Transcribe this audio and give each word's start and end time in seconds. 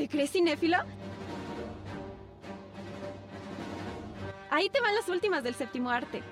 ¿Te 0.00 0.08
crees 0.08 0.30
cinéfilo? 0.30 0.78
Ahí 4.50 4.70
te 4.70 4.80
van 4.80 4.94
las 4.94 5.06
últimas 5.10 5.44
del 5.44 5.54
séptimo 5.54 5.90
arte. 5.90 6.22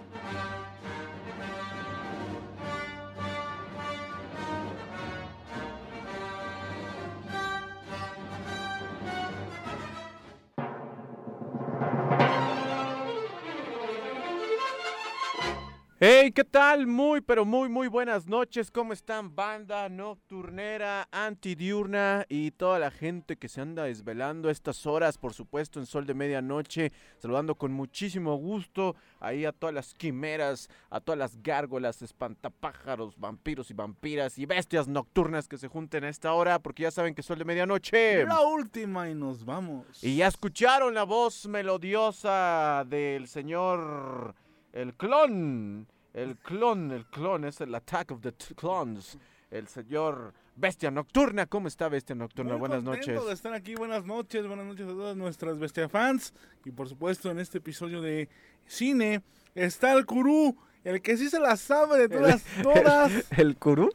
Hey, 16.11 16.33
¿qué 16.33 16.43
tal? 16.43 16.87
Muy, 16.87 17.21
pero 17.21 17.45
muy, 17.45 17.69
muy 17.69 17.87
buenas 17.87 18.27
noches. 18.27 18.71
¿Cómo 18.71 18.95
están? 18.95 19.37
Banda 19.37 19.91
nocturnera, 19.91 21.07
antidiurna 21.13 22.25
y 22.31 22.51
toda 22.53 22.79
la 22.79 22.91
gente 22.91 23.37
que 23.37 23.51
se 23.51 23.61
anda 23.61 23.83
desvelando 23.83 24.49
a 24.49 24.53
estas 24.53 24.87
horas, 24.87 25.19
por 25.19 25.35
supuesto, 25.35 25.79
en 25.79 25.85
sol 25.85 26.07
de 26.07 26.15
medianoche. 26.15 26.93
Saludando 27.19 27.57
con 27.57 27.75
muchísimo 27.75 28.37
gusto 28.37 28.97
ahí 29.21 29.45
a 29.45 29.53
todas 29.53 29.75
las 29.75 29.93
quimeras, 29.93 30.71
a 30.89 31.01
todas 31.01 31.19
las 31.19 31.43
gárgolas, 31.43 32.01
espantapájaros, 32.01 33.19
vampiros 33.19 33.71
y 33.71 33.75
vampiras 33.75 34.39
y 34.39 34.47
bestias 34.47 34.89
nocturnas 34.89 35.47
que 35.47 35.59
se 35.59 35.69
junten 35.69 36.05
a 36.05 36.09
esta 36.09 36.33
hora, 36.33 36.59
porque 36.59 36.85
ya 36.85 36.91
saben 36.91 37.15
que 37.15 37.21
es 37.21 37.27
sol 37.27 37.39
de 37.39 37.45
medianoche. 37.45 38.25
La 38.25 38.41
última 38.41 39.11
y 39.11 39.15
nos 39.15 39.45
vamos. 39.45 40.03
Y 40.03 40.17
ya 40.17 40.29
escucharon 40.29 40.95
la 40.95 41.03
voz 41.03 41.47
melodiosa 41.47 42.87
del 42.89 43.29
señor 43.29 44.35
el 44.73 44.95
clon, 44.95 45.89
el 46.23 46.37
clon, 46.37 46.91
el 46.91 47.07
clon, 47.07 47.45
es 47.45 47.61
el 47.61 47.75
Attack 47.75 48.11
of 48.11 48.21
the 48.21 48.33
Clones, 48.57 49.19
el 49.51 49.69
señor 49.69 50.35
Bestia 50.57 50.91
Nocturna. 50.91 51.47
¿Cómo 51.47 51.69
está 51.69 51.89
Bestia 51.89 52.17
Nocturna? 52.17 52.53
Muy 52.53 52.61
Buenas 52.61 52.83
noches. 52.83 53.25
de 53.25 53.33
estar 53.33 53.55
aquí. 53.55 53.77
Buenas 53.77 54.05
noches, 54.05 54.47
buenas 54.47 54.67
noches 54.67 54.87
a 54.87 54.91
todas 54.91 55.17
nuestras 55.17 55.59
bestia 55.59 55.89
fans. 55.89 56.35
Y 56.65 56.73
por 56.73 56.89
supuesto, 56.89 57.31
en 57.31 57.39
este 57.39 57.59
episodio 57.59 58.01
de 58.01 58.29
cine 58.67 59.23
está 59.55 59.93
el 59.93 60.07
Curú, 60.07 60.57
el 60.85 61.01
que 61.03 61.17
sí 61.17 61.29
se 61.29 61.39
la 61.39 61.57
sabe 61.57 61.99
de 61.99 62.09
todas, 62.09 62.43
todas. 62.63 63.13
¿El 63.37 63.57
curú? 63.57 63.91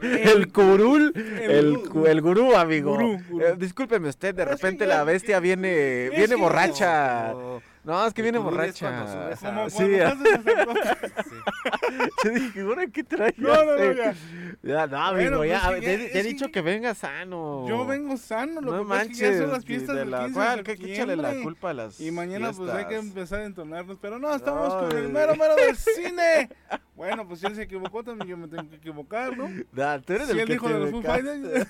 el 0.00 0.50
curul, 0.52 1.12
el 1.14 1.50
el, 1.50 2.06
el 2.06 2.20
gurú, 2.20 2.56
amigo. 2.56 2.92
Gurú, 2.92 3.20
gurú. 3.28 3.44
Eh, 3.44 3.54
discúlpeme 3.56 4.08
usted, 4.08 4.34
de 4.34 4.44
repente 4.44 4.86
la 4.86 5.04
bestia 5.04 5.38
viene, 5.38 6.10
viene 6.10 6.34
borracha. 6.34 7.32
No, 7.32 7.62
es 8.06 8.14
que 8.14 8.22
viene 8.22 8.38
borracha. 8.38 9.04
Como 9.42 9.70
Sí, 9.70 9.78
yo 12.24 12.30
dije, 12.30 12.60
¿ahora 12.60 12.86
qué 12.86 13.04
trae? 13.04 13.34
No, 13.36 13.64
no, 13.64 13.76
no, 13.76 13.92
ya. 13.92 14.14
Ya, 14.62 14.86
no, 14.86 14.96
amigo, 14.98 15.38
Bueno, 15.38 15.44
ya, 15.44 15.62
pues, 15.68 15.80
te, 15.80 16.06
ya, 16.06 16.12
te 16.12 16.20
he 16.20 16.22
dicho 16.22 16.46
que- 16.46 16.52
que 16.52 16.62
venga 16.62 16.94
sano. 16.94 17.66
Yo 17.68 17.86
vengo 17.86 18.16
sano, 18.16 18.60
lo 18.60 18.72
no 18.72 18.82
que 18.82 18.88
pasa 18.88 19.02
es 19.02 19.08
que 19.08 19.14
ya 19.14 19.26
manches, 19.28 19.42
son 19.42 19.52
las 19.52 19.64
fiestas 19.64 19.94
de 19.94 20.00
del 20.00 20.10
la 20.10 20.18
15 20.24 20.34
cual, 20.34 20.56
de 20.58 20.62
que 20.64 20.76
que 20.76 20.94
échale 20.94 21.16
la 21.16 21.34
culpa 21.42 21.70
a 21.70 21.74
las 21.74 22.00
Y 22.00 22.10
mañana 22.10 22.52
pues 22.52 22.70
hay 22.70 22.86
que 22.86 22.96
empezar 22.96 23.40
a 23.40 23.44
entonarnos, 23.44 23.98
pero 24.00 24.18
no, 24.18 24.34
estamos 24.34 24.74
No, 24.74 24.88
con 24.88 24.98
el 24.98 25.08
mero 25.08 25.36
mero 25.36 25.54
del 25.56 25.76
cine. 25.96 26.48
Bueno, 26.96 27.26
pues 27.28 27.40
si 27.40 27.46
él 27.46 27.54
se 27.54 27.62
equivocó, 27.62 28.02
también 28.02 28.28
yo 28.28 28.36
me 28.36 28.48
tengo 28.48 28.68
que 28.68 28.76
equivocar, 28.76 29.36
¿no? 29.36 29.48
Nah, 29.72 29.98
tú 30.00 30.12
eres 30.14 30.26
Si 30.26 30.32
el 30.32 30.40
él 30.40 30.46
que 30.48 30.52
dijo 30.54 30.66
te 30.66 30.72
de 30.74 30.80
los 30.80 30.90
Foo. 30.90 31.02
Fighters. 31.02 31.66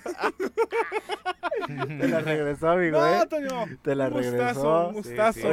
Te 1.66 2.08
la 2.08 2.20
regresó, 2.20 2.70
amigo, 2.70 2.98
No, 2.98 3.22
¿eh? 3.22 3.26
Toño. 3.28 3.66
Te 3.82 3.94
la 3.94 4.06
un 4.06 4.12
gustazo, 4.14 4.38
regresó. 4.38 4.88
un 4.88 4.94
gustazo. 4.94 5.48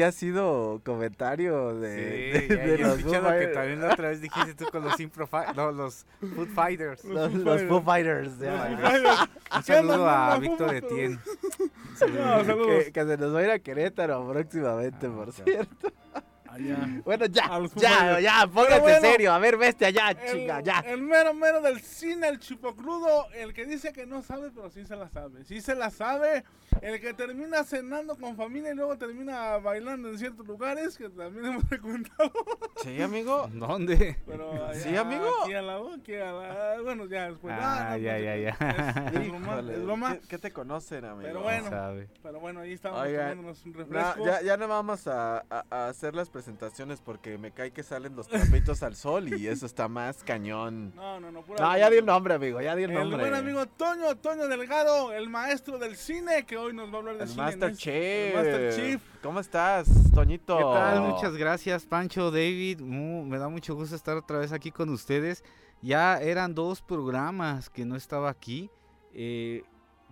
Ya, 0.00 0.08
ha 0.08 0.12
sido 0.12 0.80
comentario 0.84 1.74
de, 1.74 2.40
Sí, 2.40 2.48
de, 2.48 2.56
ya, 2.56 2.66
de 2.66 2.78
ya 2.78 2.86
los 2.86 3.02
Foo 3.02 3.12
que 3.12 3.46
también 3.48 3.80
la 3.80 3.92
otra 3.92 4.08
vez 4.08 4.20
dijiste 4.20 4.54
tú 4.54 4.64
con 4.70 4.82
los 4.82 4.98
Impro 4.98 5.28
no, 5.54 5.72
los 5.72 6.06
Food 6.20 6.48
Fighters. 6.54 7.04
Un 7.04 7.14
Los, 7.14 7.34
los 7.34 7.62
Foo 7.64 7.82
Fighters. 7.82 8.32
¿Qué 8.38 9.62
saludo 9.62 10.08
a 10.08 10.38
Víctor 10.38 10.74
Etienne. 10.74 11.18
No, 12.00 12.66
que, 12.66 12.92
que 12.92 13.04
se 13.04 13.16
nos 13.18 13.34
va 13.34 13.40
a 13.40 13.42
ir 13.42 13.50
a 13.50 13.58
Querétaro 13.58 14.26
próximamente, 14.26 15.06
Ah, 15.06 15.12
por 15.14 15.32
cierto. 15.32 15.92
Allá. 16.60 17.02
Bueno, 17.04 17.26
ya, 17.26 17.44
A 17.44 17.66
ya, 17.76 18.20
ya, 18.20 18.46
póngate 18.52 18.80
bueno, 18.80 19.00
serio. 19.00 19.32
A 19.32 19.38
ver, 19.38 19.56
bestia, 19.56 19.90
ya, 19.90 20.10
El, 20.10 20.32
chinga, 20.32 20.60
ya. 20.60 20.80
el 20.80 21.02
mero 21.02 21.34
mero 21.34 21.60
del 21.60 21.80
cine, 21.80 22.28
el 22.28 22.38
chupocrudo, 22.38 23.26
el 23.32 23.52
que 23.54 23.66
dice 23.66 23.92
que 23.92 24.06
no 24.06 24.22
sabe, 24.22 24.50
pero 24.54 24.70
sí 24.70 24.84
se 24.84 24.96
la 24.96 25.08
sabe. 25.08 25.44
Sí 25.44 25.60
se 25.60 25.74
la 25.74 25.90
sabe. 25.90 26.44
El 26.82 27.00
que 27.00 27.12
termina 27.14 27.64
cenando 27.64 28.16
con 28.16 28.36
familia 28.36 28.70
y 28.70 28.76
luego 28.76 28.96
termina 28.96 29.56
bailando 29.58 30.08
en 30.08 30.18
ciertos 30.18 30.46
lugares, 30.46 30.96
que 30.96 31.08
también 31.10 31.46
hemos 31.46 31.64
frecuentado. 31.68 32.32
Sí, 32.82 33.00
amigo. 33.02 33.48
¿Dónde? 33.52 34.16
Pero 34.24 34.66
allá, 34.66 34.74
Sí, 34.80 34.96
amigo. 34.96 35.28
Aquí 35.42 35.52
lado, 35.52 35.94
aquí 35.94 36.14
a 36.14 36.32
la... 36.32 36.80
Bueno, 36.82 37.06
ya 37.06 37.28
después. 37.30 37.54
Ah, 37.58 37.88
no, 37.90 37.96
ya, 37.98 38.12
no, 38.12 38.18
ya, 38.20 38.36
ya. 38.36 39.10
Es, 39.12 39.26
Híjole, 39.26 39.74
es 39.74 39.82
broma. 39.84 40.14
¿Qué, 40.14 40.28
qué 40.28 40.38
te 40.38 40.52
conocen, 40.52 41.04
amigo? 41.04 41.22
Pero 41.26 41.42
bueno. 41.42 41.68
Sabe. 41.70 42.08
Pero 42.22 42.40
bueno, 42.40 42.60
ahí 42.60 42.72
estamos 42.72 43.00
Oigan, 43.00 43.30
tomándonos 43.30 43.64
un 43.66 43.72
No, 43.72 43.78
refresco. 43.78 44.24
ya, 44.26 44.42
ya 44.42 44.56
no 44.56 44.68
vamos 44.68 45.06
a, 45.08 45.38
a- 45.50 45.64
a 45.70 45.88
hacer 45.88 46.14
las 46.14 46.28
presentaciones 46.30 46.49
porque 47.04 47.38
me 47.38 47.52
cae 47.52 47.72
que 47.72 47.82
salen 47.82 48.16
los 48.16 48.28
trapitos 48.28 48.82
al 48.82 48.96
sol 48.96 49.28
y 49.32 49.46
eso 49.48 49.66
está 49.66 49.88
más 49.88 50.22
cañón. 50.24 50.92
No, 51.00 51.18
no, 51.20 51.30
no, 51.30 51.42
pura 51.42 51.64
No, 51.64 51.76
ya 51.78 51.90
di 51.90 51.96
el 51.98 52.06
nombre, 52.06 52.34
amigo, 52.34 52.60
ya 52.60 52.74
di 52.76 52.84
el 52.84 52.90
El 52.90 52.96
nombre. 52.98 53.20
buen 53.20 53.34
amigo 53.34 53.66
Toño, 53.66 54.16
Toño 54.16 54.48
Delgado, 54.48 55.12
el 55.12 55.28
maestro 55.28 55.78
del 55.78 55.96
cine, 55.96 56.44
que 56.46 56.56
hoy 56.56 56.72
nos 56.72 56.90
va 56.90 56.96
a 56.96 56.98
hablar 56.98 57.16
de 57.16 57.22
El 57.24 57.28
cine. 57.28 57.42
Master 57.42 57.76
Chief. 57.76 57.94
el 57.94 58.34
Master 58.34 58.74
Chief. 58.76 59.02
¿Cómo 59.22 59.40
estás, 59.40 59.88
Toñito? 60.14 60.56
¿Qué 60.56 60.62
tal? 60.64 61.00
Muchas 61.02 61.36
gracias, 61.36 61.86
Pancho, 61.86 62.30
David. 62.30 62.80
Me 62.80 63.38
da 63.38 63.48
mucho 63.48 63.74
gusto 63.74 63.96
estar 63.96 64.16
otra 64.16 64.38
vez 64.38 64.52
aquí 64.52 64.70
con 64.70 64.88
ustedes. 64.90 65.44
Ya 65.82 66.18
eran 66.20 66.54
dos 66.54 66.82
programas 66.82 67.70
que 67.70 67.84
no 67.84 67.96
estaba 67.96 68.28
aquí 68.30 68.70
eh, 69.14 69.62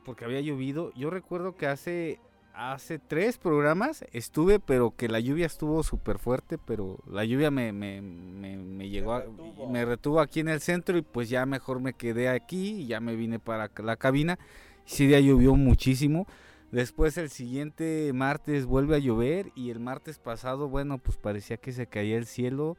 porque 0.05 0.25
había 0.25 0.41
llovido. 0.41 0.93
Yo 0.95 1.11
recuerdo 1.11 1.57
que 1.57 1.67
hace, 1.67 2.21
hace 2.59 2.99
tres 2.99 3.39
programas 3.39 4.05
estuve, 4.13 4.59
pero 4.59 4.91
que 4.97 5.09
la 5.09 5.21
lluvia 5.21 5.47
estuvo 5.47 5.83
súper 5.85 6.19
fuerte, 6.19 6.59
pero 6.59 6.99
la 7.07 7.25
lluvia 7.25 7.51
me, 7.51 7.73
me, 7.73 8.01
me- 8.03 8.57
me 8.57 8.89
llegó, 8.89 9.15
a- 9.15 9.25
me 9.71 9.85
retuvo 9.85 10.21
aquí 10.21 10.41
en 10.41 10.49
el 10.49 10.61
centro 10.61 10.99
y 10.99 11.03
pues 11.03 11.29
ya 11.29 11.47
mejor 11.47 11.81
me 11.81 11.93
quedé 11.95 12.29
aquí 12.29 12.81
y 12.83 12.87
ya 12.87 13.01
me 13.01 13.15
vine 13.17 13.39
para 13.39 13.71
la 13.79 13.97
cabina. 13.97 14.39
Sí, 14.85 15.09
ya 15.09 15.21
llovió 15.21 15.55
muchísimo. 15.55 16.27
Después 16.73 17.17
el 17.17 17.31
siguiente 17.31 18.11
martes 18.13 18.67
vuelve 18.67 18.97
a 18.97 18.99
llover 18.99 19.53
y 19.55 19.71
el 19.71 19.81
martes 19.81 20.19
pasado, 20.19 20.69
bueno, 20.69 20.99
pues 20.99 21.17
parecía 21.17 21.57
que 21.59 21.73
se 21.73 21.87
caía 21.87 22.17
el 22.19 22.27
cielo 22.27 22.77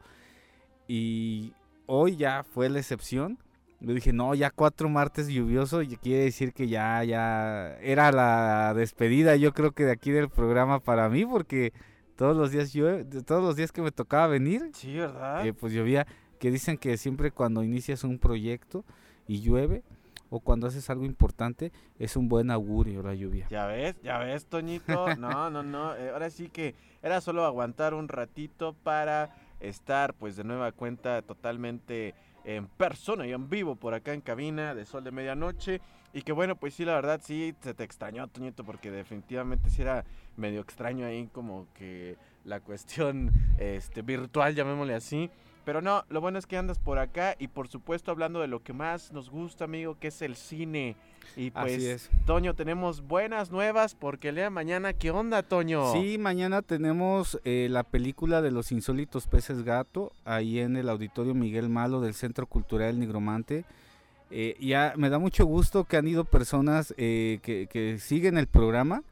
y 0.88 1.52
hoy 1.86 2.16
ya 2.16 2.44
fue 2.44 2.68
la 2.68 2.78
excepción. 2.78 3.38
Yo 3.80 3.94
dije, 3.94 4.12
no, 4.12 4.34
ya 4.34 4.50
cuatro 4.50 4.88
martes 4.90 5.28
lluvioso 5.28 5.80
y 5.82 5.96
quiere 5.96 6.24
decir 6.24 6.52
que 6.52 6.68
ya, 6.68 7.02
ya 7.04 7.76
era 7.80 8.12
la 8.12 8.74
despedida 8.74 9.36
yo 9.36 9.52
creo 9.54 9.72
que 9.72 9.84
de 9.84 9.92
aquí 9.92 10.10
del 10.10 10.28
programa 10.28 10.80
para 10.80 11.08
mí 11.08 11.24
porque 11.24 11.72
todos 12.16 12.36
los 12.36 12.50
días 12.50 12.72
llueve, 12.74 13.04
todos 13.22 13.42
los 13.42 13.56
días 13.56 13.72
que 13.72 13.80
me 13.80 13.90
tocaba 13.90 14.26
venir, 14.26 14.70
Sí, 14.74 14.94
¿verdad? 14.96 15.46
eh, 15.46 15.54
pues 15.54 15.72
llovía, 15.72 16.06
que 16.38 16.50
dicen 16.50 16.76
que 16.76 16.98
siempre 16.98 17.30
cuando 17.30 17.62
inicias 17.64 18.04
un 18.04 18.18
proyecto 18.18 18.84
y 19.26 19.40
llueve 19.40 19.82
o 20.28 20.40
cuando 20.40 20.66
haces 20.66 20.88
algo 20.90 21.06
importante 21.06 21.72
es 21.98 22.16
un 22.16 22.28
buen 22.28 22.50
augurio 22.50 23.02
la 23.02 23.14
lluvia. 23.14 23.46
Ya 23.50 23.66
ves, 23.66 23.96
ya 24.02 24.18
ves, 24.18 24.44
Toñito. 24.44 25.16
No, 25.16 25.48
no, 25.50 25.62
no. 25.62 25.96
eh, 25.96 26.10
ahora 26.10 26.28
sí 26.28 26.50
que 26.50 26.74
era 27.02 27.20
solo 27.22 27.44
aguantar 27.46 27.94
un 27.94 28.08
ratito 28.08 28.74
para 28.84 29.34
estar, 29.58 30.12
pues, 30.14 30.36
de 30.36 30.44
nueva 30.44 30.72
cuenta 30.72 31.22
totalmente 31.22 32.14
en 32.44 32.66
persona 32.66 33.26
y 33.26 33.32
en 33.32 33.48
vivo 33.48 33.76
por 33.76 33.94
acá 33.94 34.12
en 34.12 34.20
cabina 34.20 34.74
de 34.74 34.84
Sol 34.84 35.04
de 35.04 35.10
Medianoche. 35.10 35.80
Y 36.12 36.22
que 36.22 36.32
bueno, 36.32 36.56
pues 36.56 36.74
sí, 36.74 36.84
la 36.84 36.94
verdad 36.94 37.20
sí 37.22 37.54
se 37.60 37.72
te 37.72 37.84
extrañó, 37.84 38.26
Toñito, 38.28 38.64
porque 38.64 38.90
definitivamente 38.90 39.70
sí 39.70 39.82
era 39.82 40.04
medio 40.36 40.60
extraño 40.60 41.06
ahí 41.06 41.28
como 41.32 41.68
que 41.74 42.16
la 42.44 42.60
cuestión 42.60 43.30
este, 43.58 44.02
virtual, 44.02 44.54
llamémosle 44.54 44.94
así. 44.94 45.30
Pero 45.64 45.82
no, 45.82 46.04
lo 46.08 46.20
bueno 46.20 46.38
es 46.38 46.46
que 46.46 46.56
andas 46.56 46.78
por 46.78 46.98
acá 46.98 47.36
y 47.38 47.48
por 47.48 47.68
supuesto 47.68 48.10
hablando 48.10 48.40
de 48.40 48.48
lo 48.48 48.62
que 48.62 48.72
más 48.72 49.12
nos 49.12 49.30
gusta, 49.30 49.64
amigo, 49.64 49.98
que 49.98 50.08
es 50.08 50.22
el 50.22 50.36
cine. 50.36 50.96
Y 51.36 51.50
pues 51.50 51.76
Así 51.76 51.86
es. 51.86 52.10
Toño, 52.26 52.54
tenemos 52.54 53.02
buenas 53.02 53.50
nuevas 53.50 53.94
porque 53.94 54.32
de 54.32 54.50
mañana, 54.50 54.92
¿qué 54.94 55.10
onda, 55.10 55.42
Toño? 55.42 55.92
Sí, 55.92 56.18
mañana 56.18 56.62
tenemos 56.62 57.38
eh, 57.44 57.68
la 57.70 57.82
película 57.82 58.42
de 58.42 58.50
los 58.50 58.72
insólitos 58.72 59.26
peces 59.26 59.62
gato 59.62 60.12
ahí 60.24 60.58
en 60.58 60.76
el 60.76 60.88
Auditorio 60.88 61.34
Miguel 61.34 61.68
Malo 61.68 62.00
del 62.00 62.14
Centro 62.14 62.46
Cultural 62.46 62.98
Nigromante. 62.98 63.64
Eh, 64.30 64.56
ya 64.60 64.94
me 64.96 65.10
da 65.10 65.18
mucho 65.18 65.44
gusto 65.44 65.84
que 65.84 65.96
han 65.96 66.06
ido 66.06 66.24
personas 66.24 66.94
eh, 66.96 67.40
que, 67.42 67.66
que 67.66 67.98
siguen 67.98 68.38
el 68.38 68.46
programa. 68.46 69.02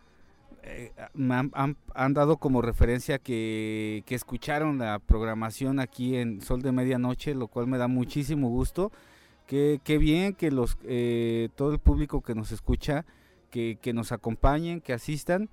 Eh, 0.62 0.92
han, 1.30 1.50
han- 1.54 1.76
han 1.94 2.14
dado 2.14 2.36
como 2.38 2.62
referencia 2.62 3.18
que, 3.18 4.02
que 4.06 4.14
escucharon 4.14 4.78
la 4.78 4.98
programación 4.98 5.80
aquí 5.80 6.16
en 6.16 6.40
Sol 6.42 6.62
de 6.62 6.72
Medianoche, 6.72 7.34
lo 7.34 7.48
cual 7.48 7.66
me 7.66 7.78
da 7.78 7.88
muchísimo 7.88 8.48
gusto. 8.48 8.92
Qué, 9.46 9.80
qué 9.82 9.98
bien 9.98 10.34
que 10.34 10.50
los 10.50 10.76
eh, 10.84 11.48
todo 11.56 11.72
el 11.72 11.78
público 11.78 12.20
que 12.22 12.34
nos 12.34 12.52
escucha, 12.52 13.06
que, 13.50 13.78
que 13.80 13.92
nos 13.94 14.12
acompañen, 14.12 14.80
que 14.80 14.92
asistan, 14.92 15.48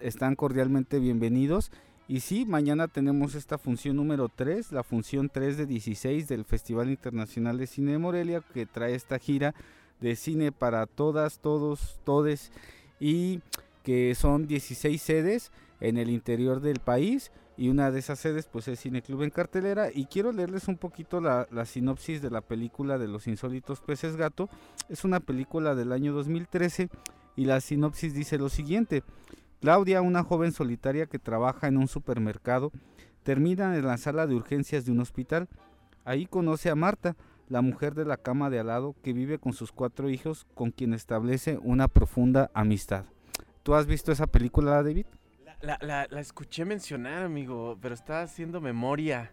están 0.00 0.34
cordialmente 0.34 0.98
bienvenidos. 0.98 1.70
Y 2.08 2.20
sí, 2.20 2.44
mañana 2.46 2.88
tenemos 2.88 3.34
esta 3.34 3.56
función 3.58 3.96
número 3.96 4.28
3, 4.28 4.72
la 4.72 4.82
función 4.82 5.30
3 5.32 5.56
de 5.56 5.66
16 5.66 6.28
del 6.28 6.44
Festival 6.44 6.90
Internacional 6.90 7.56
de 7.58 7.66
Cine 7.66 7.92
de 7.92 7.98
Morelia, 7.98 8.42
que 8.52 8.66
trae 8.66 8.94
esta 8.94 9.18
gira 9.18 9.54
de 10.00 10.16
cine 10.16 10.52
para 10.52 10.86
todas, 10.86 11.38
todos, 11.38 11.98
todes. 12.04 12.50
y 13.00 13.40
que 13.84 14.14
son 14.16 14.48
16 14.48 15.00
sedes 15.00 15.52
en 15.78 15.98
el 15.98 16.10
interior 16.10 16.60
del 16.60 16.80
país 16.80 17.30
y 17.56 17.68
una 17.68 17.92
de 17.92 18.00
esas 18.00 18.18
sedes 18.18 18.46
pues 18.46 18.66
es 18.66 18.80
Cineclub 18.80 19.22
en 19.22 19.30
cartelera 19.30 19.90
y 19.94 20.06
quiero 20.06 20.32
leerles 20.32 20.66
un 20.66 20.76
poquito 20.76 21.20
la, 21.20 21.46
la, 21.52 21.64
sinopsis 21.66 22.20
de 22.20 22.30
la 22.30 22.40
película 22.40 22.98
de 22.98 23.06
los 23.06 23.28
insólitos 23.28 23.80
peces 23.80 24.16
gato. 24.16 24.48
Es 24.88 25.04
una 25.04 25.20
película 25.20 25.76
del 25.76 25.92
año 25.92 26.12
2013 26.12 26.88
y 27.36 27.44
la 27.44 27.60
sinopsis 27.60 28.14
dice 28.14 28.38
lo 28.38 28.48
siguiente. 28.48 29.04
Claudia, 29.60 30.02
una 30.02 30.24
joven 30.24 30.52
solitaria 30.52 31.06
que 31.06 31.18
trabaja 31.18 31.68
en 31.68 31.76
un 31.76 31.88
supermercado, 31.88 32.72
termina 33.22 33.76
en 33.76 33.86
la 33.86 33.98
sala 33.98 34.26
de 34.26 34.34
urgencias 34.34 34.84
de 34.84 34.92
un 34.92 35.00
hospital. 35.00 35.48
Ahí 36.04 36.26
conoce 36.26 36.70
a 36.70 36.74
Marta, 36.74 37.16
la 37.48 37.62
mujer 37.62 37.94
de 37.94 38.04
la 38.04 38.16
cama 38.16 38.50
de 38.50 38.58
al 38.58 38.68
lado 38.68 38.94
que 39.02 39.12
vive 39.12 39.38
con 39.38 39.52
sus 39.52 39.72
cuatro 39.72 40.10
hijos 40.10 40.46
con 40.54 40.70
quien 40.70 40.94
establece 40.94 41.58
una 41.62 41.88
profunda 41.88 42.50
amistad. 42.54 43.04
¿Tú 43.64 43.74
has 43.74 43.86
visto 43.86 44.12
esa 44.12 44.26
película, 44.26 44.82
David? 44.82 45.06
La, 45.62 45.78
la, 45.80 46.06
la 46.10 46.20
escuché 46.20 46.66
mencionar, 46.66 47.22
amigo, 47.22 47.78
pero 47.80 47.94
estaba 47.94 48.20
haciendo 48.20 48.60
memoria. 48.60 49.32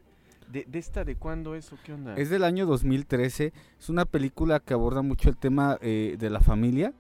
¿De, 0.49 0.65
¿De, 0.69 0.79
esta 0.79 1.03
de 1.03 1.17
cuándo 1.17 1.53
es 1.53 1.73
o 1.73 1.77
qué 1.83 1.91
onda? 1.91 2.15
Es 2.15 2.29
del 2.29 2.45
año 2.45 2.65
2013. 2.65 3.51
Es 3.77 3.89
una 3.89 4.05
película 4.05 4.61
que 4.61 4.73
aborda 4.73 5.01
mucho 5.01 5.27
el 5.27 5.35
tema 5.35 5.77
eh, 5.81 6.15
de 6.17 6.29
la 6.29 6.39
familia. 6.39 6.93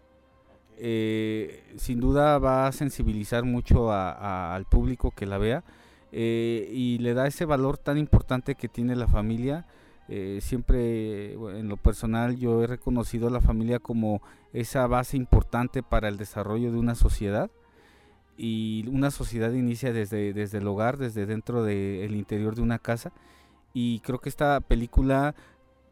Eh, 0.77 1.63
sin 1.77 2.01
duda 2.01 2.37
va 2.37 2.67
a 2.67 2.71
sensibilizar 2.73 3.45
mucho 3.45 3.93
a, 3.93 4.11
a, 4.11 4.53
al 4.53 4.65
público 4.65 5.11
que 5.11 5.25
la 5.25 5.37
vea 5.37 5.63
eh, 6.11 6.69
y 6.73 6.97
le 6.97 7.13
da 7.13 7.27
ese 7.27 7.45
valor 7.45 7.77
tan 7.77 7.97
importante 7.97 8.55
que 8.55 8.67
tiene 8.67 8.95
la 8.95 9.07
familia. 9.07 9.65
Siempre 10.41 11.35
en 11.35 11.69
lo 11.69 11.77
personal 11.77 12.35
yo 12.35 12.61
he 12.61 12.67
reconocido 12.67 13.29
a 13.29 13.31
la 13.31 13.39
familia 13.39 13.79
como 13.79 14.21
esa 14.53 14.87
base 14.87 15.17
importante 15.17 15.83
para 15.83 16.07
el 16.07 16.17
desarrollo 16.17 16.71
de 16.71 16.77
una 16.77 16.95
sociedad. 16.95 17.49
Y 18.37 18.85
una 18.87 19.11
sociedad 19.11 19.51
inicia 19.51 19.93
desde, 19.93 20.33
desde 20.33 20.57
el 20.57 20.67
hogar, 20.67 20.97
desde 20.97 21.25
dentro 21.25 21.63
del 21.63 22.15
interior 22.15 22.55
de 22.55 22.61
una 22.61 22.79
casa. 22.79 23.11
Y 23.73 23.99
creo 23.99 24.19
que 24.19 24.29
esta 24.29 24.59
película 24.61 25.35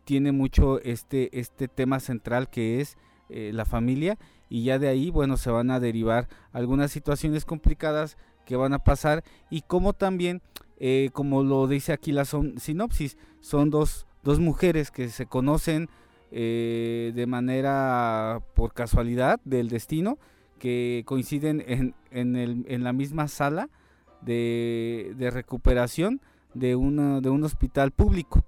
tiene 0.03 0.31
mucho 0.31 0.79
este, 0.81 1.37
este 1.39 1.67
tema 1.67 1.99
central 1.99 2.49
que 2.49 2.81
es 2.81 2.97
eh, 3.29 3.51
la 3.53 3.65
familia. 3.65 4.17
Y 4.49 4.63
ya 4.63 4.79
de 4.79 4.87
ahí 4.87 5.11
bueno 5.11 5.37
se 5.37 5.51
van 5.51 5.69
a 5.69 5.79
derivar 5.79 6.27
algunas 6.51 6.91
situaciones 6.91 7.45
complicadas 7.45 8.17
que 8.45 8.55
van 8.55 8.73
a 8.73 8.83
pasar. 8.83 9.23
Y 9.51 9.61
como 9.61 9.93
también 9.93 10.41
eh, 10.79 11.09
como 11.11 11.43
lo 11.43 11.67
dice 11.67 11.91
aquí 11.91 12.13
la 12.13 12.23
son, 12.23 12.57
sinopsis 12.57 13.17
son 13.41 13.69
dos, 13.69 14.07
dos 14.23 14.39
mujeres 14.39 14.91
que 14.91 15.09
se 15.09 15.25
conocen 15.25 15.89
eh, 16.31 17.11
de 17.15 17.25
manera 17.27 18.41
por 18.55 18.73
casualidad 18.73 19.39
del 19.45 19.69
destino 19.69 20.17
que 20.59 21.03
coinciden 21.05 21.63
en, 21.67 21.95
en, 22.11 22.35
el, 22.35 22.65
en 22.67 22.83
la 22.83 22.93
misma 22.93 23.27
sala 23.27 23.69
de, 24.21 25.29
recuperación 25.31 26.21
de, 26.53 26.75
una, 26.75 27.21
de 27.21 27.29
un 27.29 27.43
hospital 27.43 27.91
público. 27.91 28.43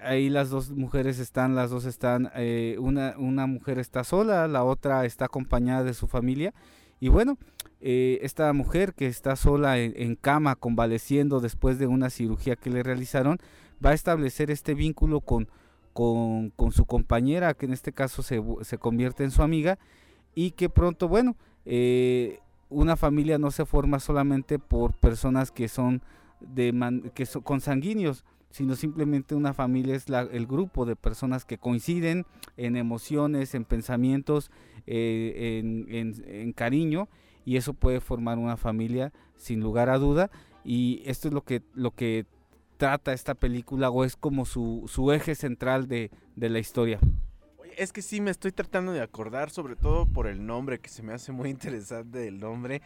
Ahí 0.00 0.28
las 0.28 0.50
dos 0.50 0.70
mujeres 0.70 1.18
están, 1.18 1.54
las 1.54 1.70
dos 1.70 1.84
están, 1.84 2.30
eh, 2.36 2.76
una, 2.78 3.14
una 3.18 3.46
mujer 3.46 3.78
está 3.78 4.04
sola, 4.04 4.46
la 4.46 4.64
otra 4.64 5.04
está 5.04 5.26
acompañada 5.26 5.84
de 5.84 5.94
su 5.94 6.06
familia. 6.06 6.54
Y 7.00 7.08
bueno, 7.08 7.38
eh, 7.80 8.18
esta 8.22 8.52
mujer 8.52 8.94
que 8.94 9.06
está 9.06 9.36
sola 9.36 9.78
en, 9.78 10.16
cama, 10.16 10.56
convaleciendo 10.56 11.40
después 11.40 11.78
de 11.78 11.86
una 11.86 12.10
cirugía 12.10 12.56
que 12.56 12.70
le 12.70 12.82
realizaron, 12.82 13.38
va 13.84 13.90
a 13.90 13.94
establecer 13.94 14.50
este 14.50 14.74
vínculo 14.74 15.20
con, 15.20 15.48
con, 15.96 16.72
su 16.72 16.84
compañera, 16.84 17.54
que 17.54 17.64
en 17.64 17.72
este 17.72 17.90
caso 17.90 18.22
se, 18.22 18.42
se 18.60 18.76
convierte 18.76 19.24
en 19.24 19.30
su 19.30 19.42
amiga, 19.42 19.78
y 20.34 20.50
que 20.50 20.68
pronto, 20.68 21.08
bueno, 21.08 21.36
eh, 21.64 22.40
una 22.68 22.96
familia 22.96 23.38
no 23.38 23.50
se 23.50 23.64
forma 23.64 23.98
solamente 23.98 24.58
por 24.58 24.92
personas 24.92 25.50
que 25.50 25.68
son 25.68 26.02
de 26.40 27.10
que 27.14 27.24
son 27.24 27.40
consanguíneos, 27.40 28.26
sino 28.50 28.76
simplemente 28.76 29.34
una 29.34 29.54
familia 29.54 29.94
es 29.94 30.04
el 30.08 30.46
grupo 30.46 30.84
de 30.84 30.96
personas 30.96 31.46
que 31.46 31.56
coinciden 31.56 32.26
en 32.58 32.76
emociones, 32.76 33.54
en 33.54 33.64
pensamientos, 33.64 34.50
eh, 34.86 35.60
en, 35.60 35.86
en, 35.88 36.24
en, 36.26 36.52
cariño, 36.52 37.08
y 37.46 37.56
eso 37.56 37.72
puede 37.72 38.00
formar 38.00 38.36
una 38.36 38.58
familia 38.58 39.14
sin 39.36 39.60
lugar 39.60 39.88
a 39.88 39.96
duda. 39.96 40.30
Y 40.62 41.02
esto 41.06 41.28
es 41.28 41.34
lo 41.34 41.42
que, 41.42 41.62
lo 41.72 41.92
que 41.92 42.26
trata 42.76 43.12
esta 43.12 43.34
película, 43.34 43.90
o 43.90 44.04
es 44.04 44.16
como 44.16 44.44
su, 44.44 44.84
su 44.86 45.12
eje 45.12 45.34
central 45.34 45.88
de, 45.88 46.10
de 46.34 46.48
la 46.48 46.58
historia. 46.58 46.98
Es 47.76 47.92
que 47.92 48.02
sí, 48.02 48.20
me 48.20 48.30
estoy 48.30 48.52
tratando 48.52 48.92
de 48.92 49.02
acordar, 49.02 49.50
sobre 49.50 49.76
todo 49.76 50.06
por 50.06 50.26
el 50.26 50.46
nombre, 50.46 50.78
que 50.78 50.88
se 50.88 51.02
me 51.02 51.12
hace 51.12 51.32
muy 51.32 51.50
interesante 51.56 52.26
el 52.26 52.38
nombre. 52.38 52.82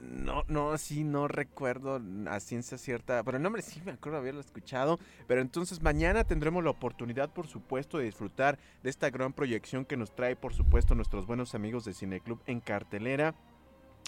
No, 0.00 0.44
no, 0.48 0.76
sí, 0.78 1.04
no 1.04 1.28
recuerdo 1.28 2.00
a 2.28 2.40
ciencia 2.40 2.78
cierta, 2.78 3.22
pero 3.24 3.36
el 3.36 3.42
nombre 3.42 3.62
sí 3.62 3.80
me 3.84 3.92
acuerdo 3.92 4.18
haberlo 4.18 4.40
escuchado. 4.40 4.98
Pero 5.26 5.40
entonces 5.40 5.82
mañana 5.82 6.24
tendremos 6.24 6.64
la 6.64 6.70
oportunidad, 6.70 7.30
por 7.30 7.46
supuesto, 7.46 7.98
de 7.98 8.04
disfrutar 8.04 8.58
de 8.82 8.90
esta 8.90 9.10
gran 9.10 9.32
proyección 9.32 9.84
que 9.84 9.96
nos 9.96 10.14
trae, 10.14 10.36
por 10.36 10.54
supuesto, 10.54 10.94
nuestros 10.94 11.26
buenos 11.26 11.54
amigos 11.54 11.84
de 11.84 11.94
Cineclub 11.94 12.40
en 12.46 12.60
cartelera. 12.60 13.34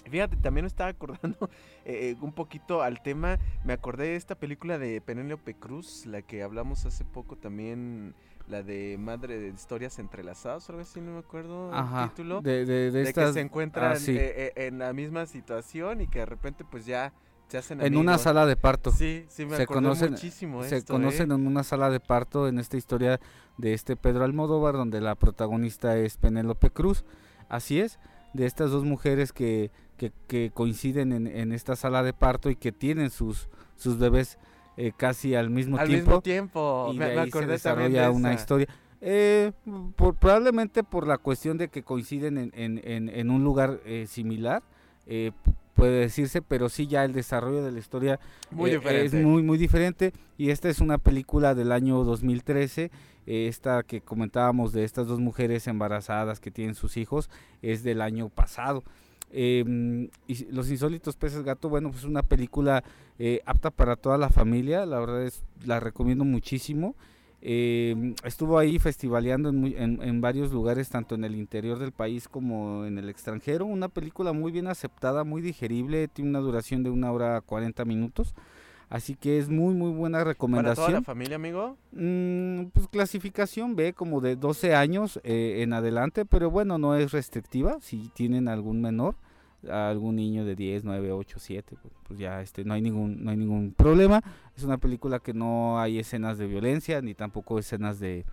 Fíjate, 0.09 0.37
también 0.37 0.65
estaba 0.65 0.89
acordando 0.89 1.49
eh, 1.85 2.15
un 2.21 2.33
poquito 2.33 2.81
al 2.81 3.01
tema. 3.01 3.37
Me 3.63 3.73
acordé 3.73 4.07
de 4.07 4.15
esta 4.15 4.35
película 4.35 4.77
de 4.77 5.01
Penélope 5.01 5.53
Cruz, 5.55 6.05
la 6.05 6.21
que 6.21 6.43
hablamos 6.43 6.85
hace 6.85 7.05
poco 7.05 7.35
también 7.35 8.15
la 8.49 8.63
de 8.63 8.97
Madre 8.99 9.39
de 9.39 9.49
Historias 9.49 9.99
Entrelazadas, 9.99 10.69
algo 10.69 10.81
así, 10.81 10.99
no 10.99 11.11
me 11.13 11.19
acuerdo 11.19 11.71
Ajá, 11.73 12.03
el 12.03 12.09
título. 12.09 12.41
De, 12.41 12.65
de, 12.65 12.91
de, 12.91 12.91
de 12.91 13.03
estas, 13.03 13.27
que 13.27 13.33
se 13.33 13.41
encuentran 13.41 13.91
ah, 13.91 13.95
sí. 13.95 14.17
eh, 14.17 14.53
eh, 14.55 14.67
en 14.67 14.79
la 14.79 14.91
misma 14.91 15.25
situación 15.27 16.01
y 16.01 16.07
que 16.07 16.19
de 16.19 16.25
repente 16.25 16.65
pues 16.69 16.85
ya 16.85 17.13
se 17.47 17.57
hacen 17.57 17.81
en 17.81 17.97
una 17.97 18.17
sala 18.17 18.45
de 18.45 18.55
parto. 18.55 18.91
Sí, 18.91 19.25
sí, 19.29 19.45
me 19.45 19.55
se 19.55 19.67
conocen, 19.67 20.11
muchísimo 20.11 20.63
se 20.63 20.77
esto, 20.77 20.93
conocen 20.93 21.31
¿eh? 21.31 21.35
en 21.35 21.47
una 21.47 21.63
sala 21.63 21.89
de 21.89 21.99
parto 21.99 22.47
en 22.47 22.59
esta 22.59 22.77
historia 22.77 23.19
de 23.57 23.73
este 23.73 23.95
Pedro 23.95 24.23
Almodóvar, 24.23 24.73
donde 24.73 24.99
la 24.99 25.15
protagonista 25.15 25.97
es 25.97 26.17
Penélope 26.17 26.71
Cruz. 26.71 27.05
Así 27.49 27.79
es, 27.79 27.99
de 28.33 28.45
estas 28.45 28.71
dos 28.71 28.83
mujeres 28.83 29.31
que, 29.31 29.71
que, 29.99 30.11
que 30.27 30.51
coinciden 30.53 31.11
en, 31.11 31.27
en, 31.27 31.51
esta 31.51 31.75
sala 31.75 32.01
de 32.01 32.13
parto 32.13 32.49
y 32.49 32.55
que 32.55 32.71
tienen 32.71 33.09
sus, 33.11 33.49
sus 33.75 33.99
bebés 33.99 34.39
eh, 34.77 34.93
casi 34.95 35.35
al 35.35 35.49
mismo 35.49 35.77
al 35.77 35.87
tiempo. 35.87 36.11
mismo 36.11 36.21
tiempo. 36.21 36.89
Y 36.93 36.97
me, 36.97 37.09
de 37.09 37.15
me 37.15 37.21
ahí 37.21 37.27
acordé 37.27 37.45
se 37.47 37.51
desarrolla 37.51 38.03
de 38.03 38.09
una 38.09 38.33
historia. 38.33 38.67
Eh, 39.01 39.51
por, 39.95 40.15
probablemente 40.15 40.83
por 40.83 41.05
la 41.05 41.17
cuestión 41.17 41.57
de 41.57 41.67
que 41.67 41.83
coinciden 41.83 42.37
en, 42.37 42.51
en, 42.55 42.81
en, 42.83 43.09
en 43.09 43.29
un 43.29 43.43
lugar 43.43 43.79
eh, 43.85 44.05
similar, 44.07 44.63
eh, 45.05 45.31
puede 45.73 45.99
decirse, 45.99 46.41
pero 46.41 46.69
sí 46.69 46.87
ya 46.87 47.05
el 47.05 47.13
desarrollo 47.13 47.63
de 47.63 47.71
la 47.71 47.79
historia 47.79 48.19
muy 48.51 48.71
es 48.71 49.13
muy 49.13 49.41
muy 49.43 49.57
diferente 49.57 50.11
y 50.37 50.49
esta 50.49 50.67
es 50.67 50.81
una 50.81 50.97
película 50.97 51.55
del 51.55 51.71
año 51.71 52.03
2013, 52.03 52.91
esta 53.25 53.83
que 53.83 54.01
comentábamos 54.01 54.73
de 54.73 54.83
estas 54.83 55.07
dos 55.07 55.19
mujeres 55.19 55.67
embarazadas 55.67 56.41
que 56.41 56.51
tienen 56.51 56.75
sus 56.75 56.97
hijos 56.97 57.29
es 57.61 57.83
del 57.83 58.01
año 58.01 58.27
pasado. 58.27 58.83
Eh, 59.31 60.09
y 60.27 60.45
Los 60.51 60.69
Insólitos 60.69 61.15
Peces 61.15 61.43
Gato, 61.43 61.69
bueno, 61.69 61.89
pues 61.89 62.03
es 62.03 62.09
una 62.09 62.23
película 62.23 62.83
eh, 63.17 63.41
apta 63.45 63.69
para 63.71 63.95
toda 63.95 64.17
la 64.17 64.29
familia, 64.29 64.85
la 64.85 64.99
verdad 64.99 65.23
es, 65.23 65.43
la 65.65 65.79
recomiendo 65.79 66.25
muchísimo. 66.25 66.95
Eh, 67.41 68.15
estuvo 68.25 68.59
ahí 68.59 68.79
festivaleando 68.79 69.49
en, 69.49 70.01
en, 70.01 70.21
varios 70.21 70.51
lugares, 70.51 70.89
tanto 70.89 71.15
en 71.15 71.23
el 71.23 71.35
interior 71.35 71.79
del 71.79 71.93
país 71.93 72.27
como 72.27 72.85
en 72.85 72.97
el 72.97 73.09
extranjero. 73.09 73.65
Una 73.65 73.87
película 73.87 74.33
muy 74.33 74.51
bien 74.51 74.67
aceptada, 74.67 75.23
muy 75.23 75.41
digerible, 75.41 76.09
tiene 76.09 76.31
una 76.31 76.39
duración 76.39 76.83
de 76.83 76.89
una 76.89 77.11
hora 77.11 77.39
40 77.41 77.85
minutos. 77.85 78.33
Así 78.89 79.15
que 79.15 79.37
es 79.37 79.49
muy, 79.49 79.75
muy 79.75 79.91
buena 79.91 80.23
recomendación. 80.23 80.75
¿Para 80.75 80.87
toda 80.87 80.99
la 80.99 81.05
familia, 81.05 81.35
amigo? 81.35 81.77
Mm, 81.91 82.65
pues 82.73 82.87
clasificación 82.87 83.75
B, 83.75 83.93
como 83.93 84.19
de 84.19 84.35
12 84.35 84.73
años 84.73 85.19
eh, 85.23 85.61
en 85.61 85.73
adelante, 85.73 86.25
pero 86.25 86.49
bueno, 86.49 86.79
no 86.79 86.95
es 86.95 87.11
restrictiva. 87.11 87.77
Si 87.81 88.09
tienen 88.15 88.47
algún 88.47 88.81
menor, 88.81 89.15
algún 89.69 90.15
niño 90.15 90.43
de 90.43 90.55
10, 90.55 90.85
9, 90.85 91.11
8, 91.11 91.37
7, 91.39 91.77
pues, 91.79 91.93
pues 92.07 92.19
ya 92.19 92.41
este, 92.41 92.63
no, 92.65 92.73
hay 92.73 92.81
ningún, 92.81 93.23
no 93.23 93.29
hay 93.29 93.37
ningún 93.37 93.73
problema. 93.73 94.23
Es 94.57 94.63
una 94.63 94.79
película 94.79 95.19
que 95.19 95.35
no 95.35 95.79
hay 95.79 95.99
escenas 95.99 96.39
de 96.39 96.47
violencia 96.47 96.99
ni 97.03 97.13
tampoco 97.13 97.59
escenas 97.59 97.99
de, 97.99 98.25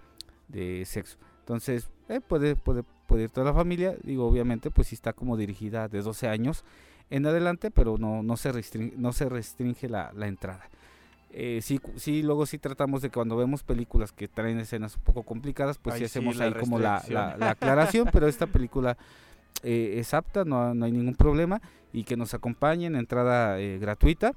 de 0.49 0.85
sexo. 0.87 1.19
Entonces, 1.41 1.91
eh, 2.09 2.21
puede, 2.27 2.57
puede, 2.57 2.83
puede 3.07 3.25
ir 3.25 3.31
toda 3.31 3.45
la 3.45 3.55
familia. 3.55 3.95
Digo, 4.03 4.27
obviamente, 4.27 4.71
pues 4.71 4.89
si 4.89 4.95
está 4.95 5.13
como 5.13 5.37
dirigida 5.37 5.89
de 5.89 6.01
12 6.01 6.29
años 6.29 6.65
en 7.11 7.27
adelante, 7.27 7.71
pero 7.71 7.99
no, 7.99 8.23
no 8.23 8.37
se 8.37 8.53
restringe, 8.53 8.95
no 8.97 9.13
se 9.13 9.29
restringe 9.29 9.89
la, 9.89 10.13
la 10.15 10.27
entrada. 10.27 10.69
Eh, 11.31 11.61
sí, 11.63 11.81
sí, 11.97 12.23
luego 12.23 12.47
sí 12.47 12.59
tratamos 12.59 13.03
de 13.03 13.11
que 13.11 13.15
cuando 13.15 13.37
vemos 13.37 13.63
películas 13.63 14.13
que 14.13 14.27
traen 14.27 14.59
escenas 14.59 14.97
un 14.97 15.03
poco 15.03 15.23
complicadas, 15.23 15.79
pues 15.79 15.95
Ay, 15.95 16.01
sí 16.01 16.05
hacemos 16.07 16.37
sí, 16.37 16.43
ahí 16.43 16.53
como 16.55 16.79
la, 16.79 17.03
la, 17.09 17.37
la, 17.37 17.51
aclaración, 17.51 18.09
pero 18.11 18.27
esta 18.27 18.47
película 18.47 18.97
eh, 19.63 19.97
es 19.99 20.15
apta, 20.15 20.45
no, 20.45 20.75
no, 20.75 20.87
hay 20.87 20.93
ningún 20.93 21.15
problema, 21.15 21.61
y 21.93 22.05
que 22.05 22.17
nos 22.17 22.33
acompañen, 22.33 22.97
entrada 22.97 23.61
eh, 23.61 23.79
gratuita, 23.79 24.33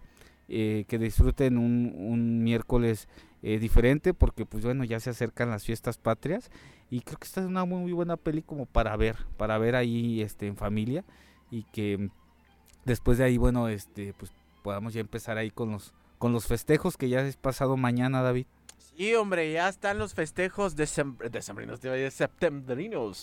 eh, 0.50 0.86
que 0.88 0.98
disfruten 0.98 1.58
un, 1.58 1.94
un 1.96 2.44
miércoles 2.44 3.08
diferente, 3.42 4.14
porque 4.14 4.46
pues 4.46 4.66
bueno, 4.66 4.84
ya 4.84 5.00
se 5.00 5.12
acercan 5.12 5.50
las 5.50 5.64
fiestas 5.64 5.98
patrias, 5.98 6.52
y 6.90 7.00
creo 7.00 7.18
que 7.18 7.26
esta 7.26 7.40
es 7.40 7.48
una 7.48 7.64
muy, 7.64 7.80
muy 7.80 7.94
buena 7.94 8.18
peli 8.18 8.42
como 8.42 8.66
para 8.66 8.98
ver, 8.98 9.16
para 9.38 9.58
ver 9.58 9.78
ahí 9.78 10.22
este 10.22 10.48
en 10.48 10.58
familia 10.58 11.06
y 11.52 11.64
que 11.64 12.10
después 12.90 13.18
de 13.18 13.24
ahí, 13.24 13.38
bueno, 13.38 13.70
este 13.70 14.14
pues 14.14 14.32
podamos 14.64 14.94
ya 14.94 15.02
empezar 15.02 15.38
ahí 15.38 15.52
con 15.52 15.72
los 15.72 15.94
con 16.18 16.34
los 16.34 16.48
festejos 16.48 16.98
que 16.98 17.08
ya 17.08 17.22
es 17.22 17.38
pasado 17.38 17.78
mañana, 17.78 18.22
David. 18.22 18.46
Sí, 18.78 19.16
hombre, 19.16 19.54
ya 19.54 19.70
están 19.70 19.98
los 19.98 20.14
festejos 20.14 20.76
de 20.76 20.86
septembrinos, 20.86 21.80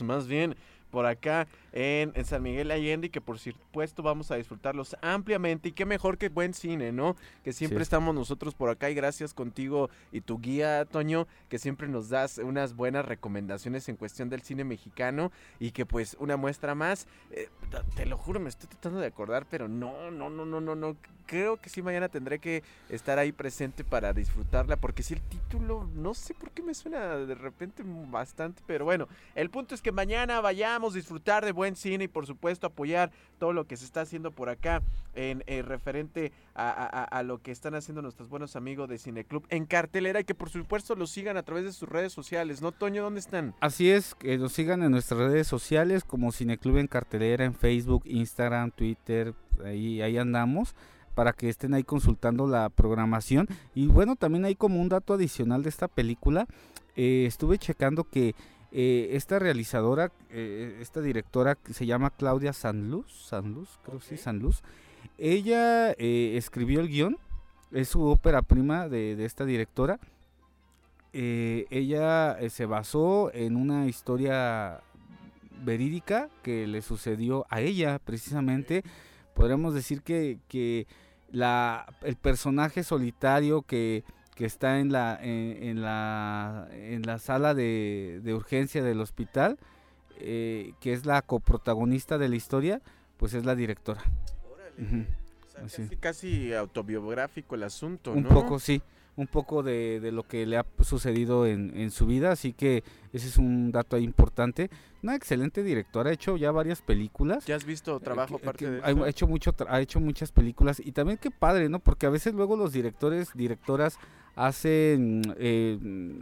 más 0.02 0.26
bien 0.26 0.56
por 0.90 1.06
acá 1.06 1.46
en, 1.72 2.12
San 2.24 2.42
Miguel 2.42 2.70
Allende 2.70 3.08
y 3.08 3.10
que 3.10 3.20
por 3.20 3.38
supuesto 3.38 4.02
vamos 4.02 4.30
a 4.30 4.36
disfrutarlos 4.36 4.96
ampliamente 5.02 5.68
y 5.68 5.72
qué 5.72 5.84
mejor 5.84 6.18
que 6.18 6.28
buen 6.28 6.54
cine, 6.54 6.92
¿no? 6.92 7.16
Que 7.44 7.52
siempre 7.52 7.82
estamos 7.82 8.14
nosotros 8.14 8.54
por 8.54 8.70
acá 8.70 8.90
y 8.90 8.94
gracias 8.94 9.34
contigo 9.34 9.90
y 10.12 10.22
tu 10.22 10.38
guía, 10.40 10.84
Toño, 10.84 11.26
que 11.48 11.58
siempre 11.58 11.88
nos 11.88 12.08
das 12.08 12.38
unas 12.38 12.74
buenas 12.74 13.04
recomendaciones 13.04 13.88
en 13.88 13.96
cuestión 13.96 14.28
del 14.30 14.42
cine 14.42 14.64
mexicano 14.64 15.32
y 15.60 15.72
que 15.72 15.84
pues 15.84 16.16
una 16.18 16.36
muestra 16.36 16.74
más, 16.74 17.06
eh, 17.30 17.48
te 17.94 18.06
lo 18.06 18.16
juro, 18.16 18.40
me 18.40 18.48
estoy 18.48 18.68
tratando 18.68 19.00
de 19.00 19.06
acordar, 19.06 19.46
pero 19.50 19.68
no, 19.68 20.10
no, 20.10 20.30
no, 20.30 20.46
no, 20.46 20.60
no, 20.60 20.74
no, 20.74 20.96
creo 21.26 21.56
que 21.56 21.68
sí 21.68 21.82
mañana 21.82 22.08
tendré 22.08 22.38
que 22.38 22.62
estar 22.88 23.18
ahí 23.18 23.32
presente 23.32 23.84
para 23.84 24.12
disfrutarla, 24.12 24.76
porque 24.76 25.02
si 25.02 25.14
el 25.14 25.22
título, 25.22 25.88
no 25.94 26.14
sé 26.14 26.34
por 26.34 26.50
qué 26.52 26.62
me 26.62 26.74
suena 26.74 27.16
de 27.16 27.34
repente 27.34 27.82
bastante, 27.84 28.62
pero 28.66 28.84
bueno, 28.84 29.08
el 29.34 29.50
punto 29.50 29.74
es 29.74 29.82
que 29.82 29.92
mañana 29.92 30.40
vayamos 30.40 30.75
disfrutar 30.94 31.44
de 31.44 31.52
buen 31.52 31.76
cine 31.76 32.04
y 32.04 32.08
por 32.08 32.26
supuesto 32.26 32.66
apoyar 32.66 33.10
todo 33.38 33.52
lo 33.52 33.66
que 33.66 33.76
se 33.76 33.84
está 33.84 34.02
haciendo 34.02 34.30
por 34.30 34.48
acá 34.48 34.82
en 35.14 35.42
eh, 35.46 35.62
referente 35.62 36.32
a, 36.54 37.22
lo 37.24 37.42
que 37.42 37.50
están 37.50 37.74
haciendo 37.74 38.02
nuestros 38.02 38.28
buenos 38.28 38.56
amigos 38.56 38.88
de 38.88 38.98
Cineclub 38.98 39.44
en 39.48 39.66
cartelera 39.66 40.20
y 40.20 40.24
que 40.24 40.34
por 40.34 40.50
supuesto 40.50 40.94
los 40.94 41.10
sigan 41.10 41.36
a 41.36 41.42
través 41.42 41.64
de 41.64 41.72
sus 41.72 41.88
redes 41.88 42.12
sociales, 42.12 42.62
¿no, 42.62 42.72
Toño? 42.72 43.02
¿Dónde 43.02 43.20
están? 43.20 43.54
Así 43.60 43.90
es, 43.90 44.14
que 44.14 44.38
nos 44.38 44.52
sigan 44.52 44.82
en 44.82 44.90
nuestras 44.90 45.20
redes 45.20 45.46
sociales 45.46 46.04
como 46.04 46.32
Cineclub 46.32 46.78
en 46.78 46.86
cartelera, 46.86 47.44
en 47.44 47.54
Facebook, 47.54 48.02
Instagram, 48.06 48.70
Twitter, 48.70 49.34
ahí, 49.64 50.00
ahí 50.02 50.18
andamos 50.18 50.74
para 51.16 51.32
que 51.32 51.48
estén 51.48 51.72
ahí 51.72 51.82
consultando 51.82 52.46
la 52.46 52.68
programación. 52.68 53.48
Y 53.74 53.86
bueno, 53.86 54.16
también 54.16 54.44
hay 54.44 54.54
como 54.54 54.80
un 54.80 54.90
dato 54.90 55.14
adicional 55.14 55.62
de 55.62 55.70
esta 55.70 55.88
película. 55.88 56.46
Eh, 56.94 57.24
estuve 57.26 57.58
checando 57.58 58.04
que 58.04 58.34
eh, 58.72 59.10
esta 59.12 59.38
realizadora, 59.38 60.12
eh, 60.30 60.78
esta 60.80 61.00
directora 61.00 61.54
que 61.54 61.72
se 61.72 61.86
llama 61.86 62.10
Claudia 62.10 62.52
Sanluz, 62.52 63.10
Sanluz, 63.10 63.78
creo 63.84 63.98
que 63.98 64.06
sí, 64.06 64.16
Sanluz. 64.16 64.62
Ella 65.18 65.92
escribió 65.92 66.80
el 66.80 66.88
guion, 66.88 67.16
es 67.72 67.88
su 67.88 68.02
ópera 68.02 68.42
prima 68.42 68.88
de, 68.88 69.16
de 69.16 69.24
esta 69.24 69.44
directora. 69.44 69.98
ella 71.12 72.36
se 72.50 72.66
basó 72.66 73.30
en 73.32 73.56
una 73.56 73.86
historia 73.86 74.82
verídica 75.64 76.28
que 76.42 76.66
le 76.66 76.82
sucedió 76.82 77.46
a 77.48 77.60
ella 77.60 77.98
precisamente. 77.98 78.82
Podríamos 79.34 79.74
decir 79.74 80.02
que, 80.02 80.38
que 80.48 80.86
la, 81.30 81.86
el 82.02 82.16
personaje 82.16 82.82
solitario 82.82 83.62
que, 83.62 84.04
está 84.44 84.80
en 84.80 84.92
la, 84.92 85.18
en, 85.22 85.80
la, 85.82 86.68
en 86.72 87.02
la 87.02 87.18
sala 87.18 87.54
de, 87.54 88.20
urgencia 88.34 88.82
del 88.82 89.00
hospital, 89.00 89.58
eh, 90.18 90.72
que 90.80 90.92
es 90.92 91.06
la 91.06 91.22
coprotagonista 91.22 92.18
de 92.18 92.28
la 92.28 92.36
historia, 92.36 92.82
pues 93.16 93.34
es 93.34 93.44
la 93.44 93.54
directora. 93.54 94.02
casi, 96.00 96.52
autobiográfico 96.52 97.54
el 97.54 97.62
asunto, 97.62 98.12
Un 98.12 98.24
poco, 98.24 98.58
sí 98.58 98.82
un 99.16 99.26
poco 99.26 99.62
de, 99.62 99.98
de, 100.00 100.12
lo 100.12 100.24
que 100.24 100.44
le 100.46 100.58
ha 100.58 100.66
sucedido 100.82 101.46
en, 101.46 101.72
en, 101.76 101.90
su 101.90 102.06
vida, 102.06 102.32
así 102.32 102.52
que 102.52 102.84
ese 103.12 103.28
es 103.28 103.38
un 103.38 103.72
dato 103.72 103.96
ahí 103.96 104.04
importante. 104.04 104.70
Una 105.02 105.14
excelente 105.14 105.62
directora, 105.62 106.10
ha 106.10 106.12
hecho 106.12 106.36
ya 106.36 106.50
varias 106.50 106.82
películas. 106.82 107.46
¿Ya 107.46 107.56
has 107.56 107.64
visto 107.64 107.98
trabajo 108.00 108.38
de 108.38 108.80
ha 108.82 109.08
hecho 109.08 109.26
mucho 109.26 109.54
ha 109.68 109.80
hecho 109.80 110.00
muchas 110.00 110.32
películas 110.32 110.80
y 110.84 110.92
también 110.92 111.18
qué 111.18 111.30
padre, 111.30 111.68
¿no? 111.68 111.78
Porque 111.78 112.06
a 112.06 112.10
veces 112.10 112.34
luego 112.34 112.56
los 112.56 112.72
directores, 112.72 113.30
directoras 113.34 113.98
hacen 114.36 115.22
eh, 115.38 115.78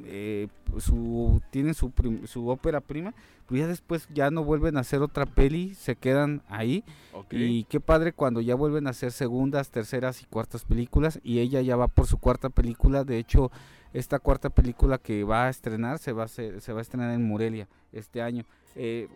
eh, 0.06 0.48
su 0.78 1.42
tienen 1.50 1.74
su, 1.74 1.92
su 2.24 2.48
ópera 2.48 2.80
prima 2.80 3.12
pero 3.46 3.60
ya 3.60 3.66
después 3.66 4.08
ya 4.14 4.30
no 4.30 4.44
vuelven 4.44 4.76
a 4.76 4.80
hacer 4.80 5.02
otra 5.02 5.26
peli 5.26 5.74
se 5.74 5.96
quedan 5.96 6.42
ahí. 6.48 6.82
Y 7.30 7.64
qué 7.64 7.78
padre 7.80 8.12
cuando 8.12 8.40
ya 8.40 8.54
vuelven 8.54 8.86
a 8.86 8.90
hacer 8.90 9.12
segundas 9.12 9.70
terceras 9.70 10.22
y 10.22 10.24
cuartas 10.24 10.64
películas 10.64 11.20
y 11.22 11.40
ella 11.40 11.60
ya 11.60 11.76
va 11.76 11.88
por 11.88 12.06
su 12.06 12.18
cuarta 12.18 12.48
película. 12.48 13.04
De 13.04 13.18
hecho 13.18 13.50
esta 13.92 14.18
cuarta 14.18 14.50
película 14.50 14.98
que 14.98 15.24
va 15.24 15.44
a 15.46 15.50
estrenar 15.50 15.98
se 15.98 16.12
va 16.12 16.24
a 16.24 16.28
se 16.28 16.72
va 16.72 16.78
a 16.78 16.82
estrenar 16.82 17.12
en 17.12 17.28
Morelia 17.28 17.68
este 17.92 18.22
año. 18.22 18.44
Eh, 18.76 19.08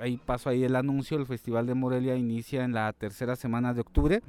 ahí 0.00 0.18
paso 0.24 0.50
ahí 0.50 0.62
el 0.62 0.76
anuncio 0.76 1.18
el 1.18 1.26
festival 1.26 1.66
de 1.66 1.74
Morelia 1.74 2.14
inicia 2.14 2.62
en 2.62 2.72
la 2.72 2.92
tercera 2.92 3.34
semana 3.34 3.74
de 3.74 3.80
octubre 3.80 4.22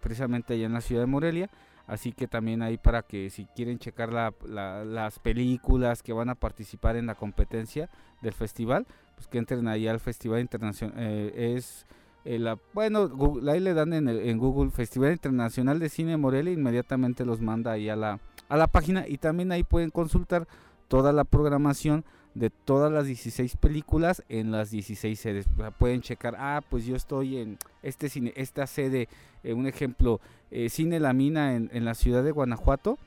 precisamente 0.00 0.52
allá 0.52 0.66
en 0.66 0.74
la 0.74 0.82
ciudad 0.82 1.02
de 1.02 1.06
Morelia 1.06 1.50
Así 1.86 2.12
que 2.12 2.26
también 2.26 2.62
ahí 2.62 2.78
para 2.78 3.02
que 3.02 3.30
si 3.30 3.46
quieren 3.46 3.78
checar 3.78 4.12
las 4.12 5.18
películas 5.20 6.02
que 6.02 6.12
van 6.12 6.28
a 6.28 6.34
participar 6.34 6.96
en 6.96 7.06
la 7.06 7.14
competencia 7.14 7.88
del 8.22 8.32
festival, 8.32 8.86
pues 9.14 9.28
que 9.28 9.38
entren 9.38 9.68
ahí 9.68 9.86
al 9.86 10.00
Festival 10.00 10.40
Internacional. 10.40 10.94
Eh, 10.98 11.54
es 11.56 11.86
eh, 12.24 12.40
la, 12.40 12.58
bueno, 12.74 13.08
ahí 13.48 13.60
le 13.60 13.72
dan 13.72 13.92
en, 13.92 14.08
en, 14.08 14.38
Google 14.38 14.70
Festival 14.70 15.12
Internacional 15.12 15.78
de 15.78 15.88
Cine 15.88 16.16
Morelia, 16.16 16.52
inmediatamente 16.52 17.24
los 17.24 17.40
manda 17.40 17.72
ahí 17.72 17.88
a 17.88 17.94
la, 17.94 18.18
a 18.48 18.56
la 18.56 18.66
página 18.66 19.06
y 19.06 19.18
también 19.18 19.52
ahí 19.52 19.62
pueden 19.62 19.90
consultar 19.90 20.48
toda 20.88 21.12
la 21.12 21.22
programación 21.22 22.04
de 22.36 22.50
todas 22.50 22.92
las 22.92 23.06
16 23.06 23.56
películas 23.56 24.22
en 24.28 24.50
las 24.50 24.70
16 24.70 25.18
sedes. 25.18 25.46
pueden 25.78 26.02
checar, 26.02 26.36
ah, 26.38 26.60
pues 26.68 26.84
yo 26.84 26.94
estoy 26.94 27.38
en 27.38 27.58
este 27.82 28.10
cine, 28.10 28.34
esta 28.36 28.66
sede, 28.66 29.08
eh, 29.42 29.54
un 29.54 29.66
ejemplo, 29.66 30.20
eh, 30.50 30.68
Cine 30.68 31.00
La 31.00 31.14
Mina 31.14 31.54
en, 31.54 31.84
la 31.84 31.94
ciudad 31.94 32.22
de 32.22 32.32
Guanajuato, 32.32 32.98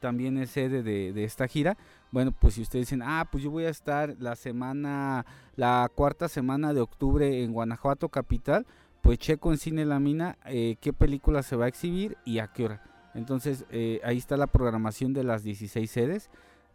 también 0.00 0.38
es 0.38 0.50
sede 0.50 0.82
de, 0.82 1.24
esta 1.24 1.46
gira. 1.46 1.76
Bueno, 2.10 2.32
pues 2.32 2.54
si 2.54 2.62
ustedes 2.62 2.86
dicen, 2.86 3.02
ah, 3.02 3.28
pues 3.30 3.44
yo 3.44 3.50
voy 3.50 3.64
a 3.64 3.68
estar 3.68 4.16
la 4.18 4.34
semana, 4.34 5.26
la 5.56 5.90
cuarta 5.94 6.26
semana 6.26 6.72
de 6.72 6.80
octubre 6.80 7.42
en 7.42 7.52
Guanajuato 7.52 8.08
capital, 8.08 8.64
pues 9.02 9.18
checo 9.18 9.52
en 9.52 9.58
Cine 9.58 9.84
La 9.84 10.00
Mina 10.00 10.38
eh, 10.46 10.76
qué 10.80 10.94
película 10.94 11.42
se 11.42 11.54
va 11.54 11.66
a 11.66 11.68
exhibir 11.68 12.16
y 12.24 12.38
a 12.38 12.46
qué 12.46 12.64
hora. 12.64 12.82
Entonces 13.14 13.66
ahí 14.04 14.16
está 14.16 14.36
la 14.36 14.46
programación 14.46 15.12
de 15.12 15.24
las 15.24 15.42
16 15.42 15.90
sedes 15.90 16.30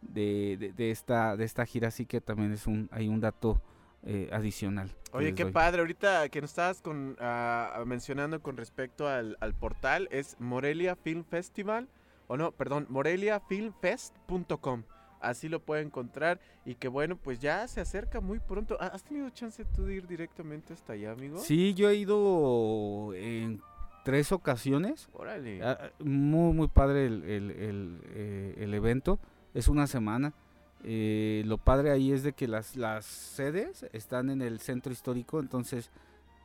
de, 0.08 0.72
de, 0.76 0.90
esta, 0.90 1.36
de 1.36 1.44
esta 1.44 1.66
gira, 1.66 1.88
así 1.88 2.06
que 2.06 2.20
también 2.20 2.52
es 2.52 2.66
un, 2.66 2.88
hay 2.92 3.08
un 3.08 3.20
dato 3.20 3.60
eh, 4.04 4.28
adicional. 4.32 4.90
Oye, 5.12 5.34
qué 5.34 5.46
padre, 5.46 5.80
ahorita 5.80 6.28
que 6.28 6.40
nos 6.40 6.50
estabas 6.50 6.82
con, 6.82 7.16
ah, 7.20 7.82
mencionando 7.86 8.42
con 8.42 8.56
respecto 8.56 9.08
al, 9.08 9.36
portal, 9.58 10.08
es 10.10 10.36
Morelia 10.40 10.96
Film 10.96 11.24
Festival, 11.24 11.88
o 12.26 12.36
no, 12.36 12.52
perdón, 12.52 12.86
moreliafilmfest.com. 12.90 14.82
Así 15.20 15.48
lo 15.48 15.60
puede 15.60 15.82
encontrar 15.82 16.38
y 16.66 16.74
que 16.74 16.88
bueno, 16.88 17.16
pues 17.16 17.38
ya 17.38 17.66
se 17.66 17.80
acerca 17.80 18.20
muy 18.20 18.40
pronto. 18.40 18.76
¿Has 18.78 19.04
tenido 19.04 19.30
chance 19.30 19.64
tú 19.64 19.86
de 19.86 19.94
ir 19.94 20.06
directamente 20.06 20.74
hasta 20.74 20.92
allá, 20.92 21.12
amigo? 21.12 21.38
Sí, 21.38 21.72
yo 21.72 21.88
he 21.88 21.94
ido 21.94 23.14
en 23.14 23.62
tres 24.04 24.32
ocasiones. 24.32 25.08
Órale. 25.14 25.62
Ah, 25.62 25.92
muy, 25.98 26.52
muy 26.52 26.68
padre 26.68 27.06
el, 27.06 27.24
el, 27.24 27.50
el, 27.52 28.00
eh, 28.10 28.54
el 28.58 28.74
evento 28.74 29.18
es 29.54 29.68
una 29.68 29.86
semana. 29.86 30.34
Eh, 30.82 31.42
lo 31.46 31.56
padre 31.56 31.90
ahí 31.90 32.12
es 32.12 32.22
de 32.22 32.32
que 32.32 32.46
las, 32.46 32.76
las 32.76 33.06
sedes 33.06 33.86
están 33.92 34.28
en 34.28 34.42
el 34.42 34.60
centro 34.60 34.92
histórico, 34.92 35.40
entonces 35.40 35.90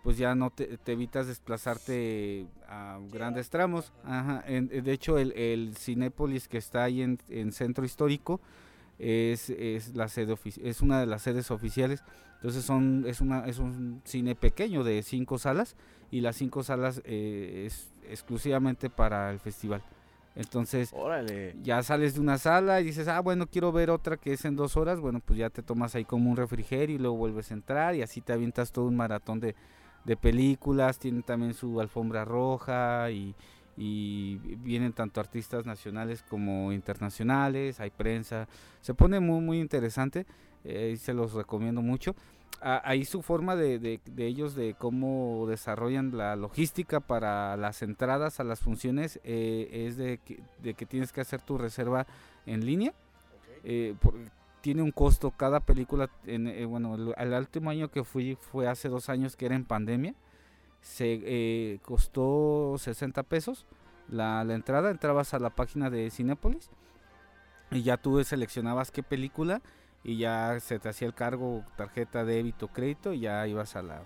pues 0.01 0.17
ya 0.17 0.33
no 0.33 0.49
te, 0.49 0.79
evitas 0.85 1.27
desplazarte 1.27 2.47
a 2.67 2.99
grandes 3.11 3.49
tramos. 3.49 3.91
Ajá, 4.05 4.43
de 4.47 4.91
hecho 4.93 5.17
el, 5.17 5.33
el 5.33 5.75
Cinépolis 5.75 6.47
que 6.47 6.57
está 6.57 6.85
ahí 6.85 7.01
en, 7.01 7.19
en 7.27 7.51
centro 7.51 7.83
histórico 7.83 8.39
es, 8.97 9.49
es, 9.49 9.95
la 9.95 10.07
sede 10.07 10.35
es 10.63 10.81
una 10.81 10.99
de 10.99 11.05
las 11.05 11.23
sedes 11.23 11.51
oficiales. 11.51 12.03
Entonces 12.35 12.63
son 12.63 13.03
es 13.07 13.19
una 13.19 13.45
es 13.47 13.59
un 13.59 14.01
cine 14.05 14.35
pequeño 14.35 14.85
de 14.85 15.03
cinco 15.03 15.37
salas 15.37 15.75
y 16.11 16.21
las 16.21 16.37
cinco 16.37 16.63
salas 16.63 17.01
eh, 17.03 17.65
es 17.65 17.91
exclusivamente 18.09 18.89
para 18.89 19.31
el 19.31 19.39
festival. 19.39 19.83
Entonces, 20.35 20.93
ya 21.63 21.83
sales 21.83 22.13
de 22.13 22.21
una 22.21 22.37
sala 22.37 22.79
y 22.81 22.85
dices, 22.85 23.07
ah, 23.07 23.19
bueno, 23.19 23.47
quiero 23.47 23.71
ver 23.71 23.89
otra 23.89 24.17
que 24.17 24.33
es 24.33 24.45
en 24.45 24.55
dos 24.55 24.77
horas. 24.77 24.99
Bueno, 24.99 25.19
pues 25.19 25.39
ya 25.39 25.49
te 25.49 25.61
tomas 25.61 25.95
ahí 25.95 26.05
como 26.05 26.29
un 26.29 26.37
refrigerio 26.37 26.95
y 26.95 26.99
luego 26.99 27.17
vuelves 27.17 27.51
a 27.51 27.55
entrar 27.55 27.95
y 27.95 28.01
así 28.01 28.21
te 28.21 28.33
avientas 28.33 28.71
todo 28.71 28.85
un 28.85 28.95
maratón 28.95 29.39
de, 29.39 29.55
películas. 30.21 30.97
Tienen 30.97 31.23
también 31.23 31.53
su 31.53 31.79
alfombra 31.79 32.25
roja 32.25 33.11
y, 33.11 33.35
vienen 33.77 34.91
tanto 34.91 35.21
artistas 35.21 35.65
nacionales 35.65 36.23
como 36.29 36.71
internacionales, 36.73 37.79
hay 37.79 37.89
prensa. 37.89 38.47
Se 38.81 38.93
pone 38.93 39.19
muy, 39.19 39.41
muy 39.41 39.59
interesante. 39.59 40.25
Eh, 40.65 40.97
se 40.99 41.13
los 41.13 41.33
recomiendo 41.33 41.81
mucho 41.81 42.15
ahí 42.61 43.05
su 43.05 43.21
forma 43.21 43.55
de, 43.55 43.79
de, 43.79 44.25
ellos 44.25 44.55
de 44.55 44.75
cómo 44.77 45.45
desarrollan 45.47 46.17
la 46.17 46.35
logística 46.35 46.99
para 46.99 47.55
las 47.57 47.81
entradas 47.81 48.39
a 48.39 48.43
las 48.43 48.59
funciones 48.59 49.19
eh, 49.23 49.85
es 49.87 49.97
de 49.97 50.19
que, 50.19 50.41
de 50.61 50.73
que, 50.73 50.85
tienes 50.85 51.11
que 51.11 51.21
hacer 51.21 51.41
tu 51.41 51.57
reserva 51.57 52.05
en 52.45 52.65
línea. 52.65 52.93
Eh, 53.63 53.95
tiene 54.61 54.81
un 54.81 54.91
costo 54.91 55.31
cada 55.31 55.61
película. 55.61 56.09
En, 56.25 56.47
eh, 56.47 56.65
bueno, 56.65 56.95
el, 56.95 57.13
el 57.17 57.33
último 57.33 57.69
año 57.69 57.89
que 57.89 58.03
fui 58.03 58.35
fue 58.35 58.67
hace 58.67 58.89
dos 58.89 59.09
años 59.09 59.35
que 59.35 59.45
era 59.45 59.55
en 59.55 59.65
pandemia. 59.65 60.15
Se 60.81 61.79
costó 61.83 62.75
60 62.77 63.23
pesos 63.23 63.65
la, 64.09 64.43
la 64.43 64.55
entrada. 64.55 64.91
Entrabas 64.91 65.33
a 65.33 65.39
la 65.39 65.49
página 65.49 65.89
de 65.89 66.09
Cinépolis 66.09 66.69
y 67.71 67.83
ya 67.83 67.97
tú 67.97 68.23
seleccionabas 68.23 68.91
qué 68.91 69.03
película 69.03 69.61
y 70.03 70.17
ya 70.17 70.59
se 70.59 70.79
te 70.79 70.89
hacía 70.89 71.07
el 71.07 71.13
cargo 71.13 71.63
tarjeta 71.75 72.23
débito 72.25 72.67
crédito 72.69 73.13
y 73.13 73.21
ya 73.21 73.45
ibas 73.47 73.75
a 73.75 73.81
la 73.81 74.01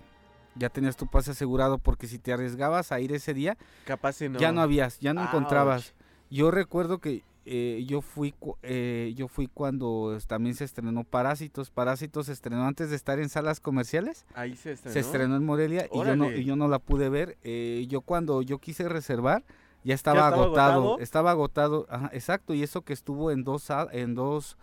ya 0.56 0.68
tenías 0.68 0.96
tu 0.96 1.06
pase 1.08 1.32
asegurado 1.32 1.78
porque 1.78 2.06
si 2.06 2.18
te 2.18 2.32
arriesgabas 2.32 2.92
a 2.92 3.00
ir 3.00 3.12
ese 3.12 3.34
día 3.34 3.56
Capaz 3.86 4.14
si 4.14 4.28
no. 4.28 4.38
ya 4.38 4.52
no 4.52 4.60
habías 4.60 4.98
ya 5.00 5.14
no 5.14 5.20
Ouch. 5.22 5.28
encontrabas 5.28 5.94
yo 6.30 6.50
recuerdo 6.50 6.98
que 6.98 7.22
eh, 7.46 7.84
yo 7.86 8.00
fui 8.00 8.34
eh, 8.62 9.12
yo 9.16 9.28
fui 9.28 9.48
cuando 9.48 10.16
también 10.26 10.54
se 10.54 10.64
estrenó 10.64 11.04
Parásitos 11.04 11.70
Parásitos 11.70 12.26
se 12.26 12.32
estrenó 12.32 12.64
antes 12.66 12.88
de 12.90 12.96
estar 12.96 13.18
en 13.18 13.28
salas 13.28 13.60
comerciales 13.60 14.24
Ahí 14.34 14.56
se 14.56 14.72
estrenó. 14.72 14.92
se 14.94 15.00
estrenó 15.00 15.36
en 15.36 15.44
Morelia 15.44 15.86
y 15.92 15.96
yo 15.98 16.16
no 16.16 16.32
y 16.32 16.44
yo 16.44 16.56
no 16.56 16.68
la 16.68 16.78
pude 16.78 17.08
ver 17.10 17.36
eh, 17.44 17.84
yo 17.88 18.00
cuando 18.00 18.40
yo 18.42 18.58
quise 18.58 18.88
reservar 18.88 19.44
ya 19.84 19.94
estaba, 19.94 20.20
estaba 20.20 20.42
agotado, 20.44 20.72
agotado? 20.72 20.98
estaba 21.00 21.30
agotado 21.32 21.86
ajá, 21.90 22.10
exacto 22.14 22.54
y 22.54 22.62
eso 22.62 22.80
que 22.82 22.94
estuvo 22.94 23.30
en 23.30 23.44
dos 23.44 23.62
sal- 23.64 23.90
en 23.92 24.14
dos 24.14 24.56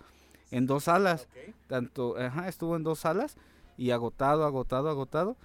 en 0.52 0.68
dos 0.68 0.84
salas 0.86 1.28
tanto 1.68 2.18
ajá, 2.18 2.48
estuvo 2.48 2.76
en 2.76 2.84
dos 2.84 3.00
salas 3.00 3.38
y 3.78 3.92
agotado 3.92 4.46
agotado 4.46 4.90
agotado 4.90 5.38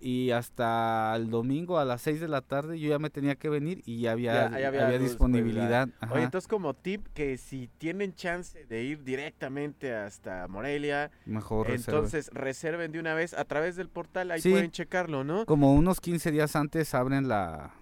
y 0.00 0.32
hasta 0.32 1.14
el 1.16 1.30
domingo 1.30 1.78
a 1.78 1.84
las 1.86 2.02
6 2.02 2.20
de 2.20 2.28
la 2.28 2.42
tarde 2.42 2.78
yo 2.78 2.90
ya 2.90 2.98
me 2.98 3.08
tenía 3.08 3.36
que 3.36 3.48
venir 3.48 3.82
y 3.86 4.00
ya 4.00 4.12
había, 4.12 4.50
Ya- 4.50 4.68
había 4.68 4.98
disponibilidad. 4.98 5.84
Oye, 5.84 5.94
ajá, 6.00 6.22
entonces 6.24 6.46
como 6.48 6.74
tip 6.74 7.06
que 7.14 7.38
si 7.38 7.68
tienen 7.78 8.14
chance 8.14 8.66
de 8.66 8.82
ir 8.82 9.02
directamente 9.04 9.94
hasta 9.94 10.46
Morelia, 10.48 11.10
mejor 11.24 11.70
entonces 11.70 12.28
reserven 12.34 12.92
de 12.92 12.98
una 12.98 13.14
vez 13.14 13.32
a 13.32 13.44
través 13.44 13.76
del 13.76 13.88
portal, 13.88 14.30
ahí 14.30 14.42
Sí. 14.42 14.50
pueden 14.50 14.72
checarlo, 14.72 15.24
¿no? 15.24 15.46
Como 15.46 15.72
unos 15.74 16.00
15 16.00 16.30
días 16.32 16.54
antes 16.54 16.92
abren 16.94 17.28
la 17.28 17.72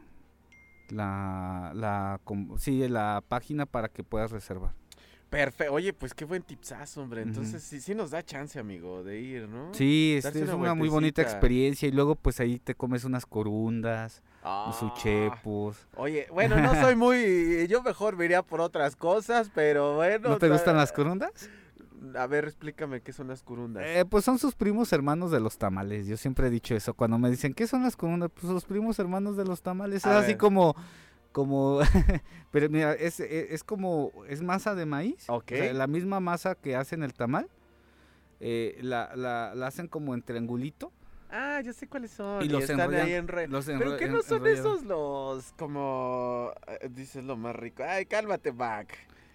la 0.91 1.73
la 1.75 2.21
sí, 2.59 2.87
la 2.89 3.23
página 3.27 3.67
para 3.67 3.89
que 3.89 4.05
puedas 4.05 4.31
reservar. 4.31 4.75
Perfecto. 5.33 5.73
Oye, 5.73 5.95
pues 5.95 6.13
qué 6.13 6.27
buen 6.27 6.43
tipsazo, 6.43 7.01
hombre. 7.01 7.23
Entonces 7.23 7.63
sí, 7.63 7.81
sí 7.81 7.95
nos 7.95 8.11
da 8.11 8.23
chance, 8.23 8.59
amigo, 8.59 9.03
de 9.03 9.19
ir, 9.19 9.49
¿no? 9.49 9.73
Sí, 9.73 10.15
este, 10.19 10.41
es 10.43 10.45
una 10.51 10.57
una 10.57 10.75
muy 10.75 10.91
bonita 10.91 11.23
experiencia 11.23 11.89
y 11.89 11.91
luego 11.91 12.17
pues 12.17 12.39
ahí 12.39 12.59
te 12.59 12.75
comes 12.75 13.05
unas 13.05 13.25
corundas, 13.25 14.23
Ah. 14.45 14.71
uchepos. 14.83 15.87
Oye, 15.97 16.27
bueno, 16.31 16.61
no 16.61 16.75
soy 16.81 16.97
muy... 16.97 17.67
Yo 17.67 17.83
mejor 17.83 18.17
me 18.17 18.27
iría 18.27 18.43
por 18.43 18.61
otras 18.61 18.95
cosas, 18.95 19.51
pero 19.55 19.95
bueno. 19.95 20.29
¿No 20.29 20.39
te 20.39 20.49
ta- 20.49 20.53
gustan 20.53 20.77
las 20.77 20.93
corundas? 20.93 21.49
A 22.15 22.27
ver, 22.27 22.45
explícame 22.45 23.01
qué 23.01 23.13
son 23.15 23.29
las 23.29 23.43
curundas. 23.43 23.85
Eh, 23.87 24.05
pues 24.05 24.25
son 24.27 24.39
sus 24.39 24.55
primos 24.55 24.93
hermanos 24.93 25.31
de 25.31 25.41
los 25.41 25.57
tamales. 25.57 26.07
Yo 26.09 26.17
siempre 26.19 26.49
he 26.49 26.51
dicho 26.51 26.75
eso. 26.75 26.93
Cuando 26.93 27.17
me 27.17 27.31
dicen, 27.31 27.55
¿qué 27.55 27.67
son 27.67 27.83
las 27.85 27.97
corundas? 27.97 28.29
Pues 28.35 28.53
los 28.53 28.65
primos 28.67 28.99
hermanos 28.99 29.37
de 29.39 29.45
los 29.47 29.63
tamales. 29.63 30.05
A 30.05 30.19
es 30.19 30.25
así 30.25 30.35
como, 30.35 30.75
como, 31.33 31.81
pero 32.53 32.69
mira, 32.71 32.93
es, 32.95 33.19
es, 33.21 33.51
es 33.53 33.65
como, 33.65 34.13
es 34.29 34.43
masa 34.43 34.75
de 34.75 34.87
maíz. 34.87 35.29
o 35.29 35.37
Ok. 35.37 35.49
sea, 35.49 35.73
la 35.73 35.87
misma 35.87 36.21
masa 36.21 36.55
que 36.55 36.77
hacen 36.77 37.03
el 37.03 37.15
tamal. 37.15 37.49
eh, 38.41 38.79
la, 38.83 39.15
la, 39.17 39.55
la 39.55 39.67
hacen 39.67 39.89
como 39.89 40.15
en 40.15 40.23
triangulito. 40.23 40.93
Ah, 41.31 41.61
ya 41.65 41.73
sé 41.73 41.87
cuáles 41.89 42.11
son. 42.11 42.43
Y 42.43 42.47
Y, 42.47 42.49
los 42.49 42.63
están 42.65 42.79
enrollan- 42.91 43.05
ahí 43.07 43.13
en 43.15 43.27
re- 43.29 43.49
los 43.49 43.65
Pero 43.67 43.79
enro- 43.97 44.03
en- 44.03 44.13
no 44.13 44.23
son 44.23 44.47
esos 44.47 44.83
los 44.85 45.53
como 45.57 46.53
eh, 46.67 46.89
dices 46.91 47.25
lo 47.25 47.37
más 47.37 47.57
rico. 47.57 47.83
Ay, 47.87 48.05
cálmate, 48.07 48.53
Mac. 48.53 48.95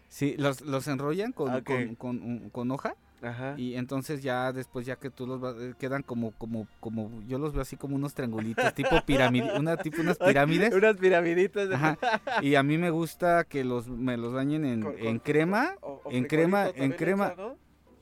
Sí, 0.09 0.35
los, 0.37 0.61
los 0.61 0.87
enrollan 0.87 1.31
con, 1.31 1.61
con, 1.95 2.49
con 2.51 2.71
hoja. 2.71 2.95
Ajá. 3.21 3.55
Y 3.57 3.75
entonces 3.75 4.21
ya 4.21 4.51
después 4.53 4.85
ya 4.85 4.95
que 4.97 5.09
tú 5.09 5.25
los 5.25 5.39
vas, 5.39 5.55
eh, 5.59 5.73
quedan 5.79 6.03
como 6.03 6.31
como 6.33 6.67
como 6.79 7.09
yo 7.27 7.39
los 7.39 7.53
veo 7.53 7.61
así 7.63 7.75
como 7.75 7.95
unos 7.95 8.13
triangulitos 8.13 8.73
tipo 8.75 8.89
pirámide, 9.05 9.57
una 9.59 9.75
tipo 9.77 10.01
unas 10.01 10.17
pirámides. 10.19 10.73
Unas 10.73 10.97
piramiditas 10.97 11.67
de 11.69 11.75
Ajá. 11.75 11.97
Y 12.41 12.55
a 12.55 12.63
mí 12.63 12.77
me 12.77 12.89
gusta 12.91 13.43
que 13.43 13.63
los 13.63 13.87
me 13.87 14.17
los 14.17 14.33
bañen 14.33 14.65
en, 14.65 14.81
con- 14.83 14.97
en 14.99 15.05
con- 15.05 15.19
crema. 15.19 15.75
o- 15.81 16.01
o 16.05 16.11
en 16.11 16.25
crema- 16.25 16.69
en 16.75 16.91
crema. 16.93 17.33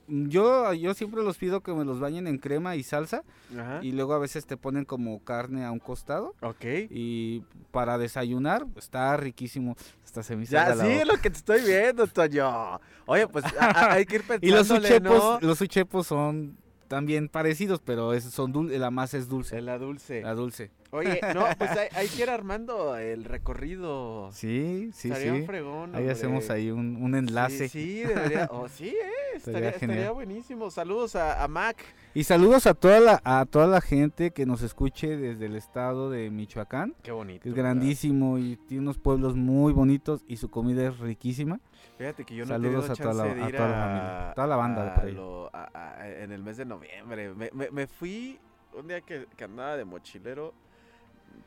Yo 0.08 0.72
yo 0.74 0.94
siempre 0.94 1.24
los 1.24 1.38
pido 1.38 1.62
que 1.62 1.74
me 1.74 1.84
los 1.84 2.00
bañen 2.00 2.28
en 2.28 2.38
crema 2.38 2.76
y 2.76 2.84
salsa 2.84 3.24
Ajá. 3.58 3.80
y 3.82 3.92
luego 3.92 4.14
a 4.14 4.20
veces 4.20 4.46
te 4.46 4.56
ponen 4.56 4.86
como 4.86 5.24
carne 5.24 5.66
a 5.66 5.72
un 5.72 5.80
costado 5.80 6.36
Ok. 6.42 6.64
y 6.90 7.44
para 7.72 7.98
desayunar 7.98 8.66
está 8.78 9.18
riquísimo. 9.18 9.76
Hasta 10.04 10.22
se 10.24 10.36
me 10.36 10.46
Ya, 10.46 10.76
sí, 10.76 10.88
es 10.88 11.08
lo 11.08 11.18
que 11.18 11.30
te 11.30 11.38
estoy 11.38 11.62
viendo, 11.62 12.06
Toño. 12.08 12.80
Oye, 13.08 13.28
pues 13.28 13.46
a- 13.60 13.66
a- 13.72 13.94
hay 13.94 14.06
que 14.06 14.16
ir 14.18 14.24
Y 14.42 14.52
los 14.52 14.70
uchepos, 14.70 15.18
¿no? 15.18 15.40
los 15.42 15.60
uchepos 15.62 16.08
son 16.08 16.58
también 16.96 17.28
parecidos, 17.28 17.82
pero 17.84 18.14
es, 18.14 18.24
son 18.24 18.54
dul- 18.54 18.70
la 18.78 18.90
masa 18.90 19.18
es 19.18 19.28
dulce. 19.28 19.62
La 19.62 19.78
dulce. 19.78 20.22
La 20.22 20.34
dulce. 20.34 20.72
Oye, 20.92 21.20
no, 21.34 21.46
pues 21.58 21.72
hay, 21.72 21.90
hay 21.94 22.08
que 22.08 22.22
ir 22.24 22.30
armando 22.30 22.96
el 22.96 23.26
recorrido. 23.26 24.30
Sí, 24.32 24.92
sí, 24.94 25.10
Estaría 25.10 25.34
un 25.34 25.42
sí. 25.42 25.46
fregón, 25.46 25.94
Ahí 25.94 26.08
hacemos 26.08 26.50
ahí 26.50 26.72
un, 26.72 26.96
un 26.96 27.16
enlace. 27.16 27.68
Sí, 27.68 27.82
sí, 27.82 28.00
debería. 28.00 28.48
Oh, 28.50 28.70
sí, 28.70 28.88
eh, 28.88 28.96
estaría, 29.36 29.68
Estaría 29.68 29.70
estaría 29.72 30.12
buenísimo. 30.12 30.72
Saludos 30.72 31.18
a, 31.18 31.44
a 31.44 31.50
Mac. 31.50 31.76
Y 32.16 32.24
saludos 32.24 32.66
a 32.66 32.74
toda 32.74 33.02
la 33.02 33.22
a 33.26 33.46
toda 33.46 33.68
la 33.68 33.82
gente 33.82 34.32
que 34.32 34.46
nos 34.46 34.62
escuche 34.62 35.18
desde 35.18 35.48
el 35.48 35.56
estado 35.58 36.10
de 36.10 36.30
Michoacán, 36.30 36.96
Qué 37.04 37.12
bonito. 37.12 37.50
es 37.50 37.54
¿verdad? 37.54 37.72
grandísimo 37.72 38.38
y 38.38 38.56
tiene 38.56 38.84
unos 38.84 38.98
pueblos 38.98 39.36
muy 39.36 39.74
bonitos 39.74 40.24
y 40.26 40.38
su 40.38 40.50
comida 40.50 40.88
es 40.88 40.98
riquísima. 41.00 41.60
Fíjate 41.98 42.24
que 42.24 42.34
yo 42.36 42.46
no 42.46 42.50
Saludos 42.50 42.90
a 42.90 42.96
toda 42.96 43.14
la- 43.14 43.24
a 43.24 43.52
toda 43.52 43.68
la 43.70 43.76
familia, 43.86 44.32
toda 44.34 44.48
la 44.48 44.56
banda 44.56 44.86
de 44.86 44.92
por 44.92 45.04
ahí. 45.06 45.12
lo- 45.14 45.50
a- 45.54 45.70
a- 45.74 46.08
en 46.10 46.32
el 46.32 46.42
mes 46.42 46.56
de 46.56 46.64
noviembre. 46.66 47.34
Me, 47.34 47.52
me- 47.54 47.70
me 47.70 47.86
fui 47.86 48.40
un 48.74 48.88
día 48.88 49.02
que, 49.02 49.28
que 49.36 49.44
andaba 49.44 49.76
de 49.76 49.84
mochilero 49.84 50.54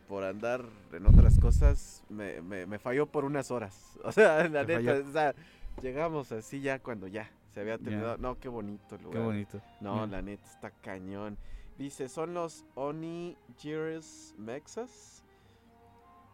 por 0.06 0.22
andar 0.22 0.64
en 0.92 1.06
otras 1.06 1.38
cosas. 1.40 2.04
Me, 2.10 2.42
me- 2.42 2.78
falló 2.78 3.06
por 3.06 3.24
unas 3.24 3.50
horas. 3.50 3.98
O 4.04 4.12
sea, 4.12 4.46
la 4.50 4.64
neta, 4.64 5.02
o 5.08 5.12
sea, 5.12 5.34
llegamos 5.80 6.30
así 6.30 6.60
ya 6.60 6.78
cuando 6.78 7.06
ya 7.06 7.30
se 7.58 7.62
había 7.62 7.78
terminado. 7.78 8.16
No, 8.18 8.38
qué 8.38 8.48
bonito 8.48 8.94
el 8.94 9.02
lugar. 9.02 9.18
Qué 9.20 9.24
bonito. 9.26 9.60
No, 9.80 10.06
la 10.06 10.22
neta 10.22 10.46
está 10.48 10.70
cañón. 10.70 11.36
Dice, 11.76 12.08
son 12.08 12.34
los 12.34 12.64
Onigires 12.74 14.34
Mexas 14.38 15.24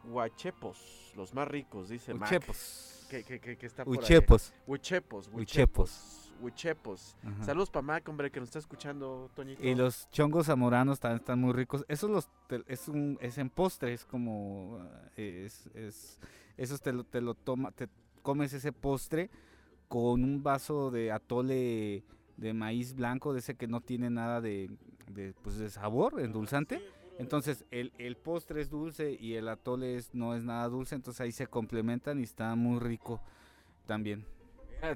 Huachepos, 0.05 1.13
los 1.17 1.33
más 1.35 1.49
ricos, 1.49 1.89
dice 1.89 2.13
Mac. 2.13 2.29
Uchepos. 2.29 3.07
Que, 3.09 3.23
que, 3.25 3.41
que, 3.41 3.57
que 3.57 3.67
está 3.67 3.85
por. 3.85 3.97
Uchepos. 3.97 4.53
Huichepos. 6.43 7.17
Ajá. 7.25 7.45
Saludos 7.45 7.71
para 7.71 7.83
Mac, 7.83 8.09
hombre, 8.09 8.31
que 8.31 8.39
nos 8.41 8.49
está 8.51 8.59
escuchando, 8.59 9.31
Toñito. 9.35 9.63
Y 9.65 9.75
los 9.75 10.11
chongos 10.11 10.47
zamoranos 10.47 11.01
también 11.01 11.21
están 11.21 11.41
muy 11.41 11.53
ricos. 11.53 11.85
Esos 11.89 12.11
los 12.11 12.29
te- 12.49 12.65
es 12.67 12.89
un 12.89 13.17
es 13.21 13.39
en 13.39 13.49
postre, 13.49 13.95
es 13.95 14.05
como 14.05 14.79
eh, 15.17 15.45
es, 15.47 15.67
es 15.75 16.19
esos 16.59 16.83
te 16.83 16.93
lo 16.93 17.05
te 17.05 17.21
lo 17.21 17.35
toma 17.35 17.71
te 17.71 17.89
comes 18.23 18.53
ese 18.53 18.73
postre 18.73 19.31
con 19.89 20.25
un 20.25 20.43
vaso 20.43 20.91
de 20.91 21.13
atole 21.13 22.03
de 22.37 22.53
maíz 22.53 22.95
blanco 22.95 23.33
de 23.33 23.39
ese 23.41 23.55
que 23.55 23.67
no 23.69 23.81
tiene 23.81 24.11
nada 24.11 24.41
de, 24.41 24.71
de, 25.09 25.35
pues 25.43 25.57
de 25.59 25.71
sabor, 25.71 26.21
endulzante. 26.21 26.81
Entonces 27.19 27.65
el, 27.71 27.93
el 27.99 28.17
postre 28.17 28.61
es 28.61 28.71
dulce 28.71 29.17
y 29.21 29.35
el 29.35 29.49
atole 29.49 29.97
es, 29.97 30.13
no 30.15 30.35
es 30.35 30.43
nada 30.43 30.69
dulce, 30.69 30.97
entonces 30.97 31.21
ahí 31.21 31.31
se 31.33 31.47
complementan 31.47 32.19
y 32.19 32.25
está 32.25 32.55
muy 32.57 32.81
rico 32.81 33.21
también. 33.87 34.25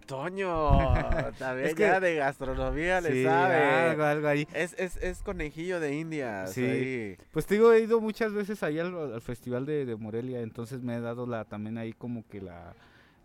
Toño, 0.07 0.93
también 1.39 1.69
Es 1.69 1.75
que- 1.75 1.83
ya 1.83 2.01
de 2.01 2.17
gastronomía 2.17 3.01
le 3.01 3.25
sabe. 3.25 3.55
algo, 3.91 4.03
algo 4.03 4.29
ahí. 4.29 4.47
Es, 4.53 4.75
es, 4.79 4.97
es 4.99 5.23
conejillo 5.23 5.81
de 5.81 5.97
indias. 5.97 6.53
Sí. 6.53 6.65
ahí. 6.65 7.17
Pues 7.33 7.47
te 7.47 7.55
digo, 7.55 7.73
he 7.73 7.81
ido 7.81 8.01
muchas 8.01 8.33
veces 8.33 8.63
ahí 8.63 8.79
al, 8.79 8.95
al 8.95 9.21
festival 9.23 9.65
de, 9.65 9.87
de 9.87 9.97
Morelia, 9.97 10.41
entonces 10.41 10.83
me 10.83 10.97
he 10.97 11.01
dado 11.01 11.27
la 11.27 11.45
también 11.45 11.79
ahí 11.79 11.93
como 11.95 12.27
que 12.29 12.41
la 12.43 12.75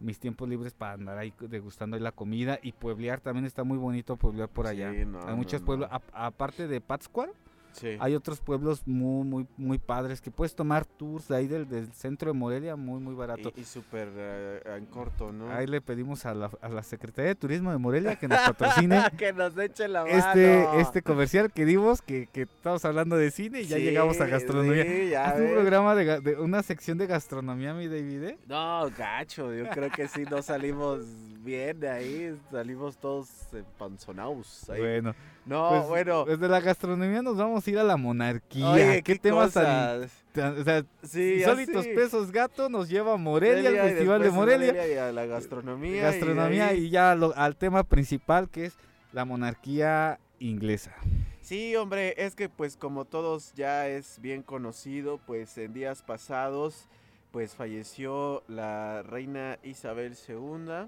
mis 0.04 0.20
tiempos 0.20 0.48
libres 0.50 0.74
para 0.74 0.94
andar 0.94 1.18
ahí 1.18 1.34
degustando 1.40 1.96
ahí 1.96 2.04
la 2.04 2.12
comida 2.12 2.60
y 2.62 2.74
pueblear 2.74 3.22
también 3.22 3.46
está 3.46 3.64
muy 3.64 3.78
bonito 3.78 4.18
pueblear 4.18 4.50
por 4.50 4.68
allá. 4.68 4.92
Sí, 4.92 5.06
no, 5.06 5.20
Hay 5.26 5.36
muchos 5.36 5.62
no. 5.62 5.66
pueblos, 5.66 5.90
aparte 6.12 6.68
de 6.68 6.82
Pátzcuaro, 6.82 7.34
Sí. 7.74 7.98
hay 8.00 8.16
otros 8.16 8.40
pueblos 8.40 8.88
muy 8.88 9.26
muy 9.26 9.48
muy 9.58 9.78
padres 9.78 10.22
que 10.22 10.32
puedes 10.32 10.56
tomar 10.56 10.86
tours 10.86 11.28
de 11.28 11.36
ahí 11.36 11.48
del, 11.48 11.68
del 11.68 11.92
centro 11.94 12.32
de 12.32 12.38
Morelia 12.38 12.76
muy 12.76 13.00
muy 13.00 13.16
barato. 13.16 13.52
Y, 13.56 13.62
y 13.62 13.64
súper 13.66 14.10
eh, 14.16 14.62
en 14.78 14.86
corto, 14.86 15.32
¿no? 15.32 15.52
Ahí 15.52 15.68
le 15.68 15.82
pedimos 15.82 16.26
a 16.26 16.34
la, 16.34 16.52
a 16.62 16.70
la 16.70 16.84
Secretaría 16.84 17.30
de 17.30 17.36
Turismo 17.36 17.72
de 17.72 17.78
Morelia 17.78 18.16
que 18.16 18.28
nos 18.28 18.40
patrocine 18.46 19.04
que 19.18 19.34
nos 19.34 19.58
eche 19.58 19.88
la 19.88 20.04
mano. 20.06 20.16
este, 20.16 20.80
este 20.80 21.02
comercial 21.02 21.52
que 21.52 21.66
dimos, 21.66 22.02
que, 22.02 22.28
que 22.32 22.44
estamos 22.44 22.84
hablando 22.86 23.18
de 23.18 23.32
cine 23.32 23.62
y 23.62 23.66
ya 23.66 23.78
llegamos 23.78 24.20
a 24.22 24.28
gastronomía. 24.28 24.84
sí, 24.84 25.10
ya 25.10 25.26
Haz 25.26 25.40
un 25.40 25.52
programa 25.52 25.96
de, 25.96 26.36
una 26.40 26.64
sección 26.64 26.98
de 26.98 27.08
gastronomía, 27.08 27.74
mi 27.74 27.88
David. 27.88 28.24
¿eh? 28.24 28.38
No, 28.48 28.90
gacho, 28.98 29.54
yo 29.54 29.70
creo 29.70 29.90
que 29.92 30.08
sí, 30.08 30.24
no 30.30 30.42
salimos 30.42 31.02
bien 31.44 31.80
de 31.80 31.90
ahí, 31.90 32.40
salimos 32.52 32.98
todos 32.98 33.30
eh, 33.54 33.64
panzonados. 33.78 34.70
ahí. 34.70 34.80
Bueno, 34.80 35.16
no, 35.46 35.70
pues, 35.70 35.88
bueno, 35.88 36.26
Desde 36.26 36.48
la 36.48 36.60
gastronomía 36.62 37.22
nos 37.22 37.38
vamos 37.38 37.66
a 37.66 37.70
ir 37.70 37.78
a 37.80 37.84
la 37.84 37.98
monarquía. 37.98 38.72
Oye, 38.72 39.04
¿Qué, 39.04 39.16
temas 39.20 39.54
tan, 39.54 40.08
tan- 40.32 40.60
o 40.60 40.64
sea, 40.64 40.84
Sí, 41.04 41.36
insólitos 41.40 41.86
pesos 41.88 42.32
gato 42.32 42.70
nos 42.70 42.90
lleva 42.90 43.14
a 43.14 43.18
Morelia, 43.18 43.64
Morelia 43.64 43.82
al 43.84 43.88
y 43.88 43.92
Festival 43.94 44.20
de 44.20 44.26
después 44.26 44.46
Morelia, 44.48 44.88
y 44.88 44.98
a 44.98 45.12
la 45.12 45.26
gastronomía. 45.26 45.98
y 45.98 46.00
gastronomía 46.00 46.68
ahí- 46.70 46.86
y 46.86 46.90
ya 46.90 47.16
lo- 47.16 47.36
al 47.36 47.56
tema 47.56 47.84
principal 47.84 48.50
que 48.50 48.66
es 48.66 48.78
la 49.12 49.26
monarquía 49.26 50.20
inglesa. 50.40 50.96
Sí, 51.42 51.76
hombre, 51.76 52.14
es 52.18 52.36
que 52.36 52.48
pues 52.50 52.78
como 52.78 53.04
todos 53.06 53.54
ya 53.54 53.88
es 53.90 54.20
bien 54.22 54.44
conocido, 54.44 55.20
pues 55.26 55.58
en 55.58 55.74
días 55.74 56.02
pasados 56.02 56.88
pues 57.32 57.54
falleció 57.56 58.44
la 58.48 59.02
reina 59.04 59.58
Isabel 59.64 60.16
II. 60.28 60.88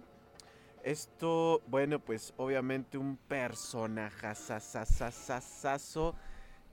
Esto, 0.86 1.64
bueno, 1.68 1.98
pues 1.98 2.32
obviamente 2.38 3.00
un 3.00 3.18
personaje 3.18 4.28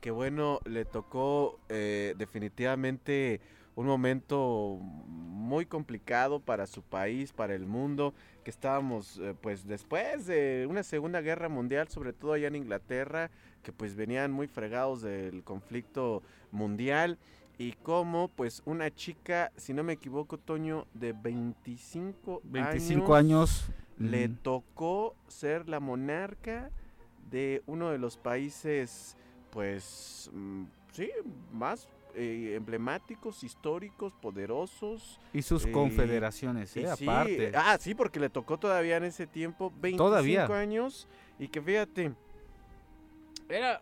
que 0.02 0.10
bueno, 0.10 0.60
le 0.66 0.84
tocó 0.84 1.58
eh, 1.70 2.14
definitivamente 2.18 3.40
un 3.74 3.86
momento 3.86 4.78
muy 5.08 5.64
complicado 5.64 6.40
para 6.40 6.66
su 6.66 6.82
país, 6.82 7.32
para 7.32 7.54
el 7.54 7.64
mundo, 7.64 8.12
que 8.44 8.50
estábamos 8.50 9.16
eh, 9.16 9.34
pues 9.40 9.66
después 9.66 10.26
de 10.26 10.66
una 10.68 10.82
segunda 10.82 11.22
guerra 11.22 11.48
mundial, 11.48 11.88
sobre 11.88 12.12
todo 12.12 12.34
allá 12.34 12.48
en 12.48 12.56
Inglaterra, 12.56 13.30
que 13.62 13.72
pues 13.72 13.96
venían 13.96 14.30
muy 14.30 14.46
fregados 14.46 15.00
del 15.00 15.42
conflicto 15.42 16.22
mundial 16.50 17.18
y 17.56 17.72
como 17.72 18.28
pues 18.28 18.60
una 18.66 18.94
chica, 18.94 19.52
si 19.56 19.72
no 19.72 19.82
me 19.82 19.94
equivoco, 19.94 20.36
Toño, 20.36 20.86
de 20.92 21.14
25, 21.14 22.42
25 22.44 23.14
años. 23.14 23.70
Le 23.98 24.28
tocó 24.28 25.14
ser 25.28 25.68
la 25.68 25.80
monarca 25.80 26.70
de 27.30 27.62
uno 27.66 27.90
de 27.90 27.98
los 27.98 28.16
países, 28.16 29.16
pues, 29.50 30.30
mm, 30.32 30.64
sí, 30.92 31.10
más 31.52 31.88
eh, 32.14 32.54
emblemáticos, 32.56 33.42
históricos, 33.42 34.12
poderosos. 34.20 35.18
y 35.32 35.40
sus 35.42 35.64
y- 35.66 35.72
confederaciones, 35.72 36.76
Y 36.76 36.80
¿eh? 36.84 36.88
sí, 36.96 37.04
aparte. 37.08 37.52
ah, 37.54 37.78
sí, 37.80 37.94
porque 37.94 38.20
le 38.20 38.28
tocó 38.28 38.58
todavía 38.58 38.98
en 38.98 39.04
ese 39.04 39.26
tiempo 39.26 39.72
25 39.80 39.96
Todavía. 40.04 40.46
años 40.46 41.08
y 41.38 41.48
que 41.48 41.62
fíjate, 41.62 42.12
era 43.48 43.80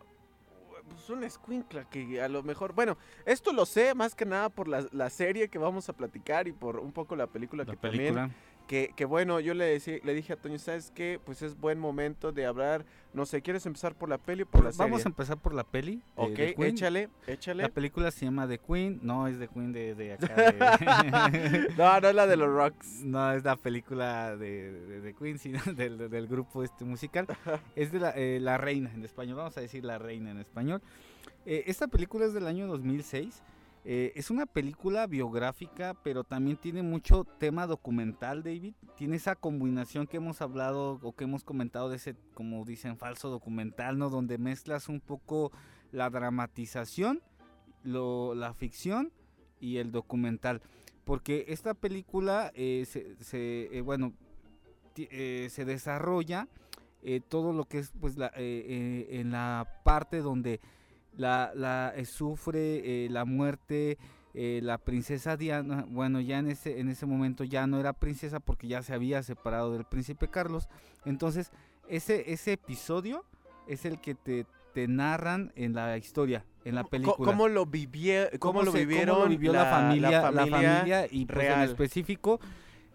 pues, 0.88 1.10
una 1.10 1.26
escuincla 1.26 1.84
que 1.88 2.20
a 2.22 2.28
lo 2.28 2.42
mejor, 2.42 2.72
bueno, 2.74 2.96
esto 3.24 3.52
lo 3.52 3.66
sé 3.66 3.94
más 3.94 4.14
que 4.14 4.24
nada 4.24 4.48
por 4.48 4.68
la, 4.68 4.86
la 4.92 5.10
serie 5.10 5.48
que 5.48 5.58
vamos 5.58 5.88
a 5.88 5.92
platicar 5.92 6.46
y 6.48 6.52
por 6.52 6.78
un 6.78 6.92
poco 6.92 7.16
la 7.16 7.26
película 7.26 7.64
la 7.64 7.72
que 7.72 7.76
también 7.78 8.14
película. 8.14 8.30
Que, 8.70 8.92
que 8.94 9.04
bueno, 9.04 9.40
yo 9.40 9.52
le, 9.52 9.76
decí- 9.76 10.00
le 10.04 10.14
dije 10.14 10.32
a 10.32 10.36
Toño, 10.36 10.56
¿sabes 10.60 10.92
qué? 10.94 11.18
Pues 11.24 11.42
es 11.42 11.58
buen 11.58 11.76
momento 11.80 12.30
de 12.30 12.46
hablar, 12.46 12.84
no 13.12 13.26
sé, 13.26 13.42
¿quieres 13.42 13.66
empezar 13.66 13.96
por 13.96 14.08
la 14.08 14.16
peli 14.16 14.44
o 14.44 14.46
por 14.46 14.62
la 14.62 14.70
serie? 14.70 14.84
Vamos 14.92 15.04
a 15.04 15.08
empezar 15.08 15.38
por 15.38 15.52
la 15.54 15.64
peli. 15.64 16.00
Ok, 16.14 16.30
de 16.36 16.54
Queen. 16.54 16.74
échale, 16.76 17.08
échale. 17.26 17.64
La 17.64 17.68
película 17.70 18.12
se 18.12 18.26
llama 18.26 18.46
The 18.46 18.58
Queen, 18.58 19.00
no 19.02 19.26
es 19.26 19.40
The 19.40 19.48
Queen 19.48 19.72
de, 19.72 19.96
de 19.96 20.12
acá. 20.12 20.34
de- 20.52 21.68
no, 21.76 22.00
no 22.00 22.08
es 22.10 22.14
la 22.14 22.26
de 22.28 22.36
los 22.36 22.48
rocks. 22.48 23.00
no 23.04 23.32
es 23.32 23.42
la 23.42 23.56
película 23.56 24.36
de, 24.36 24.70
de, 24.70 25.00
de 25.00 25.14
Queen, 25.14 25.38
sino 25.40 25.58
del, 25.74 26.08
del 26.08 26.28
grupo 26.28 26.62
este 26.62 26.84
musical. 26.84 27.26
Es 27.74 27.90
de 27.90 27.98
la, 27.98 28.10
eh, 28.10 28.38
la 28.40 28.56
Reina 28.56 28.92
en 28.94 29.04
español, 29.04 29.34
vamos 29.36 29.56
a 29.56 29.62
decir 29.62 29.84
La 29.84 29.98
Reina 29.98 30.30
en 30.30 30.38
español. 30.38 30.80
Eh, 31.44 31.64
esta 31.66 31.88
película 31.88 32.26
es 32.26 32.34
del 32.34 32.46
año 32.46 32.68
2006. 32.68 33.42
Eh, 33.84 34.12
es 34.14 34.30
una 34.30 34.46
película 34.46 35.06
biográfica, 35.06 35.94
pero 36.02 36.24
también 36.24 36.56
tiene 36.56 36.82
mucho 36.82 37.24
tema 37.38 37.66
documental, 37.66 38.42
David. 38.42 38.74
Tiene 38.96 39.16
esa 39.16 39.36
combinación 39.36 40.06
que 40.06 40.18
hemos 40.18 40.42
hablado 40.42 40.98
o 41.02 41.12
que 41.12 41.24
hemos 41.24 41.44
comentado 41.44 41.88
de 41.88 41.96
ese, 41.96 42.14
como 42.34 42.64
dicen, 42.64 42.96
falso 42.96 43.30
documental, 43.30 43.98
¿no? 43.98 44.10
Donde 44.10 44.38
mezclas 44.38 44.88
un 44.88 45.00
poco 45.00 45.50
la 45.92 46.10
dramatización, 46.10 47.22
lo, 47.82 48.34
la 48.34 48.52
ficción 48.54 49.12
y 49.60 49.78
el 49.78 49.92
documental. 49.92 50.60
Porque 51.04 51.46
esta 51.48 51.74
película 51.74 52.52
eh, 52.54 52.84
se, 52.86 53.16
se, 53.24 53.76
eh, 53.76 53.80
bueno, 53.80 54.12
eh, 54.96 55.48
se 55.50 55.64
desarrolla 55.64 56.48
eh, 57.02 57.20
todo 57.26 57.52
lo 57.52 57.64
que 57.64 57.78
es 57.78 57.92
pues 57.98 58.18
la, 58.18 58.30
eh, 58.36 59.08
en 59.12 59.30
la 59.30 59.80
parte 59.84 60.18
donde 60.18 60.60
la, 61.16 61.52
la 61.54 61.92
eh, 61.96 62.04
sufre 62.04 63.04
eh, 63.04 63.08
la 63.10 63.24
muerte 63.24 63.98
eh, 64.32 64.60
la 64.62 64.78
princesa 64.78 65.36
Diana 65.36 65.84
bueno 65.88 66.20
ya 66.20 66.38
en 66.38 66.48
ese 66.48 66.78
en 66.78 66.88
ese 66.88 67.04
momento 67.06 67.42
ya 67.44 67.66
no 67.66 67.80
era 67.80 67.92
princesa 67.92 68.38
porque 68.40 68.68
ya 68.68 68.82
se 68.82 68.94
había 68.94 69.22
separado 69.22 69.72
del 69.72 69.84
príncipe 69.84 70.28
Carlos. 70.28 70.68
Entonces 71.04 71.50
ese 71.88 72.32
ese 72.32 72.52
episodio 72.52 73.24
es 73.66 73.84
el 73.84 74.00
que 74.00 74.14
te, 74.14 74.46
te 74.72 74.86
narran 74.88 75.52
en 75.56 75.74
la 75.74 75.96
historia 75.98 76.44
en 76.64 76.74
la 76.76 76.82
película. 76.84 77.16
¿Cómo 77.32 77.48
lo, 77.48 77.66
vivie- 77.66 78.38
cómo 78.38 78.62
lo 78.62 78.70
vivieron 78.72 79.28
vivió 79.30 79.52
la, 79.52 79.64
familia, 79.70 80.10
la 80.10 80.22
familia 80.46 80.58
familia 80.76 81.06
y 81.10 81.24
pues, 81.26 81.38
en 81.38 81.60
específico 81.70 82.40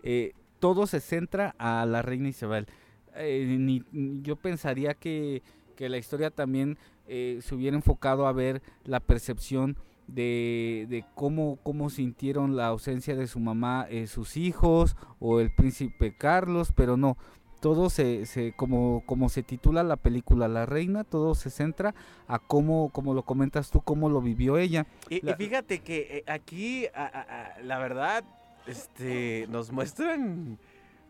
eh, 0.04 0.32
todo 0.60 0.88
se 0.88 0.99
centra 1.01 1.54
a 1.58 1.86
la 1.86 2.01
reina 2.01 2.30
Isabel. 2.30 2.67
Eh, 3.15 3.58
ni- 3.60 3.84
yo 4.21 4.36
pensaría 4.38 4.93
que, 4.93 5.41
que 5.75 5.89
la 5.89 5.97
historia 5.97 6.30
también 6.32 6.78
eh, 7.08 7.39
se 7.41 7.56
hubiera 7.56 7.76
enfocado 7.76 8.28
a 8.28 8.32
ver 8.34 8.62
la 8.84 9.00
percepción 9.00 9.78
de, 10.08 10.86
de 10.89 11.04
cómo, 11.15 11.58
cómo 11.63 11.89
sintieron 11.89 12.56
la 12.56 12.68
ausencia 12.68 13.15
de 13.15 13.28
su 13.28 13.39
mamá 13.39 13.88
eh, 13.89 14.08
sus 14.08 14.38
hijos 14.38 14.96
o 15.20 15.39
el 15.39 15.52
príncipe 15.52 16.13
Carlos, 16.15 16.72
pero 16.76 16.96
no. 16.98 17.18
Todo 17.62 17.89
se, 17.89 18.28
se 18.28 18.52
como, 18.52 19.02
como 19.08 19.28
se 19.30 19.41
titula 19.41 19.82
la 19.82 19.96
película 19.96 20.48
La 20.48 20.68
Reina, 20.68 21.04
todo 21.04 21.34
se 21.34 21.50
centra 21.50 21.96
a 22.28 22.38
cómo, 22.38 22.89
como 22.89 23.15
lo 23.15 23.24
comentas 23.24 23.72
tú, 23.72 23.82
cómo 23.82 24.08
lo 24.10 24.22
vivió 24.22 24.58
ella. 24.60 24.86
Y, 25.10 25.22
fíjate 25.22 25.80
que 25.80 26.18
eh, 26.20 26.24
aquí, 26.32 26.86
a- 26.94 27.06
a- 27.06 27.56
a- 27.56 27.62
la 27.63 27.80
verdad, 27.80 28.24
este, 28.68 29.48
nos 29.50 29.72
muestran 29.72 30.60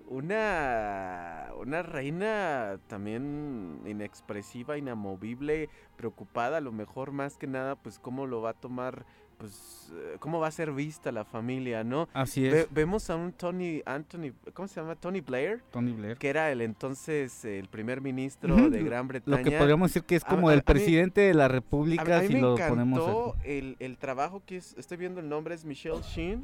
una, 0.07 1.47
una 1.59 1.81
reina 1.83 2.77
también 2.87 3.79
inexpresiva, 3.85 4.77
inamovible, 4.77 5.69
preocupada, 5.97 6.57
a 6.57 6.61
lo 6.61 6.71
mejor 6.71 7.11
más 7.11 7.37
que 7.37 7.47
nada, 7.47 7.75
pues 7.75 7.99
cómo 7.99 8.25
lo 8.27 8.41
va 8.41 8.51
a 8.51 8.53
tomar, 8.53 9.05
pues, 9.37 9.91
eh, 9.95 10.17
cómo 10.19 10.39
va 10.39 10.47
a 10.47 10.51
ser 10.51 10.71
vista 10.71 11.11
la 11.11 11.25
familia, 11.25 11.83
¿no? 11.83 12.07
Así 12.13 12.45
es, 12.45 12.53
Ve- 12.53 12.67
vemos 12.71 13.09
a 13.09 13.15
un 13.15 13.31
Tony, 13.33 13.81
Anthony, 13.85 14.31
¿cómo 14.53 14.67
se 14.67 14.79
llama? 14.79 14.95
Tony 14.95 15.21
Blair, 15.21 15.61
Tony 15.71 15.91
Blair. 15.93 16.17
que 16.17 16.29
era 16.29 16.51
el 16.51 16.61
entonces 16.61 17.43
eh, 17.45 17.59
el 17.59 17.67
primer 17.67 18.01
ministro 18.01 18.55
de 18.69 18.83
Gran 18.83 19.07
Bretaña. 19.07 19.37
Lo 19.37 19.43
que 19.43 19.57
podríamos 19.57 19.89
decir 19.89 20.03
que 20.03 20.15
es 20.15 20.23
como 20.23 20.49
a- 20.49 20.53
el 20.53 20.59
a 20.59 20.61
mí- 20.61 20.65
presidente 20.65 21.21
de 21.21 21.33
la 21.33 21.47
República, 21.47 22.17
a 22.17 22.21
mí 22.21 22.27
si 22.27 22.33
me 22.35 22.41
lo 22.41 22.55
ponemos. 22.55 23.33
el, 23.43 23.75
el 23.79 23.97
trabajo 23.97 24.41
que 24.45 24.57
es, 24.57 24.75
estoy 24.77 24.97
viendo 24.97 25.19
el 25.19 25.29
nombre, 25.29 25.55
es 25.55 25.65
Michelle 25.65 26.01
Sheen, 26.01 26.43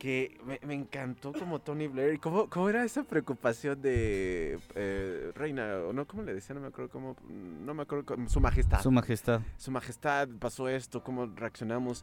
que 0.00 0.40
me, 0.46 0.58
me 0.66 0.72
encantó 0.72 1.30
como 1.34 1.58
Tony 1.58 1.86
Blair. 1.86 2.14
¿Y 2.14 2.18
¿Cómo, 2.18 2.48
cómo 2.48 2.70
era 2.70 2.82
esa 2.84 3.04
preocupación 3.04 3.82
de 3.82 4.58
eh, 4.74 5.30
reina? 5.34 5.76
o 5.86 5.92
no, 5.92 6.06
¿Cómo 6.06 6.22
le 6.22 6.32
decía? 6.32 6.54
No 6.54 6.62
me 6.62 6.68
acuerdo 6.68 6.90
cómo, 6.90 7.16
no 7.28 7.74
me 7.74 7.82
acuerdo 7.82 8.06
cómo, 8.06 8.26
su 8.26 8.40
majestad. 8.40 8.80
Su 8.80 8.90
majestad. 8.90 9.42
Su 9.58 9.70
majestad 9.70 10.26
pasó 10.38 10.70
esto, 10.70 11.04
cómo 11.04 11.26
reaccionamos. 11.26 12.02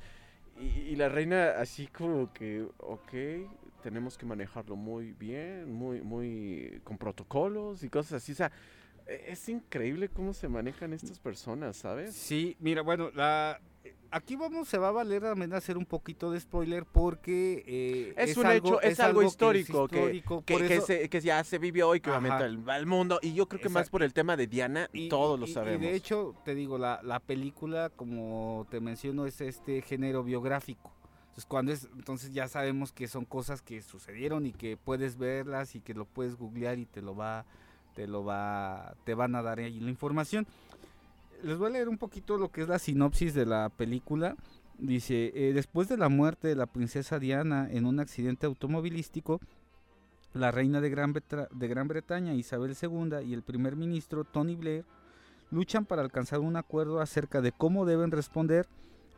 Y, 0.60 0.66
y 0.92 0.96
la 0.96 1.10
reina 1.10 1.54
así 1.58 1.88
como 1.88 2.32
que, 2.34 2.68
ok, 2.78 3.12
tenemos 3.82 4.16
que 4.16 4.28
manejarlo 4.28 4.76
muy 4.76 5.14
bien, 5.14 5.74
muy, 5.74 6.02
muy 6.02 6.80
con 6.84 7.00
protocolos 7.00 7.82
y 7.84 7.90
cosas 7.90 8.22
así. 8.22 8.34
O 8.34 8.36
sea, 8.36 8.52
e- 9.08 9.26
es 9.30 9.50
increíble 9.50 10.10
cómo 10.10 10.34
se 10.34 10.48
manejan 10.48 10.94
estas 10.94 11.18
personas, 11.18 11.78
¿sabes? 11.78 12.14
Sí, 12.16 12.56
mira, 12.60 12.84
bueno, 12.84 13.10
la 13.16 13.60
aquí 14.12 14.36
vamos, 14.36 14.68
se 14.68 14.78
va 14.78 14.90
a 14.90 14.92
valer 14.92 15.22
también 15.22 15.54
hacer 15.54 15.78
un 15.78 15.86
poquito 15.86 16.32
de 16.32 16.40
spoiler 16.40 16.86
porque 16.86 17.64
eh, 17.68 18.14
Es 18.18 18.38
un 18.38 18.48
hecho, 18.52 18.82
es 18.82 19.00
algo 19.00 19.22
histórico 19.24 19.88
que- 19.88 19.98
histórico, 19.98 20.44
que, 20.46 20.58
que 20.68 20.82
se- 20.82 21.10
que 21.10 21.22
ya 21.22 21.44
se 21.44 21.58
vivió 21.58 21.94
y 21.96 22.00
que 22.00 22.10
obviamente 22.10 22.44
al, 22.44 22.70
al 22.70 22.86
mundo. 22.86 23.20
Y 23.22 23.34
yo 23.34 23.48
creo 23.48 23.62
que 23.62 23.70
más 23.70 23.82
Exacto. 23.82 23.92
por 23.92 24.04
el 24.04 24.14
tema 24.14 24.36
de 24.38 24.48
Diana, 24.48 24.90
y- 24.94 25.10
todos 25.10 25.40
lo 25.40 25.46
y- 25.46 25.50
y 25.50 25.54
sabemos. 25.54 25.82
de 25.82 25.96
hecho, 25.96 26.36
te 26.46 26.56
digo, 26.56 26.78
la, 26.78 27.00
la 27.04 27.20
película, 27.20 27.90
como 27.90 28.66
te 28.72 28.80
menciono, 28.80 29.26
es 29.26 29.42
este 29.42 29.82
género 29.82 30.24
biográfico. 30.24 30.94
Entonces, 31.24 31.46
cuando 31.46 31.72
es, 31.72 31.88
entonces 31.96 32.34
ya 32.34 32.48
sabemos 32.48 32.92
que 32.92 33.08
son 33.08 33.24
cosas 33.26 33.62
que 33.62 33.82
sucedieron 33.84 34.46
y 34.46 34.54
que 34.54 34.76
puedes 34.78 35.18
verlas 35.18 35.76
y 35.76 35.82
que 35.82 35.94
lo 35.94 36.06
puedes 36.06 36.36
googlear 36.36 36.80
y 36.80 36.86
te 36.88 37.02
lo 37.04 37.16
va, 37.16 37.46
te 37.94 38.08
lo 38.08 38.24
va, 38.24 38.96
te 39.04 39.14
van 39.14 39.36
a 39.36 39.42
dar 39.44 39.60
ahí 39.60 39.80
la 39.80 39.90
información. 39.92 40.48
Les 41.44 41.58
voy 41.58 41.68
a 41.68 41.74
leer 41.74 41.90
un 41.90 41.98
poquito 41.98 42.38
lo 42.38 42.50
que 42.50 42.62
es 42.62 42.68
la 42.68 42.80
sinopsis 42.80 43.34
de 43.34 43.46
la 43.46 43.70
película. 43.70 44.36
Dice, 44.80 45.32
eh, 45.36 45.54
después 45.54 45.88
de 45.88 45.98
la 45.98 46.10
muerte 46.10 46.48
de 46.48 46.56
la 46.56 46.66
princesa 46.66 47.20
Diana 47.20 47.68
en 47.72 47.86
un 47.86 48.00
accidente 48.00 48.46
automovilístico, 48.46 49.40
la 50.34 50.52
reina 50.52 50.82
de 50.82 50.90
Gran, 50.90 51.14
de 51.14 51.68
Gran 51.68 51.88
Bretaña, 51.88 52.34
Isabel 52.34 52.76
II, 52.80 53.26
y 53.26 53.34
el 53.34 53.44
primer 53.44 53.76
ministro 53.76 54.24
Tony 54.24 54.56
Blair 54.56 54.86
luchan 55.52 55.86
para 55.86 56.02
alcanzar 56.02 56.40
un 56.40 56.56
acuerdo 56.56 57.02
acerca 57.02 57.42
de 57.42 57.52
cómo 57.52 57.86
deben 57.86 58.12
responder 58.12 58.68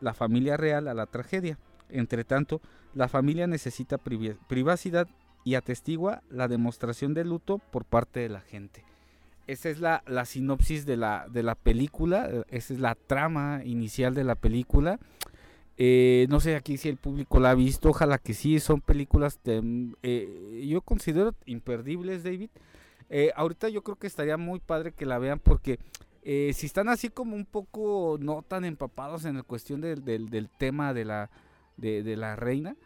la 0.00 0.14
familia 0.14 0.56
real 0.56 0.88
a 0.88 0.94
la 0.94 1.06
tragedia. 1.06 1.58
Entre 1.88 2.24
tanto, 2.24 2.60
la 2.94 3.08
familia 3.08 3.46
necesita 3.46 3.98
privacidad 3.98 5.08
y 5.44 5.54
atestigua 5.54 6.22
la 6.30 6.48
demostración 6.48 7.14
de 7.14 7.24
luto 7.24 7.58
por 7.58 7.84
parte 7.84 8.20
de 8.20 8.28
la 8.28 8.40
gente. 8.40 8.84
Esa 9.52 9.68
es 9.70 9.80
la, 9.80 10.02
la 10.06 10.24
sinopsis 10.24 10.86
de 10.86 10.96
la, 10.96 11.26
de 11.30 11.42
la 11.42 11.54
película, 11.54 12.28
esa 12.48 12.74
es 12.74 12.80
la 12.80 12.94
trama 12.94 13.62
inicial 13.64 14.14
de 14.14 14.24
la 14.24 14.34
película. 14.34 14.98
Eh, 15.76 16.26
no 16.28 16.40
sé 16.40 16.56
aquí 16.56 16.76
si 16.76 16.88
el 16.90 16.96
público 16.98 17.40
la 17.40 17.50
ha 17.50 17.54
visto, 17.54 17.88
ojalá 17.88 18.18
que 18.18 18.34
sí, 18.34 18.60
son 18.60 18.80
películas 18.82 19.40
de, 19.44 19.62
mm, 19.62 19.94
eh, 20.02 20.66
yo 20.68 20.82
considero 20.82 21.34
imperdibles, 21.46 22.22
David. 22.22 22.50
Eh, 23.08 23.32
ahorita 23.34 23.68
yo 23.70 23.82
creo 23.82 23.96
que 23.96 24.06
estaría 24.06 24.36
muy 24.36 24.60
padre 24.60 24.92
que 24.92 25.06
la 25.06 25.18
vean 25.18 25.38
porque 25.38 25.78
si 26.22 26.66
están 26.66 26.88
así 26.90 27.08
como 27.08 27.34
un 27.34 27.46
poco 27.46 28.18
no 28.20 28.42
tan 28.42 28.64
empapados 28.66 29.24
en 29.24 29.36
la 29.36 29.42
cuestión 29.42 29.80
del, 29.80 30.04
del- 30.04 30.48
tema 30.58 30.92
de 30.92 31.06
la, 31.06 31.30
de 31.78 32.14
la 32.16 32.36
reina, 32.36 32.76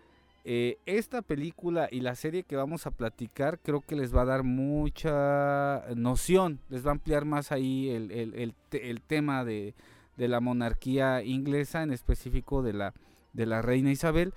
eh, 0.45 0.77
esta 0.87 1.23
película 1.23 1.89
y 1.91 2.01
la 2.01 2.15
serie 2.15 2.43
que 2.43 2.57
vamos 2.57 2.87
a 2.87 2.91
platicar 2.91 3.59
creo 3.61 3.81
que 3.81 3.97
les 3.97 4.15
va 4.15 4.23
a 4.23 4.27
dar 4.27 4.43
mucha 4.43 5.85
noción, 5.97 6.61
les 6.69 6.85
va 6.85 6.91
a 6.91 6.93
ampliar 6.93 7.25
más 7.25 7.53
ahí 7.53 7.89
el, 7.91 8.11
el- 8.11 8.35
el 8.35 8.55
te- 8.69 8.91
el 8.91 9.01
tema 9.01 9.45
de, 9.45 9.75
de 10.17 10.29
la 10.29 10.41
monarquía 10.41 11.23
inglesa, 11.23 11.83
en 11.83 11.93
específico 11.93 12.63
de 12.63 12.73
la, 12.73 12.95
de 13.33 13.47
la 13.47 13.63
reina 13.63 13.91
Isabel. 13.91 14.33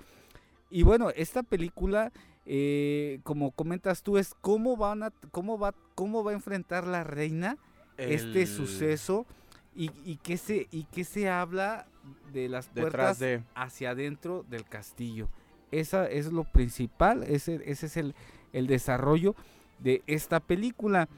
Y 0.69 0.83
bueno, 0.83 1.09
esta 1.15 1.43
película, 1.43 2.11
eh, 2.45 3.19
como 3.23 3.51
comentas 3.51 4.03
tú, 4.03 4.17
es 4.17 4.33
cómo, 4.41 4.75
van 4.77 5.03
a, 5.03 5.11
cómo, 5.31 5.57
va, 5.59 5.73
cómo 5.95 6.23
va 6.23 6.31
a 6.31 6.35
enfrentar 6.35 6.85
la 6.87 7.03
reina 7.03 7.57
este 7.97 8.45
suceso 8.47 9.25
y, 9.75 9.91
y 10.05 10.17
qué 10.17 10.37
se, 10.37 10.67
y 10.71 10.83
qué 10.85 11.03
se 11.03 11.29
habla 11.29 11.87
de 12.31 12.47
las 12.49 12.67
puertas 12.81 13.19
de. 13.19 13.43
hacia 13.55 13.91
adentro 13.91 14.45
del 14.49 14.65
castillo. 14.65 15.29
Esa 15.71 16.07
es 16.07 16.31
lo 16.31 16.43
principal, 16.45 17.23
ese, 17.23 17.61
ese 17.65 17.87
es 17.87 17.97
el, 17.97 18.15
el 18.53 18.67
desarrollo 18.67 19.35
de 19.79 20.01
esta 20.07 20.39
película. 20.39 21.09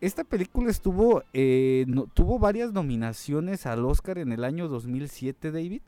Esta 0.00 0.22
película 0.24 0.70
estuvo, 0.70 1.22
eh, 1.32 1.84
tuvo 2.14 2.38
varias 2.38 2.72
nominaciones 2.72 3.66
al 3.66 3.84
Oscar 3.84 4.18
en 4.18 4.32
el 4.32 4.44
año 4.44 4.68
2007, 4.68 5.50
David. 5.50 5.82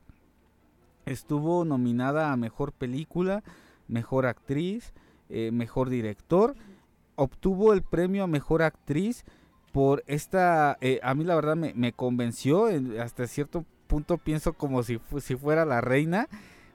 Estuvo 1.07 1.65
nominada 1.65 2.33
a 2.33 2.37
Mejor 2.37 2.73
Película, 2.73 3.43
Mejor 3.89 4.27
Actriz, 4.27 4.93
eh, 5.29 5.51
Mejor 5.53 5.89
Director. 5.89 6.55
Obtuvo 7.17 7.73
el 7.73 7.83
premio 7.83 8.25
a 8.25 8.27
Mejor 8.27 8.63
Actriz 8.63 9.25
por 9.73 10.03
esta, 10.07 10.77
eh, 10.81 11.01
a 11.03 11.15
mí 11.15 11.25
la 11.25 11.35
verdad 11.37 11.57
me, 11.57 11.73
me 11.75 11.93
convenció, 11.93 12.69
en- 12.69 12.99
hasta 13.01 13.27
cierto 13.27 13.65
punto 13.87 14.19
pienso 14.19 14.53
como 14.53 14.83
si, 14.83 15.01
si 15.21 15.37
fuera 15.37 15.65
la 15.65 15.81
reina, 15.81 16.29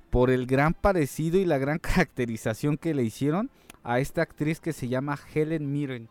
por 0.09 0.29
el 0.29 0.45
gran 0.45 0.73
parecido 0.73 1.37
y 1.37 1.45
la 1.45 1.57
gran 1.57 1.79
caracterización 1.79 2.77
que 2.77 2.93
le 2.93 3.03
hicieron 3.03 3.49
a 3.83 3.99
esta 3.99 4.21
actriz 4.21 4.59
que 4.59 4.73
se 4.73 4.87
llama 4.87 5.19
Helen 5.33 5.71
Mirren. 5.71 6.09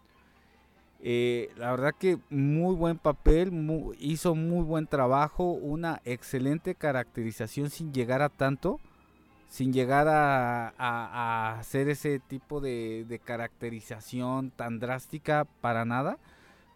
Eh, 1.07 1.51
la 1.57 1.71
verdad 1.73 1.93
que 1.99 2.19
muy 2.31 2.75
buen 2.75 2.97
papel, 2.97 3.53
hizo 3.99 4.35
muy 4.35 4.65
buen 4.65 4.87
trabajo, 4.87 5.51
una 5.53 6.01
excelente 6.05 6.75
caracterización 6.75 7.69
sin 7.69 7.93
llegar 7.93 8.23
a 8.23 8.31
tanto, 8.31 8.81
sin 9.49 9.73
llegar 9.73 10.09
a, 10.09 11.59
hacer 11.59 11.89
ese 11.89 12.21
tipo 12.21 12.61
de 12.61 13.21
caracterización 13.23 14.51
tan 14.51 14.79
drástica 14.79 15.47
para 15.61 15.85
nada. 15.85 16.19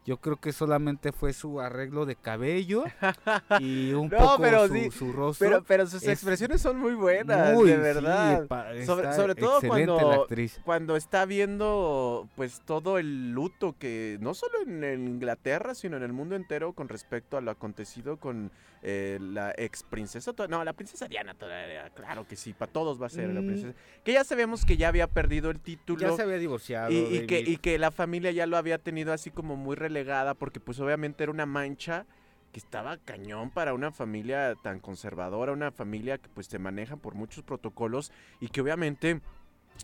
Yo 0.09 0.17
creo 0.17 0.37
que 0.37 0.53
solamente 0.55 1.13
fue 1.13 1.35
su 1.35 1.61
arreglo 1.61 2.07
de 2.07 2.17
cabello 2.17 2.85
y 3.61 3.93
un 3.93 4.09
No, 4.09 4.17
poco 4.17 4.39
pero 4.43 4.67
su, 4.67 4.73
sí, 4.73 4.91
su 4.91 5.13
rostro. 5.13 5.47
Pero, 5.47 5.65
pero 5.69 5.87
sus 5.87 6.03
es 6.03 6.09
expresiones 6.09 6.63
son 6.63 6.79
muy 6.79 6.95
buenas, 6.95 7.53
Muy, 7.53 7.69
de 7.69 7.77
verdad. 7.77 8.47
Sobre- 8.87 9.13
sobre 9.13 9.35
todo 9.35 9.61
cuando-. 9.61 10.27
Cuando 10.65 10.97
está 10.97 11.27
viendo 11.27 12.27
pues 12.37 12.63
todo 12.65 12.97
el 12.97 13.33
luto 13.33 13.75
que 13.79 14.17
no 14.23 14.33
solo 14.33 14.55
en 14.67 15.07
Inglaterra, 15.07 15.75
sino 15.75 15.99
en 15.99 16.03
el 16.05 16.15
mundo 16.15 16.37
entero 16.37 16.73
con 16.73 16.89
respecto 16.89 17.37
a 17.37 17.43
lo 17.43 17.51
acontecido 17.51 18.17
con 18.17 18.51
eh, 18.83 19.19
la 19.21 19.53
ex 19.57 19.83
princesa, 19.83 20.33
no, 20.49 20.65
la 20.65 20.73
princesa 20.73 21.09
Diana 21.09 21.35
todavía, 21.35 21.91
claro 21.91 22.27
que 22.27 22.37
sí, 22.37 22.53
para 22.53 22.71
todos 22.71 23.01
va 23.01 23.07
a 23.07 23.11
ser 23.11 23.31
la 23.31 23.41
Mm. 23.43 23.47
princesa. 23.47 23.79
Que 24.05 24.13
ya 24.13 24.25
sabemos 24.25 24.65
que 24.65 24.77
ya 24.77 24.89
había 24.89 25.07
perdido 25.07 25.51
el 25.51 25.61
título. 25.61 26.01
Ya 26.01 26.13
se 26.13 26.23
había 26.23 26.39
divorciado. 26.39 26.91
Y, 26.91 26.97
y 27.17 27.27
que, 27.27 27.41
y 27.41 27.57
que 27.57 27.79
la 27.79 27.91
familia 27.91 28.31
ya 28.31 28.47
lo 28.47 28.57
había 28.57 28.79
tenido 28.79 29.13
así 29.13 29.31
como 29.31 29.57
muy 29.57 29.77
relegada 29.77 30.35
porque 30.35 30.61
pues 30.61 30.79
obviamente 30.81 31.23
era 31.25 31.33
una 31.33 31.47
mancha 31.47 32.07
que 32.53 32.59
estaba 32.59 32.97
cañón 32.97 33.51
para 33.51 33.75
una 33.75 33.93
familia 33.93 34.55
tan 34.63 34.81
conservadora, 34.81 35.53
una 35.53 35.71
familia 35.71 36.17
que 36.17 36.29
pues 36.31 36.47
se 36.47 36.59
maneja 36.59 36.97
por 36.97 37.15
muchos 37.15 37.45
protocolos 37.45 38.11
y 38.41 38.49
que 38.49 38.61
obviamente 38.63 39.21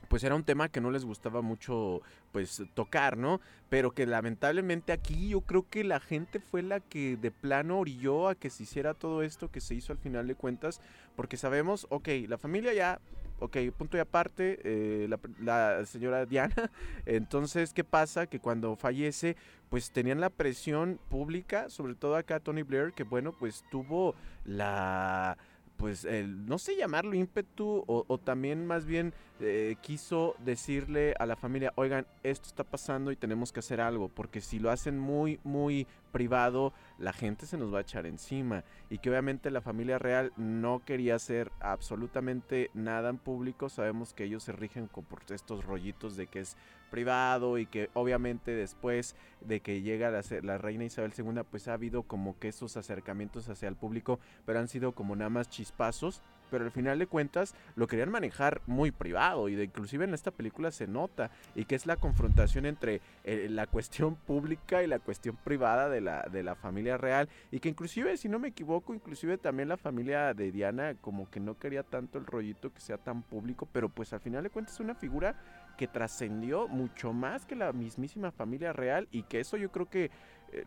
pues 0.08 0.24
era 0.24 0.34
un 0.34 0.44
tema 0.44 0.68
que 0.68 0.80
no 0.80 0.90
les 0.90 1.04
gustaba 1.04 1.42
mucho 1.42 2.02
pues 2.32 2.62
tocar, 2.74 3.16
¿no? 3.16 3.40
Pero 3.68 3.92
que 3.92 4.06
lamentablemente 4.06 4.92
aquí 4.92 5.30
yo 5.30 5.40
creo 5.40 5.68
que 5.68 5.84
la 5.84 6.00
gente 6.00 6.40
fue 6.40 6.62
la 6.62 6.80
que 6.80 7.16
de 7.16 7.30
plano 7.30 7.78
orilló 7.78 8.28
a 8.28 8.34
que 8.34 8.50
se 8.50 8.64
hiciera 8.64 8.94
todo 8.94 9.22
esto 9.22 9.50
que 9.50 9.60
se 9.60 9.74
hizo 9.74 9.92
al 9.92 9.98
final 9.98 10.26
de 10.26 10.34
cuentas, 10.34 10.80
porque 11.16 11.36
sabemos, 11.36 11.86
ok, 11.90 12.08
la 12.28 12.38
familia 12.38 12.72
ya, 12.72 13.00
ok, 13.40 13.56
punto 13.76 13.96
y 13.96 14.00
aparte, 14.00 14.60
eh, 14.64 15.08
la, 15.08 15.18
la 15.40 15.86
señora 15.86 16.26
Diana, 16.26 16.70
entonces, 17.06 17.72
¿qué 17.72 17.84
pasa? 17.84 18.26
Que 18.26 18.40
cuando 18.40 18.76
fallece, 18.76 19.36
pues 19.68 19.90
tenían 19.90 20.20
la 20.20 20.30
presión 20.30 21.00
pública, 21.08 21.68
sobre 21.68 21.94
todo 21.94 22.16
acá 22.16 22.40
Tony 22.40 22.62
Blair, 22.62 22.92
que 22.92 23.04
bueno, 23.04 23.32
pues 23.32 23.64
tuvo 23.70 24.14
la 24.44 25.36
pues 25.76 26.04
el, 26.04 26.46
no 26.46 26.58
sé 26.58 26.76
llamarlo 26.76 27.14
ímpetu 27.14 27.84
o, 27.86 28.04
o 28.06 28.18
también 28.18 28.64
más 28.66 28.86
bien 28.86 29.12
eh, 29.40 29.76
quiso 29.80 30.36
decirle 30.38 31.14
a 31.18 31.26
la 31.26 31.34
familia, 31.34 31.72
oigan, 31.74 32.06
esto 32.22 32.46
está 32.46 32.62
pasando 32.62 33.10
y 33.10 33.16
tenemos 33.16 33.52
que 33.52 33.58
hacer 33.58 33.80
algo, 33.80 34.08
porque 34.08 34.40
si 34.40 34.60
lo 34.60 34.70
hacen 34.70 34.98
muy, 34.98 35.40
muy 35.42 35.88
privado, 36.12 36.72
la 36.98 37.12
gente 37.12 37.44
se 37.46 37.58
nos 37.58 37.74
va 37.74 37.78
a 37.78 37.82
echar 37.82 38.06
encima. 38.06 38.62
Y 38.90 38.98
que 38.98 39.10
obviamente 39.10 39.50
la 39.50 39.60
familia 39.60 39.98
real 39.98 40.32
no 40.36 40.84
quería 40.84 41.16
hacer 41.16 41.50
absolutamente 41.58 42.70
nada 42.74 43.10
en 43.10 43.18
público, 43.18 43.68
sabemos 43.68 44.14
que 44.14 44.24
ellos 44.24 44.44
se 44.44 44.52
rigen 44.52 44.86
con, 44.86 45.04
por 45.04 45.22
estos 45.30 45.64
rollitos 45.64 46.16
de 46.16 46.28
que 46.28 46.40
es 46.40 46.56
privado 46.90 47.58
y 47.58 47.66
que 47.66 47.90
obviamente 47.94 48.52
después 48.52 49.16
de 49.40 49.58
que 49.58 49.82
llega 49.82 50.10
la, 50.12 50.22
la 50.42 50.58
reina 50.58 50.84
Isabel 50.84 51.12
II, 51.18 51.42
pues 51.50 51.66
ha 51.66 51.72
habido 51.72 52.04
como 52.04 52.38
que 52.38 52.46
esos 52.46 52.76
acercamientos 52.76 53.48
hacia 53.48 53.68
el 53.68 53.74
público, 53.74 54.20
pero 54.46 54.60
han 54.60 54.68
sido 54.68 54.92
como 54.92 55.16
nada 55.16 55.30
más 55.30 55.48
chispazos, 55.48 56.22
pero 56.50 56.64
al 56.64 56.70
final 56.70 56.98
de 56.98 57.06
cuentas 57.06 57.54
lo 57.76 57.86
querían 57.86 58.10
manejar 58.10 58.60
muy 58.66 58.90
privado 58.90 59.48
y 59.48 59.54
de, 59.54 59.64
inclusive 59.64 60.04
en 60.04 60.14
esta 60.14 60.30
película 60.30 60.70
se 60.70 60.86
nota 60.86 61.30
y 61.54 61.64
que 61.64 61.74
es 61.74 61.86
la 61.86 61.96
confrontación 61.96 62.66
entre 62.66 63.00
eh, 63.24 63.48
la 63.50 63.66
cuestión 63.66 64.16
pública 64.16 64.82
y 64.82 64.86
la 64.86 64.98
cuestión 64.98 65.36
privada 65.36 65.88
de 65.88 66.00
la, 66.00 66.22
de 66.30 66.42
la 66.42 66.54
familia 66.54 66.96
real 66.96 67.28
y 67.50 67.60
que 67.60 67.68
inclusive 67.68 68.16
si 68.16 68.28
no 68.28 68.38
me 68.38 68.48
equivoco 68.48 68.94
inclusive 68.94 69.38
también 69.38 69.68
la 69.68 69.76
familia 69.76 70.34
de 70.34 70.52
Diana 70.52 70.94
como 71.00 71.30
que 71.30 71.40
no 71.40 71.58
quería 71.58 71.82
tanto 71.82 72.18
el 72.18 72.26
rollito 72.26 72.72
que 72.72 72.80
sea 72.80 72.98
tan 72.98 73.22
público 73.22 73.68
pero 73.72 73.88
pues 73.88 74.12
al 74.12 74.20
final 74.20 74.42
de 74.42 74.50
cuentas 74.50 74.74
es 74.74 74.80
una 74.80 74.94
figura 74.94 75.34
que 75.76 75.88
trascendió 75.88 76.68
mucho 76.68 77.12
más 77.12 77.46
que 77.46 77.56
la 77.56 77.72
mismísima 77.72 78.30
familia 78.30 78.72
real 78.72 79.08
y 79.10 79.24
que 79.24 79.40
eso 79.40 79.56
yo 79.56 79.70
creo 79.70 79.88
que 79.88 80.10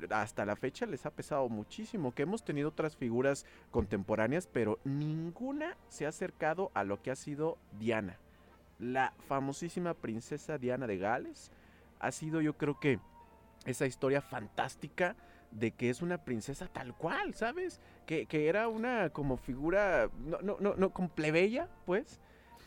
hasta 0.10 0.46
la 0.46 0.56
fecha 0.56 0.86
les 0.86 1.06
ha 1.06 1.12
pesado 1.12 1.48
muchísimo, 1.50 2.14
que 2.14 2.24
hemos 2.24 2.44
tenido 2.44 2.70
otras 2.70 2.96
figuras 2.96 3.46
contemporáneas, 3.72 4.48
pero 4.48 4.80
ninguna 4.84 5.78
se 5.88 6.06
ha 6.06 6.10
acercado 6.10 6.72
a 6.74 6.84
lo 6.84 7.02
que 7.02 7.12
ha 7.12 7.16
sido 7.16 7.58
Diana. 7.80 8.18
La 8.80 9.14
famosísima 9.28 9.94
princesa 9.94 10.58
Diana 10.58 10.88
de 10.88 10.98
Gales 10.98 11.52
ha 12.00 12.12
sido 12.12 12.42
yo 12.42 12.54
creo 12.54 12.80
que 12.80 13.00
esa 13.66 13.86
historia 13.86 14.22
fantástica 14.22 15.16
de 15.52 15.72
que 15.72 15.90
es 15.90 16.02
una 16.02 16.20
princesa 16.20 16.68
tal 16.68 16.94
cual, 16.96 17.34
¿sabes? 17.34 17.80
Que, 18.06 18.26
que 18.26 18.48
era 18.48 18.68
una 18.68 19.10
como 19.10 19.38
figura, 19.38 20.10
no, 20.20 20.40
no, 20.42 20.58
no, 20.60 20.76
no, 20.76 20.92
como 20.92 21.10
plebeya, 21.10 21.70
pues, 21.86 22.20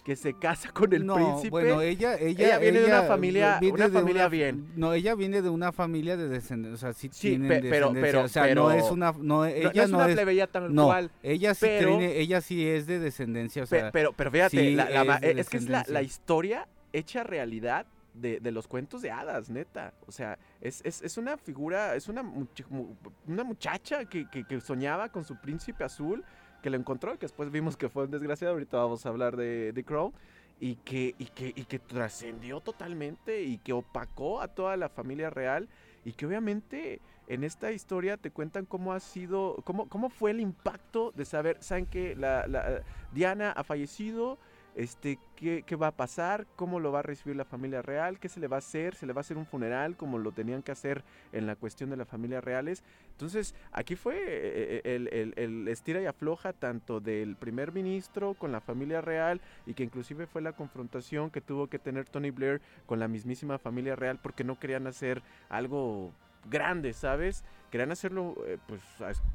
que 0.04 0.16
se 0.16 0.32
casa 0.34 0.70
con 0.72 0.92
el 0.92 1.04
no, 1.04 1.14
príncipe. 1.14 1.50
bueno, 1.50 1.80
ella, 1.82 2.16
ella, 2.16 2.46
Ella 2.46 2.58
viene 2.58 2.80
de 2.80 2.86
una 2.86 3.02
familia- 3.02 3.58
viene 3.60 3.74
una 3.74 3.88
de 3.88 3.98
familia 4.00 4.28
bien. 4.28 4.66
No, 4.76 4.92
ella 4.94 5.14
viene 5.14 5.42
de 5.42 5.48
una 5.50 5.72
familia 5.72 6.16
de 6.16 6.28
descendencia, 6.28 6.74
o 6.74 6.78
sea, 6.78 6.92
sí, 6.98 7.08
Sí, 7.12 7.28
tienen 7.30 7.48
pe- 7.48 7.68
pero- 7.68 7.92
pero- 7.92 8.22
o 8.22 8.28
sea, 8.28 8.54
no 8.54 8.70
es 8.70 8.90
una, 8.90 9.12
no, 9.18 9.44
ella 9.44 9.70
no 9.74 9.82
es 9.82 9.90
una 9.90 10.06
plebeya 10.06 10.46
tal 10.46 10.74
no, 10.74 10.86
cual. 10.86 11.10
ella 11.22 11.54
sí 11.54 11.66
pero- 11.66 11.88
tiene, 11.98 12.16
ella 12.18 12.40
sí 12.40 12.66
es 12.66 12.86
de 12.86 12.98
descendencia, 12.98 13.62
o 13.62 13.66
sea, 13.66 13.90
pero, 13.92 14.12
pero 14.14 14.30
fíjate, 14.30 14.56
sí 14.58 14.74
la- 14.74 14.84
es 15.18 15.48
que 15.48 15.58
es 15.58 15.68
la, 15.68 16.02
historia 16.02 16.66
hecha 16.92 17.22
realidad 17.22 17.86
de, 18.14 18.40
de 18.40 18.50
los 18.50 18.66
cuentos 18.66 19.02
de 19.02 19.10
hadas, 19.12 19.50
neta. 19.50 19.94
O 20.06 20.12
sea, 20.12 20.36
es, 20.60 20.80
es- 20.84 21.00
es 21.02 21.16
una 21.16 21.36
figura, 21.36 21.94
es 21.94 22.08
una, 22.08 22.22
much- 22.24 22.66
mu- 22.68 22.96
una 23.28 23.44
muchacha 23.44 24.04
que, 24.06 24.28
que- 24.28 24.44
que 24.44 24.60
soñaba 24.60 25.10
con 25.10 25.24
su 25.24 25.36
príncipe 25.40 25.84
azul, 25.84 26.24
que 26.62 26.70
lo 26.70 26.76
encontró, 26.76 27.12
que 27.14 27.26
después 27.26 27.50
vimos 27.50 27.76
que 27.76 27.88
fue 27.88 28.04
un 28.04 28.10
desgraciado, 28.10 28.54
ahorita 28.54 28.76
vamos 28.78 29.04
a 29.06 29.08
hablar 29.08 29.36
de, 29.36 29.72
de 29.72 29.84
Crow, 29.84 30.12
y 30.60 30.74
que, 30.76 31.14
y 31.18 31.24
que, 31.26 31.48
y 31.56 31.64
que 31.64 31.78
trascendió 31.78 32.60
totalmente 32.60 33.42
y 33.42 33.58
que 33.58 33.72
opacó 33.72 34.42
a 34.42 34.48
toda 34.48 34.76
la 34.76 34.90
familia 34.90 35.30
real 35.30 35.68
y 36.04 36.12
que 36.12 36.26
obviamente 36.26 37.00
en 37.28 37.44
esta 37.44 37.72
historia 37.72 38.16
te 38.18 38.30
cuentan 38.30 38.66
cómo 38.66 38.92
ha 38.92 39.00
sido, 39.00 39.56
cómo, 39.64 39.88
cómo 39.88 40.10
fue 40.10 40.32
el 40.32 40.40
impacto 40.40 41.12
de 41.16 41.24
saber, 41.24 41.56
saben 41.62 41.86
que 41.86 42.14
la, 42.14 42.46
la- 42.46 42.82
Diana 43.12 43.52
ha 43.52 43.64
fallecido, 43.64 44.36
este, 44.74 45.18
¿qué, 45.36 45.62
qué 45.66 45.76
va 45.76 45.88
a 45.88 45.96
pasar, 45.96 46.46
cómo 46.56 46.80
lo 46.80 46.92
va 46.92 47.00
a 47.00 47.02
recibir 47.02 47.36
la 47.36 47.44
familia 47.44 47.82
real, 47.82 48.18
qué 48.18 48.28
se 48.28 48.40
le 48.40 48.48
va 48.48 48.56
a 48.56 48.58
hacer, 48.60 48.94
se 48.94 49.06
le 49.06 49.12
va 49.12 49.20
a 49.20 49.22
hacer 49.22 49.36
un 49.36 49.46
funeral 49.46 49.96
como 49.96 50.18
lo 50.18 50.32
tenían 50.32 50.62
que 50.62 50.72
hacer 50.72 51.04
en 51.32 51.46
la 51.46 51.56
cuestión 51.56 51.90
de 51.90 51.96
la 51.96 52.04
familia 52.04 52.40
reales. 52.40 52.82
Entonces, 53.12 53.54
aquí 53.72 53.96
fue 53.96 54.16
eh, 54.26 54.80
el, 54.84 55.08
el- 55.12 55.34
el 55.36 55.68
estira 55.68 56.00
y 56.00 56.06
afloja 56.06 56.52
tanto 56.52 57.00
del 57.00 57.36
primer 57.36 57.72
ministro 57.72 58.34
con 58.34 58.52
la 58.52 58.60
familia 58.60 59.00
real 59.00 59.40
y 59.66 59.74
que 59.74 59.82
inclusive 59.84 60.26
fue 60.26 60.42
la 60.42 60.52
confrontación 60.52 61.30
que 61.30 61.40
tuvo 61.40 61.66
que 61.68 61.78
tener 61.78 62.08
Tony 62.08 62.30
Blair 62.30 62.60
con 62.86 62.98
la 62.98 63.08
mismísima 63.08 63.58
familia 63.58 63.96
real 63.96 64.18
porque 64.22 64.44
no 64.44 64.58
querían 64.58 64.86
hacer 64.86 65.22
algo 65.48 66.12
grande, 66.50 66.92
¿sabes? 66.92 67.44
Querían 67.70 67.92
hacerlo, 67.92 68.34
eh, 68.46 68.58
pues, 68.66 68.80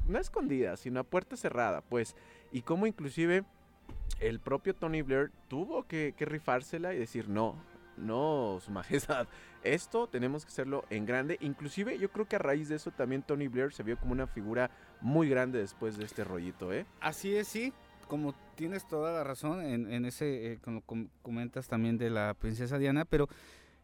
no 0.08 0.18
escondida, 0.18 0.76
sino 0.76 1.00
a 1.00 1.04
puerta 1.04 1.36
cerrada, 1.36 1.80
pues. 1.82 2.16
Y 2.52 2.62
como 2.62 2.86
inclusive 2.86 3.44
el 4.20 4.40
propio 4.40 4.74
Tony 4.74 5.02
Blair 5.02 5.30
tuvo 5.48 5.84
que, 5.86 6.14
rifársela 6.18 6.94
y 6.94 6.98
decir, 6.98 7.28
no, 7.28 7.56
no, 7.96 8.58
su 8.60 8.70
majestad, 8.70 9.26
esto 9.62 10.06
tenemos 10.06 10.44
que 10.44 10.50
hacerlo 10.50 10.84
en 10.90 11.06
grande. 11.06 11.38
Inclusive 11.40 11.98
yo 11.98 12.10
creo 12.10 12.26
que 12.26 12.36
a 12.36 12.38
raíz 12.40 12.68
de 12.68 12.76
eso 12.76 12.90
también 12.90 13.22
Tony 13.22 13.48
Blair 13.48 13.72
se 13.72 13.82
vio 13.82 13.98
como 13.98 14.12
una 14.12 14.26
figura 14.26 14.70
muy 15.00 15.28
grande 15.28 15.58
después 15.58 15.96
de 15.98 16.04
este 16.04 16.24
rollito, 16.24 16.72
¿eh? 16.72 16.86
Así 17.00 17.34
es, 17.34 17.48
sí. 17.48 17.72
Como 18.08 18.34
tienes 18.54 18.86
toda 18.86 19.12
la 19.12 19.24
razón 19.24 19.62
en, 19.64 20.04
ese, 20.04 20.52
eh, 20.52 20.58
como 20.62 20.80
com- 20.82 21.08
comentas 21.22 21.66
también 21.66 21.98
de 21.98 22.08
la 22.10 22.34
princesa 22.34 22.78
Diana, 22.78 23.04
pero 23.04 23.28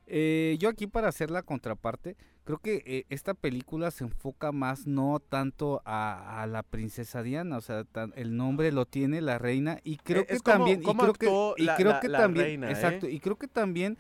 eh, 0.07 0.57
yo 0.59 0.69
aquí 0.69 0.87
para 0.87 1.09
hacer 1.09 1.31
la 1.31 1.43
contraparte, 1.43 2.17
creo 2.45 2.59
que 2.59 2.83
eh, 2.87 3.05
esta 3.09 3.35
película 3.35 3.91
se 3.91 4.05
enfoca 4.05 4.51
más 4.53 4.87
no 4.87 5.21
tanto 5.21 5.81
a, 5.85 6.43
a 6.43 6.47
la 6.47 6.63
princesa 6.63 7.23
Diana, 7.23 7.57
o 7.57 7.61
sea, 7.61 7.85
tan- 7.85 8.13
el 8.17 8.37
nombre 8.37 8.73
lo 8.73 8.85
tiene 8.87 9.21
la 9.21 9.39
reina 9.39 9.79
y 9.85 9.97
creo 9.99 10.23
Eh, 10.23 10.27
que 10.27 10.35
es 10.35 10.43
como- 10.43 10.57
también, 10.59 10.81
y 10.83 10.85
creo 10.97 11.13
que, 11.15 11.27
actuó 11.27 11.55
y 11.57 11.63
la- 11.63 11.77
creo 11.77 11.91
la- 11.93 12.01
que 12.01 12.09
la 12.09 12.19
también, 12.19 12.45
reina, 12.47 12.69
¿eh? 12.69 12.73
exacto, 12.73 13.09
y 13.09 13.21
creo 13.21 13.37
que 13.37 13.49
también 13.49 13.97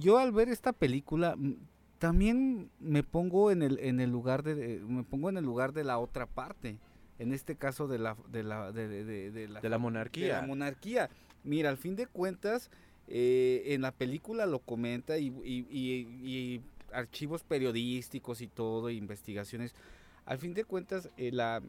yo 0.00 0.18
al 0.18 0.32
ver 0.32 0.48
esta 0.48 0.72
película 0.72 1.34
mm, 1.36 1.54
también 1.98 2.70
me 2.80 3.02
pongo 3.02 3.50
en 3.50 3.62
el 3.62 3.78
en 3.80 4.00
el 4.00 4.10
lugar 4.10 4.42
de 4.42 4.54
de- 4.54 4.80
me 4.80 5.02
pongo 5.04 5.28
en 5.28 5.36
el 5.36 5.44
lugar 5.44 5.72
de 5.72 5.84
la 5.84 5.98
otra 5.98 6.26
parte 6.26 6.78
en 7.18 7.32
este 7.32 7.56
caso 7.56 7.86
de 7.86 7.98
la 7.98 8.16
de 8.28 8.42
la 8.44 8.72
de, 8.72 8.88
de- 8.88 9.04
de- 9.04 9.30
de 9.30 9.48
la, 9.48 9.60
De 9.60 9.68
la 9.68 9.76
de 9.76 9.82
monarquía. 9.82 10.40
la 10.40 10.46
monarquía 10.46 11.10
mira 11.44 11.68
al 11.70 11.76
fin 11.76 11.94
de 11.96 12.06
cuentas 12.06 12.70
eh, 13.08 13.62
en 13.74 13.82
la 13.82 13.92
película 13.92 14.46
lo 14.46 14.58
comenta 14.60 15.18
y, 15.18 15.26
y- 15.44 15.66
y- 15.70 16.28
y 16.28 16.60
archivos 16.92 17.42
periodísticos 17.42 18.40
y 18.42 18.46
todo 18.48 18.90
investigaciones 18.90 19.74
al 20.26 20.38
fin 20.38 20.54
de 20.54 20.64
cuentas 20.64 21.10
eh, 21.16 21.30
la 21.32 21.62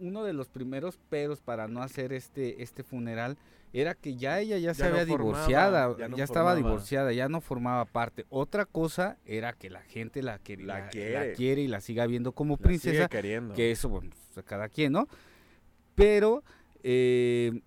uno 0.00 0.22
de 0.24 0.32
los 0.32 0.48
primeros 0.48 0.98
peros 1.08 1.40
para 1.40 1.66
no 1.66 1.82
hacer 1.82 2.12
este 2.12 2.62
este 2.62 2.82
funeral 2.84 3.36
era 3.72 3.94
que 3.94 4.16
ya 4.16 4.38
ella 4.40 4.56
ya, 4.58 4.72
se 4.74 4.82
Ya 4.82 4.90
no 4.90 4.96
había 4.98 5.06
formaba, 5.06 5.34
divorciada, 5.38 5.90
ya 5.92 5.98
ya, 5.98 6.08
no 6.08 6.16
estaba 6.16 6.50
formaba. 6.52 6.56
divorciada, 6.56 7.12
ya 7.12 7.28
no 7.28 7.40
formaba 7.42 7.84
parte. 7.84 8.24
Otra 8.30 8.64
cosa 8.64 9.18
era 9.26 9.52
que 9.52 9.68
la 9.70 9.82
gente 9.82 10.22
la, 10.22 10.40
quer- 10.42 10.60
La 10.60 10.78
la- 10.78 10.84
la 10.84 10.90
quiere. 10.90 11.32
quiere 11.34 11.62
y 11.62 11.68
la 11.68 11.80
siga 11.82 12.06
viendo 12.06 12.32
como 12.32 12.56
princesa, 12.56 13.08
que 13.08 13.70
eso, 13.70 13.88
bueno, 13.90 14.10
pues, 14.34 14.46
cada 14.46 14.68
quien, 14.70 14.92
¿no? 14.92 15.06
Pero 15.94 16.42
eh, 16.82 17.60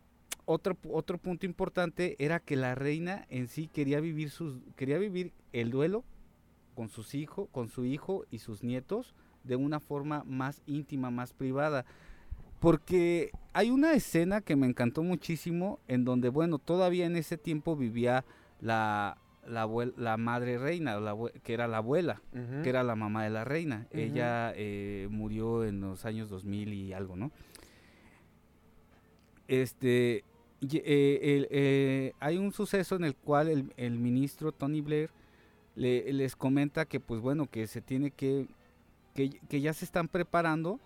otro, 0.52 0.78
otro 0.92 1.18
punto 1.18 1.46
importante 1.46 2.16
era 2.20 2.40
que 2.40 2.56
la 2.56 2.76
reina 2.76 3.26
en 3.30 3.48
sí 3.48 3.68
quería 3.68 4.00
vivir 4.00 4.30
sus, 4.30 4.60
quería 4.76 4.98
vivir 4.98 5.32
el 5.54 5.72
duelo 5.72 6.04
con 6.76 6.90
sus 6.90 7.16
hijos, 7.16 7.48
con 7.52 7.70
su 7.70 7.86
hijo 7.86 8.26
y 8.32 8.40
sus 8.40 8.64
nietos 8.64 9.14
de 9.44 9.56
una 9.56 9.80
forma 9.80 10.24
más 10.26 10.62
íntima, 10.66 11.12
más 11.12 11.34
privada. 11.34 11.86
Porque 12.60 13.32
hay 13.54 13.72
una 13.72 13.94
escena 13.94 14.42
que 14.42 14.56
me 14.56 14.68
encantó 14.68 15.04
muchísimo 15.04 15.80
en 15.88 16.06
donde, 16.06 16.30
bueno, 16.30 16.60
todavía 16.60 17.06
en 17.06 17.16
ese 17.16 17.38
tiempo 17.38 17.76
vivía 17.76 18.24
la, 18.60 19.18
la, 19.48 19.68
la 19.98 20.18
madre 20.18 20.58
reina, 20.60 21.00
la 21.00 21.16
que 21.44 21.54
era 21.54 21.68
la 21.68 21.78
abuela 21.78 22.22
que 22.64 22.70
era 22.70 22.84
la 22.84 22.96
mamá 22.96 23.24
de 23.24 23.32
la 23.32 23.44
reina. 23.44 23.88
Ella 23.92 24.54
eh, 24.56 25.08
murió 25.10 25.66
en 25.66 25.82
los 25.82 26.06
años 26.06 26.30
2000 26.30 26.74
y 26.74 26.94
algo, 26.94 27.16
¿no? 27.16 27.32
Este, 29.48 30.24
eh, 30.62 31.48
eh, 31.50 32.14
hay 32.20 32.38
un 32.38 32.52
suceso 32.54 32.96
en 32.96 33.04
el 33.04 33.16
cual 33.16 33.48
el, 33.48 33.74
el 33.78 33.98
ministro 33.98 34.52
Tony 34.52 34.82
Blair 34.82 35.10
le- 35.76 36.12
les 36.14 36.36
comenta 36.36 36.86
que, 36.86 37.00
pues 37.00 37.20
bueno, 37.22 37.48
que 37.50 37.66
se 37.68 37.82
tiene 37.82 38.12
que, 38.12 38.48
que, 39.16 39.30
que 39.50 39.62
ya 39.62 39.74
se 39.74 39.86
están 39.86 40.08
preparando 40.08 40.80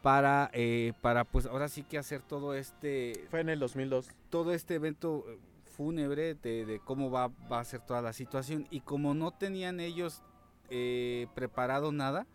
para, 0.00 0.50
eh, 0.54 0.92
para, 1.00 1.24
pues 1.24 1.46
ahora 1.46 1.68
sí 1.68 1.82
que 1.82 1.98
hacer 1.98 2.22
todo 2.22 2.54
este, 2.54 3.12
Fue 3.30 3.40
en 3.40 3.48
el 3.50 3.58
2002. 3.60 4.08
todo 4.30 4.52
este 4.52 4.74
evento 4.76 5.24
eh, 5.28 5.38
fúnebre 5.76 6.34
de, 6.34 6.64
de 6.64 6.80
cómo 6.80 7.10
va, 7.10 7.28
va 7.50 7.60
a 7.60 7.64
ser 7.64 7.80
toda 7.80 8.02
la 8.02 8.12
situación 8.12 8.66
y 8.70 8.80
como 8.80 9.14
no 9.14 9.30
tenían 9.32 9.78
ellos 9.80 10.22
eh, 10.70 11.26
preparado 11.34 11.92
nada, 11.92 12.26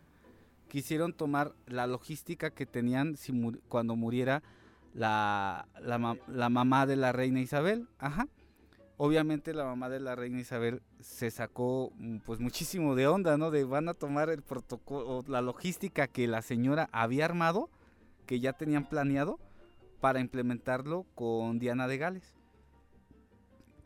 quisieron 0.70 1.14
tomar 1.14 1.54
la 1.66 1.88
logística 1.88 2.52
que 2.52 2.66
tenían 2.66 3.16
si 3.18 3.32
mu- 3.32 3.58
cuando 3.68 3.96
muriera 3.96 4.44
la, 4.98 5.68
la, 5.80 5.98
ma- 6.00 6.18
la 6.28 6.50
mamá 6.50 6.86
de 6.88 6.96
la 6.96 7.12
reina 7.12 7.40
Isabel. 7.40 7.88
Ajá. 8.00 8.28
Obviamente 8.98 9.54
la 9.54 9.64
mamá 9.64 9.90
de 9.90 10.00
la 10.00 10.16
reina 10.16 10.40
Isabel 10.40 10.82
se 11.00 11.30
sacó 11.30 11.92
mm, 11.98 12.18
pues 12.26 12.40
muchísimo 12.40 12.96
de 12.96 13.06
onda, 13.08 13.38
¿no? 13.38 13.52
De 13.52 13.64
van 13.64 13.90
a 13.90 13.94
tomar 13.94 14.32
el 14.32 14.42
protocolo, 14.42 15.24
la 15.28 15.42
logística 15.42 16.08
que 16.08 16.28
la 16.28 16.42
señora 16.42 16.90
había 16.92 17.26
armado, 17.26 17.70
que 18.26 18.40
ya 18.40 18.54
tenían 18.54 18.90
planeado, 18.90 19.40
para 20.02 20.20
implementarlo 20.20 21.06
con 21.14 21.60
Diana 21.60 21.88
de 21.88 21.98
Gales. 22.00 22.36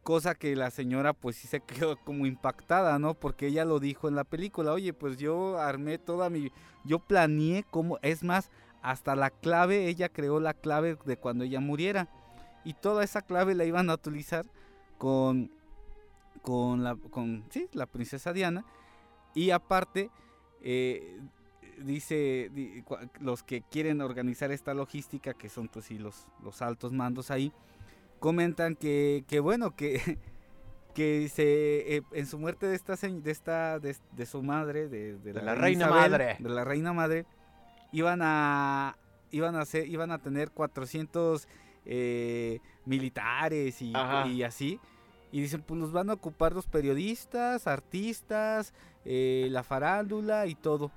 Cosa 0.04 0.34
que 0.34 0.56
la 0.56 0.72
señora 0.72 1.12
pues 1.14 1.36
sí 1.36 1.48
se 1.48 1.60
quedó 1.66 1.98
como 1.98 2.26
impactada, 2.26 2.98
¿no? 2.98 3.14
Porque 3.16 3.48
ella 3.48 3.66
lo 3.66 3.80
dijo 3.82 4.08
en 4.08 4.16
la 4.16 4.24
película, 4.24 4.72
oye, 4.72 4.94
pues 4.94 5.18
yo 5.18 5.60
armé 5.60 5.98
toda 5.98 6.30
mi... 6.30 6.52
Yo 6.86 7.00
planeé 7.00 7.66
cómo... 7.70 8.00
Es 8.02 8.24
más, 8.24 8.50
hasta 8.82 9.16
la 9.16 9.30
clave, 9.30 9.88
ella 9.88 10.10
creó 10.10 10.40
la 10.40 10.54
clave 10.54 10.98
de 11.06 11.18
cuando 11.18 11.44
ella 11.44 11.60
muriera. 11.60 12.08
Y 12.64 12.74
toda 12.74 13.04
esa 13.04 13.22
clave 13.22 13.56
la 13.56 13.66
iban 13.66 13.90
a 13.90 13.96
utilizar 13.96 14.46
con... 14.98 15.52
Con 16.42 16.84
la, 16.84 16.96
con, 16.96 17.44
sí, 17.52 17.68
la 17.74 17.86
princesa 17.86 18.34
Diana. 18.34 18.66
Y 19.36 19.52
aparte, 19.52 20.10
eh, 20.64 21.20
dice 21.78 22.50
di- 22.52 22.84
los 23.20 23.44
que 23.44 23.62
quieren 23.62 24.02
organizar 24.02 24.52
esta 24.52 24.74
logística, 24.74 25.36
que 25.36 25.50
son 25.50 25.68
pues 25.68 25.86
sí 25.86 26.00
los, 26.00 26.28
los 26.44 26.64
altos 26.64 26.94
mandos 26.94 27.30
ahí, 27.30 27.54
comentan 28.20 28.76
que, 28.76 29.24
que 29.28 29.40
bueno, 29.40 29.76
que, 29.76 30.18
que 30.96 31.30
se, 31.30 31.98
eh, 31.98 32.02
en 32.12 32.26
su 32.26 32.40
muerte 32.40 32.66
de 32.66 32.76
esta, 32.76 32.96
de, 32.96 33.32
esta 33.32 33.78
de, 33.80 33.96
de 34.14 34.26
su 34.26 34.42
madre, 34.42 34.90
de, 34.90 35.18
de 35.20 35.34
la 35.34 35.54
reina 35.54 35.88
madre. 35.90 36.38
de 36.40 36.50
la 36.50 36.64
reina 36.64 36.92
madre, 36.92 37.28
iban 37.92 38.22
a, 38.22 38.98
iban 39.32 39.56
a, 39.56 39.62
hacer, 39.62 39.88
iban 39.88 40.12
a 40.12 40.20
tener 40.20 40.52
400 40.52 41.48
eh, 41.86 42.60
militares 42.86 43.82
y 43.82 44.44
así. 44.44 44.80
Y 45.32 45.42
dicen, 45.42 45.62
pues 45.62 45.80
los 45.80 45.92
van 45.94 46.10
a 46.10 46.14
ocupar 46.14 46.54
los 46.54 46.68
periodistas, 46.68 47.66
artistas, 47.66 48.74
eh, 49.06 49.48
la 49.50 49.64
farándula 49.64 50.46
y 50.48 50.56
todo. 50.56 50.92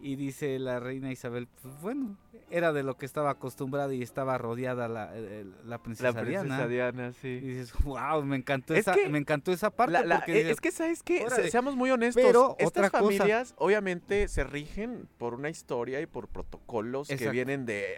Y 0.00 0.16
dice 0.16 0.58
la 0.58 0.78
reina 0.78 1.10
Isabel, 1.10 1.48
pues 1.60 1.80
bueno, 1.80 2.16
era 2.50 2.72
de 2.72 2.82
lo 2.82 2.96
que 2.96 3.06
estaba 3.06 3.30
acostumbrada 3.30 3.92
y 3.94 4.02
estaba 4.02 4.38
rodeada 4.38 4.88
la, 4.88 5.10
eh, 5.14 5.44
la 5.64 5.78
princesa, 5.82 6.12
La 6.12 6.20
princesa 6.20 6.44
Diana. 6.44 6.66
Diana, 6.66 7.08
Y 7.08 7.12
sí. 7.14 7.40
dices, 7.40 7.72
wow, 7.84 8.22
me 8.24 8.36
encantó, 8.36 8.74
Es 8.74 8.80
esa, 8.80 8.94
que 8.94 9.08
me 9.08 9.18
encantó 9.18 9.52
esa 9.52 9.70
parte. 9.70 9.92
La- 9.92 10.04
la- 10.04 10.16
porque 10.18 10.32
eh, 10.32 10.34
dices, 10.44 10.50
es 10.52 10.60
que, 10.60 10.70
¿sabes 10.72 11.02
qué? 11.02 11.28
Se- 11.30 11.50
seamos 11.50 11.76
muy 11.76 11.90
honestos. 11.90 12.22
Pero 12.24 12.56
Estas 12.58 12.68
otra 12.68 12.90
cosa. 12.90 13.02
familias, 13.18 13.54
obviamente, 13.58 14.28
se 14.28 14.44
rigen 14.44 15.08
por 15.18 15.34
una 15.34 15.48
historia 15.50 16.00
y 16.00 16.06
por 16.06 16.28
protocolos 16.28 17.08
que 17.08 17.30
vienen 17.30 17.66
de. 17.66 17.96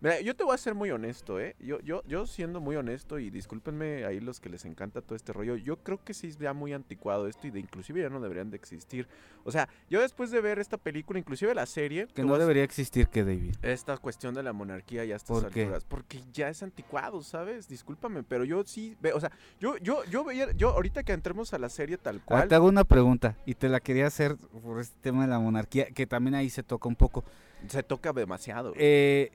Mira, 0.00 0.20
yo 0.20 0.34
te 0.34 0.44
voy 0.44 0.54
a 0.54 0.58
ser 0.58 0.74
muy 0.74 0.90
honesto, 0.90 1.40
¿eh? 1.40 1.56
Yo, 1.58 1.80
yo, 1.80 2.02
yo 2.06 2.26
siendo 2.26 2.60
muy 2.60 2.76
honesto, 2.76 3.18
y 3.18 3.30
discúlpenme 3.30 4.04
ahí 4.04 4.20
los 4.20 4.40
que 4.40 4.48
les 4.48 4.64
encanta 4.64 5.00
todo 5.02 5.14
este 5.16 5.32
rollo, 5.32 5.56
yo 5.56 5.76
creo 5.76 6.02
que 6.02 6.14
sí 6.14 6.28
es 6.28 6.38
ya 6.38 6.52
muy 6.52 6.72
anticuado 6.72 7.26
esto 7.28 7.46
y 7.46 7.50
de 7.50 7.60
inclusive 7.60 8.00
ya 8.00 8.08
no 8.08 8.20
deberían 8.20 8.50
de 8.50 8.56
existir. 8.56 9.06
O 9.44 9.50
sea, 9.50 9.68
yo 9.88 10.00
después 10.00 10.30
de 10.30 10.40
ver 10.40 10.58
esta 10.58 10.76
película, 10.76 11.18
inclusive 11.18 11.54
la 11.54 11.66
serie. 11.66 12.06
que 12.14 12.22
no 12.24 12.38
debería 12.38 12.62
existir 12.64 13.08
que 13.08 13.24
David. 13.24 13.54
Esta 13.72 13.96
cuestión 13.98 14.34
de 14.34 14.42
la 14.42 14.52
monarquía 14.52 15.04
y 15.04 15.12
a 15.12 15.16
estas 15.16 15.40
¿Por 15.42 15.50
qué? 15.50 15.62
alturas. 15.62 15.84
Porque 15.84 16.22
ya 16.32 16.48
es 16.48 16.62
anticuado, 16.62 17.22
¿sabes? 17.22 17.68
Discúlpame, 17.68 18.22
pero 18.22 18.44
yo 18.44 18.62
sí, 18.64 18.96
ve, 19.00 19.12
o 19.12 19.20
sea, 19.20 19.30
yo, 19.60 19.76
yo, 19.78 20.04
yo 20.04 20.24
veía, 20.24 20.50
yo 20.52 20.70
ahorita 20.70 21.02
que 21.02 21.12
entremos 21.12 21.52
a 21.54 21.58
la 21.58 21.68
serie 21.68 21.96
tal 21.98 22.16
Ahora 22.16 22.24
cual, 22.26 22.42
Ah, 22.42 22.48
te 22.48 22.54
hago 22.54 22.66
una 22.66 22.84
pregunta 22.84 23.36
y 23.46 23.54
te 23.54 23.68
la 23.68 23.80
quería 23.80 24.06
hacer 24.06 24.36
por 24.36 24.80
este 24.80 24.96
tema 25.00 25.22
de 25.22 25.28
la 25.28 25.38
monarquía, 25.38 25.86
que 25.90 26.06
también 26.06 26.34
ahí 26.34 26.50
se 26.50 26.62
toca 26.62 26.88
un 26.88 26.96
poco. 26.96 27.24
se 27.68 27.82
toca 27.82 28.12
demasiado. 28.12 28.72
Eh, 28.76 29.32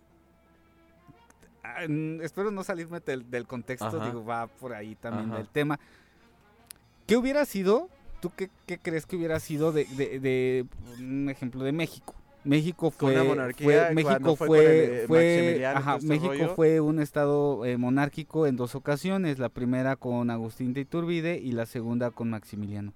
ah, 1.63 1.83
espero 2.21 2.51
no 2.51 2.63
salirme 2.63 2.99
del, 2.99 3.29
del 3.29 3.47
contexto, 3.47 3.87
Ajá. 3.87 4.05
digo, 4.05 4.25
va 4.25 4.47
por 4.47 4.73
ahí 4.73 4.95
también 4.95 5.31
Ajá. 5.31 5.39
el 5.41 5.47
tema. 5.49 5.79
¿Qué 7.07 7.17
hubiera 7.17 7.45
sido? 7.45 7.89
¿Tú 8.21 8.31
qué, 8.35 8.49
qué 8.65 8.79
crees 8.79 9.05
que 9.05 9.15
hubiera 9.15 9.39
sido 9.39 9.71
de, 9.71 9.85
de- 9.85 10.19
de 10.19 10.65
un 10.99 11.29
ejemplo 11.29 11.63
de 11.63 11.71
México? 11.71 12.15
México 12.45 12.91
fue, 12.91 13.13
una 13.13 13.23
monarquía, 13.23 13.65
fue- 13.65 13.75
cuando 14.03 14.09
México 14.09 14.35
fue 14.35 14.47
fue, 14.47 14.65
el, 14.65 14.91
eh, 15.01 15.03
fue- 15.07 15.65
ajá, 15.65 15.95
este 15.95 16.07
México 16.07 16.27
rollo. 16.31 16.55
fue 16.55 16.79
un 16.79 16.99
estado 16.99 17.65
eh, 17.65 17.77
monárquico 17.77 18.47
en 18.47 18.55
dos 18.55 18.75
ocasiones, 18.75 19.39
la 19.39 19.49
primera 19.49 19.95
con 19.95 20.29
Agustín 20.29 20.73
de 20.73 20.81
Iturbide 20.81 21.37
y 21.37 21.51
la 21.51 21.65
segunda 21.65 22.11
con 22.11 22.29
Maximiliano. 22.29 22.93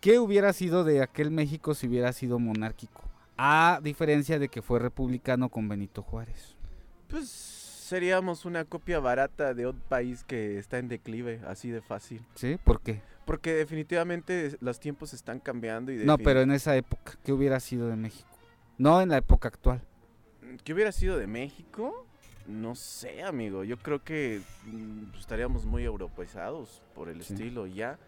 ¿Qué 0.00 0.18
hubiera 0.18 0.52
sido 0.52 0.84
de 0.84 1.02
aquel 1.02 1.30
México 1.30 1.74
si 1.74 1.88
hubiera 1.88 2.12
sido 2.12 2.38
monárquico? 2.38 3.02
A 3.38 3.80
diferencia 3.82 4.38
de 4.38 4.48
que 4.48 4.62
fue 4.62 4.78
republicano 4.78 5.48
con 5.48 5.68
Benito 5.68 6.02
Juárez. 6.02 6.54
Pues 7.08 7.28
seríamos 7.28 8.44
una 8.44 8.64
copia 8.64 8.98
barata 9.00 9.54
de 9.54 9.66
un 9.66 9.78
país 9.88 10.24
que 10.24 10.58
está 10.58 10.78
en 10.78 10.88
declive, 10.88 11.40
así 11.46 11.70
de 11.70 11.80
fácil. 11.82 12.20
¿Sí? 12.34 12.56
¿Por 12.62 12.80
qué? 12.80 13.00
Porque 13.26 13.52
definitivamente 13.54 14.56
los 14.60 14.80
tiempos 14.80 15.12
están 15.12 15.40
cambiando 15.40 15.92
y 15.92 15.96
No, 15.96 16.16
pero 16.16 16.40
en 16.40 16.52
esa 16.52 16.74
época, 16.76 17.18
¿qué 17.24 17.32
hubiera 17.32 17.60
sido 17.60 17.88
de 17.88 17.96
México? 17.96 18.28
No 18.78 19.02
en 19.02 19.10
la 19.10 19.18
época 19.18 19.48
actual. 19.48 19.82
¿Qué 20.64 20.72
hubiera 20.72 20.92
sido 20.92 21.18
de 21.18 21.26
México? 21.26 22.06
No 22.46 22.76
sé, 22.76 23.22
amigo. 23.24 23.64
Yo 23.64 23.76
creo 23.78 24.02
que 24.04 24.40
mm, 24.66 25.18
estaríamos 25.18 25.64
muy 25.66 25.82
europeizados 25.84 26.80
por 26.94 27.08
el 27.08 27.22
Sí. 27.24 27.34
estilo 27.34 27.66
ya. 27.66 27.98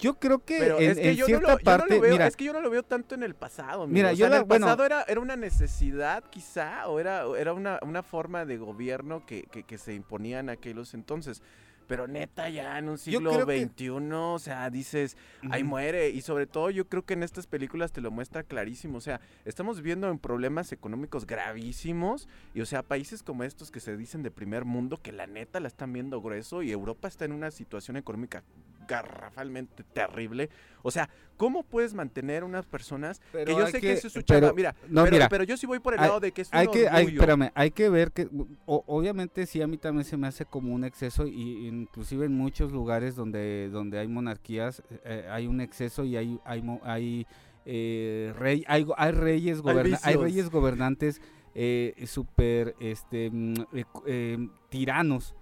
Yo 0.00 0.14
creo 0.18 0.40
que 0.40 0.58
Pero 0.58 0.80
en, 0.80 0.90
es 0.90 0.98
que 0.98 1.10
en 1.10 1.16
yo 1.16 1.28
no, 1.28 1.34
lo, 1.40 1.48
yo 1.50 1.54
no 1.54 1.58
parte, 1.60 1.94
lo 1.94 2.00
veo, 2.00 2.12
mira, 2.12 2.26
es 2.26 2.34
que 2.36 2.44
yo 2.44 2.52
no 2.52 2.60
lo 2.60 2.68
veo 2.68 2.82
tanto 2.82 3.14
en 3.14 3.22
el 3.22 3.34
pasado. 3.36 3.82
amigo. 3.84 3.94
Mira, 3.94 4.10
O 4.10 4.12
yo 4.14 4.26
en 4.26 4.32
el 4.34 4.42
bueno- 4.42 4.66
pasado 4.66 4.84
era, 4.84 5.04
era 5.04 5.20
una 5.20 5.36
necesidad 5.36 6.24
quizá, 6.30 6.88
o 6.88 6.98
era, 6.98 7.22
era 7.38 7.52
una, 7.52 7.78
una 7.82 8.02
forma 8.02 8.44
de 8.44 8.56
gobierno 8.56 9.24
que, 9.24 9.44
que, 9.44 9.62
que 9.62 9.78
se 9.78 9.94
imponía 9.94 10.40
en 10.40 10.48
aquellos 10.50 10.94
entonces. 10.94 11.40
Pero 11.86 12.06
neta, 12.06 12.48
ya 12.48 12.78
en 12.78 12.88
un 12.88 12.98
siglo 12.98 13.30
creo 13.30 13.46
que- 13.46 13.64
XXI, 13.66 14.12
o 14.12 14.38
sea, 14.38 14.70
dices, 14.70 15.16
ahí 15.50 15.64
muere. 15.64 16.08
Y 16.10 16.20
sobre 16.22 16.46
todo 16.46 16.70
yo 16.70 16.88
creo 16.88 17.04
que 17.04 17.14
en 17.14 17.22
estas 17.22 17.46
películas 17.46 17.92
te 17.92 18.00
lo 18.00 18.10
muestra 18.10 18.42
clarísimo. 18.42 18.98
O 18.98 19.00
sea, 19.00 19.20
estamos 19.44 19.78
viviendo 19.78 20.08
en 20.08 20.18
problemas 20.18 20.72
económicos 20.72 21.26
gravísimos. 21.26 22.28
Y 22.54 22.60
o 22.60 22.66
sea, 22.66 22.82
países 22.82 23.22
como 23.22 23.44
estos 23.44 23.70
que 23.70 23.80
se 23.80 23.96
dicen 23.96 24.22
de 24.22 24.30
primer 24.30 24.64
mundo, 24.64 24.98
que 25.02 25.12
la 25.12 25.26
neta 25.26 25.60
la 25.60 25.68
están 25.68 25.92
viendo 25.92 26.20
grueso. 26.20 26.62
Y 26.62 26.70
Europa 26.72 27.08
está 27.08 27.24
en 27.24 27.32
una 27.32 27.50
situación 27.50 27.96
económica 27.96 28.42
garrafalmente 28.86 29.82
terrible. 29.92 30.50
O 30.82 30.90
sea, 30.90 31.08
¿cómo 31.36 31.62
puedes 31.62 31.94
mantener 31.94 32.44
unas 32.44 32.66
personas 32.66 33.20
Pero 33.32 33.46
que 33.46 33.52
yo 33.52 33.66
hay 33.66 33.72
sé 33.72 33.80
que, 33.80 33.86
que- 33.88 33.92
eso 33.94 34.06
es 34.08 34.12
su 34.12 34.22
pero- 34.22 34.40
chamba? 34.48 34.52
Mira, 34.54 34.74
no, 34.88 35.02
pero, 35.04 35.14
mira, 35.16 35.28
pero 35.28 35.44
yo 35.44 35.56
sí 35.56 35.66
voy 35.66 35.78
por 35.78 35.94
el 35.94 36.00
hay- 36.00 36.06
lado 36.08 36.20
de 36.20 36.32
que 36.32 36.42
es 36.42 36.48
un 36.52 36.58
hay 36.58 36.66
que, 36.68 36.88
hay, 36.88 37.04
orgullo. 37.04 37.20
espérame, 37.22 37.50
hay 37.54 37.70
que 37.70 37.88
ver 37.88 38.12
que, 38.12 38.28
o- 38.66 38.84
obviamente 38.86 39.46
sí 39.46 39.62
a 39.62 39.66
mí 39.66 39.78
también 39.78 40.04
se 40.04 40.16
me 40.16 40.26
hace 40.26 40.44
como 40.44 40.74
un 40.74 40.84
exceso 40.84 41.26
y 41.26 41.66
inclusive 41.66 42.26
en 42.26 42.32
muchos 42.36 42.70
lugares 42.72 43.16
donde, 43.16 43.68
donde 43.72 43.98
hay 43.98 44.08
monarquías 44.08 44.82
eh, 45.04 45.26
hay 45.30 45.46
un 45.46 45.60
exceso 45.60 46.04
y 46.04 46.16
hay, 46.16 46.38
hay, 46.44 46.62
hay, 46.82 47.26
eh, 47.66 48.32
rey, 48.38 48.62
hay, 48.68 48.86
hay 48.96 49.12
reyes, 49.12 49.60
goberna- 49.62 49.98
hay 50.02 50.16
reyes 50.16 50.50
gobernantes 50.50 51.20
eh, 51.54 51.94
súper 52.06 52.74
este, 52.80 53.30
mm, 53.30 53.54
eh, 53.74 53.84
eh, 54.06 54.48
tiranos. 54.68 55.34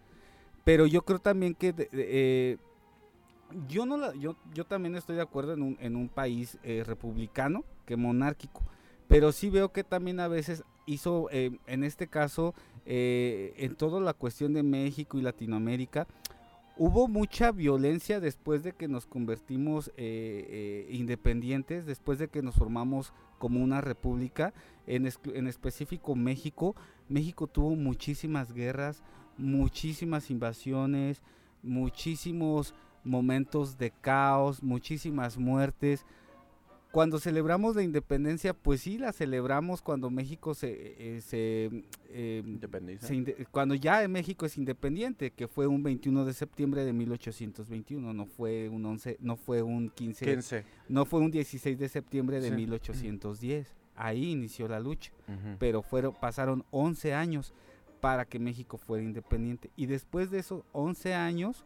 Pero 0.62 0.86
yo 0.86 1.02
creo 1.02 1.18
también 1.18 1.54
que 1.54 1.74
eh, 1.92 2.58
yo 3.68 3.86
no 3.86 3.96
la- 3.96 4.14
yo, 4.14 4.36
yo 4.54 4.64
también 4.64 4.94
estoy 4.96 5.16
de 5.16 5.22
acuerdo 5.22 5.52
en 5.54 5.62
un, 5.62 5.76
en 5.80 5.96
un 5.96 6.08
país 6.08 6.58
eh, 6.62 6.84
republicano 6.86 7.64
que 7.86 7.96
monárquico. 7.96 8.62
Pero 9.08 9.32
sí 9.32 9.50
veo 9.50 9.72
que 9.72 9.84
también 9.84 10.20
a 10.20 10.28
veces 10.28 10.64
hizo, 10.86 11.28
eh, 11.30 11.58
en 11.66 11.84
este 11.84 12.06
caso, 12.06 12.54
eh, 12.86 13.52
en 13.58 13.74
toda 13.76 14.00
la 14.00 14.14
cuestión 14.14 14.52
de 14.54 14.62
México 14.62 15.18
y 15.18 15.22
Latinoamérica, 15.22 16.06
hubo 16.78 17.06
mucha 17.08 17.52
violencia 17.52 18.18
después 18.20 18.62
de 18.62 18.72
que 18.72 18.88
nos 18.88 19.04
convertimos 19.06 19.92
eh, 19.96 20.88
independientes, 20.90 21.84
después 21.84 22.18
de 22.18 22.28
que 22.28 22.40
nos 22.42 22.54
formamos 22.54 23.12
como 23.38 23.62
una 23.62 23.80
república, 23.82 24.54
en, 24.86 25.04
exclu- 25.04 25.36
en 25.36 25.46
específico 25.46 26.14
México. 26.14 26.74
México 27.08 27.46
tuvo 27.46 27.76
muchísimas 27.76 28.52
guerras, 28.52 29.02
muchísimas 29.36 30.30
invasiones, 30.30 31.20
muchísimos 31.62 32.74
momentos 33.04 33.78
de 33.78 33.90
caos, 33.90 34.62
muchísimas 34.62 35.38
muertes. 35.38 36.04
Cuando 36.90 37.18
celebramos 37.18 37.74
la 37.74 37.82
independencia, 37.82 38.52
pues 38.52 38.82
sí 38.82 38.98
la 38.98 39.12
celebramos 39.14 39.80
cuando 39.80 40.10
México 40.10 40.52
se, 40.54 41.16
eh, 41.16 41.20
se, 41.22 41.84
eh, 42.10 42.42
Independiza. 42.44 43.06
se 43.06 43.14
inde- 43.14 43.46
cuando 43.50 43.74
ya 43.74 44.06
México 44.08 44.44
es 44.44 44.58
independiente, 44.58 45.30
que 45.30 45.48
fue 45.48 45.66
un 45.66 45.82
21 45.82 46.26
de 46.26 46.34
septiembre 46.34 46.84
de 46.84 46.92
1821, 46.92 48.12
no 48.12 48.26
fue 48.26 48.68
un 48.68 48.84
11, 48.84 49.16
no 49.20 49.36
fue 49.36 49.62
un 49.62 49.88
15, 49.88 50.26
15. 50.26 50.64
no 50.90 51.06
fue 51.06 51.20
un 51.20 51.30
16 51.30 51.78
de 51.78 51.88
septiembre 51.88 52.40
de 52.42 52.50
Sí. 52.50 52.54
1810. 52.56 53.74
Ahí 53.96 54.30
inició 54.30 54.68
la 54.68 54.78
lucha, 54.78 55.12
pero 55.58 55.80
fueron 55.82 56.14
pasaron 56.20 56.62
11 56.70 57.14
años 57.14 57.54
para 58.02 58.26
que 58.26 58.38
México 58.38 58.76
fuera 58.76 59.02
independiente 59.02 59.70
y 59.76 59.86
después 59.86 60.30
de 60.30 60.40
esos 60.40 60.62
11 60.72 61.14
años 61.14 61.64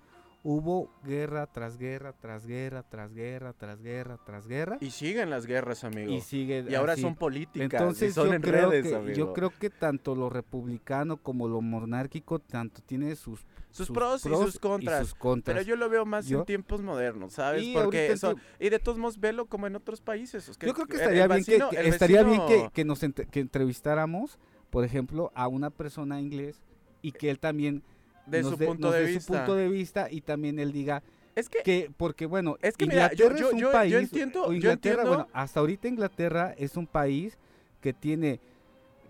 hubo 0.49 0.88
guerra 1.05 1.49
tras 1.49 1.76
guerra, 1.76 2.12
tras 2.12 2.47
guerra, 2.47 2.84
tras 2.84 3.12
guerra, 3.12 3.53
tras 3.53 3.82
guerra, 3.82 4.16
tras 4.24 4.47
guerra 4.47 4.78
Y 4.80 4.90
siguen 4.92 5.28
las 5.28 5.44
guerras, 5.44 5.82
amigo. 5.82 6.12
y 6.12 6.20
sigue 6.20 6.64
Y 6.68 6.74
ahora 6.76 6.92
así. 6.92 7.03
son 7.03 7.16
políticas. 7.16 7.80
Entonces 7.80 8.11
y 8.11 8.12
son 8.14 8.28
yo 8.28 8.34
en 8.34 8.42
creo, 8.42 8.70
redes, 8.70 8.86
que, 8.86 8.94
amigo. 8.94 9.12
yo 9.16 9.32
creo 9.32 9.51
que 9.51 9.70
tanto 9.70 10.14
lo 10.14 10.30
republicano 10.30 11.16
como 11.16 11.49
lo 11.49 11.61
monárquico 11.62 12.38
tanto 12.38 12.80
tiene 12.80 13.16
sus, 13.16 13.44
sus, 13.72 13.90
pros, 13.90 14.24
y 14.24 14.28
sus 14.28 14.61
contras. 14.61 15.01
sus 15.09 15.14
contras. 15.16 15.57
Pero 15.57 15.66
yo 15.66 15.74
lo 15.74 15.88
veo 15.90 16.07
más 16.07 16.28
Yo- 16.28 16.38
en 16.38 16.44
tiempos 16.47 16.80
modernos, 16.80 17.32
¿sabes? 17.32 17.64
Y 17.64 17.74
Porque 17.74 18.12
eso, 18.12 18.36
y 18.61 18.68
de 18.68 18.78
todos 18.78 18.99
modos 18.99 19.18
velo 19.18 19.47
como 19.47 19.66
en 19.66 19.74
otros 19.74 20.01
países. 20.01 20.49
es 20.49 20.57
Yo 20.61 20.72
creo 20.74 20.86
que 20.86 20.97
estaría 20.97 21.26
bien, 21.26 21.38
vecino- 21.40 21.70
que, 21.70 21.88
estaría 21.88 22.22
bien 22.22 22.40
que 22.72 22.84
nos 22.84 23.03
ent- 23.03 23.28
que 23.28 23.40
entrevistáramos, 23.40 24.38
por 24.70 24.84
ejemplo, 24.84 25.32
a 25.34 25.49
una 25.49 25.70
persona 25.70 26.20
inglés 26.20 26.62
y 27.03 27.11
que 27.11 27.30
él 27.30 27.40
también 27.40 27.82
de 28.27 28.43
nos 28.43 28.53
su 28.53 28.59
punto 28.59 28.87
nos 28.89 28.95
de 28.95 29.05
vista. 29.07 29.20
su 29.20 29.33
punto 29.33 29.55
de 29.55 29.68
vista 29.68 30.09
y 30.11 30.20
también 30.20 30.59
él 30.59 30.72
diga 30.72 31.03
Es 31.35 31.49
que 31.49 31.62
que 31.62 31.91
porque 31.97 32.27
bueno, 32.27 32.57
Es 32.62 32.77
que 32.77 32.87
mira, 32.87 33.12
yo- 33.12 33.27
Inglaterra 33.27 33.39
yo- 33.41 33.47
es 33.49 33.53
un 33.55 33.59
yo- 33.61 33.66
yo 33.68 33.72
país, 33.72 33.95
entiendo- 33.95 34.53
Inglaterra, 34.53 34.72
entiendo- 35.03 35.09
bueno, 35.09 35.29
hasta 35.33 35.61
ahorita 35.61 35.89
Inglaterra 35.89 36.55
es 36.57 36.77
un 36.77 36.87
país 36.87 37.37
que 37.81 37.93
tiene 37.93 38.41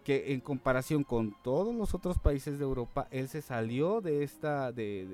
que 0.05 0.33
en 0.33 0.39
comparación 0.41 1.03
con 1.03 1.35
todos 1.43 1.75
los 1.75 1.93
otros 1.93 2.17
países 2.21 2.59
de 2.61 2.65
Europa, 2.65 3.09
él 3.11 3.27
se 3.29 3.43
salió 3.43 4.01
de 4.01 4.23
esta, 4.23 4.71
de, 4.71 5.05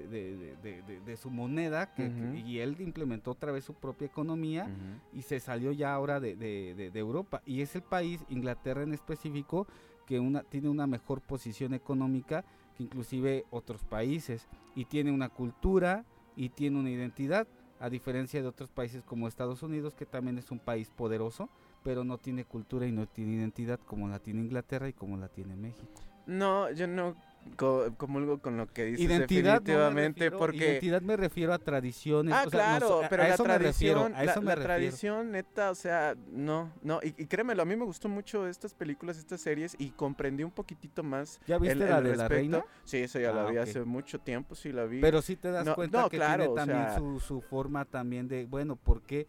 de- 0.63 1.01
de- 1.07 1.17
su 1.17 1.31
moneda 1.31 1.95
que- 1.95 2.11
y 2.45 2.59
él 2.59 2.77
implementó 2.79 3.31
otra 3.31 3.53
vez 3.53 3.65
su 3.65 3.73
propia 3.73 4.05
economía 4.07 4.69
y 5.15 5.23
se 5.23 5.41
salió 5.41 5.73
ya 5.73 5.95
ahora 5.95 6.21
de 6.21 6.91
Europa. 6.95 7.41
Y 7.47 7.63
es 7.63 7.75
el 7.75 7.81
país, 7.83 8.21
Inglaterra 8.29 8.83
en 8.83 8.93
específico, 8.93 9.67
que 10.07 10.21
una, 10.21 10.43
tiene 10.43 10.69
una 10.69 10.87
mejor 10.87 11.23
posición 11.23 11.73
económica 11.73 12.45
que 12.73 12.85
inclusive 12.85 13.45
otros 13.51 13.85
países. 13.85 14.49
Y 14.75 14.87
tiene 14.87 15.13
una 15.13 15.29
cultura 15.29 16.05
y 16.37 16.49
tiene 16.51 16.79
una 16.79 16.91
identidad, 16.91 17.47
a 17.79 17.91
diferencia 17.91 18.41
de 18.41 18.49
otros 18.49 18.71
países 18.71 19.03
como 19.03 19.27
Estados 19.27 19.63
Unidos, 19.63 19.95
que 19.95 20.07
también 20.07 20.39
es 20.39 20.51
un 20.51 20.59
país 20.59 20.91
poderoso, 20.91 21.51
pero 21.83 22.05
no 22.05 22.19
tiene 22.19 22.45
cultura 22.45 22.87
y 22.87 22.93
no 22.93 23.07
tiene 23.07 23.35
identidad 23.35 23.81
como 23.81 24.09
la 24.09 24.21
tiene 24.21 24.41
Inglaterra 24.41 24.89
y 24.89 24.93
como 24.93 25.17
la 25.17 25.29
tiene 25.29 25.57
México. 25.57 26.01
No, 26.27 26.71
yo 26.71 26.87
no 26.87 27.17
co- 27.57 27.93
comulgo 27.97 28.39
con 28.41 28.57
lo 28.57 28.67
que 28.67 28.85
dices 28.85 29.01
Identidad, 29.07 29.55
no 29.55 29.61
definitivamente 29.61 30.21
refiero- 30.21 30.39
porque... 30.39 30.57
identidad 30.57 31.03
me 31.03 31.17
refiero 31.17 31.53
a 31.53 31.59
tradiciones. 31.59 32.35
Ah, 32.35 32.45
o 32.47 32.51
sea, 32.51 32.61
claro, 32.61 33.01
pero 33.11 33.23
a 33.23 33.29
la 33.29 33.35
eso 33.35 33.45
me 33.45 33.59
refiero, 33.59 34.01
tradición, 34.01 34.15
a 34.15 34.25
eso 34.25 34.35
la, 34.35 34.41
me 34.41 34.47
la 34.47 34.55
refiero. 34.55 34.75
tradición 34.75 35.31
neta, 35.33 35.71
o 35.71 35.75
sea, 35.75 36.15
no, 36.31 36.73
no, 36.83 37.01
y, 37.03 37.09
y 37.23 37.27
créemelo, 37.27 37.63
a 37.63 37.65
mí 37.65 37.77
me 37.77 37.85
gustó 37.85 38.09
mucho 38.09 38.47
estas 38.47 38.75
películas, 38.75 39.19
estas 39.19 39.41
series 39.41 39.75
y 39.79 39.91
comprendí 39.91 40.43
un 40.45 40.51
poquitito 40.51 41.03
más 41.03 41.41
¿Ya 41.47 41.59
viste 41.59 41.73
el, 41.85 41.91
la 41.91 41.99
el 41.99 42.05
de 42.05 42.17
la 42.17 42.29
respecto. 42.29 42.35
reina? 42.35 42.65
Sí, 42.85 42.99
eso 42.99 43.19
ya 43.21 43.33
la 43.33 43.43
Ah, 43.47 43.51
vi 43.51 43.57
ok. 43.59 43.63
hace 43.63 43.85
mucho 43.85 44.19
tiempo, 44.19 44.55
sí 44.55 44.73
la 44.73 44.85
vi. 44.85 45.01
Pero 45.01 45.23
sí 45.23 45.37
te 45.37 45.51
das 45.51 45.65
No, 45.67 45.75
cuenta 45.75 46.09
que 46.09 46.17
claro, 46.17 46.45
tiene 46.45 46.53
o 46.53 46.55
también 46.55 46.85
sea- 46.89 46.99
su, 46.99 47.21
su 47.21 47.41
forma 47.41 47.85
también 47.85 48.29
de, 48.29 48.47
bueno, 48.47 48.77
¿por 48.77 49.03
qué, 49.03 49.27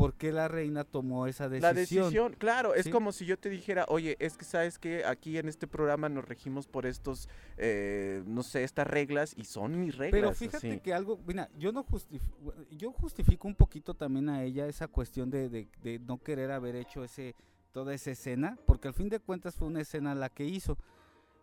por 0.00 0.14
qué 0.14 0.32
la 0.32 0.48
reina 0.48 0.84
tomó 0.84 1.26
esa 1.26 1.48
decisión? 1.48 1.74
La 1.74 1.78
decisión, 1.78 2.34
claro, 2.38 2.74
es 2.74 2.84
Sí. 2.86 2.90
como 2.90 3.12
si 3.12 3.26
yo 3.26 3.38
te 3.38 3.50
dijera, 3.50 3.84
oye, 3.88 4.16
es 4.18 4.36
que 4.36 4.44
sabes 4.44 4.78
que 4.78 5.04
aquí 5.04 5.36
en 5.38 5.48
este 5.48 5.66
programa 5.66 6.08
nos 6.08 6.24
regimos 6.24 6.66
por 6.66 6.86
estos, 6.86 7.28
eh, 7.58 8.22
no 8.26 8.42
sé, 8.42 8.64
estas 8.64 8.86
reglas 8.86 9.34
y 9.36 9.44
son 9.44 9.78
mis 9.78 9.96
reglas. 9.96 10.20
Pero 10.20 10.34
fíjate 10.34 10.70
así. 10.72 10.80
que 10.80 10.94
algo, 10.94 11.20
mira, 11.26 11.50
yo 11.58 11.70
no 11.72 11.82
justifico, 11.84 12.54
yo 12.70 12.92
justifico 12.92 13.46
un 13.46 13.54
poquito 13.54 13.94
también 13.94 14.28
a 14.30 14.42
ella 14.42 14.66
esa 14.66 14.88
cuestión 14.88 15.30
de, 15.30 15.48
de- 15.48 15.68
de 15.82 15.98
no 15.98 16.18
querer 16.18 16.50
haber 16.50 16.76
hecho 16.76 17.04
ese 17.04 17.34
toda 17.72 17.94
esa 17.94 18.10
escena, 18.10 18.58
porque 18.66 18.88
al 18.88 18.94
fin 18.94 19.08
de 19.08 19.20
cuentas 19.20 19.54
fue 19.54 19.68
una 19.68 19.80
escena 19.82 20.14
la 20.16 20.28
que 20.28 20.44
hizo. 20.44 20.76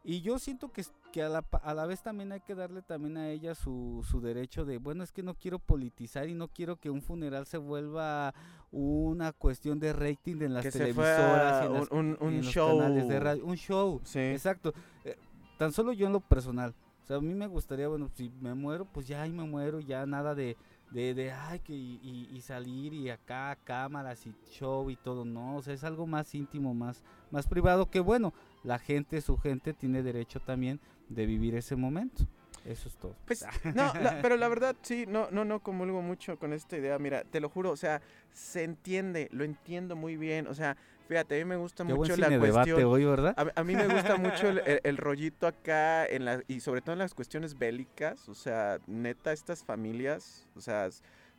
Y 0.04 0.22
yo 0.22 0.40
siento 0.40 0.72
que, 0.72 0.82
es- 0.82 0.92
que 1.12 1.24
a, 1.24 1.30
la, 1.30 1.46
a 1.64 1.74
la 1.74 1.86
vez 1.86 2.02
también 2.04 2.32
hay 2.32 2.42
que 2.42 2.54
darle 2.56 2.82
también 2.82 3.18
a 3.18 3.30
ella 3.30 3.56
su, 3.56 4.06
su 4.10 4.20
derecho 4.22 4.66
de, 4.66 4.78
bueno, 4.78 5.04
es 5.04 5.12
que 5.12 5.24
no 5.24 5.34
quiero 5.36 5.58
politizar 5.60 6.28
y 6.30 6.34
no 6.34 6.48
quiero 6.50 6.76
que 6.78 6.90
un 6.90 7.02
funeral 7.02 7.46
se 7.46 7.58
vuelva 7.58 8.34
una 8.72 9.32
cuestión 9.32 9.80
de 9.80 9.94
rating 9.94 10.42
en 10.42 10.54
las 10.54 10.64
que 10.64 10.72
se 10.72 10.80
televisoras 10.80 11.66
en, 11.66 11.74
las- 11.74 11.90
un, 11.92 12.18
un- 12.20 12.34
en 12.34 12.38
los 12.38 12.46
show. 12.48 12.78
canales 12.78 13.08
de 13.08 13.20
radio. 13.20 13.46
Un 13.46 13.56
show, 13.56 14.02
Sí. 14.04 14.20
exacto. 14.20 14.74
Eh, 15.06 15.16
tan 15.58 15.72
solo 15.72 15.94
yo 15.94 16.08
en 16.08 16.14
lo 16.14 16.20
personal. 16.20 16.76
O 17.04 17.08
sea, 17.08 17.18
a 17.18 17.22
mí 17.22 17.34
me 17.34 17.48
gustaría, 17.48 17.88
bueno, 17.88 18.10
si 18.14 18.30
me 18.42 18.54
muero, 18.54 18.86
pues 18.86 19.08
ya 19.08 19.22
ahí 19.22 19.32
me 19.32 19.46
muero, 19.46 19.80
ya 19.80 20.06
nada 20.06 20.36
de, 20.36 20.58
de, 20.92 21.14
de 21.14 21.32
ay, 21.32 21.60
que 21.62 21.74
y- 21.74 22.30
y 22.34 22.42
salir 22.42 22.94
y 22.94 23.10
acá 23.10 23.58
cámaras 23.64 24.26
y 24.28 24.34
show 24.52 24.90
y 24.90 24.98
todo, 24.98 25.24
no, 25.24 25.56
o 25.56 25.62
sea, 25.62 25.74
es 25.74 25.86
algo 25.86 26.06
más 26.06 26.36
íntimo, 26.36 26.74
más, 26.74 27.02
más 27.32 27.48
privado 27.48 27.90
que 27.90 28.02
bueno, 28.02 28.34
la 28.64 28.78
gente, 28.78 29.22
su 29.22 29.38
gente 29.38 29.74
tiene 29.74 30.04
derecho 30.04 30.42
también 30.42 30.82
de 31.10 31.26
vivir 31.26 31.56
ese 31.56 31.76
momento. 31.76 32.26
Eso 32.66 32.90
es 32.90 32.96
todo. 32.98 33.16
Pues, 33.26 33.46
no, 33.76 33.94
la- 33.94 34.20
pero 34.22 34.36
la 34.36 34.48
verdad 34.50 34.76
sí, 34.82 35.06
no, 35.08 35.30
no, 35.32 35.46
no 35.46 35.62
comulgo 35.62 36.02
mucho 36.02 36.38
con 36.38 36.52
esta 36.54 36.76
idea. 36.78 37.00
Mira, 37.00 37.24
te 37.24 37.40
lo 37.40 37.50
juro, 37.50 37.72
o 37.72 37.78
sea, 37.78 38.02
se 38.34 38.64
entiende, 38.64 39.30
lo 39.32 39.46
entiendo 39.46 39.96
muy 39.96 40.18
bien. 40.18 40.48
O 40.48 40.54
sea, 40.54 40.76
fíjate, 41.08 41.36
a 41.36 41.38
mí 41.38 41.46
me 41.46 41.56
gusta 41.56 41.86
Qué 41.86 41.94
buen 41.94 42.10
mucho 42.12 42.20
la 42.20 42.30
debate 42.30 42.52
cuestión. 42.74 42.84
hoy, 42.84 43.06
¿verdad? 43.06 43.34
A, 43.38 43.62
a 43.62 43.64
mí 43.64 43.74
me 43.74 43.88
gusta 43.88 44.18
mucho 44.18 44.50
el, 44.50 44.60
el- 44.66 44.82
el 44.84 44.98
rollito 44.98 45.48
acá 45.48 46.06
en 46.06 46.26
la, 46.26 46.44
y 46.50 46.60
sobre 46.60 46.82
todo 46.82 46.92
en 46.94 47.00
las 47.00 47.14
cuestiones 47.14 47.58
bélicas. 47.58 48.28
O 48.28 48.36
sea, 48.36 48.80
neta, 48.86 49.32
estas 49.32 49.64
familias, 49.64 50.46
o 50.58 50.60
sea, 50.60 50.90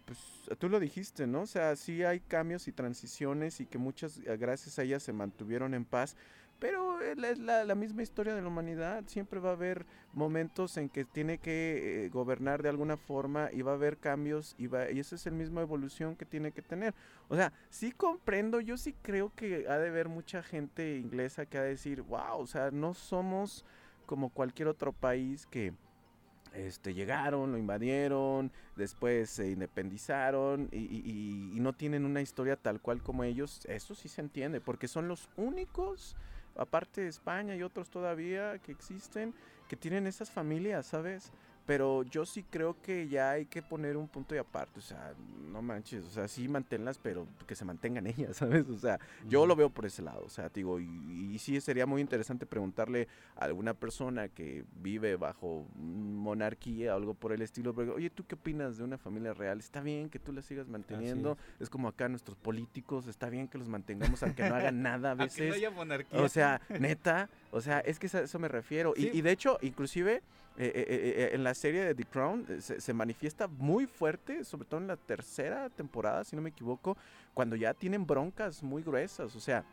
pues 0.06 0.18
tú 0.58 0.70
lo 0.70 0.80
dijiste, 0.80 1.26
¿no? 1.26 1.42
O 1.42 1.46
sea, 1.46 1.76
sí 1.76 2.04
hay 2.04 2.20
cambios 2.20 2.68
y 2.68 2.72
transiciones 2.72 3.60
y 3.60 3.66
que 3.66 3.76
muchas, 3.76 4.18
eh, 4.24 4.34
gracias 4.38 4.78
a 4.78 4.82
ellas, 4.82 5.02
se 5.02 5.12
mantuvieron 5.12 5.74
en 5.74 5.84
paz. 5.84 6.16
Pero 6.59 7.00
eh, 7.00 7.14
es 7.30 7.38
la, 7.38 7.74
misma 7.74 8.02
historia 8.02 8.34
de 8.34 8.42
la 8.42 8.48
humanidad. 8.48 9.04
Siempre 9.06 9.40
va 9.40 9.50
a 9.50 9.52
haber 9.52 9.86
momentos 10.12 10.76
en 10.76 10.88
que 10.88 11.04
tiene 11.04 11.38
que 11.38 12.06
eh, 12.06 12.09
gobernar 12.09 12.62
de 12.62 12.68
alguna 12.68 12.96
forma 12.96 13.50
y 13.52 13.62
va 13.62 13.72
a 13.72 13.74
haber 13.74 13.98
cambios 13.98 14.54
y, 14.59 14.66
va, 14.66 14.90
y 14.90 14.98
esa 14.98 15.14
es 15.14 15.24
la 15.26 15.32
misma 15.32 15.61
evolución 15.61 16.16
que 16.16 16.24
tiene 16.24 16.52
que 16.52 16.62
tener. 16.62 16.94
O 17.28 17.36
sea, 17.36 17.52
sí 17.70 17.92
comprendo, 17.92 18.61
yo 18.61 18.76
sí 18.76 18.94
creo 19.02 19.32
que 19.34 19.66
ha 19.68 19.78
de 19.78 19.88
haber 19.88 20.09
mucha 20.09 20.42
gente 20.42 20.98
inglesa 20.98 21.46
que 21.46 21.59
ha 21.59 21.62
de 21.62 21.70
decir, 21.70 22.02
wow, 22.02 22.38
o 22.38 22.46
sea, 22.46 22.70
no 22.70 22.94
somos 22.94 23.64
como 24.06 24.30
cualquier 24.30 24.68
otro 24.68 24.92
país 24.92 25.46
que 25.46 25.74
este, 26.54 26.94
llegaron, 26.94 27.52
lo 27.52 27.59
invadieron, 27.59 28.50
después 28.76 29.30
se 29.30 29.50
independizaron 29.50 30.68
y- 30.72 30.78
y- 30.78 31.52
y 31.56 31.61
no 31.61 31.72
tienen 31.72 32.04
una 32.04 32.22
historia 32.22 32.56
tal 32.56 32.80
cual 32.80 33.02
como 33.02 33.24
ellos. 33.24 33.61
Eso 33.66 33.94
sí 33.94 34.09
se 34.09 34.20
entiende, 34.20 34.61
porque 34.61 34.88
son 34.88 35.09
los 35.09 35.28
únicos, 35.36 36.16
aparte 36.59 37.00
de 37.00 37.09
España 37.09 37.56
y 37.56 37.62
otros 37.62 37.88
todavía 37.88 38.59
que 38.59 38.72
existen, 38.72 39.34
que 39.68 39.76
tienen 39.76 40.06
esas 40.06 40.30
familias, 40.30 40.86
¿sabes? 40.86 41.32
Pero 41.68 42.02
yo 42.04 42.24
sí 42.24 42.42
creo 42.48 42.80
que 42.80 43.08
ya 43.08 43.32
hay 43.32 43.44
que 43.44 43.60
poner 43.60 43.98
un 43.98 44.08
punto 44.08 44.34
y 44.34 44.38
aparte, 44.38 44.78
o 44.78 44.82
sea, 44.82 45.12
no 45.52 45.60
manches, 45.60 46.02
o 46.06 46.10
sea, 46.10 46.26
sí 46.26 46.48
manténlas, 46.48 46.96
pero 46.96 47.26
que 47.46 47.54
se 47.54 47.66
mantengan 47.66 48.06
ellas, 48.06 48.38
¿sabes? 48.38 48.66
O 48.70 48.78
sea, 48.78 48.98
yo 49.28 49.44
lo 49.44 49.54
veo 49.54 49.68
por 49.68 49.84
ese 49.84 50.00
lado, 50.00 50.22
o 50.24 50.30
sea, 50.30 50.48
digo, 50.48 50.80
y, 50.80 50.86
y 51.34 51.38
sí 51.38 51.60
sería 51.60 51.84
muy 51.84 52.00
interesante 52.00 52.46
preguntarle 52.46 53.06
a 53.36 53.44
alguna 53.44 53.74
persona 53.74 54.28
que 54.28 54.64
vive 54.80 55.16
bajo 55.16 55.66
monarquía 55.76 56.94
o 56.94 56.96
algo 56.96 57.12
por 57.12 57.32
el 57.32 57.42
estilo, 57.42 57.74
pero, 57.74 57.96
oye, 57.96 58.08
¿tú 58.08 58.24
qué 58.26 58.34
opinas 58.34 58.78
de 58.78 58.84
una 58.84 58.96
familia 58.96 59.34
real? 59.34 59.58
¿Está 59.58 59.82
bien 59.82 60.08
que 60.08 60.18
tú 60.18 60.32
la 60.32 60.40
sigas 60.40 60.68
manteniendo? 60.68 61.36
Es. 61.60 61.68
como 61.68 61.88
acá 61.88 62.08
nuestros 62.08 62.38
políticos, 62.38 63.06
está 63.08 63.28
bien 63.28 63.46
que 63.46 63.58
los 63.58 63.68
mantengamos 63.68 64.22
aunque 64.22 64.48
no 64.48 64.54
hagan 64.54 64.80
nada 64.80 65.10
a 65.10 65.14
veces. 65.16 65.54
monarquía. 65.74 66.18
O 66.22 66.30
sea, 66.30 66.62
neta, 66.80 67.28
o 67.50 67.60
sea, 67.60 67.80
es 67.80 67.98
que 67.98 68.06
a 68.16 68.20
eso 68.20 68.38
me 68.38 68.48
refiero. 68.48 68.94
Y- 68.96 69.02
Sí. 69.08 69.10
Y, 69.18 69.20
de 69.22 69.30
hecho, 69.32 69.58
inclusive 69.62 70.22
eh, 70.60 70.66
eh, 70.66 70.72
eh, 70.74 70.84
eh, 70.88 71.30
en 71.34 71.44
la 71.44 71.54
serie 71.59 71.84
de 71.84 71.94
The 71.94 72.04
Crown 72.04 72.46
eh, 72.48 72.61
se, 72.62 72.80
se 72.80 72.92
manifiesta 72.94 73.46
muy 73.48 73.86
fuerte, 73.86 74.44
sobre 74.44 74.66
todo 74.66 74.80
en 74.80 74.86
la 74.86 74.96
tercera 74.96 75.68
temporada, 75.68 76.24
si 76.24 76.34
no 76.36 76.40
me 76.42 76.48
equivoco, 76.50 76.96
cuando 77.34 77.54
ya 77.56 77.74
tienen 77.74 78.06
broncas 78.06 78.62
muy 78.62 78.82
gruesas. 78.82 79.36
O 79.36 79.40
sea, 79.40 79.64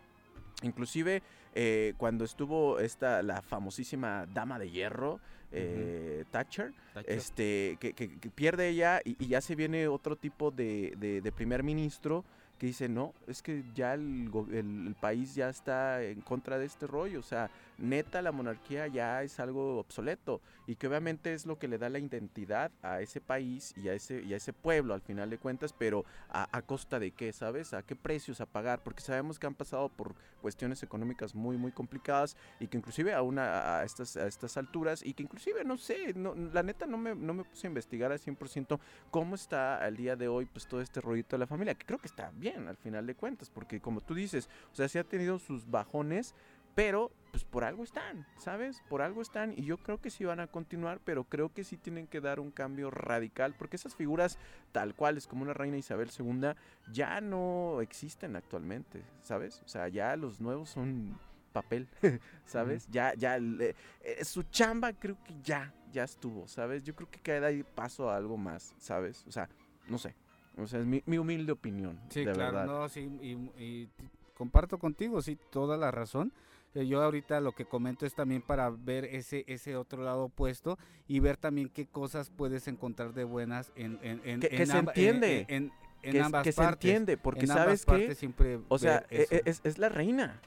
inclusive 0.61 1.21
eh, 1.53 1.93
cuando 1.97 2.25
estuvo 2.25 2.79
esta, 2.79 3.21
la 3.23 3.41
famosísima 3.41 4.25
Dama 4.33 4.59
de 4.59 4.69
Hierro, 4.71 5.19
eh, 5.51 6.25
Thatcher, 6.31 6.73
este, 7.07 7.77
que, 7.79 7.93
que- 7.93 8.19
que 8.19 8.29
pierde 8.29 8.67
ella 8.69 8.99
y, 9.05 9.15
y 9.23 9.27
ya 9.27 9.39
se 9.41 9.55
viene 9.55 9.87
otro 9.87 10.15
tipo 10.17 10.51
de, 10.51 10.93
de- 10.97 11.21
de 11.21 11.31
primer 11.31 11.63
ministro 11.63 12.25
que 12.59 12.67
dice, 12.67 12.87
no, 12.89 13.13
es 13.27 13.41
que 13.41 13.63
ya 13.73 13.93
el, 13.93 14.29
el- 14.51 14.87
el 14.87 14.95
país 14.95 15.35
ya 15.35 15.49
está 15.49 16.01
en 16.03 16.21
contra 16.21 16.57
de 16.57 16.65
este 16.65 16.87
rollo, 16.87 17.19
o 17.19 17.23
sea, 17.23 17.49
neta 17.77 18.21
la 18.21 18.31
monarquía 18.31 18.87
ya 18.87 19.23
es 19.23 19.39
algo 19.39 19.79
obsoleto 19.79 20.41
y 20.67 20.75
que 20.75 20.87
obviamente 20.87 21.33
es 21.33 21.45
lo 21.45 21.57
que 21.57 21.67
le 21.67 21.77
da 21.77 21.89
la 21.89 21.99
identidad 21.99 22.71
a 22.81 23.01
ese 23.01 23.21
país 23.21 23.73
y 23.77 23.89
a 23.89 23.93
ese, 23.93 24.23
a 24.33 24.35
ese 24.37 24.53
pueblo 24.53 24.93
al 24.93 25.01
final 25.01 25.29
de 25.29 25.37
cuentas, 25.37 25.73
pero 25.73 26.05
a, 26.29 26.47
a 26.55 26.61
costa 26.61 26.99
de 26.99 27.11
qué, 27.11 27.31
¿sabes? 27.33 27.73
¿A 27.73 27.83
qué 27.83 27.95
precios 27.95 28.41
a 28.41 28.45
pagar? 28.45 28.83
Porque 28.83 29.01
sabemos 29.01 29.39
que 29.39 29.47
han 29.47 29.55
pasado 29.55 29.89
por 29.89 30.15
cuestiones 30.41 30.83
económicas 30.83 31.35
muy, 31.35 31.57
muy 31.57 31.71
complicadas 31.71 32.37
y 32.59 32.67
que 32.67 32.77
inclusive 32.77 33.13
a, 33.13 33.21
una, 33.21 33.79
a, 33.79 33.83
estas, 33.83 34.15
a 34.17 34.27
estas 34.27 34.57
alturas 34.57 35.03
y 35.03 35.13
que 35.13 35.23
inclusive, 35.23 35.63
no 35.63 35.77
sé, 35.77 36.13
no, 36.13 36.35
la 36.35 36.63
neta 36.63 36.85
no 36.85 36.97
me, 36.97 37.15
no 37.15 37.33
me 37.33 37.43
puse 37.43 37.67
a 37.67 37.69
investigar 37.69 38.11
al 38.11 38.19
100% 38.19 38.79
cómo 39.11 39.35
está 39.35 39.77
al 39.77 39.95
día 39.97 40.15
de 40.15 40.27
hoy 40.27 40.45
pues 40.45 40.67
todo 40.67 40.81
este 40.81 41.01
rollito 41.01 41.35
de 41.35 41.39
la 41.39 41.47
familia, 41.47 41.75
que 41.75 41.85
creo 41.85 41.99
que 41.99 42.07
está 42.07 42.31
bien 42.35 42.67
al 42.67 42.77
final 42.77 43.05
de 43.05 43.15
cuentas, 43.15 43.49
porque 43.49 43.79
como 43.79 44.01
tú 44.01 44.13
dices, 44.13 44.49
o 44.71 44.75
sea, 44.75 44.87
sí 44.87 44.97
ha 44.97 45.03
tenido 45.03 45.39
sus 45.39 45.69
bajones, 45.69 46.35
pero 46.75 47.11
pues 47.31 47.43
por 47.43 47.65
algo 47.65 47.83
están, 47.83 48.25
¿sabes? 48.37 48.81
Por 48.87 49.01
algo 49.01 49.21
están 49.21 49.51
y 49.57 49.63
yo 49.65 49.77
creo 49.77 49.99
que 49.99 50.09
sí 50.09 50.23
van 50.23 50.39
a 50.39 50.47
continuar, 50.47 51.01
pero 51.03 51.25
creo 51.25 51.51
que 51.53 51.63
sí 51.65 51.75
tienen 51.75 52.07
que 52.07 52.21
dar 52.21 52.39
un 52.39 52.49
cambio 52.51 52.89
radical, 52.91 53.53
porque 53.57 53.75
esas 53.75 53.93
figuras 53.95 54.37
tal 54.71 54.95
cuales 54.95 55.27
como 55.27 55.41
una 55.43 55.53
reina 55.53 55.77
Isabel 55.77 56.09
II 56.17 56.51
ya 56.93 57.19
no 57.19 57.81
existen 57.81 58.35
actualmente, 58.37 59.03
¿sabes? 59.21 59.61
O 59.65 59.67
sea, 59.67 59.89
ya 59.89 60.15
los 60.15 60.39
nuevos 60.39 60.69
son 60.69 61.17
papel, 61.51 61.87
¿sabes? 62.45 62.87
Ya, 62.89 63.13
ya, 63.15 63.37
eh, 63.37 63.75
su 64.23 64.43
chamba 64.43 64.93
creo 64.93 65.17
que 65.25 65.33
ya, 65.43 65.73
ya 65.91 66.03
estuvo, 66.05 66.47
¿sabes? 66.47 66.83
Yo 66.83 66.95
creo 66.95 67.09
que 67.09 67.19
queda 67.19 67.47
ahí 67.47 67.63
paso 67.63 68.09
a 68.09 68.15
algo 68.15 68.37
más, 68.37 68.73
¿sabes? 68.77 69.25
O 69.27 69.31
sea, 69.31 69.49
no 69.89 69.97
sé. 69.97 70.15
O 70.57 70.67
sea, 70.67 70.79
es 70.79 70.85
mi, 70.85 71.03
mi 71.05 71.17
humilde 71.17 71.51
opinión, 71.51 71.99
Sí, 72.09 72.23
de 72.23 72.31
claro, 72.31 72.57
verdad. 72.59 72.65
no, 72.65 72.87
sí, 72.87 73.01
y, 73.21 73.31
y 73.61 73.89
comparto 74.35 74.77
contigo, 74.77 75.21
sí, 75.21 75.37
toda 75.49 75.75
la 75.75 75.91
razón. 75.91 76.31
Eh, 76.75 76.85
Yo 76.87 77.01
ahorita 77.01 77.39
lo 77.39 77.53
que 77.53 77.65
comento 77.65 78.05
es 78.05 78.13
también 78.13 78.41
para 78.41 78.69
ver 78.69 79.05
ese 79.05 79.43
ese 79.47 79.75
otro 79.75 80.03
lado 80.03 80.25
opuesto 80.25 80.77
y 81.07 81.19
ver 81.21 81.37
también 81.37 81.69
qué 81.69 81.87
cosas 81.87 82.29
puedes 82.29 82.67
encontrar 82.67 83.13
de 83.13 83.23
buenas 83.23 83.71
en 83.75 83.97
en 84.03 84.21
en, 84.25 84.39
Que- 84.41 84.49
que 84.49 84.55
en 84.63 84.67
se 84.67 84.77
entiende, 84.77 85.45
en, 85.47 85.71
que, 86.01 86.21
ambas 86.21 86.43
que 86.43 86.51
se 86.51 86.61
partes. 86.61 86.75
entiende, 86.85 87.17
porque 87.17 87.41
En 87.41 87.47
sabes 87.47 87.85
que, 87.85 88.13
siempre 88.13 88.59
o 88.67 88.77
sea, 88.77 89.05
e- 89.09 89.25
e- 89.31 89.41
es, 89.45 89.61
es 89.63 89.77
la 89.79 89.89
reina. 89.89 90.39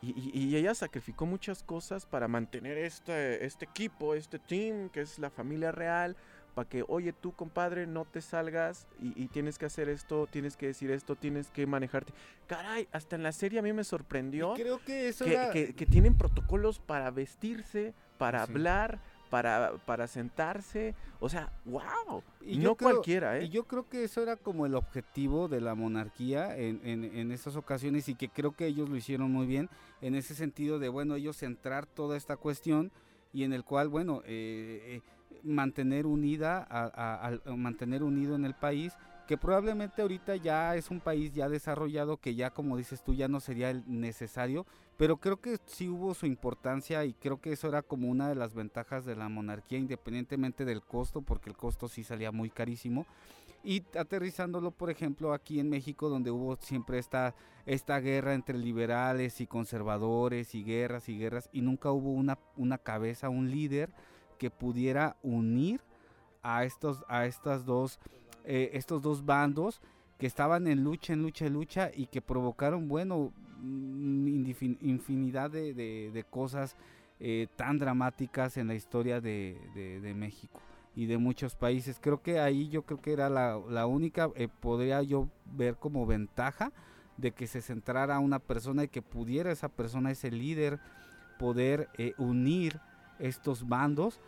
Y, 0.00 0.10
y- 0.10 0.30
y 0.46 0.56
ella 0.56 0.74
sacrificó 0.76 1.26
muchas 1.26 1.64
cosas 1.64 2.06
para 2.06 2.28
mantener 2.28 2.78
este, 2.78 3.44
este 3.44 3.64
equipo, 3.64 4.14
este 4.14 4.38
team, 4.38 4.88
que 4.90 5.00
es 5.00 5.18
la 5.18 5.28
familia 5.28 5.72
real, 5.72 6.16
para 6.58 6.68
que, 6.68 6.84
oye, 6.88 7.12
tú, 7.12 7.30
compadre, 7.30 7.86
no 7.86 8.04
te 8.04 8.20
salgas 8.20 8.88
y, 9.00 9.12
y 9.22 9.28
tienes 9.28 9.58
que 9.58 9.66
hacer 9.66 9.88
esto, 9.88 10.26
tienes 10.28 10.56
que 10.56 10.66
decir 10.66 10.90
esto, 10.90 11.14
tienes 11.14 11.50
que 11.50 11.64
manejarte. 11.68 12.12
Caray, 12.48 12.88
hasta 12.90 13.14
en 13.14 13.22
la 13.22 13.30
serie 13.30 13.60
a 13.60 13.62
mí 13.62 13.72
me 13.72 13.84
sorprendió 13.84 14.54
Y 14.56 14.62
creo 14.62 14.80
que 14.84 15.06
eso 15.06 15.24
que, 15.24 15.34
era- 15.34 15.50
que- 15.52 15.72
que 15.72 15.86
tienen 15.86 16.16
protocolos 16.18 16.80
para 16.80 17.12
vestirse, 17.12 17.94
para 18.18 18.44
Sí. 18.44 18.50
hablar, 18.50 18.98
para, 19.30 19.74
para 19.86 20.08
sentarse. 20.08 20.96
O 21.20 21.28
sea, 21.28 21.52
wow. 21.64 22.24
Y 22.44 22.58
no 22.58 22.74
creo- 22.74 22.90
cualquiera, 22.90 23.38
¿eh? 23.38 23.44
Y 23.44 23.50
yo 23.50 23.62
creo 23.68 23.88
que 23.88 24.02
eso 24.02 24.20
era 24.20 24.34
como 24.34 24.66
el 24.66 24.74
objetivo 24.74 25.46
de 25.46 25.60
la 25.60 25.76
monarquía 25.76 26.56
en, 26.56 26.80
en, 26.82 27.04
en 27.04 27.30
esas 27.30 27.54
ocasiones 27.54 28.08
y 28.08 28.16
que 28.16 28.28
creo 28.30 28.50
que 28.50 28.66
ellos 28.66 28.88
lo 28.88 28.96
hicieron 28.96 29.30
muy 29.30 29.46
bien 29.46 29.68
en 30.00 30.16
ese 30.16 30.34
sentido 30.34 30.80
de, 30.80 30.88
bueno, 30.88 31.14
ellos 31.14 31.36
centrar 31.36 31.86
toda 31.86 32.16
esta 32.16 32.36
cuestión 32.36 32.90
y 33.32 33.44
en 33.44 33.52
el 33.52 33.62
cual, 33.62 33.88
bueno, 33.88 34.22
eh, 34.24 34.96
eh, 34.96 35.02
mantener 35.42 36.06
unida, 36.06 36.66
a, 36.70 36.84
a- 37.26 37.50
a 37.50 37.56
mantener 37.56 38.02
unido 38.02 38.34
en 38.34 38.44
el 38.44 38.54
país, 38.54 38.92
que 39.26 39.36
probablemente 39.36 40.00
ahorita 40.00 40.36
ya 40.36 40.74
es 40.74 40.90
un 40.90 41.00
país 41.00 41.34
ya 41.34 41.48
desarrollado, 41.50 42.16
que 42.16 42.34
ya 42.34 42.48
como 42.50 42.76
dices 42.78 43.02
tú, 43.02 43.14
ya 43.14 43.28
no 43.28 43.40
sería 43.40 43.68
el 43.70 43.84
necesario, 43.86 44.64
pero 44.96 45.18
creo 45.18 45.36
que 45.36 45.58
sí 45.66 45.86
hubo 45.88 46.14
su 46.14 46.24
importancia 46.24 47.04
y 47.04 47.12
creo 47.12 47.38
que 47.40 47.52
eso 47.52 47.68
era 47.68 47.82
como 47.82 48.08
una 48.08 48.28
de 48.28 48.34
las 48.34 48.54
ventajas 48.54 49.04
de 49.04 49.16
la 49.16 49.28
monarquía, 49.28 49.78
independientemente 49.78 50.64
del 50.64 50.80
costo, 50.82 51.20
porque 51.20 51.50
el 51.50 51.56
costo 51.56 51.88
sí 51.88 52.04
salía 52.04 52.32
muy 52.32 52.48
carísimo. 52.48 53.04
Y 53.64 53.82
aterrizándolo, 53.98 54.70
por 54.70 54.88
ejemplo, 54.88 55.32
aquí 55.34 55.60
en 55.60 55.68
México, 55.68 56.08
donde 56.08 56.30
hubo 56.30 56.56
siempre 56.56 56.98
esta, 56.98 57.34
esta 57.66 57.98
guerra 58.00 58.32
entre 58.34 58.56
liberales 58.56 59.40
y 59.42 59.46
conservadores 59.46 60.54
y 60.54 60.64
guerras 60.64 61.08
y 61.08 61.18
guerras, 61.18 61.50
y 61.52 61.60
nunca 61.60 61.90
hubo 61.90 62.12
una, 62.12 62.38
una 62.56 62.78
cabeza, 62.78 63.28
un 63.28 63.50
líder 63.50 63.90
que 64.38 64.50
pudiera 64.50 65.16
unir 65.22 65.80
a 66.42 66.64
estos, 66.64 67.04
a 67.08 67.26
estas 67.26 67.64
dos, 67.64 67.98
eh, 68.44 68.70
estos 68.72 69.02
dos 69.02 69.24
bandos 69.26 69.80
que 70.18 70.26
estaban 70.26 70.66
en 70.66 70.82
lucha, 70.84 71.12
en 71.12 71.22
lucha, 71.22 71.46
en 71.46 71.52
lucha 71.52 71.90
y 71.94 72.06
que 72.06 72.20
provocaron, 72.22 72.88
bueno, 72.88 73.32
mm, 73.60 74.46
infinidad 74.80 75.50
de, 75.50 75.74
de- 75.74 76.10
cosas 76.24 76.76
eh, 77.20 77.48
tan 77.56 77.78
dramáticas 77.78 78.56
en 78.56 78.68
la 78.68 78.74
historia 78.74 79.20
de, 79.20 79.58
de- 79.74 80.14
México 80.14 80.60
y 80.94 81.06
de 81.06 81.18
muchos 81.18 81.54
países. 81.54 81.98
Creo 82.00 82.22
que 82.22 82.38
ahí 82.40 82.68
yo 82.68 82.82
creo 82.82 83.00
que 83.00 83.12
era 83.12 83.28
la, 83.28 83.60
la 83.68 83.86
única, 83.86 84.30
eh, 84.36 84.48
podría 84.48 85.02
yo 85.02 85.28
ver 85.56 85.76
como 85.76 86.06
ventaja 86.06 86.72
de 87.16 87.32
que 87.32 87.46
se 87.48 87.60
centrara 87.60 88.18
una 88.20 88.38
persona 88.38 88.84
y 88.84 88.88
que 88.88 89.02
pudiera 89.02 89.50
esa 89.52 89.68
persona, 89.68 90.10
ese 90.12 90.30
líder, 90.30 90.78
poder 91.38 91.88
unir 92.18 92.80
estos 93.18 93.68
bandos 93.68 94.20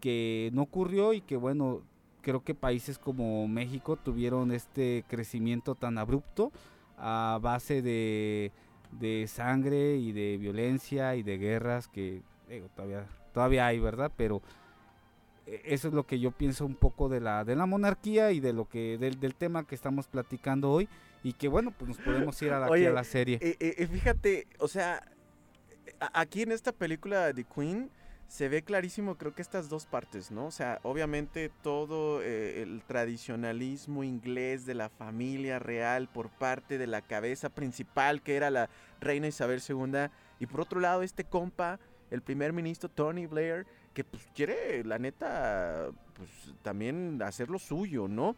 que 0.00 0.50
no 0.52 0.62
ocurrió 0.62 1.12
y 1.12 1.20
que 1.20 1.36
bueno, 1.36 1.82
creo 2.22 2.42
que 2.42 2.54
países 2.54 2.98
como 2.98 3.46
México 3.48 3.96
tuvieron 3.96 4.52
este 4.52 5.04
crecimiento 5.08 5.74
tan 5.74 5.98
abrupto 5.98 6.52
a 6.96 7.38
base 7.40 7.82
de, 7.82 8.52
de 8.92 9.26
sangre 9.26 9.96
y 9.96 10.12
de 10.12 10.36
violencia 10.38 11.16
y 11.16 11.22
de 11.22 11.38
guerras 11.38 11.88
que 11.88 12.22
digo, 12.48 12.68
todavía, 12.74 13.06
todavía 13.32 13.66
hay, 13.66 13.78
¿verdad? 13.78 14.10
Pero 14.16 14.42
eh, 15.46 15.62
eso 15.64 15.88
es 15.88 15.94
lo 15.94 16.06
que 16.06 16.18
yo 16.18 16.30
pienso 16.30 16.66
un 16.66 16.74
poco 16.74 17.08
de 17.08 17.20
la, 17.20 17.44
de 17.44 17.56
la 17.56 17.66
monarquía 17.66 18.32
y 18.32 18.40
de 18.40 18.52
lo 18.52 18.68
que, 18.68 18.98
del, 18.98 19.18
del 19.20 19.34
tema 19.34 19.66
que 19.66 19.74
estamos 19.74 20.06
platicando 20.06 20.70
hoy. 20.70 20.88
Y 21.22 21.34
que 21.34 21.48
bueno, 21.48 21.70
pues 21.76 21.88
nos 21.88 21.98
podemos 21.98 22.40
ir 22.40 22.50
a 22.52 22.60
la, 22.60 22.66
aquí 22.66 22.72
Oye, 22.72 22.88
a 22.88 22.92
la 22.92 23.04
serie. 23.04 23.38
Eh, 23.42 23.56
eh, 23.60 23.86
fíjate, 23.86 24.46
o 24.58 24.68
sea, 24.68 25.02
aquí 26.14 26.42
en 26.42 26.52
esta 26.52 26.72
película 26.72 27.32
de 27.34 27.44
Queen 27.44 27.90
se 28.30 28.48
ve 28.48 28.62
clarísimo, 28.62 29.16
creo 29.16 29.34
que 29.34 29.42
estas 29.42 29.68
dos 29.68 29.86
partes, 29.86 30.30
¿no? 30.30 30.46
O 30.46 30.50
sea, 30.52 30.78
obviamente 30.84 31.50
todo 31.62 32.22
eh, 32.22 32.62
el 32.62 32.80
tradicionalismo 32.86 34.04
inglés 34.04 34.66
de 34.66 34.74
la 34.74 34.88
familia 34.88 35.58
real 35.58 36.06
por 36.08 36.30
parte 36.30 36.78
de 36.78 36.86
la 36.86 37.02
cabeza 37.02 37.48
principal 37.48 38.22
que 38.22 38.36
era 38.36 38.48
la 38.50 38.70
reina 39.00 39.26
Isabel 39.26 39.60
II 39.68 40.10
y 40.38 40.46
por 40.46 40.60
otro 40.60 40.78
lado 40.78 41.02
este 41.02 41.24
compa, 41.24 41.80
el 42.12 42.22
primer 42.22 42.52
ministro 42.52 42.88
Tony 42.88 43.26
Blair, 43.26 43.66
que 43.94 44.04
pues 44.04 44.22
quiere, 44.32 44.84
la 44.84 45.00
neta, 45.00 45.88
pues 46.14 46.30
también 46.62 47.20
hacer 47.24 47.50
lo 47.50 47.58
suyo, 47.58 48.06
¿no? 48.06 48.36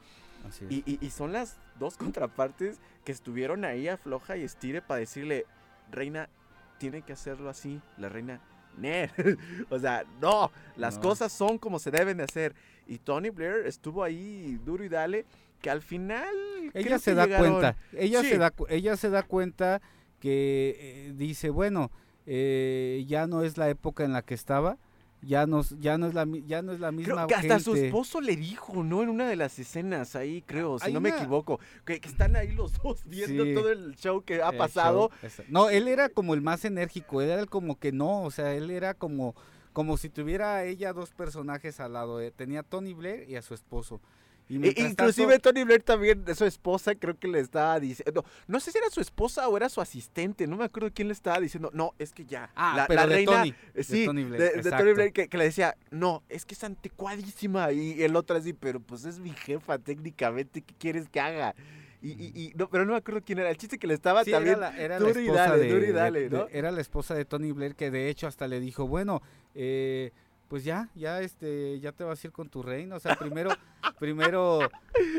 Así 0.49 0.65
es. 0.65 0.71
Y, 0.73 0.83
y- 0.87 0.99
y 1.05 1.11
son 1.11 1.33
las 1.33 1.59
dos 1.79 1.97
contrapartes 1.99 2.81
que 3.05 3.13
estuvieron 3.13 3.67
ahí 3.67 3.89
a 3.89 3.99
floja 3.99 4.39
y 4.39 4.43
estire 4.43 4.81
para 4.81 5.01
decirle, 5.01 5.45
reina, 5.91 6.31
tiene 6.79 7.03
que 7.03 7.13
hacerlo 7.13 7.51
así. 7.51 7.79
La 7.99 8.09
reina. 8.09 8.41
o 9.71 9.79
sea, 9.79 10.05
no, 10.21 10.51
las 10.77 10.97
No. 10.97 11.03
cosas 11.03 11.33
son 11.33 11.59
como 11.59 11.79
se 11.79 11.91
deben 11.91 12.17
de 12.19 12.25
hacer. 12.25 12.55
Y 12.87 12.99
Tony 12.99 13.31
Blair 13.31 13.67
estuvo 13.67 14.03
ahí 14.03 14.59
duro 14.65 14.85
y 14.85 14.89
dale, 14.89 15.25
que 15.61 15.71
al 15.71 15.83
final... 15.83 16.27
ella 16.75 16.99
se 16.99 17.15
da 17.15 17.27
llegaron- 17.27 17.53
cuenta, 17.61 17.77
ella 17.93 18.21
Sí. 18.23 18.29
se 18.31 18.39
da, 18.39 18.53
ella 18.69 18.97
se 18.97 19.11
da 19.11 19.23
cuenta 19.23 19.81
que 20.21 20.77
eh, 20.79 21.13
dice, 21.17 21.51
bueno, 21.51 21.91
eh, 22.27 23.05
ya 23.07 23.27
no 23.27 23.43
es 23.43 23.57
la 23.59 23.69
época 23.69 24.05
en 24.05 24.13
la 24.13 24.23
que 24.23 24.35
estaba, 24.35 24.79
ya 25.23 25.47
no, 25.47 25.61
s- 25.61 25.77
ya 25.81 25.97
no 25.99 26.07
es 26.09 26.15
la, 26.15 26.27
ya 26.47 26.63
no 26.63 26.73
es 26.73 26.81
la 26.81 26.89
Creo 26.91 26.99
misma 26.99 27.27
que 27.27 27.35
hasta 27.35 27.61
su 27.61 27.75
esposo 27.77 28.21
le 28.21 28.37
dijo, 28.37 28.83
¿no? 28.83 29.03
En 29.03 29.09
una 29.09 29.29
de 29.29 29.37
las 29.37 29.59
escenas 29.59 30.17
ahí, 30.17 30.43
creo, 30.43 30.79
si 30.79 30.87
Hay 30.87 30.93
no 30.93 31.01
me 31.01 31.11
equivoco, 31.11 31.61
que, 31.85 32.01
que 32.01 32.09
están 32.09 32.35
ahí 32.37 32.53
los 32.53 32.73
dos 32.83 33.03
viendo 33.05 33.45
Sí. 33.45 33.55
todo 33.55 33.71
el 33.71 33.95
show 33.97 34.23
que 34.23 34.43
ha 34.43 34.53
pasado. 34.53 35.11
show, 35.21 35.45
No, 35.49 35.71
él 35.71 35.89
era 35.89 36.09
como 36.09 36.35
el 36.35 36.43
más 36.43 36.65
enérgico, 36.65 37.23
él 37.23 37.31
era 37.31 37.41
el 37.41 37.49
como 37.49 37.79
que 37.79 37.93
no, 37.93 38.23
o 38.23 38.31
sea, 38.31 38.53
él 38.55 38.71
era 38.71 38.95
como, 38.95 39.35
como 39.73 39.97
si 39.97 40.09
tuviera 40.09 40.65
ella 40.65 40.93
dos 40.93 41.11
personajes 41.11 41.81
al 41.81 41.93
lado, 41.95 42.21
eh, 42.21 42.31
tenía 42.31 42.61
a 42.61 42.63
Tony 42.65 42.93
Blair 42.93 43.29
y 43.31 43.37
a 43.37 43.43
su 43.43 43.55
esposo. 43.55 44.01
Y 44.49 44.57
E- 44.67 44.75
inclusive 44.77 45.33
tanto- 45.39 45.51
Tony 45.53 45.65
Blair 45.65 45.83
también, 45.83 46.25
de 46.25 46.35
su 46.35 46.45
esposa, 46.45 46.95
creo 46.95 47.19
que 47.19 47.29
le 47.29 47.41
estaba 47.41 47.79
diciendo, 47.81 48.25
no 48.47 48.61
sé 48.61 48.71
si 48.73 48.79
era 48.79 48.91
su 48.91 49.01
esposa 49.01 49.49
o 49.49 49.57
era 49.57 49.69
su 49.69 49.81
asistente, 49.81 50.47
no 50.47 50.57
me 50.57 50.65
acuerdo 50.65 50.91
quién 50.93 51.09
le 51.09 51.15
estaba 51.15 51.41
diciendo, 51.41 51.71
no, 51.73 51.95
es 51.99 52.13
que 52.13 52.25
ya, 52.27 52.51
ah, 52.55 52.75
la, 52.77 52.87
pero 52.87 53.01
la 53.03 53.07
de 53.07 53.15
reina, 53.15 53.33
Tony, 53.33 53.49
eh, 53.51 53.55
de 53.75 53.85
sí, 53.85 54.05
Tony 54.05 54.23
de, 54.25 54.29
Blair, 54.29 54.43
de 54.43 54.49
Tony 54.51 54.59
exacto. 54.69 54.95
Blair 54.95 55.13
que, 55.13 55.29
que 55.29 55.39
le 55.39 55.45
decía, 55.45 55.77
no, 55.91 56.23
es 56.29 56.45
que 56.45 56.55
es 56.55 56.65
anticuadísima, 56.65 57.73
y 57.73 58.03
el 58.03 58.15
otro 58.17 58.37
así, 58.37 58.53
pero 58.53 58.81
pues 58.81 59.05
es 59.05 59.19
mi 59.19 59.31
jefa 59.31 59.79
técnicamente, 59.79 60.63
¿qué 60.63 60.75
quieres 60.79 61.09
que 61.09 61.21
haga? 61.21 61.55
Y, 62.03 62.11
y, 62.11 62.33
y- 62.35 62.53
no, 62.57 62.69
pero 62.69 62.85
no 62.85 62.93
me 62.93 62.99
acuerdo 62.99 63.23
quién 63.25 63.39
era, 63.39 63.49
el 63.49 63.57
chiste 63.57 63.79
que 63.79 63.87
le 63.87 63.95
estaba 63.95 64.25
Sí, 64.25 64.33
también, 64.33 64.57
era 64.59 64.71
la, 64.73 64.77
era 64.83 64.97
esposa 64.97 65.33
dale, 65.51 65.63
de, 65.65 65.81
de- 65.81 65.93
dale, 65.93 66.21
de- 66.29 66.37
¿no? 66.37 66.49
era 66.51 66.71
la 66.73 66.81
esposa 66.81 67.15
de 67.15 67.25
Tony 67.25 67.53
Blair 67.53 67.77
que 67.77 67.91
de 67.93 68.09
hecho 68.09 68.27
hasta 68.27 68.49
le 68.49 68.59
dijo, 68.59 68.89
bueno, 68.89 69.23
eh, 69.55 70.11
pues 70.53 70.65
ya, 70.65 70.91
ya 70.95 71.23
este, 71.23 71.81
ya 71.81 71.93
te 71.93 72.05
vas 72.05 72.23
a 72.23 72.27
ir 72.27 72.31
con 72.31 72.47
tu 72.51 72.63
reino, 72.63 72.97
o 72.97 73.01
sea, 73.01 73.15
primero, 73.15 73.49
primero, 73.99 74.59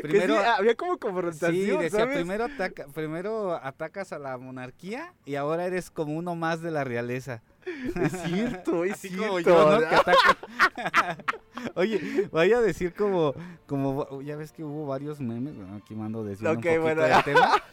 primero, 0.03 0.35
sí, 0.35 0.43
había 0.45 0.75
como 0.75 0.99
confrontación, 0.99 1.51
sí, 1.55 1.83
decía, 1.83 2.01
¿sabes? 2.01 2.17
primero 2.17 2.43
ataca, 2.45 2.85
primero 2.93 3.53
atacas 3.55 4.13
a 4.13 4.19
la 4.19 4.37
monarquía 4.37 5.11
y 5.25 5.33
ahora 5.33 5.65
eres 5.65 5.89
como 5.89 6.13
uno 6.13 6.35
más 6.35 6.61
de 6.61 6.69
la 6.69 6.83
realeza. 6.83 7.41
Es 7.99 8.11
cierto, 8.11 8.83
es 8.83 8.93
Así 8.93 9.07
cierto. 9.09 9.25
como 9.25 9.39
yo, 9.39 9.71
¿no? 9.71 9.79
Que 9.79 9.85
ataca- 9.95 11.17
Oye, 11.77 12.29
vaya 12.31 12.59
a 12.59 12.61
decir 12.61 12.93
como, 12.93 13.33
como, 13.65 14.21
ya 14.21 14.35
ves 14.35 14.51
que 14.51 14.63
hubo 14.63 14.85
varios 14.85 15.19
memes, 15.19 15.55
bueno, 15.55 15.77
aquí 15.77 15.95
mando 15.95 16.23
decir 16.23 16.45
Ok, 16.47 16.57
un 16.57 16.61
poquito 16.61 16.81
bueno. 16.83 17.01
del 17.01 17.23
tema, 17.23 17.63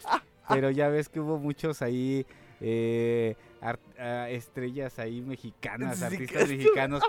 pero 0.49 0.71
ya 0.71 0.89
ves 0.89 1.09
que 1.09 1.19
hubo 1.19 1.37
muchos 1.37 1.83
ahí 1.83 2.25
eh, 2.59 3.35
ah, 3.61 4.31
estrellas 4.31 4.97
ahí 4.97 5.21
mexicanas, 5.21 6.01
artistas 6.01 6.49
mexicanos. 6.49 7.03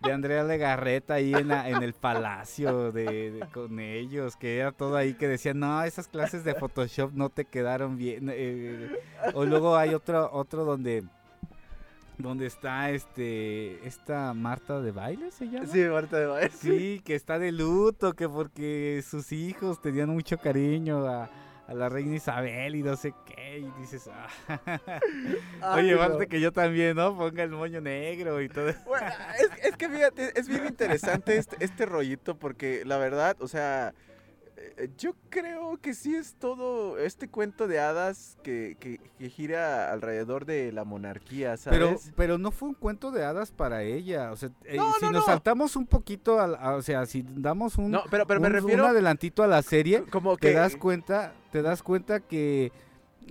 De 0.00 0.12
Andrea 0.12 0.44
Legarreta 0.44 1.14
ahí 1.14 1.32
en, 1.34 1.48
la- 1.48 1.68
en 1.68 1.82
el 1.82 1.92
palacio 1.92 2.92
de, 2.92 3.32
de- 3.32 3.46
con 3.52 3.80
ellos, 3.80 4.36
que 4.36 4.58
era 4.58 4.70
todo 4.72 4.96
ahí 4.96 5.14
que 5.14 5.26
decían, 5.26 5.58
no, 5.58 5.82
esas 5.82 6.06
clases 6.06 6.44
de 6.44 6.54
Photoshop 6.54 7.12
no 7.14 7.30
te 7.30 7.44
quedaron 7.44 7.96
bien. 7.96 8.28
eh". 8.32 8.90
O 9.34 9.44
luego 9.44 9.76
hay 9.76 9.94
otro, 9.94 10.30
otro 10.32 10.64
donde, 10.64 11.02
donde 12.16 12.46
está 12.46 12.90
este, 12.90 13.84
esta 13.86 14.34
Marta 14.34 14.80
de 14.80 14.92
baile, 14.92 15.30
se 15.30 15.48
llama. 15.48 15.66
Sí, 15.66 15.80
Marta 15.84 16.16
de 16.18 16.26
Baile. 16.26 16.50
Sí, 16.50 17.02
que 17.04 17.14
está 17.14 17.38
de 17.38 17.50
luto, 17.52 18.14
que 18.14 18.28
porque 18.28 19.02
sus 19.08 19.32
hijos 19.32 19.80
tenían 19.82 20.10
mucho 20.10 20.38
cariño 20.38 21.06
a, 21.06 21.28
a 21.68 21.74
la 21.74 21.90
reina 21.90 22.16
Isabel 22.16 22.76
y 22.76 22.82
no 22.82 22.96
sé 22.96 23.12
qué, 23.26 23.58
y 23.58 23.80
dices, 23.80 24.08
ah. 24.10 24.26
Ay, 25.60 25.84
oye, 25.84 25.96
falta 25.98 26.24
que 26.24 26.40
yo 26.40 26.50
también, 26.50 26.96
¿no? 26.96 27.14
Ponga 27.14 27.42
el 27.42 27.50
moño 27.50 27.82
negro 27.82 28.40
y 28.40 28.48
todo. 28.48 28.72
Bueno, 28.86 29.06
es, 29.38 29.66
es 29.66 29.76
que 29.76 29.86
fíjate, 29.90 30.32
es 30.40 30.48
bien 30.48 30.66
interesante 30.66 31.36
este, 31.36 31.62
este 31.62 31.84
rollito 31.84 32.38
porque 32.38 32.84
la 32.86 32.96
verdad, 32.96 33.36
o 33.40 33.48
sea, 33.48 33.92
yo 34.96 35.14
creo 35.30 35.78
que 35.80 35.94
sí 35.94 36.14
es 36.14 36.34
todo 36.34 36.98
este 36.98 37.28
cuento 37.28 37.66
de 37.68 37.80
hadas 37.80 38.36
que, 38.42 38.76
que- 38.80 39.00
que 39.18 39.30
gira 39.30 39.92
alrededor 39.92 40.46
de 40.46 40.72
la 40.72 40.84
monarquía, 40.84 41.56
¿sabes? 41.56 41.78
Pero, 41.78 41.96
pero 42.16 42.38
no 42.38 42.50
fue 42.50 42.68
un 42.68 42.74
cuento 42.74 43.10
de 43.10 43.24
hadas 43.24 43.50
para 43.52 43.82
ella, 43.82 44.32
o 44.32 44.36
sea, 44.36 44.50
eh, 44.64 44.76
No, 44.76 44.92
si 44.94 45.04
no, 45.06 45.12
nos 45.12 45.20
no. 45.22 45.26
saltamos 45.26 45.76
un 45.76 45.86
poquito, 45.86 46.40
a- 46.40 46.76
o 46.76 46.82
sea, 46.82 47.06
si 47.06 47.24
damos 47.28 47.76
un, 47.78 47.98
pero, 48.10 48.26
pero 48.26 48.40
me 48.40 48.46
un- 48.48 48.52
refiero 48.52 48.84
un 48.84 48.90
adelantito 48.90 49.42
a 49.42 49.46
la 49.46 49.62
serie, 49.62 50.04
como 50.10 50.36
que 50.36 50.48
te 50.48 50.54
das 50.54 50.76
cuenta, 50.76 51.32
te 51.52 51.62
das 51.62 51.82
cuenta 51.82 52.20
que 52.20 52.72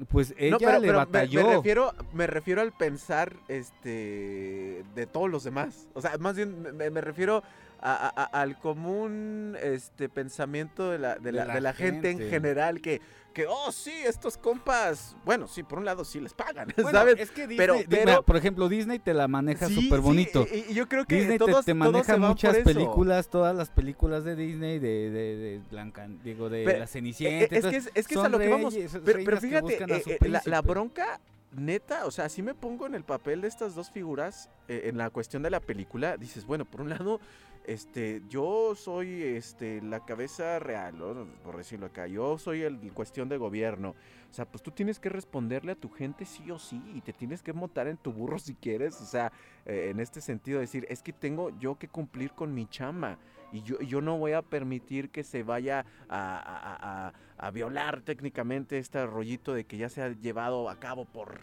pues 0.10 0.36
ella 0.38 0.58
pero- 0.60 0.80
le 0.80 0.88
me- 0.88 0.94
batalló. 0.94 1.44
Me, 1.48 1.56
refiero, 1.56 1.92
me 2.14 2.28
refiero 2.28 2.62
al 2.62 2.72
pensar 2.72 3.36
este 3.48 4.84
de 4.96 5.08
todos 5.08 5.30
los 5.30 5.44
demás. 5.44 5.88
O 5.94 6.02
sea, 6.02 6.18
más 6.20 6.36
bien 6.36 6.62
me, 6.78 6.90
me 6.92 7.02
refiero 7.02 7.42
a- 7.80 8.12
a- 8.24 8.42
al 8.42 8.58
común 8.60 9.56
este 9.62 10.10
pensamiento 10.10 10.90
de 10.92 11.00
la, 11.00 11.16
de 11.16 11.22
De 11.26 11.32
la, 11.32 11.46
la 11.46 11.54
de 11.56 11.62
la 11.62 11.74
gente. 11.74 12.10
en 12.12 12.18
gente. 12.18 12.30
general 12.32 12.82
que, 12.82 13.02
que, 13.34 13.46
oh 13.48 13.72
sí, 13.72 13.92
estos 14.06 14.36
compas, 14.38 15.16
bueno, 15.24 15.48
sí, 15.48 15.62
por 15.62 15.78
un 15.78 15.86
lado 15.86 16.04
sí 16.04 16.20
les 16.20 16.34
pagan, 16.34 16.70
Bueno, 16.76 16.92
¿sabes? 16.92 17.20
Es 17.20 17.30
que 17.30 17.42
Disney, 17.48 17.58
Pero- 17.58 17.76
pero- 17.88 18.02
mira, 18.06 18.22
por 18.24 18.36
ejemplo, 18.36 18.68
Disney 18.68 18.98
te 18.98 19.14
la 19.14 19.28
maneja 19.28 19.68
Sí, 19.68 19.76
súper 19.84 20.00
bonito. 20.00 20.46
sí, 20.50 20.66
y, 20.70 20.72
y 20.72 20.76
yo 20.76 20.88
creo 20.90 21.06
que 21.06 21.16
Disney 21.18 21.38
te- 21.38 21.46
todos, 21.46 21.50
te, 21.50 21.54
todos 21.54 21.66
se 21.66 21.74
maneja 21.76 22.14
van 22.18 22.30
muchas 22.30 22.58
películas, 22.58 23.30
todas 23.30 23.56
las 23.56 23.70
películas 23.70 24.24
de 24.24 24.36
Disney, 24.36 24.80
de, 24.80 25.12
de, 25.12 25.36
de 25.38 25.62
Blanca, 25.70 26.08
digo, 26.24 26.50
de 26.50 26.64
Pero, 26.66 26.80
la 26.80 26.86
Eh, 26.86 26.88
Cenicienta. 26.88 27.44
es, 27.44 27.50
que 27.50 27.56
entonces, 27.58 27.86
es, 27.88 27.92
es 27.94 28.08
que 28.08 28.16
es 28.16 28.22
a 28.22 28.30
lo 28.30 28.40
que 28.40 28.48
vamos. 28.50 28.74
reyes, 28.74 28.92
Pero, 29.06 29.20
pero 29.24 29.38
que 29.40 29.48
fíjate, 29.48 29.84
eh, 29.84 30.18
eh, 30.20 30.30
la, 30.30 30.42
la 30.46 30.62
bronca 30.62 31.20
neta, 31.56 32.06
o 32.06 32.12
sea, 32.12 32.30
si 32.30 32.42
me 32.42 32.54
pongo 32.56 32.88
en 32.88 32.96
el 32.96 33.04
papel 33.04 33.42
de 33.42 33.48
estas 33.48 33.74
dos 33.76 33.90
figuras 33.92 34.50
eh, 34.68 34.82
en 34.86 34.98
la 34.98 35.10
cuestión 35.12 35.44
de 35.44 35.50
la 35.52 35.60
película, 35.60 36.18
dices, 36.18 36.46
bueno, 36.46 36.66
por 36.66 36.82
un 36.82 36.90
lado, 36.90 37.20
este, 37.68 38.22
yo 38.30 38.74
soy 38.76 39.22
este, 39.24 39.82
la 39.82 40.04
cabeza 40.06 40.58
real, 40.60 40.96
por 41.44 41.58
decirlo 41.58 41.86
acá, 41.88 42.08
yo 42.08 42.38
soy 42.38 42.62
el 42.64 42.80
cuestión 42.94 43.28
de 43.30 43.38
gobierno. 43.38 43.94
O 44.30 44.34
sea, 44.34 44.46
pues 44.46 44.62
tú 44.64 44.72
tienes 44.72 45.00
que 45.00 45.10
responderle 45.10 45.74
a 45.74 45.76
tu 45.76 45.90
gente 45.90 46.26
sí 46.26 46.50
o 46.50 46.60
sí 46.60 46.82
y 46.96 47.02
te 47.02 47.14
tienes 47.14 47.44
que 47.44 47.54
montar 47.54 47.88
en 47.88 47.98
tu 47.98 48.12
burro 48.14 48.40
si 48.40 48.56
quieres. 48.56 49.00
O 49.02 49.06
sea, 49.06 49.32
eh, 49.66 49.90
en 49.92 50.00
este 50.00 50.22
sentido, 50.22 50.60
decir, 50.60 50.86
es 50.90 51.04
que 51.04 51.14
tengo 51.14 51.50
yo 51.60 51.78
que 51.78 51.88
cumplir 51.88 52.32
con 52.32 52.54
mi 52.54 52.68
chama 52.68 53.18
y 53.52 53.62
yo, 53.64 53.80
yo 53.80 54.02
no 54.02 54.18
voy 54.18 54.32
a 54.34 54.42
permitir 54.42 55.10
que 55.10 55.24
se 55.24 55.44
vaya 55.44 55.86
a- 56.10 56.38
a- 56.38 57.08
a- 57.08 57.14
a 57.38 57.52
violar 57.52 58.02
técnicamente 58.02 58.78
este 58.78 59.06
rollito 59.06 59.54
de 59.54 59.66
que 59.66 59.78
ya 59.78 59.90
se 59.90 60.02
ha 60.02 60.10
llevado 60.10 60.70
a 60.70 60.80
cabo 60.80 61.06
por 61.06 61.42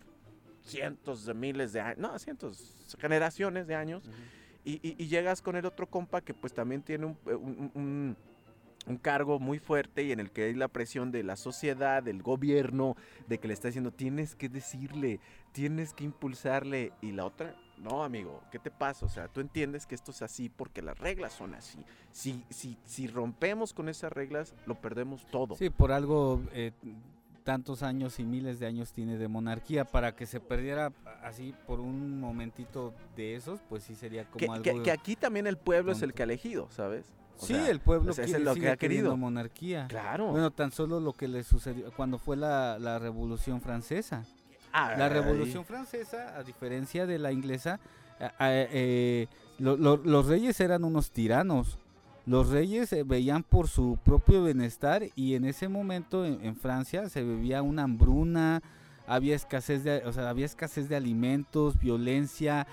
cientos 0.63 1.25
de 1.27 1.35
miles 1.35 1.73
de 1.73 1.81
años, 1.81 1.99
no, 1.99 2.19
cientos, 2.19 2.97
generaciones 2.99 3.67
de 3.67 3.75
años. 3.75 4.09
Y, 4.65 4.81
y- 4.83 5.07
llegas 5.09 5.43
con 5.43 5.57
el 5.57 5.67
otro 5.67 5.87
compa 5.89 6.21
que 6.23 6.33
pues 6.35 6.55
también 6.55 6.83
tiene 6.83 7.07
un, 7.07 7.19
eh, 7.27 7.35
un- 7.35 7.71
un- 7.75 8.17
un 8.87 8.97
cargo 8.99 9.39
muy 9.39 9.59
fuerte 9.59 10.03
y 10.05 10.13
en 10.13 10.21
el 10.21 10.31
que 10.31 10.45
hay 10.45 10.55
la 10.55 10.69
presión 10.69 11.11
de 11.11 11.23
la 11.23 11.37
sociedad, 11.37 12.03
del 12.03 12.23
gobierno, 12.23 12.97
de 13.29 13.39
que 13.39 13.49
le 13.49 13.55
está 13.55 13.69
diciendo, 13.69 13.91
tienes 13.93 14.35
que 14.35 14.49
decirle, 14.51 15.21
tienes 15.53 15.95
que 15.95 16.05
impulsarle. 16.05 16.93
Y 17.01 17.13
la 17.13 17.25
otra, 17.25 17.55
no, 17.79 18.05
amigo, 18.05 18.43
¿qué 18.51 18.59
te 18.59 18.71
pasa? 18.71 19.07
O 19.07 19.09
sea, 19.09 19.29
tú 19.29 19.41
entiendes 19.41 19.87
que 19.87 19.95
esto 19.95 20.11
es 20.11 20.21
así 20.21 20.51
porque 20.51 20.83
las 20.83 20.99
reglas 20.99 21.33
son 21.33 21.55
así. 21.55 21.79
Si, 22.11 22.45
si, 22.51 22.77
si 22.85 23.07
rompemos 23.07 23.73
con 23.73 23.89
esas 23.89 24.13
reglas, 24.13 24.55
lo 24.67 24.75
perdemos 24.81 25.27
todo. 25.31 25.55
Sí, 25.57 25.71
por 25.71 25.91
algo 25.91 26.43
eh, 26.53 26.73
tantos 27.45 27.83
años 27.83 28.19
y 28.19 28.25
miles 28.25 28.59
de 28.59 28.67
años 28.67 28.93
tiene 28.93 29.19
de 29.19 29.29
monarquía 29.29 29.85
para 29.85 30.17
que 30.17 30.27
se 30.27 30.41
perdiera 30.41 30.93
así 31.23 31.55
por 31.67 31.79
un 31.79 32.19
momentito 32.21 32.95
de 33.17 33.35
esos, 33.37 33.61
pues 33.69 33.85
sí 33.85 33.95
sería 33.95 34.25
como 34.25 34.39
Que, 34.39 34.47
algo 34.47 34.63
que- 34.63 34.83
que 34.83 34.91
aquí 34.91 35.15
también 35.15 35.47
el 35.47 35.57
pueblo 35.59 35.93
es 35.93 36.03
el 36.03 36.15
que 36.15 36.23
ha 36.23 36.25
elegido, 36.25 36.69
¿sabes? 36.71 37.05
O 37.39 37.47
sí, 37.47 37.55
sea, 37.55 37.69
el 37.71 37.81
pueblo 37.81 38.15
quiere, 38.15 38.31
es 38.33 38.41
lo 38.41 38.55
que 38.55 38.71
ha 38.71 38.77
querido. 38.77 39.17
monarquía. 39.17 39.87
Claro. 39.89 40.29
Bueno, 40.31 40.51
tan 40.53 40.71
solo 40.73 41.01
lo 41.01 41.13
que 41.13 41.29
le 41.29 41.43
sucedió 41.45 41.93
cuando 41.93 42.19
fue 42.19 42.37
la, 42.37 42.79
la 42.79 42.99
Revolución 42.99 43.61
Francesa. 43.61 44.25
La. 44.73 45.09
Revolución 45.09 45.65
Francesa, 45.65 46.37
a 46.37 46.43
diferencia 46.43 47.07
de 47.07 47.19
la 47.19 47.31
inglesa, 47.31 47.79
eh, 48.41 49.27
lo- 49.59 49.77
lo- 49.77 49.97
los 49.99 50.27
reyes 50.27 50.59
eran 50.61 50.85
unos 50.85 51.11
tiranos. 51.11 51.79
Los 52.27 52.49
reyes 52.49 52.95
veían 53.07 53.43
por 53.43 53.69
su 53.69 53.99
propio 54.03 54.45
bienestar 54.45 55.03
y 55.15 55.35
en 55.35 55.45
ese 55.45 55.69
momento 55.69 56.25
en, 56.25 56.57
Francia 56.57 57.09
se 57.11 57.23
vivía 57.23 57.63
una 57.63 57.83
hambruna, 57.83 58.63
había 59.07 59.37
escasez 59.37 59.85
de, 59.85 59.99
o 60.07 60.13
sea, 60.13 60.31
había 60.31 60.47
escasez 60.47 60.89
de 60.89 60.97
alimentos, 60.97 61.79
violencia, 61.79 62.67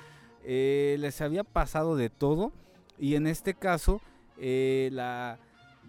eh, 0.45 0.95
les 0.99 1.19
había 1.19 1.43
pasado 1.43 1.97
de 1.97 2.09
todo 2.09 2.53
y 2.97 3.15
en 3.15 3.27
este 3.27 3.53
caso 3.53 4.01
eh, 4.37 4.89
la, 4.93 5.37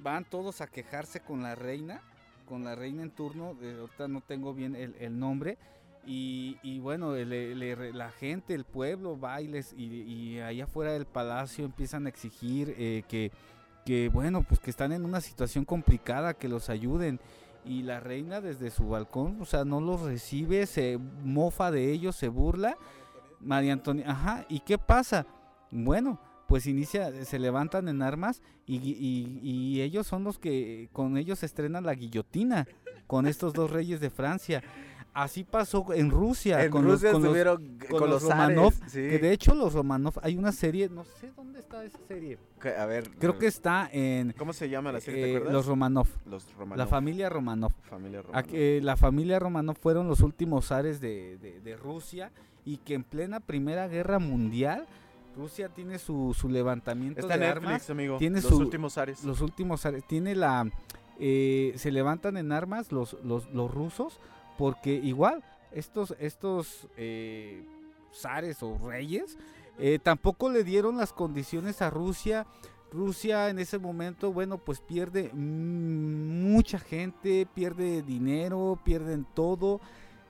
van 0.03 0.25
todos 0.25 0.61
a 0.61 0.67
quejarse 0.67 1.21
con 1.21 1.45
la 1.45 1.55
reina, 1.55 2.03
con 2.47 2.65
la 2.65 2.75
reina 2.75 3.05
en 3.05 3.11
turno, 3.11 3.57
eh, 3.63 3.77
ahorita 3.79 4.09
no 4.09 4.23
tengo 4.23 4.55
bien 4.55 4.75
el 4.75 5.19
nombre, 5.21 5.57
y, 6.07 6.57
y 6.63 6.79
bueno, 6.81 7.15
la 7.15 8.11
gente, 8.11 8.55
el 8.55 8.65
pueblo, 8.65 9.17
bailes 9.17 9.73
y, 9.77 9.85
y 9.85 10.41
allá 10.41 10.65
afuera 10.65 10.93
del 10.93 11.07
palacio 11.07 11.65
empiezan 11.65 12.07
a 12.07 12.09
exigir 12.09 12.75
eh, 12.79 13.05
que, 13.09 13.31
que, 13.85 14.09
bueno, 14.09 14.43
pues 14.43 14.61
que 14.61 14.71
están 14.71 14.93
en 14.93 15.05
una 15.05 15.21
situación 15.21 15.65
complicada, 15.65 16.35
que 16.35 16.49
los 16.49 16.69
ayuden. 16.71 17.21
Y 17.65 17.83
la 17.83 18.01
reina 18.01 18.41
desde 18.41 18.71
su 18.71 18.89
balcón, 18.89 19.41
o 19.41 19.45
sea, 19.45 19.65
no 19.65 19.81
los 19.81 20.01
recibe, 20.01 20.67
se 20.67 20.99
mofa 21.23 21.71
de 21.71 21.93
ellos, 21.93 22.17
se 22.17 22.27
burla. 22.27 22.77
María 23.41 23.73
Antonia, 23.73 24.11
ajá, 24.11 24.45
¿y 24.49 24.61
qué 24.61 24.79
pasa? 24.79 25.27
Bueno, 25.71 26.19
pues 26.49 26.67
inicia, 26.67 27.25
se 27.25 27.39
levantan 27.39 27.87
en 27.89 28.03
armas 28.03 28.43
y, 28.67 28.77
y- 28.79 29.39
y 29.43 29.81
ellos 29.81 30.07
son 30.09 30.25
los 30.25 30.39
que 30.41 30.89
con 30.93 31.17
ellos 31.17 31.43
estrenan 31.45 31.85
la 31.87 31.95
guillotina 31.95 32.67
con 33.07 33.27
estos 33.27 33.53
dos 33.53 33.71
reyes 33.71 34.01
de 34.01 34.11
Francia. 34.11 34.63
Así 35.15 35.45
pasó 35.45 35.93
en 35.93 36.11
Rusia. 36.11 36.65
En 36.65 36.71
con 36.71 36.85
los- 36.85 36.95
Rusia 37.03 37.13
los- 37.13 37.21
con 37.21 37.99
con, 37.99 38.01
los 38.11 38.23
los, 38.23 38.31
Romanov, 38.31 38.73
zares, 38.73 38.93
sí. 38.93 39.01
que 39.01 39.19
de 39.19 39.33
hecho 39.33 39.55
los 39.55 39.75
Romanov, 39.75 40.15
hay 40.23 40.39
una 40.39 40.53
serie, 40.53 40.89
no 40.89 41.05
sé 41.05 41.31
dónde 41.37 41.61
está 41.61 41.85
esa 41.85 41.99
serie. 42.09 42.39
A 42.79 42.87
ver. 42.87 43.11
Creo 43.19 43.39
que 43.39 43.47
está 43.47 43.91
en 43.93 44.33
¿Cómo 44.39 44.53
se 44.55 44.71
llama 44.71 44.91
la 44.91 45.01
serie? 45.01 45.21
eh, 45.21 45.25
¿Te 45.25 45.31
acuerdas? 45.37 45.53
los 45.53 45.67
Romanov, 45.67 46.07
Los 46.25 46.51
Romanov. 46.55 46.79
la 46.79 46.87
familia 46.87 47.29
Romanov. 47.29 47.73
Familia 47.91 48.23
la 48.83 48.97
familia 48.97 49.39
Romanov 49.39 49.77
fueron 49.77 50.09
los 50.09 50.21
últimos 50.21 50.67
zares 50.69 51.01
de, 51.01 51.37
de- 51.39 51.61
de 51.61 51.77
Rusia 51.77 52.31
y 52.65 52.79
que 52.79 52.95
en 52.95 53.05
plena 53.05 53.41
Primera 53.41 53.89
Guerra 53.89 54.19
Mundial 54.19 54.87
Rusia 55.37 55.69
tiene 55.69 55.99
su, 55.99 56.35
su 56.39 56.49
levantamiento 56.49 57.21
Está 57.21 57.35
de 57.39 57.41
Netflix, 57.47 57.67
armas. 57.67 57.91
amigo. 57.91 58.17
tiene 58.19 58.41
los 58.41 58.51
su- 58.51 58.59
últimos 58.59 58.97
Ares. 58.99 59.25
Los 59.25 59.41
últimos 59.43 59.81
zares. 59.83 60.05
Tiene 60.07 60.35
la... 60.35 60.71
eh, 61.19 61.73
se 61.77 61.91
levantan 61.91 62.37
en 62.37 62.53
armas 62.53 62.93
los, 62.93 63.17
los, 63.25 63.49
los 63.51 63.71
rusos 63.71 64.21
porque 64.59 64.93
igual 64.95 65.43
estos, 65.73 66.15
estos 66.19 66.89
eh, 66.97 67.65
zares 68.13 68.63
o 68.63 68.79
reyes 68.79 69.39
eh, 69.79 69.99
tampoco 70.03 70.51
le 70.51 70.65
dieron 70.65 70.97
las 70.97 71.13
condiciones 71.13 71.83
a 71.83 71.91
Rusia. 71.91 72.47
Rusia 72.93 73.49
en 73.49 73.59
ese 73.59 73.79
momento, 73.79 74.33
bueno, 74.33 74.59
pues 74.59 74.81
pierde 74.81 75.31
mucha 75.33 76.79
gente, 76.79 77.47
pierde 77.55 78.03
dinero, 78.03 78.79
pierden 78.85 79.27
todo. 79.35 79.81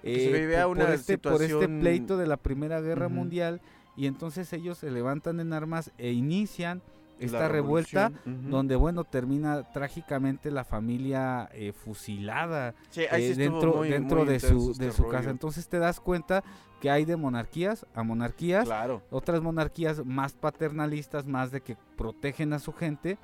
Se 0.03 0.31
eh, 0.31 0.41
vivía 0.41 0.67
por, 0.67 0.77
por 0.77 0.87
una 0.87 0.95
este, 0.95 1.19
por 1.19 1.43
este 1.43 1.69
pleito 1.69 2.17
de 2.17 2.27
la 2.27 2.37
Primera 2.37 2.81
Guerra. 2.81 3.09
Mundial. 3.09 3.61
Y 3.97 4.07
entonces 4.07 4.53
ellos 4.53 4.79
se 4.79 4.91
levantan 4.91 5.41
en 5.41 5.53
armas 5.53 5.91
e 5.99 6.13
inician 6.13 6.83
esta 7.25 7.49
revuelta 7.49 8.13
donde 8.25 8.77
bueno 8.77 9.05
termina 9.05 9.63
trágicamente 9.73 10.51
la 10.51 10.65
familia 10.65 11.49
eh, 11.53 11.73
fusilada 11.73 12.75
Sí, 12.91 13.03
eh, 13.11 13.35
dentro 13.37 13.77
muy- 13.77 13.89
dentro 13.89 14.19
muy 14.25 14.29
de 14.29 14.41
su 14.41 14.71
este 14.73 14.85
de 14.87 14.93
su 14.93 15.03
rollo. 15.03 15.13
casa 15.17 15.31
entonces 15.31 15.69
te 15.69 15.79
das 15.79 16.01
cuenta 16.01 16.43
que 16.81 16.91
hay 16.91 17.05
de 17.05 17.17
monarquías 17.17 17.87
a 17.95 18.03
monarquías 18.03 18.65
Claro. 18.65 19.03
otras 19.11 19.41
monarquías 19.41 20.05
más 20.05 20.33
paternalistas 20.35 21.27
más 21.27 21.51
de 21.51 21.61
que 21.61 21.77
protegen 21.97 22.53
a 22.53 22.59
su 22.59 22.73
gente 22.73 23.19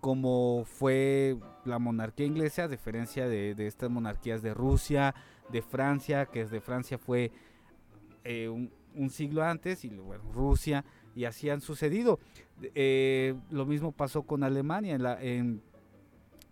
como 0.00 0.64
fue 0.64 1.36
la 1.64 1.78
monarquía 1.78 2.26
inglesa 2.26 2.64
a 2.64 2.68
diferencia 2.68 3.28
de, 3.28 3.54
de 3.54 3.66
estas 3.66 3.88
monarquías 3.90 4.42
de 4.42 4.52
Rusia 4.54 5.14
de 5.50 5.62
Francia 5.62 6.26
que 6.26 6.44
de 6.46 6.60
Francia 6.60 6.98
fue 6.98 7.30
eh, 8.24 8.48
un, 8.48 8.72
un 8.94 9.10
siglo 9.10 9.42
antes 9.44 9.84
y 9.84 9.88
bueno, 9.90 10.22
Rusia 10.32 10.84
y 11.14 11.24
así 11.24 11.50
han 11.50 11.60
sucedido. 11.60 12.18
Eh, 12.74 13.34
lo 13.50 13.66
mismo 13.66 13.92
pasó 13.92 14.22
con 14.22 14.42
Alemania 14.44 14.94
en 14.94 15.02
la, 15.02 15.22
en- 15.22 15.62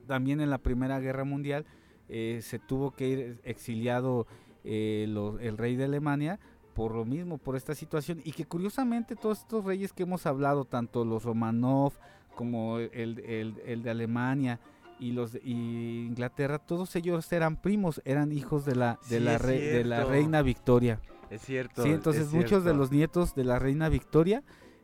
también 0.07 0.41
en 0.41 0.51
la 0.51 0.59
Primera 0.59 0.99
Guerra 0.99 1.25
Mundial 1.25 1.65
eh, 2.09 2.41
se 2.43 2.59
tuvo 2.59 2.91
que 2.91 3.09
ir 3.09 3.41
exiliado 3.45 4.27
eh, 4.65 5.07
lo- 5.09 5.39
el 5.39 5.57
rey 5.57 5.77
de 5.77 5.85
Alemania 5.85 6.39
por 6.75 6.95
lo 6.95 7.05
mismo, 7.05 7.39
por 7.39 7.57
esta 7.57 7.75
situación 7.75 8.21
y 8.25 8.33
que 8.33 8.45
curiosamente 8.45 9.15
todos 9.17 9.41
estos 9.41 9.65
reyes 9.65 9.93
que 9.93 10.03
hemos 10.05 10.27
hablado, 10.27 10.65
tanto 10.65 11.05
los 11.05 11.23
Romanov 11.25 11.93
como 12.35 12.79
el, 12.79 13.19
el- 13.21 13.61
el 13.67 13.83
de 13.83 13.91
Alemania 13.91 14.59
y 14.99 15.13
los 15.13 15.33
de 15.33 15.41
Inglaterra, 15.45 16.59
todos 16.59 16.95
ellos 16.97 17.31
eran 17.33 17.57
primos, 17.61 18.01
eran 18.05 18.33
hijos 18.33 18.65
de 18.65 18.77
la 18.77 18.99
de 19.09 19.19
Sí, 19.19 19.25
la 19.25 19.39
re- 19.39 19.61
de 19.61 19.85
la 19.85 20.05
reina 20.05 20.43
Victoria. 20.43 21.01
Es 21.31 21.43
cierto. 21.43 21.83
Sí, 21.83 21.91
entonces 21.91 22.27
es 22.27 22.33
muchos 22.33 22.65
de 22.65 22.75
los 22.75 22.91
nietos 22.91 23.35
de 23.35 23.45
la 23.45 23.59
reina 23.59 23.89
Victoria 23.89 24.43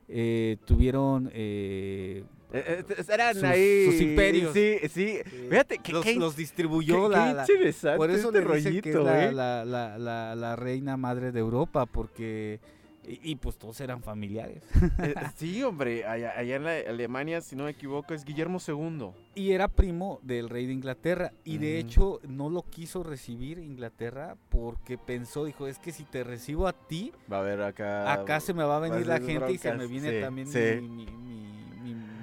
eh, 0.08 0.56
tuvieron 0.64 1.28
eh, 1.34 2.22
Eh, 2.52 2.84
eh, 2.88 3.04
eran 3.08 3.34
sus- 3.34 3.42
ahí. 3.42 3.86
sus 3.90 4.00
imperios. 4.00 4.52
Sí, 4.54 4.76
sí. 4.88 5.18
Fíjate 5.50 5.78
que 5.78 5.92
los, 5.92 6.04
qué, 6.04 6.14
los 6.14 6.34
qué- 6.34 6.42
distribuyó 6.42 7.08
qué 7.10 7.16
la, 7.16 7.40
interesante 7.40 7.96
por 7.96 8.10
eso 8.10 8.28
este 8.28 8.40
le 8.48 8.56
dicen 8.56 8.80
que 8.82 8.90
es 8.90 8.96
¿eh? 8.96 9.32
la- 9.32 9.64
la- 9.64 9.98
la- 9.98 10.34
la 10.36 10.56
reina 10.56 10.96
madre 10.96 11.32
de 11.32 11.40
Europa 11.40 11.86
porque 11.86 12.60
y, 13.08 13.20
y, 13.32 13.36
pues 13.36 13.56
todos 13.56 13.80
eran 13.80 14.02
familiares 14.02 14.62
Eh, 15.02 15.14
sí, 15.36 15.62
hombre, 15.62 16.04
allá, 16.06 16.32
allá 16.36 16.56
en 16.56 16.64
la 16.64 16.72
Alemania, 16.88 17.40
si 17.40 17.54
no 17.56 17.64
me 17.64 17.70
equivoco, 17.70 18.14
es 18.14 18.24
Guillermo 18.24 18.58
II. 18.66 19.10
y 19.34 19.52
era 19.52 19.68
primo 19.68 20.18
del 20.22 20.48
rey 20.48 20.66
de 20.66 20.72
Inglaterra 20.72 21.32
y 21.44 21.58
de 21.58 21.78
hecho 21.78 22.20
no 22.26 22.50
lo 22.50 22.62
quiso 22.62 23.02
recibir 23.02 23.58
Inglaterra 23.58 24.36
porque 24.48 24.98
pensó 24.98 25.44
dijo 25.44 25.66
es 25.66 25.78
que 25.78 25.92
si 25.92 26.04
te 26.04 26.24
recibo 26.24 26.66
a 26.66 26.72
ti 26.72 27.12
Va 27.30 27.36
a 27.38 27.40
haber 27.40 27.62
acá. 27.62 28.12
acá 28.12 28.40
se 28.40 28.54
me 28.54 28.64
va 28.64 28.76
a 28.78 28.80
venir 28.80 29.04
a 29.10 29.18
la 29.18 29.20
gente 29.20 29.52
y 29.52 29.58
se 29.58 29.72
me 29.74 29.86
viene 29.86 30.10
sí, 30.10 30.20
también 30.20 30.46
sí. 30.48 30.58
mi, 30.80 30.88
mi- 30.88 31.06
mi- 31.06 31.65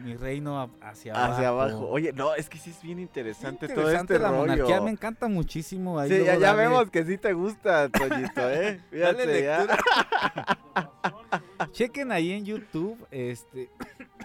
mi- 0.03 0.15
reino 0.15 0.69
hacia 0.81 1.13
abajo. 1.13 1.33
Hacia 1.33 1.47
abajo. 1.49 1.87
Oye, 1.89 2.13
no, 2.13 2.35
es 2.35 2.49
que 2.49 2.57
sí 2.57 2.69
es 2.71 2.81
bien 2.81 2.99
interesante, 2.99 3.67
todo 3.67 3.81
Interesante 3.81 4.13
este 4.15 4.23
la 4.23 4.29
rollo. 4.31 4.41
monarquía, 4.51 4.81
me 4.81 4.91
encanta 4.91 5.27
muchísimo. 5.27 5.99
ahí 5.99 6.09
Sí, 6.09 6.23
ya, 6.25 6.37
dale- 6.37 6.57
vemos 6.63 6.89
que 6.91 7.03
sí 7.05 7.17
te 7.17 7.33
gusta, 7.33 7.89
Toñito, 7.89 8.49
¿eh? 8.49 8.81
Dale 8.91 9.13
Fíjate, 9.23 9.43
ya. 9.43 9.57
lectura. 9.59 9.77
Chequen 11.71 12.11
ahí 12.11 12.31
en 12.33 12.45
YouTube, 12.45 12.97
este, 13.11 13.69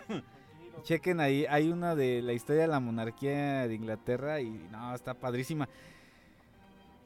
chequen 0.83 1.21
ahí, 1.21 1.47
hay 1.49 1.71
una 1.71 1.95
de 1.95 2.21
la 2.23 2.33
historia 2.33 2.63
de 2.63 2.69
la 2.69 2.81
monarquía 2.81 3.67
de 3.69 3.75
Inglaterra 3.75 4.41
y 4.41 4.51
no, 4.71 4.95
está 4.95 5.15
padrísima. 5.15 5.69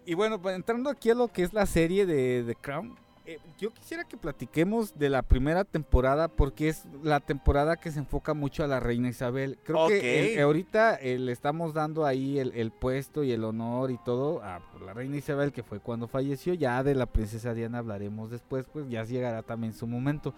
Y 0.04 0.14
bueno, 0.14 0.40
pues, 0.42 0.56
entrando 0.56 0.90
aquí 0.90 1.10
a 1.10 1.14
lo 1.14 1.28
que 1.28 1.44
es 1.44 1.52
la 1.52 1.64
serie 1.66 2.06
de 2.06 2.42
The 2.46 2.54
Crown, 2.56 2.96
eh, 3.24 3.38
yo 3.58 3.70
quisiera 3.70 4.04
que 4.04 4.16
platiquemos 4.16 4.98
de 4.98 5.08
la 5.08 5.22
primera 5.22 5.64
temporada 5.64 6.28
porque 6.28 6.68
es 6.68 6.84
la 7.02 7.20
temporada 7.20 7.76
que 7.76 7.92
se 7.92 8.00
enfoca 8.00 8.34
mucho 8.34 8.64
a 8.64 8.66
la 8.66 8.80
reina 8.80 9.08
Isabel. 9.08 9.58
Creo 9.64 9.86
que 9.88 10.40
ahorita 10.40 10.96
eh, 10.96 11.18
le 11.18 11.30
estamos 11.30 11.72
dando 11.72 12.04
ahí 12.04 12.38
el, 12.38 12.52
el 12.52 12.72
puesto 12.72 13.22
y 13.22 13.32
el 13.32 13.44
honor 13.44 13.90
y 13.90 13.98
todo 13.98 14.42
a 14.42 14.60
la 14.84 14.92
reina 14.92 15.16
Isabel 15.16 15.52
que 15.52 15.62
fue 15.62 15.78
cuando 15.78 16.08
falleció. 16.08 16.54
Ya 16.54 16.82
de 16.82 16.94
la 16.94 17.06
princesa 17.06 17.54
Diana 17.54 17.78
hablaremos 17.78 18.30
después, 18.30 18.66
pues 18.72 18.88
ya 18.88 19.04
llegará 19.04 19.42
también 19.42 19.72
su 19.72 19.86
momento. 19.86 20.34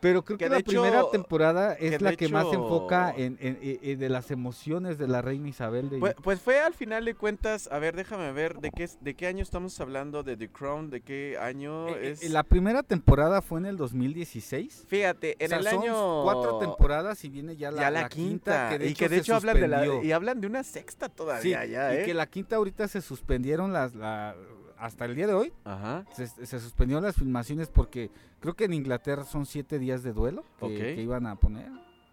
Pero 0.00 0.24
creo 0.24 0.38
que, 0.38 0.44
Que 0.44 0.50
la 0.50 0.60
primera 0.60 1.02
temporada 1.10 1.74
es 1.74 2.00
la 2.00 2.14
que 2.14 2.28
más 2.28 2.48
se 2.48 2.54
enfoca 2.54 3.12
en, 3.16 3.36
en- 3.40 3.58
en- 3.60 3.78
en 3.82 3.98
de 3.98 4.08
las 4.08 4.30
emociones 4.30 4.96
de 4.96 5.08
la 5.08 5.22
reina 5.22 5.48
Isabel. 5.48 5.90
De 5.90 5.98
Pues, 5.98 6.14
pues 6.22 6.40
fue 6.40 6.60
al 6.60 6.72
final 6.74 7.04
de 7.04 7.14
cuentas, 7.14 7.68
a 7.72 7.78
ver, 7.80 7.96
déjame 7.96 8.30
ver, 8.32 8.58
¿de 8.60 8.70
qué, 8.70 8.84
es- 8.84 8.98
de 9.02 9.14
qué 9.14 9.26
año 9.26 9.42
estamos 9.42 9.80
hablando 9.80 10.22
de 10.22 10.36
The 10.36 10.50
Crown? 10.50 10.90
¿De 10.90 11.00
qué 11.00 11.36
año 11.40 11.88
Eh, 11.88 12.10
es? 12.12 12.22
eh, 12.22 12.28
La 12.28 12.44
primera 12.44 12.82
temporada 12.84 13.42
fue 13.42 13.58
en 13.58 13.66
el 13.66 13.76
2016. 13.76 14.84
Fíjate, 14.86 15.36
en 15.40 15.46
O 15.46 15.48
sea, 15.48 15.58
el 15.58 15.64
son 15.64 15.82
año... 15.82 16.22
cuatro 16.22 16.58
temporadas 16.58 17.24
y 17.24 17.28
viene 17.28 17.56
ya 17.56 17.70
la, 17.72 17.80
ya 17.82 17.90
la, 17.90 18.02
la 18.02 18.08
quinta, 18.08 18.68
que 18.70 18.78
de 18.78 18.86
y 18.86 18.88
hecho 18.90 18.98
que 18.98 19.08
de 19.08 19.16
hecho 19.18 19.34
hablan 19.34 19.60
de 19.60 19.68
la... 19.68 19.86
Y 20.04 20.12
hablan 20.12 20.40
de 20.40 20.46
una 20.46 20.62
sexta 20.62 21.08
todavía, 21.08 21.64
Sí, 21.64 21.70
ya, 21.70 21.94
y 21.94 21.98
¿eh? 21.98 22.02
que 22.04 22.14
la 22.14 22.26
quinta 22.26 22.56
ahorita 22.56 22.86
se 22.86 23.00
suspendieron 23.00 23.72
las 23.72 23.94
la- 23.94 24.36
hasta 24.78 25.04
el 25.04 25.14
día 25.14 25.26
de 25.26 25.34
hoy 25.34 25.52
Ajá. 25.64 26.04
se, 26.12 26.26
se 26.28 26.60
suspendió 26.60 27.00
las 27.00 27.16
filmaciones 27.16 27.68
porque 27.68 28.10
creo 28.40 28.54
que 28.54 28.64
en 28.64 28.74
Inglaterra 28.74 29.24
son 29.24 29.44
siete 29.46 29.78
días 29.78 30.02
de 30.02 30.12
duelo 30.12 30.44
que, 30.60 31.00
iban 31.00 31.26
a 31.26 31.36
poner 31.36 31.68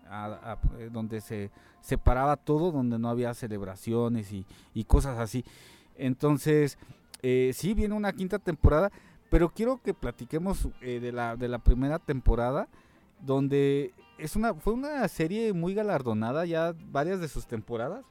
a- 0.10 0.54
a- 0.54 0.60
eh, 0.80 0.90
donde 0.92 1.22
se 1.22 1.52
separaba 1.82 2.36
todo 2.38 2.72
donde 2.72 2.98
no 3.00 3.10
había 3.10 3.34
celebraciones 3.34 4.32
y, 4.32 4.46
y 4.74 4.84
cosas 4.86 5.20
así 5.20 5.44
entonces 5.98 6.78
eh, 7.22 7.52
sí 7.54 7.74
viene 7.74 7.94
una 7.96 8.14
quinta 8.14 8.40
temporada 8.40 8.92
pero 9.30 9.50
quiero 9.50 9.82
que 9.82 9.94
platiquemos 9.94 10.68
eh, 10.82 11.00
de 11.00 11.12
la 11.12 11.36
de 11.36 11.48
la 11.48 11.60
primera 11.60 12.00
temporada 12.00 12.68
donde 13.22 13.94
es 14.18 14.36
una, 14.36 14.54
fue 14.54 14.74
una 14.74 15.06
serie 15.10 15.52
muy 15.52 15.74
galardonada, 15.74 16.46
ya 16.46 16.74
varias 16.92 17.20
de 17.20 17.28
sus 17.28 17.48
temporadas 17.48 18.06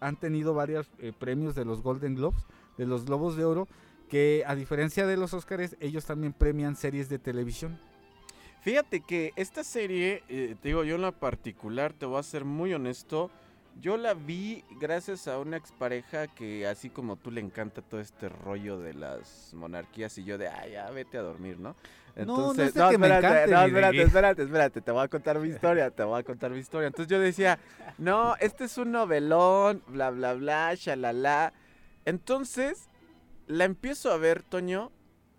han 0.00 0.16
tenido 0.16 0.52
varios 0.54 0.90
eh, 0.98 1.12
premios 1.18 1.54
de 1.54 1.64
los 1.64 1.80
Golden 1.82 2.14
Globes, 2.14 2.42
de 2.76 2.86
los 2.86 3.04
Globos 3.06 3.36
de 3.36 3.44
Oro, 3.44 3.68
que 4.08 4.44
a 4.46 4.54
diferencia 4.54 5.06
de 5.06 5.16
los 5.16 5.34
Oscars, 5.34 5.76
ellos 5.80 6.04
también 6.04 6.32
premian 6.32 6.76
series 6.76 7.08
de 7.08 7.18
televisión. 7.18 7.78
Fíjate 8.62 9.00
que 9.00 9.32
esta 9.36 9.62
serie, 9.62 10.22
eh, 10.28 10.56
te 10.60 10.68
digo 10.68 10.84
yo 10.84 10.94
en 10.94 11.02
la 11.02 11.12
particular, 11.12 11.92
te 11.92 12.06
voy 12.06 12.18
a 12.18 12.22
ser 12.22 12.44
muy 12.44 12.72
honesto, 12.72 13.30
yo 13.80 13.96
la 13.96 14.14
vi 14.14 14.64
gracias 14.80 15.28
a 15.28 15.38
una 15.38 15.56
expareja 15.56 16.28
que 16.28 16.66
así 16.66 16.90
como 16.90 17.16
tú 17.16 17.30
le 17.30 17.40
encanta 17.40 17.82
todo 17.82 18.00
este 18.00 18.28
rollo 18.28 18.78
de 18.78 18.94
las 18.94 19.52
monarquías 19.52 20.16
y 20.18 20.24
yo 20.24 20.38
de, 20.38 20.48
ay, 20.48 20.72
ya 20.72 20.90
vete 20.90 21.18
a 21.18 21.22
dormir, 21.22 21.58
¿no? 21.58 21.74
no, 22.16 22.54
no, 22.54 22.62
es 22.62 22.72
que 22.72 22.98
me 22.98 23.08
encante, 23.08 23.52
no, 23.52 23.62
espérate, 23.64 24.02
espérate, 24.02 24.42
espérate, 24.44 24.80
te 24.80 24.92
voy 24.92 25.04
a 25.04 25.08
contar 25.08 25.38
mi 25.40 25.48
historia, 25.48 25.90
te 25.90 26.04
voy 26.04 26.20
a 26.20 26.22
contar 26.22 26.50
mi 26.52 26.58
historia. 26.58 26.86
Entonces 26.86 27.10
yo 27.10 27.18
decía, 27.18 27.58
no, 27.98 28.36
este 28.38 28.64
es 28.64 28.78
un 28.78 28.92
novelón, 28.92 29.82
bla, 29.88 30.10
bla, 30.10 30.34
bla, 30.34 30.74
shalala. 30.74 31.52
Entonces, 32.04 32.88
la 33.46 33.64
empiezo 33.64 34.10
a 34.10 34.16
ver, 34.16 34.42
Toño, 34.42 34.90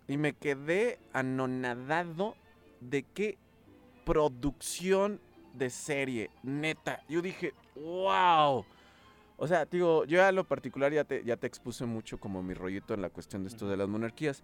y 0.08 0.16
me 0.16 0.34
quedé 0.34 0.98
anonadado 1.12 2.36
de 2.80 3.02
qué 3.02 3.38
producción 4.04 5.20
de 5.54 5.70
serie, 5.70 6.30
neta. 6.42 7.02
Yo 7.08 7.22
dije, 7.22 7.54
wow. 7.74 8.64
O 9.38 9.46
sea, 9.46 9.66
digo, 9.66 10.04
yo 10.04 10.24
a 10.24 10.32
lo 10.32 10.44
particular 10.44 10.92
ya 10.92 11.04
te, 11.04 11.24
ya 11.24 11.36
te 11.36 11.46
expuse 11.46 11.84
mucho 11.84 12.18
como 12.18 12.42
mi 12.42 12.54
rollito 12.54 12.94
en 12.94 13.02
la 13.02 13.10
cuestión 13.10 13.42
de 13.42 13.48
esto 13.48 13.68
de 13.68 13.76
las 13.76 13.88
monarquías. 13.88 14.42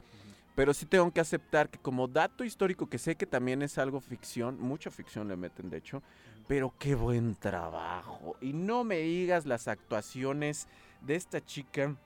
Pero 0.55 0.75
sí 0.75 0.85
tengo 0.85 1.11
que 1.11 1.21
aceptar 1.21 1.71
que 1.71 1.79
como 1.79 2.09
dato 2.09 2.45
histórico, 2.45 2.87
que 2.87 2.99
sé 2.99 3.17
que 3.17 3.25
también 3.25 3.63
es 3.63 3.79
algo 3.79 4.01
ficción, 4.01 4.61
mucha 4.61 4.91
ficción 4.91 5.29
le 5.29 5.37
meten 5.37 5.71
de 5.71 5.79
hecho, 5.79 6.03
pero 6.47 6.75
qué 6.79 6.95
buen 6.95 7.35
trabajo. 7.37 8.37
Y 8.41 8.53
no 8.53 8.85
me 8.85 8.99
digas 8.99 9.47
las 9.47 9.67
actuaciones 9.67 10.69
de 11.01 11.15
esta 11.15 11.43
chica 11.43 11.97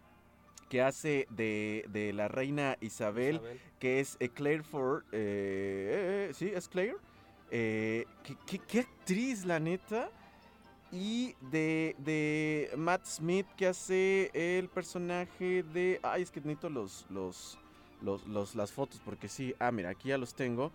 que 0.69 0.83
hace 0.83 1.27
de, 1.31 1.85
de 1.89 2.13
la 2.13 2.29
reina 2.29 2.77
Isabel, 2.81 3.41
que 3.79 4.01
es 4.01 4.17
eh, 4.21 4.29
Claire 4.29 4.63
Ford, 4.63 5.03
eh, 5.13 6.29
eh, 6.31 6.35
sí, 6.35 6.51
es 6.55 6.69
Claire. 6.69 6.97
Eh, 7.51 8.05
¿qué, 8.25 8.37
qué, 8.47 8.59
qué 8.59 8.81
actriz, 8.81 9.45
la 9.45 9.61
neta. 9.61 10.11
Y 10.93 11.35
de, 11.51 11.95
de 11.99 12.71
Matt 12.77 13.05
Smith, 13.05 13.47
que 13.57 13.67
hace 13.67 14.31
el 14.33 14.69
personaje 14.69 15.63
de... 15.65 15.99
Ay, 16.03 16.23
es 16.23 16.31
que 16.31 16.41
necesito 16.41 16.71
los, 16.71 17.07
los, 17.11 17.59
los, 18.03 18.27
los- 18.27 18.55
las 18.55 18.73
fotos, 18.73 19.01
porque 19.05 19.29
sí. 19.29 19.55
Ah, 19.59 19.73
mira, 19.73 19.91
aquí 19.91 20.09
ya 20.09 20.19
los 20.19 20.35
tengo. 20.35 20.73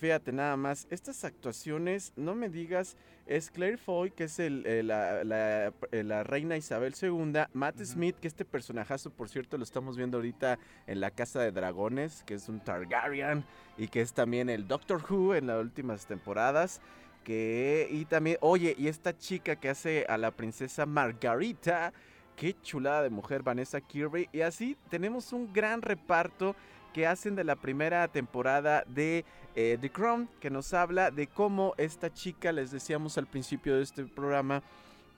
Fíjate 0.00 0.32
nada 0.32 0.56
más, 0.56 0.86
estas 0.90 1.24
actuaciones, 1.26 2.14
no 2.16 2.34
me 2.34 2.48
digas, 2.48 2.96
es 3.26 3.50
Claire 3.50 3.76
Foy, 3.76 4.10
que 4.10 4.24
es 4.24 4.38
el, 4.38 4.64
eh, 4.66 4.82
la, 4.82 5.24
la- 5.24 5.74
eh, 5.92 6.02
la 6.02 6.22
reina 6.24 6.56
Isabel 6.56 6.94
II, 7.00 7.32
Matt. 7.52 7.78
Smith, 7.84 8.16
que 8.18 8.26
este 8.26 8.46
personajazo, 8.46 9.10
por 9.10 9.28
cierto, 9.28 9.58
lo 9.58 9.62
estamos 9.62 9.98
viendo 9.98 10.16
ahorita 10.16 10.58
en 10.86 11.00
la 11.00 11.10
Casa 11.10 11.42
de 11.42 11.52
Dragones, 11.52 12.22
que 12.24 12.32
es 12.32 12.48
un 12.48 12.60
Targaryen, 12.60 13.44
y 13.76 13.88
que 13.88 14.00
es 14.00 14.14
también 14.14 14.48
el 14.48 14.66
Doctor 14.66 15.02
Who 15.06 15.34
en 15.34 15.46
las 15.48 15.60
últimas 15.60 16.06
temporadas. 16.06 16.80
Que, 17.22 17.86
y 17.90 18.06
también, 18.06 18.38
oye, 18.40 18.74
y 18.78 18.88
esta 18.88 19.14
chica 19.18 19.54
que 19.56 19.68
hace 19.68 20.06
a 20.08 20.16
la 20.16 20.30
princesa 20.30 20.86
Margarita, 20.86 21.92
qué 22.36 22.56
chulada 22.62 23.02
de 23.02 23.10
mujer, 23.10 23.42
Vanessa 23.42 23.82
Kirby. 23.82 24.30
Y 24.32 24.40
así 24.40 24.78
tenemos 24.88 25.34
un 25.34 25.52
gran 25.52 25.82
reparto 25.82 26.56
que 26.92 27.06
hacen 27.06 27.36
de 27.36 27.44
la 27.44 27.56
primera 27.56 28.06
temporada 28.08 28.84
de 28.86 29.24
eh, 29.54 29.78
The 29.80 29.90
Crown, 29.90 30.28
que 30.40 30.50
nos 30.50 30.74
habla 30.74 31.10
de 31.10 31.26
cómo 31.26 31.74
esta 31.78 32.12
chica, 32.12 32.52
les 32.52 32.70
decíamos 32.70 33.18
al 33.18 33.26
principio 33.26 33.76
de 33.76 33.82
este 33.82 34.04
programa, 34.04 34.62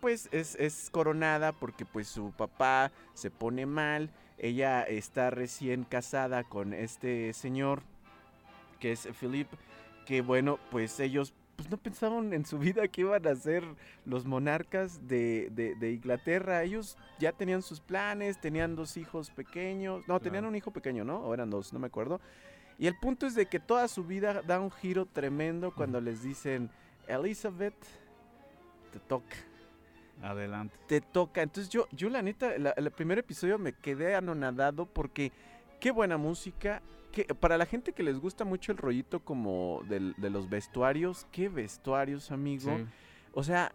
pues 0.01 0.29
es, 0.33 0.57
es 0.57 0.89
coronada 0.91 1.53
porque 1.53 1.85
pues 1.85 2.09
su 2.09 2.33
papá 2.33 2.91
se 3.15 3.31
pone 3.31 3.67
mal, 3.67 4.11
ella 4.39 4.83
está 4.83 5.31
recién 5.31 5.85
casada 5.85 6.45
con 6.45 6.73
este 6.75 7.33
señor 7.33 7.83
que 8.81 8.91
es 8.91 9.09
Philip, 9.21 9.47
que 10.07 10.23
bueno, 10.23 10.59
pues 10.73 10.99
ellos 10.99 11.33
pues 11.63 11.71
no 11.71 11.77
pensaban 11.77 12.33
en 12.33 12.45
su 12.45 12.59
vida 12.59 12.89
que 12.89 13.03
iban 13.03 13.25
a 13.25 13.37
ser 13.37 13.63
los 14.05 14.25
monarcas 14.27 15.07
de, 15.07 15.49
de- 15.53 15.77
de 15.77 15.93
Inglaterra. 15.93 16.63
Ellos 16.65 16.97
ya 17.21 17.31
tenían 17.33 17.63
sus 17.63 17.81
planes, 17.81 18.41
tenían 18.41 18.75
dos 18.75 18.97
hijos 18.97 19.31
pequeños. 19.31 20.03
No, 20.09 20.19
tenían 20.19 20.43
Claro. 20.43 20.49
un 20.49 20.57
hijo 20.57 20.73
pequeño, 20.73 21.05
¿no? 21.05 21.21
O 21.21 21.33
eran 21.35 21.51
dos, 21.51 21.73
no 21.73 21.79
me 21.79 21.87
acuerdo. 21.87 22.21
Y 22.79 22.89
el 22.89 22.99
punto 22.99 23.27
es 23.29 23.37
de 23.37 23.47
que 23.47 23.61
toda 23.61 23.87
su 23.87 24.03
vida 24.03 24.43
da 24.43 24.59
un 24.59 24.73
giro 24.73 25.07
tremendo 25.07 25.73
cuando 25.73 26.01
les 26.01 26.23
dicen, 26.25 26.69
Elizabeth, 27.07 27.77
te 28.93 28.99
toca 28.99 29.37
Adelante. 30.21 30.77
te 30.89 31.01
toca. 31.01 31.43
Entonces 31.43 31.71
yo, 31.73 31.87
yo 31.93 32.09
la 32.11 32.23
neta, 32.23 32.59
la- 32.59 32.71
el 32.71 32.91
primer 32.91 33.19
episodio 33.19 33.57
me 33.57 33.73
quedé 33.73 34.17
anonadado 34.17 34.87
porque 34.87 35.31
qué 35.79 35.93
buena 35.93 36.17
música. 36.17 36.83
Que, 37.13 37.25
para 37.27 37.59
la 37.59 37.67
gente 37.67 37.93
que 37.93 38.03
les 38.03 38.19
gusta 38.19 38.45
mucho 38.45 38.73
el 38.73 38.79
rollito 38.79 39.21
como 39.21 39.83
de 39.89 40.31
los 40.31 40.49
vestuarios, 40.49 41.27
qué 41.31 41.49
vestuarios, 41.49 42.31
amigo. 42.31 42.77
Sí. 42.77 42.85
O 43.35 43.43
sea, 43.43 43.73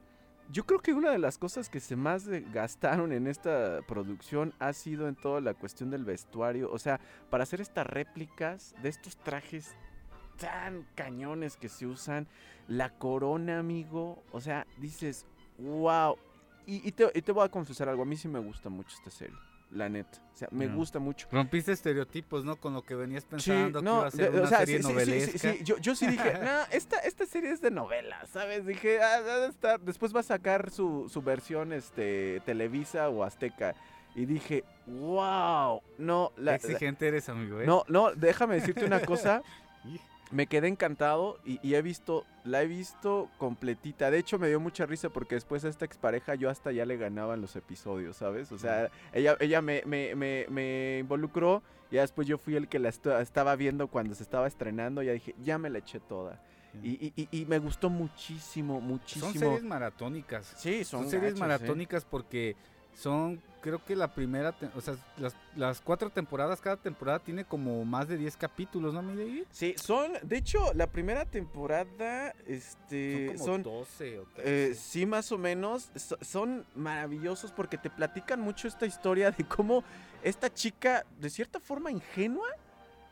yo 0.52 0.66
creo 0.66 0.80
que 0.80 0.94
una 0.94 1.12
de 1.12 1.20
las 1.20 1.38
cosas 1.38 1.70
que 1.70 1.80
se 1.80 1.96
más 1.96 2.28
gastaron 2.28 3.12
en 3.12 3.28
esta 3.28 3.82
producción 3.88 4.54
ha 4.60 4.74
sido 4.74 5.08
en 5.08 5.16
toda 5.16 5.42
la 5.42 5.54
cuestión 5.54 5.90
del 5.90 6.06
vestuario. 6.06 6.72
O 6.72 6.80
sea, 6.80 7.00
para 7.30 7.44
hacer 7.44 7.62
estas 7.62 7.86
réplicas 7.86 8.74
de 8.82 8.90
estos 8.90 9.18
trajes 9.18 9.76
tan 10.40 10.88
cañones 10.96 11.58
que 11.58 11.70
se 11.70 11.86
usan. 11.86 12.28
La 12.68 12.90
corona, 12.98 13.60
amigo. 13.60 14.24
O 14.32 14.42
sea, 14.42 14.66
dices, 14.78 15.26
wow. 15.58 16.18
Y, 16.66 16.88
y 16.88 16.92
te, 16.92 17.12
y 17.14 17.22
te 17.22 17.32
voy 17.32 17.46
a 17.46 17.50
confesar 17.50 17.90
algo. 17.90 18.04
A 18.04 18.06
mí 18.06 18.16
sí 18.16 18.28
me 18.28 18.40
gusta 18.40 18.70
mucho 18.70 18.96
esta 18.96 19.10
serie. 19.10 19.38
La 19.72 19.90
neta. 19.90 20.22
O 20.34 20.38
sea, 20.38 20.48
me 20.52 20.68
gusta 20.68 20.98
mucho. 21.00 21.28
Rompiste 21.32 21.72
estereotipos, 21.74 22.46
¿no? 22.46 22.56
Con 22.56 22.74
lo 22.74 22.84
que 22.84 22.96
venías 22.96 23.24
Sí, 23.24 23.30
pensando 23.32 23.80
que 23.80 23.86
no, 23.86 23.98
iba 23.98 24.08
a 24.08 24.12
ser 24.12 24.32
de- 24.32 24.38
o 24.38 24.42
una 24.42 24.50
sea, 24.50 24.60
serie 24.60 24.78
sí, 24.78 24.82
sí, 24.84 24.88
sí, 24.88 24.94
novelesca. 24.94 25.38
sí, 25.52 25.58
sí, 25.58 25.64
Yo, 25.66 25.78
yo 25.78 25.96
sí 25.96 26.08
dije, 26.08 26.34
no, 26.42 26.62
esta, 26.72 27.00
esta 27.00 27.26
serie 27.26 27.52
es 27.52 27.60
de 27.62 27.70
novela, 27.72 28.26
¿sabes? 28.28 28.66
Dije, 28.66 29.02
ah, 29.02 29.22
de 29.22 29.48
estar- 29.48 29.80
después 29.82 30.16
va 30.16 30.22
a 30.22 30.24
sacar 30.24 30.70
su, 30.72 31.10
su 31.10 31.22
versión 31.22 31.74
este, 31.74 32.42
Televisa 32.46 33.10
o 33.10 33.24
Azteca. 33.24 33.76
Y 34.16 34.26
dije, 34.26 34.64
wow, 34.86 35.82
no, 35.98 36.32
la- 36.38 36.56
exigente 36.56 37.08
eres, 37.08 37.28
amigo, 37.30 37.60
¿eh? 37.62 37.66
no, 37.66 37.84
no, 37.88 38.14
déjame 38.14 38.56
decirte 38.56 38.86
una 38.86 39.02
cosa. 39.02 39.42
Me 40.32 40.48
quedé 40.48 40.68
encantado 40.68 41.40
y, 41.46 41.60
y 41.66 41.76
he 41.76 41.82
visto, 41.82 42.26
la 42.44 42.62
he 42.62 42.68
visto 42.68 43.30
completita. 43.38 44.12
De 44.12 44.18
hecho, 44.20 44.38
me 44.38 44.50
dio 44.50 44.60
mucha 44.60 44.86
risa 44.86 45.10
porque 45.10 45.36
después 45.36 45.64
a 45.64 45.70
esta 45.70 45.86
expareja 45.86 46.36
yo 46.36 46.50
hasta 46.50 46.72
ya 46.74 46.86
le 46.86 46.98
ganaba 46.98 47.36
en 47.36 47.42
los 47.42 47.56
episodios, 47.56 48.18
¿sabes? 48.18 48.52
O 48.52 48.58
sea, 48.58 48.90
ella, 49.14 49.38
ella 49.40 49.62
me, 49.62 49.84
me, 49.86 50.16
me, 50.16 50.46
me 50.50 51.00
involucró 51.00 51.64
y 51.90 51.96
después 51.96 52.28
yo 52.28 52.38
fui 52.38 52.56
el 52.58 52.68
que 52.68 52.80
la 52.80 52.90
estaba 52.90 53.56
viendo 53.56 53.88
cuando 53.88 54.16
se 54.16 54.24
estaba 54.24 54.48
estrenando. 54.48 55.02
Ya 55.02 55.14
dije, 55.14 55.34
ya 55.42 55.58
me 55.58 55.70
la 55.70 55.78
eché 55.80 56.02
toda. 56.02 56.42
Y, 56.84 57.14
y- 57.16 57.28
y- 57.32 57.46
me 57.46 57.58
gustó 57.58 57.90
muchísimo, 57.90 58.82
muchísimo. 58.82 59.32
Son 59.32 59.40
series 59.40 59.64
maratónicas. 59.64 60.54
Sí, 60.58 60.84
son, 60.84 61.04
Son, 61.04 61.10
series 61.10 61.34
¿eh? 61.36 61.40
maratónicas 61.40 62.04
porque 62.06 62.56
son, 62.98 63.40
creo 63.62 63.84
que 63.86 63.96
la 63.96 64.08
primera, 64.12 64.56
o 64.76 64.82
sea, 64.82 64.96
las, 65.18 65.36
las 65.56 65.82
cuatro 65.82 66.10
temporadas, 66.10 66.60
cada 66.60 66.78
temporada 66.78 67.20
tiene 67.20 67.46
como 67.46 67.86
más 67.86 68.08
de 68.08 68.18
10 68.18 68.36
capítulos, 68.38 68.92
¿no, 68.94 69.04
mi 69.04 69.16
David? 69.16 69.44
Sí, 69.52 69.76
son, 69.78 70.14
de 70.24 70.38
hecho, 70.38 70.74
la 70.74 70.88
primera 70.88 71.24
temporada, 71.26 72.34
este, 72.48 73.36
Son 73.38 73.46
son, 73.46 73.64
como 73.64 73.76
12 73.80 74.20
o 74.20 74.22
Eh, 74.38 74.70
13. 74.70 74.76
sí, 74.76 75.06
más 75.06 75.32
o 75.32 75.38
menos. 75.38 75.92
So- 75.96 76.18
son 76.22 76.66
maravillosos 76.76 77.52
porque 77.52 77.78
te 77.78 77.92
platican 77.92 78.42
mucho 78.42 78.68
esta 78.68 78.88
historia 78.88 79.30
de 79.30 79.44
cómo 79.44 79.84
esta 80.24 80.52
chica, 80.52 81.06
de 81.20 81.30
cierta 81.30 81.60
forma 81.60 81.92
ingenua, 81.92 82.48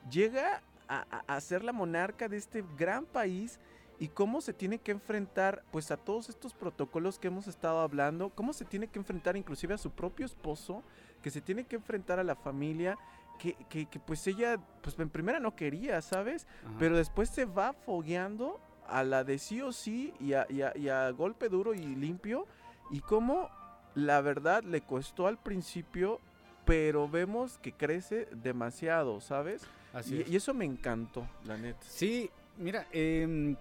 llega 0.10 0.62
a, 0.88 1.06
a- 1.28 1.36
a 1.36 1.42
ser 1.42 1.64
la 1.64 1.74
monarca 1.74 2.28
de 2.28 2.38
este 2.38 2.64
gran 2.78 3.06
país 3.06 3.60
y 4.00 4.10
cómo 4.10 4.42
se 4.42 4.54
tiene 4.54 4.80
que 4.80 4.92
enfrentar 4.92 5.64
pues 5.72 5.90
a 5.92 5.98
todos 5.98 6.30
estos 6.30 6.54
protocolos 6.54 7.18
que 7.20 7.28
hemos 7.28 7.48
estado 7.48 7.80
hablando, 7.80 8.30
cómo 8.30 8.52
se 8.54 8.66
tiene 8.66 8.88
que 8.88 9.00
enfrentar 9.00 9.38
inclusive 9.38 9.74
a 9.74 9.78
su 9.78 9.92
propio 9.92 10.26
esposo, 10.26 10.84
que 11.22 11.30
se 11.32 11.42
tiene 11.42 11.64
que 11.66 11.78
enfrentar 11.78 12.20
a 12.20 12.24
la 12.24 12.36
familia, 12.36 12.98
que, 13.40 13.54
que- 13.70 13.86
que, 13.86 14.00
pues 14.00 14.26
ella 14.28 14.58
pues 14.82 14.98
en 15.00 15.10
primera 15.10 15.40
no 15.40 15.56
quería, 15.56 16.02
¿sabes? 16.02 16.46
Ajá. 16.66 16.76
Pero 16.80 16.98
después 16.98 17.30
se 17.30 17.46
va 17.46 17.74
fogueando 17.74 18.60
a 18.88 19.04
la 19.04 19.24
de 19.24 19.40
sí 19.40 19.62
o 19.62 19.72
sí 19.72 20.14
y 20.20 20.34
a, 20.34 20.46
y 20.50 20.62
a- 20.62 20.76
y 20.78 20.90
a 20.90 21.10
golpe 21.12 21.50
duro 21.50 21.74
y 21.74 21.80
limpio. 21.96 22.46
Y 22.92 23.00
cómo 23.00 23.50
la 23.96 24.22
verdad 24.22 24.64
le 24.64 24.82
costó 24.82 25.26
al 25.28 25.38
principio, 25.38 26.20
pero 26.66 27.08
vemos 27.10 27.58
que 27.60 27.72
crece 27.72 28.28
demasiado, 28.32 29.22
¿sabes? 29.22 29.64
Así 29.94 30.16
Y, 30.18 30.22
es. 30.22 30.30
y 30.30 30.36
eso 30.36 30.54
me 30.54 30.66
encantó, 30.66 31.26
la 31.46 31.58
neta. 31.58 31.80
Sí, 31.88 32.30
mira, 32.58 32.86
em, 32.92 33.56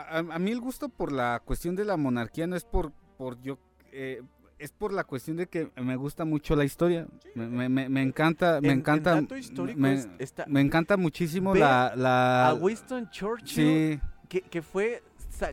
a, 0.00 0.18
a- 0.18 0.38
mí 0.38 0.50
el 0.50 0.60
gusto 0.60 0.88
por 0.88 1.12
la 1.12 1.40
cuestión 1.44 1.76
de 1.76 1.84
la 1.84 1.96
monarquía 1.96 2.46
no 2.46 2.56
es 2.56 2.64
por, 2.64 2.92
por 3.16 3.40
yo... 3.40 3.58
eh, 3.92 4.22
es 4.56 4.70
por 4.72 4.92
la 4.92 5.02
cuestión 5.04 5.36
de 5.36 5.46
que 5.48 5.70
me 5.76 5.96
gusta 5.96 6.24
mucho 6.24 6.54
la 6.56 6.64
historia. 6.64 7.06
Me, 7.34 7.46
me- 7.48 7.68
me- 7.68 7.88
me 7.88 8.02
encanta, 8.02 8.60
me 8.60 8.68
En- 8.68 8.72
en 8.74 8.78
encanta, 8.78 9.20
histórico 9.36 9.78
me, 9.80 9.94
es- 9.94 10.08
está- 10.18 10.44
me 10.46 10.60
encanta 10.60 10.96
muchísimo 10.96 11.54
la, 11.54 11.92
la 11.96 12.48
a 12.48 12.54
Winston 12.54 13.10
Churchill, 13.10 13.48
sí, 13.94 14.00
que, 14.28 14.42
que 14.42 14.62
fue 14.62 15.02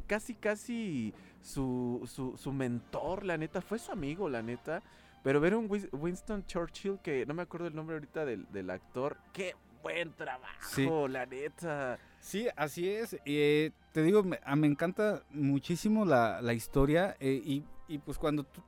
casi, 0.05 0.35
casi 0.35 1.13
su, 1.41 2.01
su, 2.05 2.37
su 2.37 2.51
mentor, 2.53 3.25
la 3.25 3.37
neta, 3.37 3.59
fue 3.61 3.79
su 3.79 3.91
amigo, 3.91 4.29
la 4.29 4.41
neta. 4.43 4.81
Pero 5.23 5.39
ver 5.39 5.55
un 5.55 5.69
Winston 5.91 6.45
Churchill, 6.45 6.99
que 7.03 7.25
no 7.25 7.33
me 7.33 7.41
acuerdo 7.43 7.67
el 7.67 7.75
nombre 7.75 7.95
ahorita 7.95 8.23
del, 8.25 8.47
del 8.51 8.69
actor, 8.69 9.17
qué 9.33 9.55
buen 9.81 10.13
trabajo, 10.13 10.69
Sí. 10.75 10.87
la 11.09 11.25
neta. 11.25 11.99
Sí, 12.19 12.47
así 12.55 12.87
es. 12.89 13.17
eh, 13.25 13.71
te 13.93 14.03
digo, 14.03 14.23
me, 14.23 14.39
a- 14.43 14.55
me 14.55 14.67
encanta 14.67 15.23
muchísimo 15.31 16.05
la, 16.05 16.41
la 16.41 16.53
historia 16.53 17.15
eh, 17.19 17.41
y, 17.43 17.63
y 17.87 17.97
pues 17.97 18.17
cuando 18.17 18.43
tú, 18.43 18.61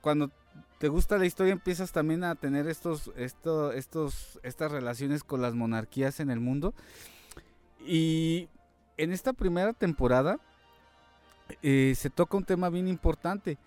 cuando 0.00 0.30
te 0.78 0.88
gusta 0.88 1.18
la 1.18 1.26
historia 1.26 1.52
empiezas 1.52 1.92
también 1.92 2.24
a 2.24 2.34
tener 2.34 2.66
estos, 2.66 3.12
esto, 3.16 3.72
estos, 3.72 4.40
estas 4.42 4.72
relaciones 4.72 5.22
con 5.24 5.42
las 5.42 5.54
monarquías 5.54 6.20
en 6.20 6.30
el 6.30 6.40
mundo. 6.40 6.72
Y 7.86 8.48
en 8.96 9.12
esta 9.12 9.32
primera 9.32 9.72
temporada 9.72 10.38
eh, 11.62 11.94
se 11.96 12.10
toca 12.10 12.36
un 12.36 12.44
tema 12.44 12.70
bien 12.70 12.88
importante 12.88 13.58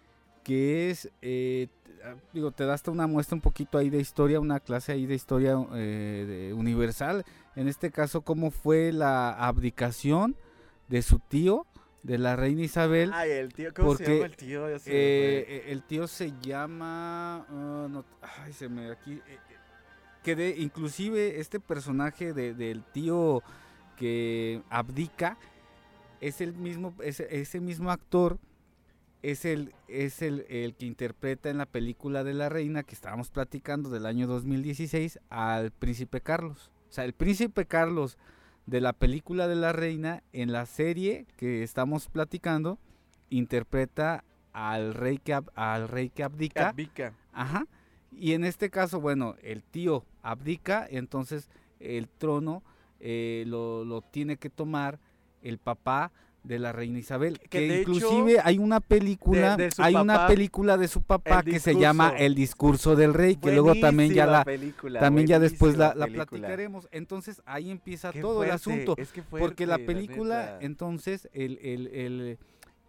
que 0.43 0.89
es, 0.89 1.09
eh, 1.21 1.67
ah, 2.03 2.15
digo, 2.33 2.51
te 2.51 2.65
da 2.65 2.73
hasta 2.73 2.91
una 2.91 3.07
muestra 3.07 3.35
un 3.35 3.41
poquito 3.41 3.77
ahí 3.77 3.89
de 3.89 3.99
historia, 3.99 4.39
una 4.39 4.59
clase 4.59 4.91
ahí 4.91 5.05
de 5.05 5.15
historia 5.15 5.55
eh, 5.73 6.25
de- 6.49 6.53
universal 6.53 7.23
en 7.55 7.67
este 7.67 7.91
caso 7.91 8.21
cómo 8.21 8.51
fue 8.51 8.91
la 8.91 9.31
abdicación 9.31 10.35
de 10.89 11.01
su 11.01 11.19
tío, 11.19 11.65
de 12.03 12.17
la 12.17 12.35
reina 12.35 12.61
Isabel. 12.63 13.11
Ay, 13.13 13.31
el 13.31 13.53
tío, 13.53 13.73
¿cómo 13.73 13.95
se 13.95 14.03
porque, 14.03 14.13
llama 14.15 14.25
el 14.25 14.35
tío? 14.35 14.79
Se 14.79 14.91
Eh, 14.91 15.45
eh, 15.47 15.63
el 15.69 15.83
tío 15.83 16.07
se 16.07 16.33
llama, 16.41 17.45
ah, 17.49 17.87
no, 17.89 18.03
ay, 18.43 18.51
se 18.53 18.67
me 18.67 18.91
aquí, 18.91 19.13
eh, 19.13 19.21
eh, 19.27 19.37
que 20.23 20.35
de, 20.35 20.55
inclusive 20.57 21.39
este 21.39 21.59
personaje 21.59 22.33
de- 22.33 22.53
del 22.53 22.83
tío 22.83 23.41
que 23.97 24.61
abdica 24.69 25.37
es 26.19 26.41
el 26.41 26.53
mismo, 26.53 26.93
ese 27.01 27.59
mismo 27.59 27.91
actor 27.91 28.37
es 29.23 29.45
el 29.45 29.73
es 29.87 30.21
el, 30.21 30.45
el 30.49 30.75
que 30.75 30.85
interpreta 30.85 31.49
en 31.49 31.57
la 31.57 31.65
película 31.65 32.23
de 32.23 32.33
la 32.33 32.49
reina 32.49 32.83
que 32.83 32.93
estábamos 32.93 33.29
platicando 33.31 33.89
del 33.89 34.05
año 34.05 34.27
2016 34.27 35.19
al 35.29 35.71
príncipe 35.71 36.21
Carlos. 36.21 36.71
O 36.89 36.91
sea, 36.91 37.05
el 37.05 37.13
príncipe 37.13 37.65
Carlos 37.65 38.17
de 38.65 38.81
la 38.81 38.93
película 38.93 39.47
de 39.47 39.55
la 39.55 39.71
reina 39.71 40.23
en 40.33 40.51
la 40.51 40.65
serie 40.65 41.25
que 41.37 41.63
estamos 41.63 42.07
platicando 42.07 42.77
interpreta 43.29 44.23
al 44.51 44.93
rey 44.93 45.17
que 45.17 45.39
al 45.55 45.87
rey 45.87 46.09
que 46.09 46.23
abdica. 46.23 46.69
Abdica. 46.69 47.13
Ajá. 47.31 47.65
Y 48.11 48.33
en 48.33 48.43
este 48.43 48.69
caso, 48.69 49.01
bueno, 49.01 49.35
el 49.41 49.63
tío 49.63 50.05
abdica, 50.21 50.85
entonces 50.87 51.49
el 51.79 52.07
trono 52.09 52.61
eh, 52.99 53.43
lo, 53.47 53.85
lo 53.85 54.01
tiene 54.01 54.37
que 54.37 54.49
tomar 54.49 54.99
el 55.41 55.57
papá 55.57 56.11
de 56.43 56.59
la 56.59 56.71
reina 56.71 56.99
Isabel. 56.99 57.39
Que 57.49 57.79
inclusive 57.79 58.39
hay 58.43 58.57
una 58.57 58.79
película, 58.79 59.57
de 59.57 59.69
hay 59.77 59.95
una 59.95 60.27
película 60.27 60.77
de 60.77 60.87
su 60.87 61.01
papá 61.01 61.43
que 61.43 61.59
se 61.59 61.75
llama. 61.75 62.13
El 62.17 62.35
discurso 62.35 62.95
del 62.95 63.13
rey, 63.13 63.35
que 63.35 63.51
luego 63.51 63.75
también 63.75 64.13
ya 64.13 64.25
la 64.25 64.43
película, 64.43 64.99
también 64.99 65.27
ya 65.27 65.39
después 65.39 65.77
la, 65.77 65.95
la 65.95 66.07
platicaremos. 66.07 66.87
Entonces 66.91 67.41
ahí 67.45 67.71
empieza 67.71 68.11
Qué 68.11 68.21
todo 68.21 68.43
el 68.43 68.51
asunto. 68.51 68.95
es 68.97 69.11
que 69.11 69.23
Porque 69.23 69.65
la 69.65 69.77
película, 69.77 70.57
entonces, 70.61 71.29
el, 71.33 71.59
el, 71.61 71.87
el, 71.87 72.37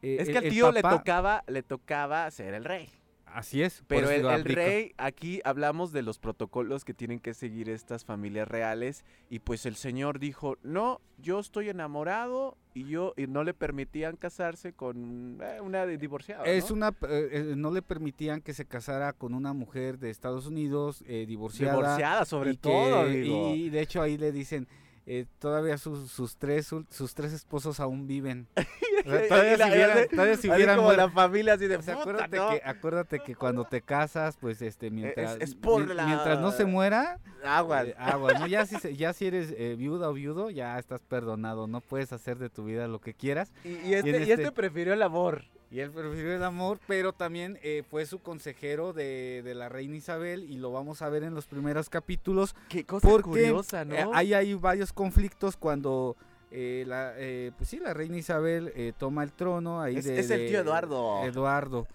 eh, 0.03 0.17
Es 0.21 0.29
que 0.29 0.39
al 0.39 0.45
el 0.45 0.51
tío 0.51 0.73
le 0.73 0.83
tocaba, 0.83 1.45
le 1.47 1.63
tocaba 1.63 2.31
ser 2.31 2.55
el 2.55 2.65
rey. 2.65 2.91
Así 3.35 3.63
es. 3.63 3.83
Pero 3.89 4.11
el, 4.11 4.25
el 4.25 4.45
rey, 4.45 4.93
aquí 4.97 5.41
hablamos 5.45 5.91
de 5.93 6.03
los 6.03 6.21
protocolos 6.21 6.85
que 6.85 6.95
tienen 6.95 7.19
que 7.19 7.35
seguir 7.35 7.69
estas 7.69 8.05
familias 8.05 8.47
reales. 8.47 9.05
Y 9.29 9.41
pues 9.41 9.67
el 9.67 9.75
señor 9.75 10.21
dijo, 10.21 10.57
no, 10.63 11.01
yo 11.19 11.41
estoy 11.41 11.69
enamorado 11.69 12.57
y 12.75 12.85
yo 12.85 13.13
y 13.17 13.27
no 13.27 13.43
le 13.43 13.53
permitían 13.53 14.15
casarse 14.17 14.73
con 14.73 15.39
eh, 15.43 15.61
una 15.61 15.85
de- 15.85 15.99
divorciada. 15.99 16.45
Es 16.45 16.71
¿no? 16.71 16.77
una, 16.77 16.89
eh, 17.09 17.29
eh, 17.33 17.55
no 17.57 17.73
le 17.73 17.83
permitían 17.83 18.41
que 18.41 18.55
se 18.55 18.67
casara 18.67 19.13
con 19.13 19.35
una 19.35 19.53
mujer 19.53 19.99
de 19.99 20.11
Estados 20.11 20.47
Unidos 20.47 21.03
eh, 21.09 21.25
divorciada. 21.27 21.75
divorciada 21.77 22.25
sobre 22.25 22.53
y 22.53 22.57
todo, 22.57 23.07
que-. 23.07 23.27
Y 23.27 23.71
de 23.71 23.81
hecho 23.81 24.01
ahí 24.01 24.17
le 24.17 24.31
dicen, 24.31 24.69
eh, 25.07 25.27
todavía 25.39 25.77
sus, 25.79 26.11
sus 26.11 26.37
tres 26.37 26.67
sus 26.91 27.15
tres 27.15 27.33
esposos 27.33 27.81
aún 27.81 28.07
viven. 28.07 28.47
O 29.07 29.11
sea, 29.11 29.29
todavía, 29.29 29.57
la- 29.59 29.67
si 29.67 29.83
así- 29.83 30.09
todavía 30.17 30.37
si 30.37 30.77
como 30.77 30.93
la 30.95 31.11
familia 31.11 31.55
así 31.55 31.67
de 31.67 31.77
O 31.77 31.83
sea, 31.83 31.97
"Puta, 31.97 32.03
acuérdate, 32.25 32.37
no". 32.39 32.49
que, 32.51 32.63
acuérdate 32.65 33.21
que 33.21 33.35
cuando 33.35 33.65
te 33.65 33.83
casas, 33.83 34.39
pues 34.41 34.63
este, 34.63 34.91
mientras, 34.91 35.37
es 35.41 35.55
por 35.55 35.85
mien- 35.85 35.95
la- 35.97 36.07
mientras 36.07 36.41
no 36.41 36.53
se 36.53 36.65
muera, 36.65 37.19
Agua. 37.45 37.85
eh, 37.85 37.95
agua, 37.99 38.33
¿no? 38.39 38.47
Ya 38.47 38.65
si, 38.65 38.97
ya 38.97 39.13
si 39.13 39.27
eres 39.27 39.53
eh, 39.59 39.75
viuda 39.77 40.09
o 40.09 40.15
viudo, 40.15 40.49
ya 40.49 40.79
estás 40.79 41.03
perdonado, 41.03 41.67
no 41.67 41.83
puedes 41.83 42.15
hacer 42.15 42.39
de 42.39 42.49
tu 42.49 42.65
vida 42.65 42.89
lo 42.89 42.99
que 42.99 43.13
quieras. 43.13 43.53
Y, 43.63 43.69
y 43.73 43.93
este, 43.95 44.09
y 44.11 44.15
este 44.15 44.33
este- 44.33 44.53
prefirió 44.53 44.95
el 44.95 45.03
amor. 45.03 45.45
Y 45.71 45.81
él 45.81 45.91
prefirió 45.91 46.35
el 46.35 46.45
amor, 46.45 46.79
pero 46.87 47.13
también 47.13 47.59
eh, 47.63 47.83
fue 47.91 48.07
su 48.07 48.21
consejero 48.21 48.93
de, 48.93 49.43
de 49.45 49.55
la 49.55 49.69
reina 49.69 49.97
Isabel 49.97 50.45
y 50.49 50.59
lo 50.59 50.71
vamos 50.71 51.03
a 51.03 51.09
ver 51.09 51.25
en 51.25 51.35
los 51.35 51.47
primeros 51.47 51.89
capítulos. 51.91 52.55
Qué 52.69 52.85
cosa 52.85 53.09
Porque 53.09 53.29
curiosa, 53.31 53.85
¿no? 53.85 53.95
eh, 53.95 54.07
ahí 54.13 54.35
hay 54.35 54.55
varios 54.55 54.93
conflictos 54.93 55.57
cuando 55.57 56.17
eh, 56.53 56.85
la, 56.87 57.15
eh, 57.17 57.51
pues 57.57 57.71
sí, 57.71 57.81
la 57.81 57.93
reina 57.93 58.17
Isabel 58.17 58.73
eh, 58.77 58.93
toma 58.97 59.25
el 59.25 59.33
trono. 59.33 59.81
Ahí 59.81 59.97
Es- 59.97 60.05
de- 60.05 60.21
es 60.21 60.31
el 60.31 60.41
de- 60.41 60.49
tío 60.49 60.61
Eduardo. 60.61 61.25
Eduardo, 61.25 61.89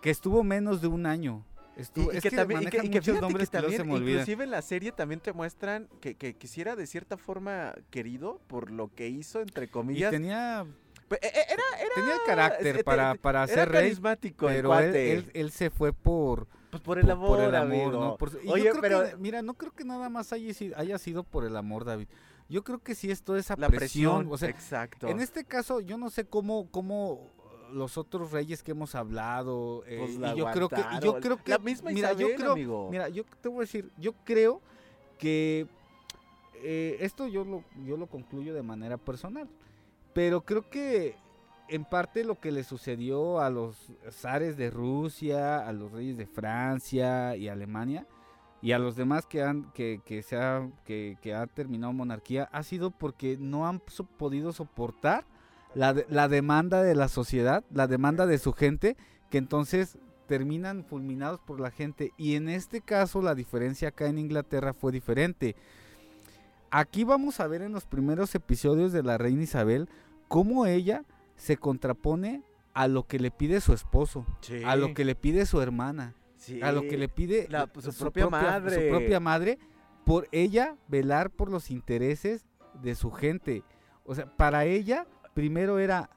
que 0.00 0.08
estuvo 0.10 0.42
menos 0.42 0.80
de 0.80 0.86
un 0.86 1.04
año. 1.04 1.44
Estuvo, 1.76 2.10
Y, 2.10 2.14
y 2.14 2.16
es 2.18 2.22
que, 2.24 2.30
que, 2.30 2.36
también, 2.36 2.62
y 2.62 2.66
que, 2.66 2.78
y 2.86 2.88
que 2.90 3.00
fíjate 3.02 3.20
nombres 3.20 3.50
que 3.50 3.58
también, 3.58 3.76
se 3.82 3.84
me 3.86 3.96
inclusive 3.98 4.42
en 4.42 4.50
la 4.50 4.62
serie 4.62 4.90
también 4.90 5.20
te 5.20 5.32
muestran 5.32 5.86
que, 6.00 6.16
quisiera 6.34 6.74
de 6.74 6.88
cierta 6.88 7.16
forma 7.16 7.72
querido 7.90 8.40
por 8.48 8.72
lo 8.72 8.92
que 8.92 9.06
hizo, 9.08 9.40
entre 9.42 9.66
Y 9.66 9.68
comillas. 9.68 10.10
tenía, 10.10 10.62
e- 10.62 10.64
e- 10.64 10.87
Era, 11.16 11.28
era, 11.48 11.94
tenía 11.94 12.14
el 12.14 12.20
carácter 12.26 12.66
este, 12.68 12.84
para, 12.84 13.14
para 13.14 13.44
era 13.44 13.54
ser 13.54 13.68
rey, 13.70 13.82
carismático 13.82 14.46
pero 14.46 14.78
él, 14.78 14.94
él- 14.96 15.30
él 15.34 15.50
se 15.50 15.70
fue 15.70 15.92
por, 15.92 16.46
pues 16.70 16.82
por 16.82 16.98
el 16.98 17.10
amor, 17.10 17.28
por 17.38 17.40
el 17.40 17.54
amor, 17.54 17.72
amigo. 17.72 17.92
¿no? 17.92 18.16
Por 18.16 18.30
y 18.42 18.46
yo 18.46 18.70
creo 18.72 18.80
pero 18.80 19.04
que, 19.10 19.16
mira, 19.16 19.40
no 19.42 19.54
creo 19.54 19.72
que 19.72 19.84
nada 19.84 20.08
más 20.10 20.32
haya 20.32 20.52
sido, 20.52 20.76
haya 20.78 20.98
sido 20.98 21.24
por 21.24 21.44
el 21.44 21.56
amor, 21.56 21.84
David. 21.84 22.08
Yo 22.50 22.64
creo 22.64 22.78
que 22.78 22.94
sí 22.94 23.10
es 23.10 23.22
toda 23.22 23.38
esa 23.38 23.54
la 23.58 23.68
presión. 23.68 24.16
presión, 24.28 24.32
O 24.32 24.38
sea, 24.38 24.48
exacto. 24.48 25.08
en 25.08 25.20
este 25.20 25.44
caso, 25.44 25.80
yo 25.80 25.98
no 25.98 26.08
sé 26.10 26.24
cómo, 26.26 26.68
cómo 26.70 27.30
los 27.72 27.98
otros 27.98 28.30
reyes 28.32 28.62
que 28.62 28.70
hemos 28.70 28.94
hablado, 28.94 29.84
eh, 29.86 29.98
Pues 29.98 30.32
y 30.34 30.38
yo 30.38 30.46
creo 30.52 30.68
que, 30.70 30.80
y 30.96 31.00
yo 31.04 31.20
creo 31.20 31.36
que, 31.42 31.50
La 31.50 31.58
misma 31.58 31.90
mira, 31.90 32.12
yo 32.12 32.20
Isabel, 32.20 32.36
creo, 32.36 32.52
amigo. 32.52 32.88
mira, 32.90 33.08
yo 33.10 33.24
te 33.42 33.48
voy 33.50 33.58
a 33.58 33.60
decir, 33.60 33.90
yo 33.98 34.14
creo 34.24 34.62
que 35.18 35.66
eh, 36.62 36.96
esto 37.00 37.26
yo 37.28 37.44
lo, 37.44 37.62
yo 37.84 37.96
lo 37.96 38.06
concluyo 38.06 38.54
de 38.54 38.62
manera 38.62 38.96
personal, 38.96 39.48
pero 40.12 40.42
creo 40.42 40.68
que 40.68 41.16
en 41.68 41.84
parte 41.84 42.24
lo 42.24 42.40
que 42.40 42.50
le 42.52 42.64
sucedió 42.64 43.40
a 43.40 43.50
los 43.50 43.92
zares 44.10 44.56
de 44.56 44.70
Rusia, 44.70 45.66
a 45.66 45.72
los 45.72 45.92
reyes 45.92 46.16
de 46.16 46.26
Francia 46.26 47.36
y 47.36 47.48
Alemania 47.48 48.06
y 48.62 48.72
a 48.72 48.78
los 48.78 48.96
demás 48.96 49.26
que 49.26 49.42
han 49.42 49.70
que, 49.72 50.00
que 50.04 50.22
se 50.22 50.36
ha, 50.36 50.68
que, 50.84 51.16
que 51.20 51.34
ha 51.34 51.46
terminado 51.46 51.92
monarquía 51.92 52.48
ha 52.52 52.62
sido 52.62 52.90
porque 52.90 53.36
no 53.38 53.68
han 53.68 53.80
podido 54.16 54.52
soportar 54.52 55.26
la, 55.74 55.92
de- 55.94 56.06
la 56.08 56.26
demanda 56.28 56.82
de 56.82 56.94
la 56.94 57.08
sociedad, 57.08 57.62
la 57.70 57.86
demanda 57.86 58.26
de 58.26 58.38
su 58.38 58.52
gente, 58.54 58.96
que 59.30 59.38
entonces 59.38 59.98
terminan 60.26 60.84
fulminados 60.84 61.40
por 61.40 61.60
la 61.60 61.70
gente. 61.70 62.12
Y 62.16 62.34
en 62.34 62.48
este 62.48 62.80
caso 62.80 63.20
la 63.22 63.34
diferencia 63.34 63.88
acá 63.88 64.06
en 64.06 64.18
Inglaterra 64.18 64.72
fue 64.72 64.90
diferente. 64.90 65.54
Aquí 66.70 67.04
vamos 67.04 67.40
a 67.40 67.46
ver 67.46 67.62
en 67.62 67.72
los 67.72 67.86
primeros 67.86 68.34
episodios 68.34 68.92
de 68.92 69.02
la 69.02 69.16
reina 69.18 69.42
Isabel 69.42 69.88
cómo 70.28 70.66
ella 70.66 71.04
se 71.36 71.56
contrapone 71.56 72.42
a 72.74 72.88
lo 72.88 73.06
que 73.06 73.18
le 73.18 73.30
pide 73.30 73.60
su 73.60 73.72
esposo, 73.72 74.26
Sí, 74.40 74.62
a 74.64 74.76
lo 74.76 74.92
que 74.94 75.04
le 75.04 75.14
pide 75.14 75.46
su 75.46 75.60
hermana, 75.60 76.14
sí. 76.36 76.60
a 76.62 76.70
lo 76.72 76.82
que 76.82 76.98
le 76.98 77.08
pide 77.08 77.46
La- 77.48 77.64
eh, 77.74 77.80
su 77.92 77.92
propia 77.98 78.28
madre. 78.28 78.74
su 78.84 78.88
propia 78.96 79.18
madre, 79.20 79.58
por 80.04 80.28
ella 80.30 80.76
velar 80.88 81.30
por 81.30 81.50
los 81.50 81.70
intereses 81.70 82.44
de 82.82 82.94
su 82.94 83.10
gente. 83.10 83.62
O 84.04 84.14
sea, 84.14 84.26
para 84.36 84.64
ella 84.64 85.06
primero 85.34 85.78
era 85.78 86.10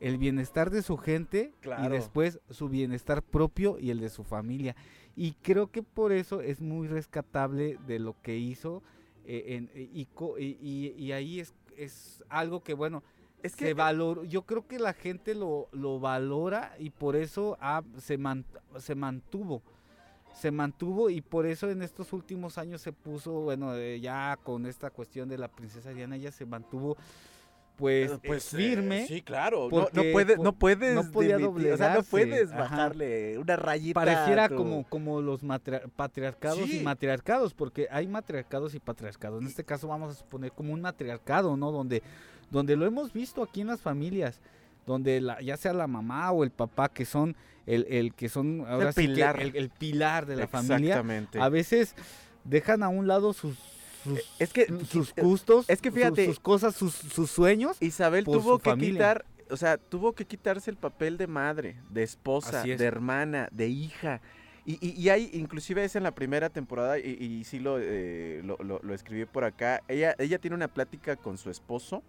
el 0.00 0.18
bienestar 0.18 0.70
de 0.70 0.82
su 0.82 0.96
gente 0.96 1.52
Claro. 1.60 1.84
y 1.84 1.88
después 1.88 2.38
su 2.50 2.68
bienestar 2.68 3.22
propio 3.22 3.78
y 3.78 3.90
el 3.90 4.00
de 4.00 4.08
su 4.10 4.24
familia. 4.24 4.76
Y 5.16 5.32
creo 5.42 5.70
que 5.70 5.82
por 5.82 6.12
eso 6.12 6.40
es 6.42 6.60
muy 6.60 6.86
rescatable 6.86 7.78
de 7.86 7.98
lo 7.98 8.14
que 8.22 8.36
hizo 8.36 8.82
en- 9.28 9.70
y, 9.74 10.06
co- 10.06 10.38
y- 10.38 10.56
y- 10.60 10.94
y 10.96 11.12
ahí 11.12 11.40
es, 11.40 11.52
es 11.76 12.24
algo 12.28 12.62
que, 12.62 12.74
bueno, 12.74 13.02
Es 13.42 13.52
se 13.52 13.58
que 13.66 13.74
valoró, 13.74 14.24
yo 14.24 14.42
creo 14.42 14.66
que 14.66 14.78
la 14.78 14.92
gente 14.94 15.34
lo, 15.34 15.68
lo 15.72 16.00
valora 16.00 16.74
y 16.78 16.90
por 16.90 17.16
eso 17.16 17.56
ha- 17.60 17.82
se, 17.98 18.16
man- 18.18 18.44
se 18.78 18.94
mantuvo. 18.94 19.62
Se 20.34 20.50
mantuvo 20.50 21.08
y 21.08 21.22
por 21.22 21.46
eso 21.46 21.70
en 21.70 21.80
estos 21.82 22.12
últimos 22.12 22.58
años 22.58 22.82
se 22.82 22.92
puso, 22.92 23.32
bueno, 23.40 23.74
eh, 23.74 24.00
ya 24.00 24.38
con 24.42 24.66
esta 24.66 24.90
cuestión 24.90 25.28
de 25.30 25.38
la 25.38 25.48
princesa 25.48 25.90
Diana, 25.94 26.16
ella 26.16 26.30
se 26.30 26.44
mantuvo 26.44 26.96
pues, 27.76 28.10
Eh, 28.12 28.18
pues 28.26 28.54
eh, 28.54 28.56
firme. 28.56 29.06
sí, 29.06 29.22
claro. 29.22 29.68
No, 29.70 29.88
no, 29.92 30.02
puede- 30.12 30.36
no 30.38 30.52
puedes. 30.54 30.94
no 30.94 31.10
podía 31.10 31.36
dimitir, 31.36 31.72
O 31.72 31.76
sea, 31.76 31.88
no 31.90 31.94
doblegarse, 31.96 32.10
puedes 32.10 32.50
ajá. 32.50 32.58
bajarle 32.60 33.38
una 33.38 33.56
rayita. 33.56 33.94
Pareciera 34.00 34.48
tu- 34.48 34.56
como, 34.56 34.84
como 34.88 35.20
los 35.20 35.40
patriarcados 35.94 36.58
Sí. 36.68 36.78
y 36.80 36.82
matriarcados, 36.82 37.54
porque 37.54 37.86
hay 37.90 38.06
matriarcados 38.08 38.74
y 38.74 38.80
patriarcados. 38.80 39.40
En 39.42 39.46
este 39.46 39.64
caso 39.64 39.88
vamos 39.88 40.14
a 40.14 40.18
suponer 40.18 40.52
como 40.52 40.72
un 40.72 40.80
matriarcado, 40.80 41.56
¿no? 41.56 41.70
Donde, 41.72 42.02
donde 42.50 42.76
lo 42.76 42.86
hemos 42.86 43.12
visto 43.12 43.42
aquí 43.42 43.60
en 43.60 43.66
las 43.68 43.80
familias, 43.80 44.40
donde 44.86 45.20
la, 45.20 45.40
ya 45.42 45.56
sea 45.56 45.72
la 45.72 45.86
mamá 45.86 46.30
o 46.32 46.44
el 46.44 46.50
papá 46.50 46.88
que 46.88 47.04
son 47.04 47.36
el, 47.66 47.84
el 47.90 48.14
que 48.14 48.28
son 48.28 48.64
ahora 48.68 48.92
sí 48.92 49.02
que 49.08 49.14
pilar. 49.14 49.40
el, 49.42 49.56
el 49.56 49.70
pilar 49.70 50.24
de 50.26 50.36
la 50.36 50.46
familia, 50.46 50.94
Exactamente. 50.94 51.40
a 51.40 51.48
veces 51.48 51.96
dejan 52.44 52.84
a 52.84 52.88
un 52.88 53.08
lado 53.08 53.32
sus 53.32 53.56
sus, 54.06 54.20
Es 54.38 54.52
que- 54.52 54.66
sus 54.90 55.14
gustos, 55.14 55.68
es 55.68 55.80
que 55.82 55.90
sus- 55.90 55.98
fíjate- 55.98 56.26
sus, 56.26 56.40
cosas, 56.40 56.74
sus, 56.74 56.94
sus 56.94 57.30
sueños. 57.30 57.76
Isabel 57.80 58.24
tuvo 58.24 58.58
que 58.58 58.70
familia. 58.70 58.92
quitar, 58.92 59.24
o 59.50 59.56
sea, 59.56 59.76
tuvo 59.78 60.12
que 60.14 60.24
quitarse 60.24 60.70
el 60.70 60.76
papel 60.76 61.18
de 61.18 61.26
madre, 61.26 61.76
de 61.90 62.02
esposa, 62.02 62.62
es. 62.66 62.78
de 62.78 62.84
hermana, 62.86 63.48
de 63.52 63.68
hija. 63.68 64.20
Y, 64.64 64.78
y, 64.84 65.00
y 65.00 65.10
hay, 65.10 65.30
inclusive 65.32 65.84
es 65.84 65.94
en 65.94 66.02
la 66.02 66.10
primera 66.12 66.50
temporada, 66.50 66.98
y, 66.98 67.02
y 67.20 67.44
sí 67.44 67.60
lo, 67.60 67.78
eh, 67.80 68.40
lo, 68.44 68.56
lo- 68.58 68.80
lo 68.82 68.94
escribí 68.94 69.24
por 69.24 69.44
acá, 69.44 69.82
ella, 69.86 70.16
ella 70.18 70.38
tiene 70.40 70.56
una 70.56 70.66
plática 70.68 71.14
con 71.14 71.38
su 71.38 71.50
esposo, 71.50 72.02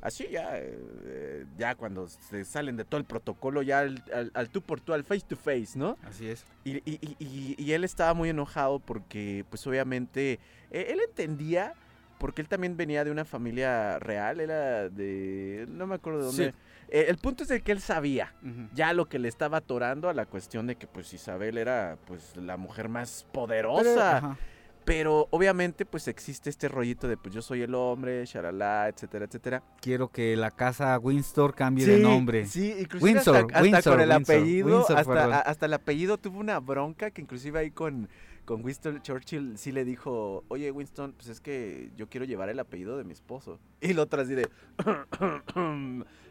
así 0.00 0.28
ya, 0.30 0.50
eh, 0.54 1.44
ya 1.58 1.74
cuando 1.74 2.08
se 2.08 2.44
salen 2.44 2.76
de 2.76 2.84
todo 2.84 2.98
el 2.98 3.04
protocolo, 3.06 3.62
ya 3.62 3.80
al, 3.80 4.02
al- 4.14 4.30
al 4.34 4.48
tú 4.50 4.62
por 4.62 4.80
tú, 4.80 4.92
al 4.94 5.04
face 5.04 5.24
to 5.28 5.36
face, 5.36 5.70
¿no? 5.78 5.96
Así 6.04 6.28
es. 6.28 6.44
Y, 6.64 6.76
y- 6.78 6.98
y- 7.00 7.16
y- 7.18 7.54
y 7.58 7.72
él 7.72 7.84
estaba 7.84 8.14
muy 8.14 8.28
enojado 8.30 8.78
porque, 8.78 9.44
pues 9.50 9.66
obviamente, 9.66 10.40
eh, 10.70 10.86
él 10.90 11.00
entendía, 11.08 11.74
porque 12.18 12.42
él 12.42 12.48
también 12.48 12.76
venía 12.76 13.04
de 13.04 13.10
una 13.10 13.24
familia 13.24 13.98
real, 13.98 14.40
era 14.40 14.88
de, 14.88 15.66
no 15.70 15.86
me 15.86 15.94
acuerdo 15.96 16.20
de 16.20 16.24
dónde. 16.26 16.50
Sí. 16.52 16.58
Eh, 16.92 17.06
el 17.08 17.18
punto 17.18 17.44
es 17.44 17.48
de 17.48 17.60
que 17.60 17.70
él 17.70 17.80
sabía 17.80 18.34
ya 18.74 18.92
lo 18.92 19.08
que 19.08 19.20
le 19.20 19.28
estaba 19.28 19.58
atorando 19.58 20.08
a 20.08 20.12
la 20.14 20.26
cuestión 20.26 20.66
de 20.66 20.74
que, 20.76 20.86
pues 20.88 21.14
Isabel 21.14 21.56
era, 21.56 21.96
pues, 22.06 22.36
la 22.36 22.56
mujer 22.56 22.88
más 22.88 23.26
poderosa. 23.32 24.36
Pero, 24.84 25.28
obviamente, 25.30 25.84
pues 25.84 26.08
existe 26.08 26.50
este 26.50 26.68
rollito 26.68 27.06
de, 27.06 27.16
pues 27.16 27.34
yo 27.34 27.42
soy 27.42 27.62
el 27.62 27.74
hombre, 27.74 28.24
shalala, 28.24 28.88
etcétera, 28.88 29.26
etcétera. 29.26 29.62
Quiero 29.80 30.08
que 30.08 30.36
la 30.36 30.50
casa 30.50 30.98
Windsor 30.98 31.54
cambie 31.54 31.86
de 31.86 31.98
nombre. 31.98 32.46
Sí, 32.46 32.74
inclusive 32.78 33.12
Windsor, 33.12 33.36
hasta, 33.36 33.46
hasta 33.46 33.62
Windsor, 33.62 33.92
con 33.92 34.00
el 34.00 34.10
Windsor, 34.10 34.36
apellido, 34.36 34.66
Windsor, 34.66 34.98
hasta, 34.98 35.40
hasta 35.40 35.66
el 35.66 35.74
apellido 35.74 36.18
tuvo 36.18 36.40
una 36.40 36.58
bronca 36.60 37.10
que 37.10 37.20
inclusive 37.20 37.58
ahí 37.58 37.70
con, 37.70 38.08
con 38.50 38.64
Winston 38.64 39.00
Churchill 39.00 39.56
sí 39.58 39.70
le 39.70 39.84
dijo, 39.84 40.42
oye 40.48 40.72
Winston, 40.72 41.12
pues 41.12 41.28
es 41.28 41.40
que 41.40 41.92
yo 41.96 42.08
quiero 42.08 42.26
llevar 42.26 42.48
el 42.48 42.58
apellido 42.58 42.98
de 42.98 43.04
mi 43.04 43.12
esposo. 43.12 43.60
Y 43.80 43.92
el 43.92 44.00
otro 44.00 44.20
así 44.22 44.34
de, 44.34 44.48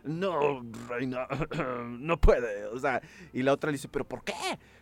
no, 0.04 0.62
reina, 0.90 1.28
no 1.88 2.20
puede. 2.20 2.66
O 2.66 2.78
sea, 2.78 3.02
y 3.32 3.42
la 3.42 3.54
otra 3.54 3.72
le 3.72 3.76
dice, 3.78 3.88
pero 3.88 4.06
¿por 4.06 4.26
qué? 4.26 4.34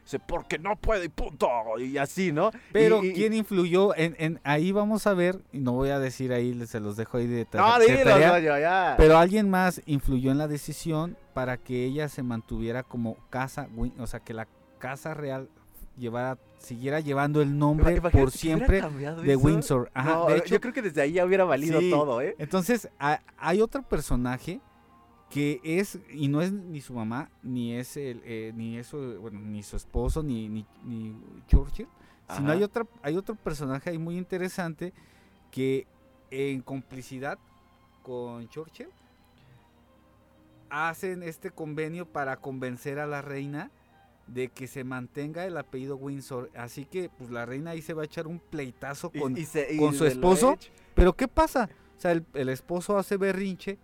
Dice, 0.04 0.18
porque 0.20 0.58
no 0.58 0.78
puede 0.78 1.06
y 1.06 1.10
punto. 1.10 1.48
Y 1.80 2.00
así, 2.00 2.32
¿no? 2.32 2.50
Pero 2.74 3.04
Y- 3.04 3.14
¿quién 3.14 3.36
influyó? 3.36 3.96
En, 3.96 4.16
en- 4.18 4.40
ahí 4.44 4.72
vamos 4.72 5.06
a 5.06 5.14
ver, 5.14 5.40
y 5.52 5.60
no 5.60 5.74
voy 5.74 5.90
a 5.90 6.00
decir 6.00 6.34
ahí, 6.34 6.66
se 6.66 6.80
los 6.80 6.98
dejo 6.98 7.18
ahí 7.18 7.28
de, 7.28 7.46
No, 7.54 7.78
de 7.78 7.86
dilo, 7.86 8.04
tarea, 8.04 8.30
no, 8.30 8.40
yo 8.40 8.58
ya. 8.58 8.96
Pero 8.98 9.20
alguien 9.20 9.48
más 9.48 9.84
influyó 9.86 10.32
en 10.32 10.40
la 10.40 10.48
decisión 10.48 11.16
para 11.36 11.58
que 11.58 11.86
ella 11.86 12.10
se 12.10 12.24
mantuviera 12.24 12.82
como 12.82 13.16
casa, 13.30 13.70
o 14.00 14.08
sea, 14.08 14.22
que 14.22 14.34
la 14.34 14.48
casa 14.80 15.14
real 15.14 15.50
llevara, 15.98 16.38
siguiera 16.60 17.00
llevando 17.00 17.42
el 17.42 17.58
nombre 17.58 17.92
Imagínate 17.92 18.18
por 18.18 18.32
siempre 18.32 18.82
de 18.82 19.34
eso. 19.34 19.40
Windsor. 19.40 19.92
Ajá, 19.94 20.14
No, 20.14 20.26
de 20.28 20.38
hecho, 20.38 20.56
yo 20.56 20.62
creo 20.62 20.74
que 20.74 20.82
desde 20.82 21.02
ahí 21.02 21.14
ya 21.14 21.26
hubiera 21.26 21.44
valido 21.44 21.80
Sí. 21.80 21.90
todo, 21.90 22.22
¿eh? 22.22 22.36
entonces 22.40 22.90
ha- 23.00 23.22
hay 23.38 23.62
otro 23.62 23.82
personaje 23.84 24.60
que 25.30 25.60
es 25.64 26.00
y 26.14 26.30
no 26.30 26.42
es 26.42 26.54
ni 26.54 26.80
su 26.80 26.94
mamá 26.94 27.30
ni 27.44 27.74
es 27.74 27.98
el 27.98 28.22
eh, 28.24 28.54
ni 28.56 28.78
eso 28.78 28.98
bueno 29.20 29.40
ni 29.42 29.62
su 29.62 29.76
esposo 29.76 30.24
ni 30.24 30.48
ni, 30.48 30.66
ni 30.86 31.14
Churchill 31.48 31.88
sino 32.34 32.48
Ajá. 32.48 32.52
hay 32.54 32.64
otra 32.64 32.86
hay 33.02 33.18
otro 33.18 33.36
personaje 33.36 33.90
ahí 33.90 33.98
muy 33.98 34.18
interesante 34.18 34.94
que 35.52 35.86
en 36.32 36.62
complicidad 36.62 37.38
con 38.04 38.48
Churchill 38.48 38.88
hacen 40.70 41.24
este 41.24 41.52
convenio 41.52 42.06
para 42.06 42.38
convencer 42.38 43.00
a 43.00 43.06
la 43.08 43.22
reina 43.22 43.72
de 44.28 44.50
que 44.50 44.68
se 44.68 44.84
mantenga 44.84 45.46
el 45.46 45.56
apellido 45.58 45.96
Windsor 45.96 46.52
así 46.56 46.86
que 46.86 47.10
pues 47.10 47.30
la 47.30 47.46
reina 47.46 47.72
ahí 47.72 47.82
se 47.82 47.94
va 47.94 48.02
a 48.02 48.06
echar 48.06 48.28
un 48.28 48.40
pleitazo 48.40 49.10
con 49.12 49.38
y 49.38 49.46
se- 49.46 49.74
y 49.74 49.78
con 49.78 49.94
su 49.94 50.06
esposo, 50.06 50.58
pero 50.94 51.14
¿qué 51.14 51.28
pasa? 51.28 51.70
O 51.98 52.00
sea, 52.00 52.12
el, 52.12 52.26
el 52.34 52.50
esposo 52.50 52.98
hace 52.98 53.16
berrinche, 53.18 53.78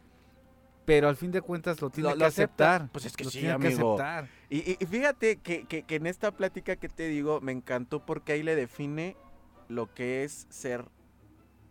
pero 0.85 1.07
al 1.07 1.15
fin 1.15 1.31
de 1.31 1.41
cuentas 1.41 1.81
lo 1.81 1.89
tiene 1.89 2.09
Lo- 2.09 2.15
que 2.15 2.19
lo 2.19 2.25
acepta. 2.25 2.75
aceptar. 2.75 2.91
Pues 2.91 3.05
es 3.05 3.15
que 3.15 3.23
lo 3.23 3.29
sí, 3.29 3.39
tiene 3.39 3.57
que 3.59 3.67
amigo. 3.67 3.93
aceptar. 3.93 4.27
Y, 4.49 4.61
fíjate 4.85 5.37
que, 5.37 5.65
que- 5.65 5.83
que 5.83 5.95
en 5.95 6.05
esta 6.07 6.31
plática 6.31 6.75
que 6.75 6.89
te 6.89 7.07
digo 7.07 7.39
me 7.41 7.51
encantó 7.53 8.05
porque 8.05 8.33
ahí 8.33 8.43
le 8.43 8.55
define 8.55 9.15
lo 9.69 9.93
que 9.93 10.23
es 10.25 10.45
ser 10.49 10.85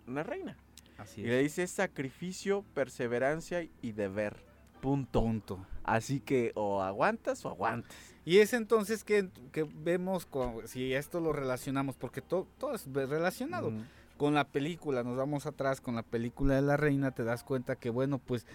una 0.06 0.22
reina. 0.22 0.56
Así 0.98 1.20
Y 1.20 1.24
le 1.26 1.38
dice 1.42 1.66
sacrificio, 1.66 2.64
perseverancia 2.74 3.68
y 3.82 3.92
deber. 3.92 4.44
Punto. 4.80 5.20
Punto. 5.22 5.66
Así 5.84 6.20
que 6.20 6.52
o 6.54 6.82
aguantas 6.82 7.44
o 7.44 7.50
aguantas. 7.50 7.94
Y 8.24 8.38
es 8.38 8.52
entonces 8.52 9.02
que, 9.04 9.28
que 9.50 9.64
vemos, 9.64 10.26
con- 10.26 10.66
si 10.68 10.94
esto 10.94 11.20
lo 11.20 11.32
relacionamos, 11.32 11.96
porque 11.96 12.20
to- 12.20 12.46
todo 12.58 12.74
es 12.74 12.86
relacionado. 12.92 13.72
Con 14.16 14.34
la 14.34 14.44
película, 14.44 15.02
nos 15.02 15.16
vamos 15.16 15.46
atrás, 15.46 15.80
con 15.80 15.96
la 15.96 16.02
película 16.04 16.54
de 16.54 16.62
la 16.62 16.76
reina, 16.76 17.10
te 17.10 17.24
das 17.24 17.42
cuenta 17.42 17.74
que, 17.76 17.90
bueno, 17.90 18.18
pues 18.18 18.46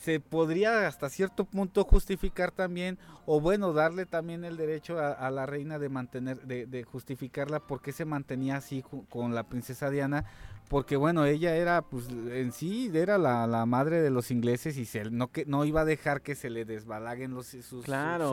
se 0.00 0.20
podría 0.20 0.86
hasta 0.86 1.08
cierto 1.08 1.44
punto 1.44 1.84
justificar 1.84 2.50
también, 2.50 2.98
o 3.26 3.40
bueno, 3.40 3.72
darle 3.72 4.06
también 4.06 4.44
el 4.44 4.56
derecho 4.56 4.98
a, 4.98 5.12
a 5.12 5.30
la 5.30 5.46
reina 5.46 5.78
de 5.78 5.88
mantener, 5.88 6.40
de, 6.42 6.66
de 6.66 6.84
justificarla 6.84 7.60
porque 7.60 7.92
se 7.92 8.04
mantenía 8.04 8.56
así 8.56 8.84
con 9.08 9.34
la 9.34 9.44
princesa 9.44 9.90
Diana, 9.90 10.24
porque 10.68 10.96
bueno, 10.96 11.24
ella 11.26 11.56
era, 11.56 11.82
pues 11.82 12.08
en 12.08 12.52
sí, 12.52 12.90
era 12.94 13.18
la, 13.18 13.46
la 13.46 13.66
madre 13.66 14.00
de 14.02 14.10
los 14.10 14.30
ingleses 14.30 14.76
y 14.78 14.84
se, 14.86 15.10
no, 15.10 15.30
que, 15.30 15.44
no 15.46 15.64
iba 15.64 15.82
a 15.82 15.84
dejar 15.84 16.22
que 16.22 16.34
se 16.34 16.50
le 16.50 16.64
desbalaguen 16.64 17.34
los, 17.34 17.46
sus- 17.48 17.84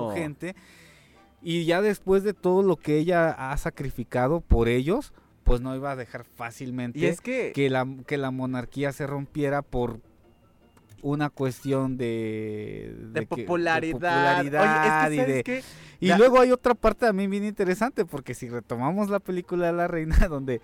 su- 0.09 0.15
gente. 0.15 0.55
Y 1.41 1.65
ya 1.65 1.81
después 1.81 2.23
de 2.23 2.33
todo 2.33 2.61
lo 2.61 2.75
que 2.77 2.97
ella 2.97 3.31
ha 3.31 3.57
sacrificado 3.57 4.41
por 4.41 4.67
ellos, 4.69 5.11
pues 5.43 5.59
no 5.59 5.75
iba 5.75 5.91
a 5.91 5.95
dejar 5.95 6.23
fácilmente 6.23 6.99
Y 6.99 7.05
es 7.05 7.19
que, 7.19 7.51
que 7.53 7.69
la, 7.69 7.87
que 8.05 8.17
la 8.17 8.29
monarquía 8.31 8.91
se 8.91 9.07
rompiera 9.07 9.63
por 9.63 9.99
una 11.01 11.29
cuestión 11.29 11.97
de, 11.97 12.95
de, 13.11 13.19
que- 13.21 13.27
popularidad. 13.43 13.91
popularidad 13.93 14.61
Oye, 14.61 14.71
y 14.71 14.87
es 14.87 14.93
que 14.93 15.09
de- 15.09 15.27
¿sabes 15.27 15.43
qué? 15.43 15.63
y 15.99 16.07
La- 16.09 16.17
luego 16.17 16.39
hay 16.39 16.51
otra 16.51 16.73
parte 16.75 17.05
también 17.05 17.29
bien 17.31 17.43
interesante, 17.45 18.05
porque 18.05 18.33
si 18.33 18.49
retomamos 18.49 19.09
la 19.09 19.19
película 19.19 19.67
de 19.67 19.73
la 19.73 19.87
reina, 19.87 20.15
donde, 20.29 20.61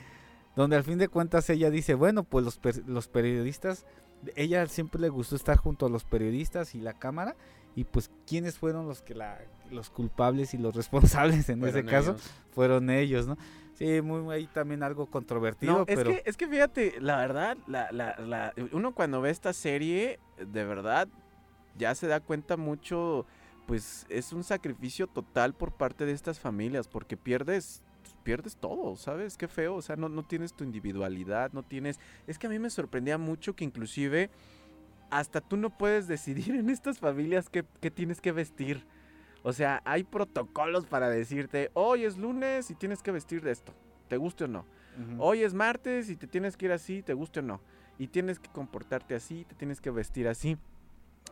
donde 0.56 0.76
al 0.76 0.84
fin 0.84 0.98
de 0.98 1.08
cuentas 1.08 1.50
ella 1.50 1.70
dice, 1.70 1.94
bueno, 1.94 2.24
pues 2.24 2.44
los, 2.46 2.58
per- 2.58 2.84
los 2.88 3.08
periodistas, 3.08 3.86
ella 4.36 4.66
siempre 4.68 5.00
le 5.02 5.10
gustó 5.10 5.36
estar 5.36 5.58
junto 5.58 5.86
a 5.86 5.90
los 5.90 6.04
periodistas 6.04 6.74
y 6.76 6.80
la 6.82 6.94
cámara, 6.94 7.36
y 7.76 7.84
pues 7.84 8.10
quiénes 8.26 8.58
fueron 8.58 8.88
los 8.88 9.04
que 9.04 9.14
la, 9.14 9.40
los 9.70 9.90
culpables 9.92 10.54
y 10.54 10.58
los 10.58 10.76
responsables 10.76 11.50
en 11.50 11.64
ese 11.64 11.84
caso, 11.86 12.16
fueron 12.52 12.90
ellos, 12.90 13.28
¿no? 13.28 13.38
Sí, 13.78 14.02
muy, 14.02 14.34
ahí 14.34 14.48
también 14.48 14.82
algo 14.82 15.06
controvertido, 15.06 15.74
No, 15.74 15.86
es, 15.88 15.96
pero 15.96 16.10
que, 16.12 16.24
es 16.26 16.36
que 16.36 16.48
fíjate, 16.48 17.00
la 17.00 17.18
verdad, 17.18 17.58
la, 17.68 17.92
la, 17.92 18.16
la- 18.18 18.54
uno 18.72 18.94
cuando 18.94 19.22
ve 19.22 19.30
esta 19.30 19.54
serie, 19.54 20.20
de 20.38 20.64
verdad, 20.64 21.08
ya 21.78 21.94
se 21.94 22.08
da 22.08 22.20
cuenta 22.20 22.58
mucho, 22.58 23.28
pues 23.68 24.08
es 24.10 24.34
un 24.34 24.44
sacrificio 24.44 25.06
total 25.06 25.54
por 25.54 25.74
parte 25.74 26.06
de 26.06 26.14
estas 26.14 26.40
familias, 26.40 26.88
porque 26.88 27.18
pierdes, 27.18 27.84
pierdes 28.24 28.58
todo, 28.58 28.96
¿sabes? 28.96 29.38
Qué 29.38 29.48
feo, 29.48 29.76
o 29.76 29.82
sea, 29.84 29.96
no, 29.96 30.10
no 30.10 30.24
tienes 30.24 30.56
tu 30.56 30.64
individualidad, 30.64 31.52
no 31.54 31.62
tienes... 31.62 32.00
Es 32.26 32.40
que 32.40 32.48
a 32.48 32.50
mí 32.50 32.58
me 32.58 32.72
sorprendía 32.72 33.20
mucho 33.20 33.56
que 33.56 33.64
inclusive 33.64 34.32
hasta 35.12 35.40
tú 35.40 35.56
no 35.56 35.70
puedes 35.70 36.08
decidir 36.08 36.56
en 36.56 36.70
estas 36.72 36.98
familias 36.98 37.48
qué, 37.50 37.64
qué 37.80 37.92
tienes 37.92 38.22
que 38.22 38.32
vestir. 38.32 38.86
O 39.44 39.54
sea, 39.54 39.82
hay 39.86 40.04
protocolos 40.04 40.86
para 40.86 41.10
decirte, 41.10 41.72
hoy 41.74 42.06
es 42.06 42.18
lunes 42.18 42.70
y 42.72 42.76
tienes 42.76 43.02
que 43.02 43.12
vestir 43.12 43.42
de 43.42 43.52
esto, 43.52 43.74
te 44.08 44.18
guste 44.18 44.46
o 44.46 44.48
no. 44.48 44.66
Hoy 45.20 45.44
es 45.44 45.54
martes 45.54 46.10
y 46.10 46.16
te 46.16 46.26
tienes 46.26 46.58
que 46.58 46.66
ir 46.66 46.72
así, 46.72 47.04
te 47.04 47.14
guste 47.14 47.42
o 47.42 47.44
no. 47.44 47.62
Y 48.00 48.08
tienes 48.08 48.40
que 48.40 48.50
comportarte 48.50 49.14
así, 49.14 49.46
te 49.46 49.54
tienes 49.54 49.80
que 49.80 49.92
vestir 49.92 50.28
así. 50.28 50.58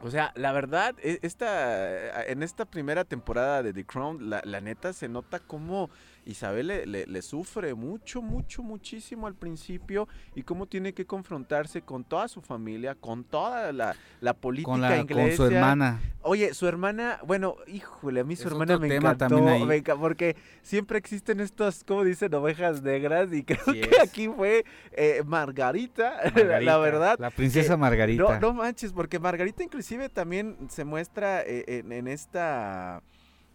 O 0.02 0.12
sea, 0.12 0.32
la 0.36 0.52
verdad, 0.52 0.94
e- 1.02 1.20
esta, 1.24 2.26
en 2.26 2.44
esta 2.44 2.66
primera 2.66 3.06
temporada 3.06 3.64
de 3.64 3.74
The 3.74 3.86
Crown, 3.86 4.30
la, 4.30 4.42
la 4.46 4.62
neta 4.62 4.94
se 4.94 5.08
nota 5.08 5.40
cómo 5.40 5.90
Isabel 6.26 6.68
le, 6.68 6.86
le- 6.86 7.06
le 7.06 7.22
sufre 7.22 7.74
mucho, 7.74 8.22
mucho, 8.22 8.64
muchísimo 8.64 9.28
al 9.28 9.36
principio 9.36 10.08
y 10.36 10.44
cómo 10.44 10.66
tiene 10.66 10.94
que 10.94 11.06
confrontarse 11.06 11.82
con 11.82 12.04
toda 12.04 12.28
su 12.28 12.42
familia, 12.42 12.96
con 12.96 13.24
toda 13.24 13.72
la, 13.72 13.96
la 14.22 14.34
política 14.34 14.72
Con, 14.72 14.82
la, 14.82 14.98
inglesa. 14.98 15.22
con 15.38 15.50
su 15.50 15.54
hermana. 15.56 16.00
Oye, 16.22 16.54
su 16.56 16.68
hermana, 16.68 17.20
bueno, 17.26 17.56
híjole, 17.68 18.22
a 18.22 18.24
mí 18.24 18.36
su 18.36 18.48
Es 18.48 18.52
hermana 18.52 18.80
me 18.80 18.96
encantó, 18.96 19.40
me 19.42 19.84
enca- 19.84 19.98
porque 20.00 20.36
siempre 20.64 20.98
existen 20.98 21.40
estas, 21.40 21.84
como 21.84 22.04
dicen, 22.04 22.34
ovejas 22.34 22.82
negras 22.82 23.32
y 23.32 23.44
creo 23.46 23.64
que 23.66 23.82
es. 23.82 24.00
aquí 24.02 24.28
fue 24.28 24.66
eh, 24.94 25.22
Margarita, 25.26 26.12
la- 26.24 26.32
Margarita, 26.32 26.60
la 26.62 26.78
verdad. 26.78 27.16
La 27.20 27.30
princesa 27.30 27.74
que- 27.76 27.78
Margarita. 27.78 28.24
No, 28.24 28.40
no 28.40 28.54
manches, 28.54 28.92
porque 28.94 29.20
Margarita 29.20 29.64
inclusive 29.64 30.10
también 30.10 30.58
se 30.70 30.84
muestra 30.86 31.42
eh, 31.44 31.64
en, 31.68 31.92
en 31.92 32.08
esta 32.08 33.04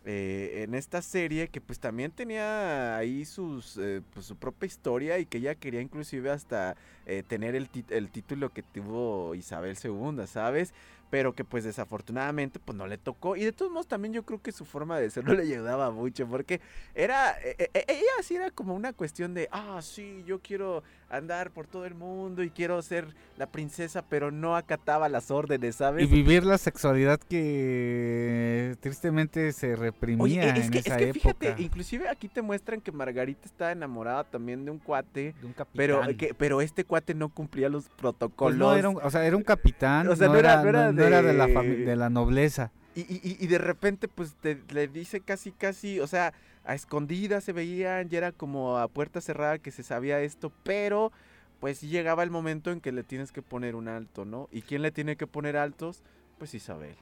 eh, 0.06 0.62
en 0.64 0.74
esta 0.74 1.02
serie 1.02 1.48
que 1.48 1.60
pues 1.60 1.78
también 1.78 2.10
tenía 2.10 2.96
ahí 2.96 3.26
sus 3.26 3.76
eh, 3.76 4.00
pues, 4.14 4.24
su 4.24 4.34
propia 4.34 4.66
historia 4.66 5.18
y 5.18 5.26
que 5.26 5.38
ella 5.38 5.54
quería 5.54 5.82
inclusive 5.82 6.30
hasta 6.30 6.74
eh, 7.04 7.22
tener 7.26 7.54
el, 7.54 7.68
el 7.90 8.10
título 8.10 8.48
que 8.48 8.62
tuvo 8.62 9.34
Isabel 9.34 9.76
II, 9.82 10.26
¿sabes? 10.26 10.72
Pero 11.10 11.32
que 11.34 11.44
pues 11.44 11.64
desafortunadamente 11.64 12.60
pues 12.60 12.78
no 12.78 12.86
le 12.86 12.96
tocó 12.96 13.34
y 13.36 13.44
de 13.44 13.52
todos 13.52 13.70
modos 13.72 13.88
también 13.88 14.14
yo 14.14 14.22
creo 14.24 14.40
que 14.40 14.52
su 14.52 14.64
forma 14.64 14.98
de 15.00 15.10
ser 15.10 15.24
no 15.24 15.34
le 15.34 15.42
ayudaba 15.42 15.90
mucho 15.90 16.26
porque 16.28 16.60
era 16.94 17.32
eh, 17.42 17.56
eh, 17.58 17.70
eh, 17.74 17.84
ella 17.88 18.22
sí 18.22 18.36
era 18.36 18.50
como 18.52 18.74
una 18.74 18.92
cuestión 18.92 19.34
de 19.34 19.48
ah 19.50 19.80
sí 19.82 20.22
yo 20.26 20.38
quiero 20.40 20.82
andar 21.08 21.50
por 21.50 21.66
todo 21.66 21.84
el 21.86 21.94
mundo 21.96 22.44
y 22.44 22.50
quiero 22.50 22.80
ser 22.82 23.08
la 23.36 23.46
princesa 23.50 24.02
pero 24.08 24.30
no 24.30 24.54
acataba 24.56 25.08
las 25.08 25.32
órdenes 25.32 25.74
Y 25.74 25.78
sabes 25.78 26.08
vivir 26.10 26.44
la 26.44 26.56
sexualidad 26.58 27.18
que 27.18 28.76
tristemente 28.80 29.52
se 29.52 29.74
reprimía 29.76 30.22
Oye, 30.24 30.48
es 30.60 30.66
en 30.66 30.70
que, 30.70 30.78
es 30.78 30.84
que 30.84 30.92
época. 31.08 31.12
fíjate, 31.12 31.62
inclusive 31.62 32.08
aquí 32.08 32.28
te 32.28 32.42
muestran 32.42 32.80
que 32.80 32.92
Margarita 32.92 33.46
está 33.46 33.72
enamorada 33.72 34.24
también 34.24 34.64
de 34.64 34.70
un 34.70 34.78
cuate, 34.78 35.34
de 35.40 35.46
un 35.46 35.52
capitán. 35.52 35.76
pero, 35.76 36.16
que, 36.16 36.34
pero 36.34 36.60
este 36.60 36.84
cuate 36.84 37.14
no 37.14 37.28
cumplía 37.28 37.68
los 37.68 37.84
Pues 37.88 37.96
protocolos. 37.98 38.58
no, 38.58 38.74
era 38.76 38.88
un, 38.88 38.98
o 39.02 39.10
sea, 39.10 39.24
era 39.26 39.36
un 39.36 39.42
capitán, 39.42 40.06
O 40.08 40.16
sea, 40.16 40.26
no, 40.28 40.34
no 40.34 40.38
era- 40.38 40.52
era, 40.52 40.62
no 40.62 40.68
era 40.68 40.92
no- 40.92 40.99
no 41.00 41.06
era 41.06 41.22
de, 41.22 41.32
la 41.34 41.46
de- 41.46 41.96
la 41.96 42.10
nobleza. 42.10 42.70
Y, 42.94 43.00
y- 43.02 43.36
y- 43.40 43.46
de 43.46 43.58
repente, 43.58 44.08
pues, 44.08 44.34
te- 44.40 44.60
le 44.72 44.88
dice 44.88 45.20
casi, 45.20 45.52
casi, 45.52 46.00
o 46.00 46.06
sea, 46.06 46.32
a 46.64 46.74
escondidas 46.74 47.44
se 47.44 47.52
veían, 47.52 48.08
ya 48.08 48.18
era 48.18 48.32
como 48.32 48.78
a 48.78 48.88
puerta 48.88 49.20
cerrada 49.20 49.58
que 49.58 49.70
se 49.70 49.82
sabía 49.82 50.20
esto, 50.20 50.52
pero 50.64 51.12
pues 51.60 51.82
llegaba 51.82 52.22
el 52.22 52.30
momento 52.30 52.70
en 52.72 52.80
que 52.80 52.90
le 52.90 53.02
tienes 53.02 53.32
que 53.32 53.42
poner 53.42 53.74
un 53.76 53.86
alto, 53.88 54.24
¿no? 54.24 54.48
¿Y 54.50 54.62
quién 54.62 54.80
le 54.82 54.90
tiene 54.90 55.16
que 55.16 55.26
poner 55.26 55.56
altos? 55.58 56.02
Pues 56.38 56.54
Isabel. 56.54 56.96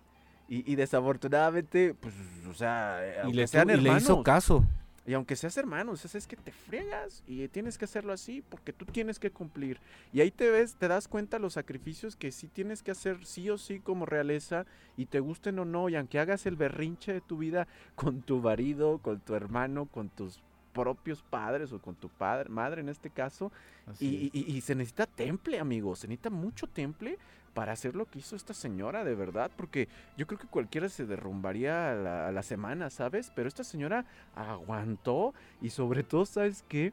Y, 0.48 0.70
y 0.70 0.74
desafortunadamente, 0.74 1.94
pues, 1.94 2.14
o 2.48 2.54
sea, 2.54 3.00
Y 3.28 3.32
le, 3.32 3.46
sean 3.46 3.68
le 3.68 3.96
hizo 3.96 4.22
caso. 4.22 4.64
Y 5.08 5.14
aunque 5.14 5.36
seas 5.36 5.56
hermano, 5.56 5.92
o 5.92 5.96
sea, 5.96 6.18
es 6.18 6.26
que 6.26 6.36
te 6.36 6.52
friegas 6.52 7.22
y 7.26 7.48
tienes 7.48 7.78
que 7.78 7.86
hacerlo 7.86 8.12
así 8.12 8.42
porque 8.46 8.74
tú 8.74 8.84
tienes 8.84 9.18
que 9.18 9.30
cumplir. 9.30 9.80
Y 10.12 10.20
ahí 10.20 10.30
te 10.30 10.50
ves, 10.50 10.74
te 10.74 10.86
das 10.86 11.08
cuenta 11.08 11.38
los 11.38 11.54
sacrificios 11.54 12.14
que 12.14 12.30
sí 12.30 12.46
tienes 12.46 12.82
que 12.82 12.90
hacer 12.90 13.24
sí 13.24 13.48
o 13.48 13.56
sí 13.56 13.80
como 13.80 14.04
realeza 14.04 14.66
y 14.98 15.06
te 15.06 15.20
gusten 15.20 15.58
o 15.60 15.64
no. 15.64 15.88
Y 15.88 15.96
aunque 15.96 16.18
hagas 16.20 16.44
el 16.44 16.56
berrinche 16.56 17.14
de 17.14 17.22
tu 17.22 17.38
vida 17.38 17.66
con 17.94 18.20
tu 18.20 18.40
marido, 18.40 18.98
con 18.98 19.18
tu 19.20 19.34
hermano, 19.34 19.86
con 19.86 20.10
tus 20.10 20.40
propios 20.74 21.22
padres 21.22 21.72
o 21.72 21.80
con 21.80 21.94
tu 21.96 22.10
padre, 22.10 22.50
madre 22.50 22.82
en 22.82 22.90
este 22.90 23.08
caso, 23.08 23.50
y, 23.98 24.30
y- 24.38 24.44
y 24.56 24.60
se 24.60 24.74
necesita 24.74 25.06
temple, 25.06 25.58
amigos, 25.58 26.00
se 26.00 26.06
necesita 26.06 26.28
mucho 26.28 26.66
temple 26.66 27.18
para 27.58 27.72
hacer 27.72 27.96
lo 27.96 28.06
que 28.06 28.20
hizo 28.20 28.36
esta 28.36 28.54
señora, 28.54 29.02
de 29.02 29.16
verdad, 29.16 29.50
porque 29.56 29.88
yo 30.16 30.28
creo 30.28 30.38
que 30.38 30.46
cualquiera 30.46 30.88
se 30.88 31.06
derrumbaría 31.06 31.90
a 31.90 31.94
la, 31.96 32.28
a 32.28 32.30
la 32.30 32.44
semana, 32.44 32.88
¿sabes? 32.88 33.32
Pero 33.34 33.48
esta 33.48 33.64
señora 33.64 34.04
aguantó 34.36 35.34
y 35.60 35.70
sobre 35.70 36.04
todo, 36.04 36.24
¿sabes 36.24 36.64
qué? 36.68 36.92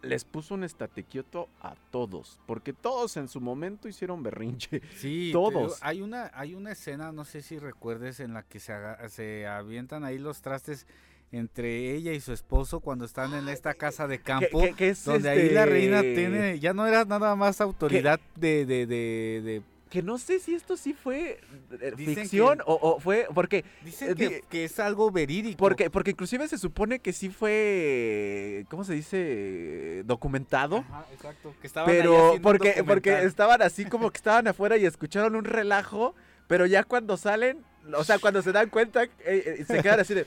Les 0.00 0.24
puso 0.24 0.54
un 0.54 0.64
estate 0.64 1.04
quieto 1.04 1.50
a 1.60 1.74
todos, 1.90 2.40
porque 2.46 2.72
todos 2.72 3.18
en 3.18 3.28
su 3.28 3.38
momento 3.42 3.86
hicieron 3.86 4.22
berrinche. 4.22 4.80
Sí, 4.96 5.28
Todos. 5.34 5.78
hay 5.82 6.00
una, 6.00 6.30
hay 6.32 6.54
una 6.54 6.72
escena, 6.72 7.12
no 7.12 7.26
sé 7.26 7.42
si 7.42 7.58
recuerdes, 7.58 8.20
en 8.20 8.32
la 8.32 8.44
que 8.44 8.60
se, 8.60 8.74
se 9.10 9.46
avientan 9.46 10.04
ahí 10.04 10.16
los 10.16 10.40
trastes 10.40 10.86
entre 11.32 11.94
ella 11.94 12.12
y 12.12 12.20
su 12.20 12.32
esposo 12.32 12.80
cuando 12.80 13.04
están 13.04 13.34
en 13.34 13.48
esta 13.48 13.74
casa 13.74 14.06
de 14.06 14.20
campo. 14.20 14.60
que- 14.62 14.74
que 14.74 14.88
es, 14.90 15.04
donde 15.04 15.28
ahí 15.28 15.50
la 15.50 15.66
reina 15.66 15.96
este, 15.98 16.14
tiene, 16.14 16.58
ya 16.60 16.72
no 16.72 16.86
era 16.86 17.04
nada 17.04 17.34
más 17.36 17.60
autoridad 17.60 18.20
de, 18.36 18.64
de, 18.66 18.86
de, 18.86 19.40
de- 19.42 19.62
Que 19.90 20.02
no 20.02 20.18
sé 20.18 20.38
si 20.40 20.54
esto 20.54 20.76
sí 20.76 20.92
fue 20.92 21.40
eh, 21.80 21.92
Dicen 21.96 22.14
ficción 22.16 22.58
que- 22.58 22.64
o, 22.66 22.74
o 22.80 23.00
fue... 23.00 23.26
Porque 23.34 23.64
Dicen 23.84 24.10
Eh, 24.10 24.14
que, 24.14 24.28
di- 24.28 24.40
que 24.48 24.64
es 24.64 24.78
algo 24.80 25.10
verídico. 25.10 25.56
Porque, 25.58 25.88
porque 25.90 26.12
inclusive 26.12 26.46
se 26.48 26.58
supone 26.58 26.98
que 27.00 27.12
sí 27.12 27.30
fue, 27.30 28.64
¿cómo 28.70 28.84
se 28.84 28.94
dice? 28.94 30.02
Documentado. 30.04 30.78
Ajá, 30.78 31.06
exacto, 31.12 31.54
que 31.60 31.66
estaban 31.66 31.90
Pero 31.90 32.34
porque, 32.42 32.82
porque 32.84 33.22
estaban 33.24 33.62
así 33.62 33.84
como 33.86 34.10
que 34.10 34.16
estaban 34.18 34.46
afuera 34.48 34.76
y 34.76 34.84
escucharon 34.86 35.36
un 35.36 35.44
relajo, 35.44 36.14
pero 36.48 36.66
ya 36.66 36.84
cuando 36.84 37.16
salen, 37.16 37.58
o 37.96 38.04
sea, 38.04 38.18
cuando 38.18 38.42
se 38.42 38.52
dan 38.52 38.70
cuenta, 38.70 39.04
eh, 39.04 39.10
eh, 39.24 39.64
se 39.66 39.82
quedan 39.82 40.00
así 40.00 40.14
de, 40.14 40.26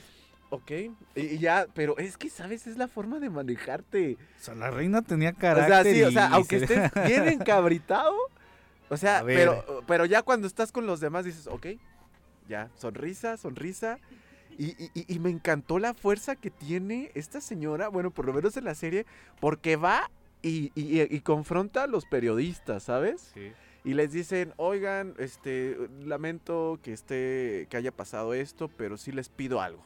ok, 0.50 0.70
y, 1.14 1.38
ya, 1.38 1.66
pero 1.74 1.98
es 1.98 2.16
que, 2.16 2.30
¿sabes? 2.30 2.66
Es 2.66 2.76
la 2.78 2.88
forma 2.88 3.20
de 3.20 3.30
manejarte. 3.30 4.16
O 4.38 4.42
sea, 4.42 4.54
la 4.54 4.70
reina 4.70 5.02
tenía 5.02 5.30
O 5.30 5.34
carácter. 5.36 5.84
sea, 5.84 5.94
sí, 5.94 6.02
o 6.02 6.10
sea, 6.10 6.28
aunque 6.28 6.66
se- 6.66 6.74
estés 6.86 6.92
bien 7.06 7.28
encabritado, 7.28 8.14
o 8.88 8.96
sea, 8.96 9.22
pero, 9.26 9.84
pero 9.86 10.04
ya 10.06 10.22
cuando 10.22 10.46
estás 10.46 10.72
con 10.72 10.86
los 10.86 11.00
demás 11.00 11.24
dices, 11.24 11.46
ok, 11.46 11.66
ya, 12.48 12.70
sonrisa, 12.76 13.36
sonrisa. 13.36 13.98
Y, 14.60 14.70
y- 14.92 15.04
y- 15.06 15.18
me 15.20 15.30
encantó 15.30 15.78
la 15.78 15.94
fuerza 15.94 16.34
que 16.34 16.50
tiene 16.50 17.12
esta 17.14 17.40
señora, 17.40 17.86
bueno, 17.86 18.10
por 18.10 18.26
lo 18.26 18.32
menos 18.32 18.56
en 18.56 18.64
la 18.64 18.74
serie, 18.74 19.06
porque 19.38 19.76
va 19.76 20.10
y, 20.42 20.72
y- 20.74 21.02
y 21.14 21.20
confronta 21.20 21.84
a 21.84 21.86
los 21.86 22.06
periodistas, 22.06 22.82
¿sabes? 22.82 23.30
Sí. 23.34 23.52
Y 23.84 23.94
les 23.94 24.10
dicen, 24.10 24.54
oigan, 24.56 25.14
este, 25.18 25.76
lamento 26.04 26.80
que 26.82 26.92
esté, 26.92 27.68
que 27.70 27.76
haya 27.76 27.92
pasado 27.92 28.34
esto, 28.34 28.66
pero 28.76 28.96
sí 28.96 29.12
les 29.12 29.28
pido 29.28 29.60
algo. 29.60 29.84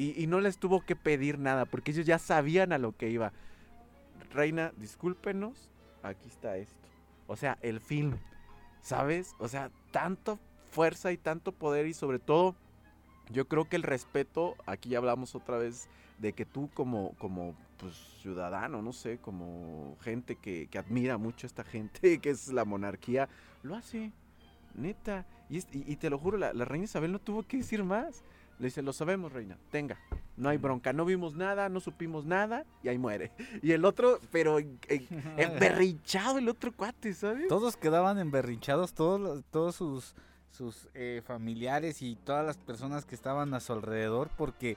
Y, 0.00 0.20
y 0.22 0.26
no 0.26 0.40
les 0.40 0.56
tuvo 0.58 0.80
que 0.80 0.96
pedir 0.96 1.38
nada, 1.38 1.66
porque 1.66 1.90
ellos 1.90 2.06
ya 2.06 2.18
sabían 2.18 2.72
a 2.72 2.78
lo 2.78 2.96
que 2.96 3.10
iba. 3.10 3.32
Reina, 4.32 4.72
discúlpenos, 4.78 5.68
aquí 6.02 6.26
está 6.28 6.56
esto. 6.56 6.88
O 7.26 7.36
sea, 7.36 7.58
el 7.60 7.80
film, 7.80 8.16
¿sabes? 8.82 9.34
O 9.38 9.48
sea, 9.48 9.70
tanto 9.92 10.38
fuerza 10.70 11.12
y 11.12 11.18
tanto 11.18 11.52
poder 11.52 11.86
y 11.86 11.92
sobre 11.94 12.18
todo, 12.18 12.54
yo 13.30 13.46
creo 13.46 13.68
que 13.68 13.76
el 13.76 13.82
respeto, 13.82 14.56
aquí 14.66 14.90
ya 14.90 14.98
hablamos 14.98 15.34
otra 15.34 15.58
vez 15.58 15.88
de 16.18 16.32
que 16.32 16.46
tú 16.46 16.70
como, 16.72 17.14
como 17.18 17.54
pues, 17.78 17.94
ciudadano, 18.22 18.82
no 18.82 18.92
sé, 18.92 19.18
como 19.18 19.96
gente 20.00 20.36
que, 20.36 20.68
que 20.68 20.78
admira 20.78 21.18
mucho 21.18 21.46
a 21.46 21.48
esta 21.48 21.64
gente, 21.64 22.18
que 22.22 22.30
es 22.30 22.48
la 22.48 22.64
monarquía, 22.64 23.28
lo 23.62 23.74
hace, 23.74 24.12
neta. 24.74 25.26
Y, 25.48 25.58
es- 25.58 25.68
y- 25.72 25.84
y 25.90 25.96
te 25.96 26.08
lo 26.08 26.18
juro, 26.18 26.38
la, 26.38 26.52
la 26.54 26.64
reina 26.64 26.84
Isabel 26.84 27.12
no 27.12 27.18
tuvo 27.18 27.42
que 27.42 27.58
decir 27.58 27.84
más. 27.84 28.22
Le 28.60 28.66
dice, 28.66 28.82
lo 28.82 28.92
sabemos, 28.92 29.32
reina, 29.32 29.56
tenga, 29.70 29.98
no 30.36 30.50
hay 30.50 30.58
bronca, 30.58 30.92
no 30.92 31.06
vimos 31.06 31.34
nada, 31.34 31.70
no 31.70 31.80
supimos 31.80 32.26
nada, 32.26 32.66
y 32.82 32.88
ahí 32.88 32.98
muere. 32.98 33.32
Y 33.62 33.72
el 33.72 33.86
otro, 33.86 34.20
pero 34.30 34.58
emberrinchado 35.38 36.36
el 36.36 36.46
otro 36.46 36.70
cuate, 36.70 37.14
¿sabes? 37.14 37.48
Todos 37.48 37.78
quedaban 37.78 38.18
emberrinchados, 38.18 38.92
todos, 38.92 39.42
todos 39.50 39.76
sus, 39.76 40.14
sus 40.50 40.90
eh, 40.92 41.22
familiares 41.26 42.02
y 42.02 42.16
todas 42.16 42.44
las 42.44 42.58
personas 42.58 43.06
que 43.06 43.14
estaban 43.14 43.54
a 43.54 43.60
su 43.60 43.72
alrededor, 43.72 44.28
porque 44.36 44.76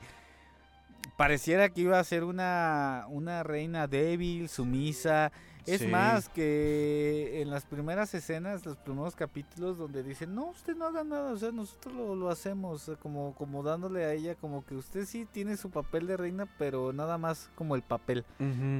pareciera 1.18 1.68
que 1.68 1.82
iba 1.82 2.00
a 2.00 2.04
ser 2.06 2.24
una, 2.24 3.06
una 3.10 3.44
reina 3.44 3.88
débil, 3.88 4.48
sumisa. 4.48 5.34
Es 5.66 5.80
Sí. 5.82 5.88
más, 5.88 6.28
que 6.30 7.42
en 7.42 7.50
las 7.50 7.66
primeras 7.66 8.14
escenas, 8.14 8.66
los 8.66 8.76
primeros 8.78 9.16
capítulos, 9.16 9.78
donde 9.78 10.04
dicen, 10.04 10.36
no, 10.36 10.48
usted 10.48 10.76
no 10.76 10.86
haga 10.88 11.04
nada, 11.04 11.32
o 11.32 11.38
sea, 11.38 11.52
nosotros 11.52 11.94
lo, 11.96 12.16
lo 12.16 12.30
hacemos, 12.30 12.90
eh, 12.90 12.98
como, 13.02 13.34
como 13.36 13.64
dándole 13.64 14.04
a 14.06 14.12
ella, 14.14 14.36
como 14.36 14.66
que 14.66 14.76
usted 14.76 15.06
sí 15.06 15.26
tiene 15.32 15.56
su 15.56 15.70
papel 15.70 16.08
de 16.08 16.18
reina, 16.18 16.48
pero 16.58 16.92
nada 16.92 17.18
más 17.18 17.50
como 17.56 17.76
el 17.76 17.82
papel 17.82 18.26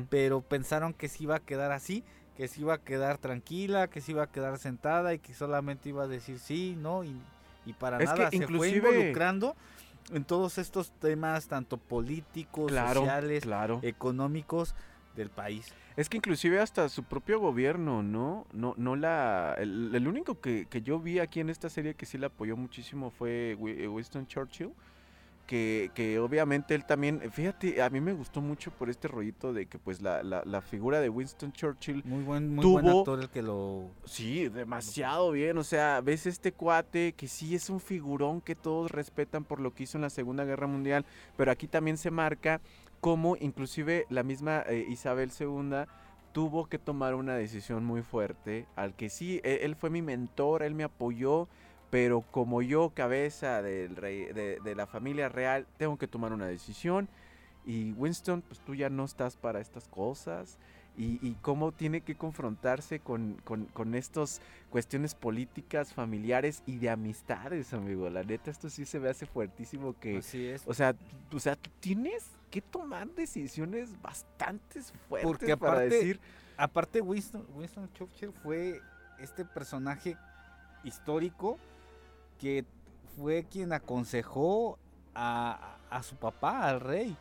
pero 0.10 0.42
pensaron 0.42 0.94
que 0.94 1.08
se 1.08 1.24
iba 1.24 1.36
a 1.38 1.40
quedar 1.40 1.72
así, 1.72 2.04
que 2.36 2.48
se 2.48 2.62
iba 2.62 2.74
a 2.74 2.78
quedar 2.78 3.18
tranquila, 3.18 3.88
que 3.88 4.02
se 4.02 4.12
iba 4.12 4.24
a 4.24 4.28
quedar 4.28 4.58
sentada 4.60 5.14
y 5.14 5.20
que 5.20 5.34
solamente 5.34 5.90
iba 5.90 6.04
a 6.04 6.08
decir 6.08 6.40
sí, 6.40 6.76
no, 6.78 7.04
y, 7.04 7.16
y 7.66 7.74
para 7.74 7.98
Es 7.98 8.10
que 8.12 8.18
nada 8.18 8.30
se 8.32 8.38
fue 8.38 8.70
inclusive- 8.70 8.78
involucrando 8.90 9.56
en 10.12 10.26
todos 10.26 10.58
estos 10.58 10.92
temas, 10.92 11.48
tanto 11.48 11.78
políticos, 11.78 12.72
Claro, 12.72 13.00
sociales, 13.02 13.44
claro. 13.44 13.80
económicos 13.84 14.76
del 15.16 15.30
país. 15.30 15.74
Es 15.96 16.10
que 16.10 16.18
inclusive 16.18 16.60
hasta 16.60 16.90
su 16.90 17.04
propio 17.04 17.40
gobierno, 17.40 18.02
¿no? 18.04 18.46
No, 18.52 18.74
no 18.78 18.96
la. 18.96 19.56
El, 19.60 19.94
el 19.94 20.08
único 20.08 20.40
que, 20.42 20.66
que 20.70 20.82
yo 20.82 21.00
vi 21.00 21.20
aquí 21.20 21.40
en 21.40 21.50
esta 21.50 21.70
serie 21.70 21.94
que 21.96 22.06
sí 22.06 22.18
la 22.18 22.28
apoyó 22.28 22.58
muchísimo 22.58 23.12
fue 23.12 23.58
eh, 23.60 23.88
Winston 23.88 24.26
Churchill. 24.28 24.72
que, 25.46 25.92
que 25.94 26.20
obviamente 26.20 26.74
él 26.74 26.86
también, 26.86 27.20
fíjate, 27.30 27.82
a 27.82 27.90
mí 27.90 28.00
me 28.00 28.14
gustó 28.14 28.40
mucho 28.40 28.72
por 28.72 28.90
este 28.90 29.10
rollito 29.10 29.52
de 29.52 29.66
que 29.66 29.78
pues 29.78 30.02
la, 30.02 30.24
la, 30.24 30.42
la 30.46 30.62
figura 30.62 31.02
de 31.02 31.10
Winston 31.10 31.52
Churchill 31.52 32.02
Muy 32.06 32.24
buen, 32.24 32.56
muy 32.56 32.66
buen 32.66 32.86
Tuvo- 32.86 33.00
actor 33.02 33.20
el 33.20 33.30
que 33.30 33.42
lo... 33.42 33.90
Sí, 34.06 34.48
demasiado 34.48 35.32
bien. 35.32 35.58
O 35.58 35.64
sea, 35.66 36.00
ves 36.02 36.26
este 36.28 36.54
cuate 36.54 37.12
que 37.14 37.28
sí 37.28 37.56
es 37.56 37.70
un 37.70 37.82
figurón 37.82 38.40
que 38.40 38.56
todos 38.56 38.90
respetan 38.90 39.44
por 39.44 39.60
lo 39.60 39.74
que 39.74 39.84
hizo 39.84 39.98
en 39.98 40.04
la 40.04 40.10
Segunda 40.10 40.46
Guerra 40.46 40.66
Mundial, 40.66 41.06
pero 41.36 41.52
aquí 41.52 41.68
también 41.68 41.98
se 41.98 42.10
marca 42.10 42.62
cómo 43.04 43.36
inclusive 43.36 44.06
la 44.10 44.24
misma 44.24 44.64
eh, 44.66 44.86
Isabel 44.88 45.30
II 45.38 45.84
tuvo 46.32 46.68
que 46.70 46.80
tomar 46.80 47.16
una 47.16 47.36
decisión 47.36 47.84
muy 47.84 48.02
fuerte, 48.02 48.66
al 48.78 48.96
que 48.96 49.10
sí, 49.10 49.42
e- 49.44 49.60
él, 49.64 49.76
fue 49.76 49.90
mi 49.90 50.02
mentor, 50.02 50.64
él 50.64 50.74
me 50.74 50.86
apoyó, 50.86 51.50
pero 51.90 52.22
como 52.22 52.62
yo, 52.62 52.92
cabeza 52.92 53.62
del 53.62 53.98
rey, 53.98 54.28
de, 54.28 54.58
de 54.64 54.76
la 54.76 54.88
familia 54.88 55.28
real, 55.28 55.68
tengo 55.76 55.98
que 55.98 56.08
tomar 56.08 56.32
una 56.32 56.48
decisión. 56.48 57.10
Y 57.66 57.92
Winston, 57.92 58.42
pues 58.42 58.62
tú 58.62 58.74
ya 58.74 58.90
no 58.90 59.04
estás 59.04 59.36
para 59.36 59.60
estas 59.60 59.90
cosas 59.90 60.58
y, 60.98 61.20
y 61.22 61.36
cómo 61.42 61.74
tiene 61.74 62.02
que 62.02 62.16
confrontarse 62.16 63.00
con, 63.00 63.36
con, 63.44 63.66
con 63.66 63.96
estas 63.96 64.42
cuestiones 64.70 65.14
políticas, 65.14 65.94
familiares 65.94 66.64
y 66.66 66.78
de 66.78 66.90
amistades, 66.90 67.74
amigo. 67.74 68.10
La 68.10 68.24
neta, 68.24 68.50
esto 68.50 68.70
sí 68.70 68.86
se 68.86 69.02
me 69.02 69.10
hace 69.10 69.26
fuertísimo 69.26 69.94
que... 70.00 70.20
Así 70.20 70.46
es. 70.48 70.64
O 70.66 70.74
sea, 70.74 70.96
o 71.34 71.40
sea, 71.40 71.58
tú 71.58 71.70
tienes 71.82 72.32
que 72.54 72.62
tomar 72.62 73.08
decisiones 73.10 74.00
bastante 74.02 74.82
fuertes 75.10 75.28
Porque 75.28 75.58
para 75.58 75.74
aparte- 75.80 75.90
decir... 75.96 76.20
Aparte 76.56 77.02
Winston, 77.02 77.48
Winston 77.56 77.92
Churchill 77.94 78.32
fue 78.44 78.80
este 79.18 79.44
personaje 79.44 80.16
histórico 80.84 81.58
que 82.40 82.64
fue 83.18 83.46
quien 83.50 83.74
aconsejó 83.74 84.78
a, 85.16 85.78
a 85.90 86.04
su 86.04 86.16
papá, 86.16 86.70
al 86.70 86.80
rey. 86.80 87.18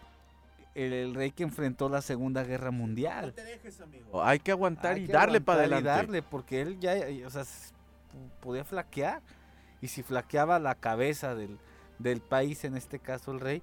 El, 0.74 0.92
el 0.92 1.14
rey 1.14 1.30
que 1.30 1.42
enfrentó 1.44 1.88
la 1.88 2.02
Segunda 2.02 2.44
Guerra 2.44 2.70
Mundial. 2.70 3.34
Hay 4.22 4.38
que 4.38 4.50
aguantar 4.50 4.96
Hay 4.96 5.04
y 5.04 5.06
que 5.06 5.12
darle 5.12 5.40
para 5.40 5.62
aguantar 5.64 5.82
y 5.82 5.86
adelante. 5.88 6.12
darle, 6.12 6.22
porque 6.22 6.60
él 6.60 6.78
ya, 6.78 6.94
o 7.26 7.30
sea, 7.30 7.44
podía 8.40 8.64
flaquear. 8.64 9.22
Y 9.80 9.88
si 9.88 10.02
flaqueaba 10.02 10.58
la 10.58 10.74
cabeza 10.74 11.34
del, 11.34 11.58
del 11.98 12.20
país, 12.20 12.64
en 12.64 12.76
este 12.76 12.98
caso 12.98 13.32
el 13.32 13.40
rey, 13.40 13.62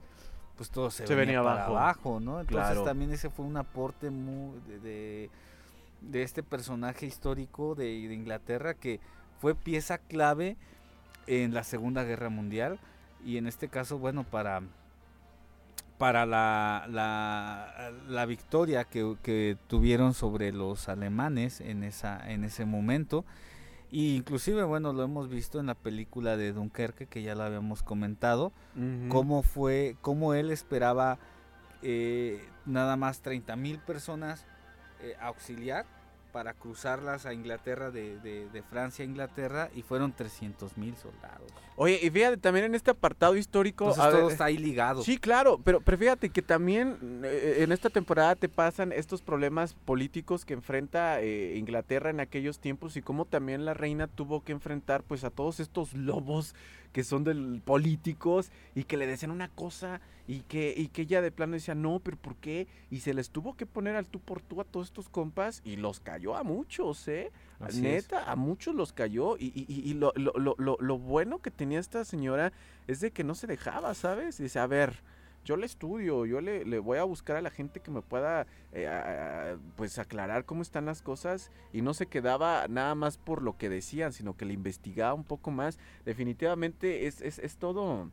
pues 0.60 0.69
todo 0.72 0.91
se, 0.91 1.07
Se 1.07 1.15
venía 1.15 1.41
para 1.41 1.64
abajo. 1.64 1.77
abajo, 1.77 2.19
¿no? 2.19 2.41
Entonces 2.41 2.65
Claro. 2.65 2.84
también 2.84 3.14
ese 3.14 3.30
fue 3.30 3.45
un 3.45 3.56
aporte 3.56 4.10
muy 4.10 4.60
de, 4.68 4.80
de, 4.81 5.30
de 6.02 6.22
este 6.23 6.44
personaje 6.44 7.06
histórico 7.06 7.76
de, 7.76 7.86
de 7.86 8.14
Inglaterra 8.14 8.73
que 8.73 8.99
fue 9.40 9.56
pieza 9.56 9.99
clave 9.99 10.57
en 11.27 11.53
la 11.53 11.64
Segunda 11.64 12.03
Guerra 12.03 12.27
Mundial 12.27 12.77
y 13.26 13.38
en 13.38 13.48
este 13.48 13.69
caso, 13.69 13.99
bueno, 13.99 14.26
para 14.26 14.61
para 15.98 16.26
la, 16.26 16.86
la, 16.90 17.91
la 18.10 18.26
victoria 18.26 18.84
que, 18.84 19.15
que 19.23 19.56
tuvieron 19.68 20.14
sobre 20.14 20.52
los 20.52 20.90
alemanes 20.90 21.61
en 21.61 21.84
esa 21.86 22.19
en 22.30 22.44
ese 22.44 22.65
momento 22.65 23.23
y 23.91 24.16
inclusive 24.16 24.64
bueno 24.64 24.94
lo 24.94 25.03
hemos 25.03 25.30
visto 25.30 25.60
en 25.60 25.68
la 25.68 25.76
película 25.76 26.38
de 26.38 26.53
Dunkerque 26.53 27.07
que 27.07 27.24
ya 27.24 27.36
lo 27.36 27.44
habíamos 27.44 27.84
comentado 27.84 28.52
cómo 29.10 29.41
fue 29.44 29.98
cómo 30.02 30.34
él 30.34 30.52
esperaba 30.52 31.18
eh, 31.82 32.44
nada 32.66 32.98
más 32.98 33.22
30 33.22 33.56
mil 33.56 33.80
personas 33.80 34.45
eh, 35.02 35.16
auxiliar 35.20 35.86
para 36.31 36.53
cruzarlas 36.53 37.26
a 37.26 37.34
Inglaterra 37.34 37.91
de, 37.91 38.19
de- 38.19 38.47
de 38.49 38.64
Francia 38.64 39.03
a 39.03 39.07
Inglaterra 39.07 39.69
y 39.76 39.81
fueron 39.81 40.14
300 40.14 40.77
mil 40.77 40.95
soldados. 40.95 41.51
Oye, 41.76 41.99
y 42.01 42.10
fíjate, 42.10 42.38
también 42.38 42.65
en 42.65 42.76
este 42.76 42.91
apartado 42.91 43.35
histórico... 43.38 43.85
entonces 43.85 44.03
a 44.03 44.10
todo 44.11 44.23
ver, 44.26 44.31
está 44.34 44.45
ahí 44.45 44.57
ligado 44.57 45.01
Sí, 45.03 45.18
claro, 45.18 45.60
pero, 45.64 45.80
pero 45.81 45.97
fíjate 45.97 46.30
que 46.30 46.41
también 46.41 47.22
eh, 47.23 47.57
en 47.60 47.72
esta 47.72 47.89
temporada 47.89 48.35
te 48.35 48.49
pasan 48.49 48.91
estos 48.91 49.22
problemas 49.22 49.73
políticos 49.73 50.43
que 50.45 50.53
enfrenta 50.53 51.22
eh, 51.22 51.56
Inglaterra 51.57 52.10
en 52.10 52.19
aquellos 52.19 52.60
tiempos 52.60 52.97
y 52.97 53.01
cómo 53.01 53.26
también 53.26 53.64
la 53.65 53.73
reina 53.73 54.07
tuvo 54.07 54.43
que 54.43 54.51
enfrentar 54.51 55.03
pues 55.03 55.23
a 55.23 55.30
todos 55.30 55.60
estos 55.60 55.93
lobos 55.93 56.53
que 56.91 57.03
son 57.03 57.24
del 57.24 57.61
políticos 57.64 58.52
y 58.76 58.84
que 58.84 58.98
le 58.98 59.06
decían 59.07 59.32
una 59.32 59.49
cosa 59.49 60.02
y 60.28 60.41
que, 60.41 60.74
y 60.78 60.88
que 60.90 61.03
ella 61.03 61.22
de 61.22 61.32
plano 61.32 61.53
decía, 61.53 61.76
no, 61.76 61.99
pero 61.99 62.18
¿por 62.18 62.36
qué? 62.36 62.68
Y 62.91 62.99
se 62.99 63.14
les 63.14 63.30
tuvo 63.32 63.56
que 63.56 63.66
poner 63.66 63.95
al 63.95 64.07
tú 64.07 64.20
por 64.20 64.41
tú 64.41 64.61
a 64.61 64.64
todos 64.64 64.88
estos 64.88 65.10
compas 65.10 65.61
y 65.66 65.76
los 65.76 65.99
cayó 65.99 66.36
a 66.36 66.44
muchos, 66.44 67.07
¿eh? 67.07 67.32
Así 67.60 67.78
es. 67.88 68.03
Neta, 68.11 68.32
a 68.32 68.36
muchos 68.36 68.76
los 68.76 68.94
cayó 68.94 69.38
y, 69.38 69.45
y- 69.56 69.66
y- 69.90 69.94
lo- 69.94 70.14
lo- 70.16 70.34
lo- 70.57 70.78
lo 70.80 70.98
bueno 70.98 71.40
que 71.40 71.52
tenía 71.52 71.80
esta 71.80 72.06
señora 72.06 72.53
es 72.88 72.99
de 73.02 73.11
que 73.11 73.24
no 73.24 73.34
se 73.36 73.48
dejaba, 73.48 73.94
¿sabes? 73.95 74.40
Y 74.40 74.44
dice, 74.44 74.60
a 74.60 74.68
ver, 74.68 75.02
yo 75.45 75.57
le 75.57 75.66
estudio, 75.66 76.26
yo 76.26 76.41
le, 76.41 76.66
le 76.66 76.80
voy 76.80 76.98
a 76.98 77.03
buscar 77.03 77.36
a 77.38 77.41
la 77.41 77.49
gente 77.49 77.80
que 77.80 77.91
me 77.91 78.02
pueda, 78.02 78.45
eh, 78.72 79.57
pues, 79.76 79.99
aclarar 79.99 80.45
cómo 80.45 80.61
están 80.61 80.86
las 80.86 81.02
cosas 81.02 81.52
y 81.74 81.82
no 81.82 81.94
se 81.94 82.06
quedaba 82.06 82.68
nada 82.68 82.95
más 82.95 83.18
por 83.18 83.41
lo 83.41 83.57
que 83.57 83.70
decían, 83.70 84.14
sino 84.14 84.38
que 84.38 84.45
le 84.45 84.53
investigaba 84.53 85.14
un 85.14 85.24
poco 85.24 85.52
más. 85.52 85.80
Definitivamente 86.06 87.07
es, 87.07 87.22
es, 87.22 87.40
es 87.40 87.57
todo 87.57 88.11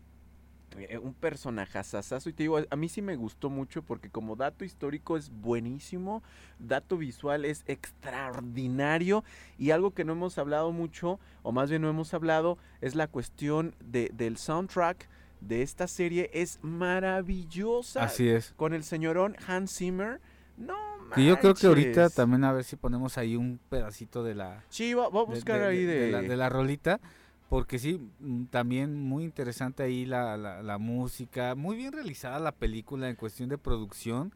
eh, 0.79 0.99
un 0.99 1.15
personaje 1.15 1.79
y 2.27 2.33
te 2.33 2.43
digo, 2.43 2.59
a 2.69 2.77
mí 2.77 2.89
sí 2.89 3.01
me 3.01 3.17
gustó 3.17 3.49
mucho 3.49 3.83
porque 3.83 4.11
como 4.11 4.37
dato 4.37 4.65
histórico 4.65 5.17
es 5.17 5.31
buenísimo, 5.31 6.23
dato 6.59 6.99
visual 6.99 7.45
es 7.45 7.65
extraordinario 7.67 9.25
y 9.59 9.71
algo 9.71 9.93
que 9.93 10.05
no 10.05 10.13
hemos 10.13 10.37
hablado 10.39 10.73
mucho, 10.73 11.19
o 11.43 11.53
más 11.53 11.71
bien 11.71 11.83
no 11.83 11.89
hemos 11.89 12.13
hablado, 12.13 12.59
es 12.81 12.95
la 12.95 13.07
cuestión 13.07 13.75
de, 13.81 14.11
del 14.13 14.37
soundtrack 14.37 15.09
de 15.41 15.63
esta 15.63 15.87
serie, 15.89 16.31
es 16.33 16.59
maravillosa. 16.63 18.05
así 18.05 18.29
es 18.29 18.53
Con 18.57 18.75
el 18.75 18.85
señorón 18.85 19.37
Hans 19.47 19.77
Zimmer, 19.77 20.21
no 20.57 20.75
que 21.15 21.25
yo 21.25 21.39
creo 21.39 21.55
que 21.55 21.67
ahorita 21.67 22.01
manches. 22.01 22.17
también 22.17 22.45
a 22.45 22.53
ver 22.53 22.65
si 22.65 22.77
ponemos 22.77 23.17
ahí 23.17 23.37
un 23.37 23.61
pedacito 23.69 24.25
de 24.25 24.35
la 24.35 24.65
Sí, 24.71 24.93
voy, 24.95 25.05
a 25.07 25.09
buscar 25.09 25.61
de, 25.61 25.67
ahí 25.67 25.85
de- 25.85 26.01
de... 26.07 26.11
la, 26.13 26.23
de 26.23 26.37
la 26.37 26.49
rolita 26.49 27.01
porque 27.49 27.79
sí 27.79 28.01
mm, 28.19 28.47
también 28.47 29.01
muy 29.01 29.23
interesante 29.25 29.83
ahí 29.85 30.05
la, 30.05 30.37
la, 30.37 30.63
la 30.63 30.79
música 30.79 31.55
muy 31.55 31.77
bien 31.77 31.93
realizada 31.93 32.41
la 32.41 32.53
película 32.53 33.09
en 33.09 33.15
cuestión 33.17 33.49
de 33.49 33.57
producción 33.59 34.33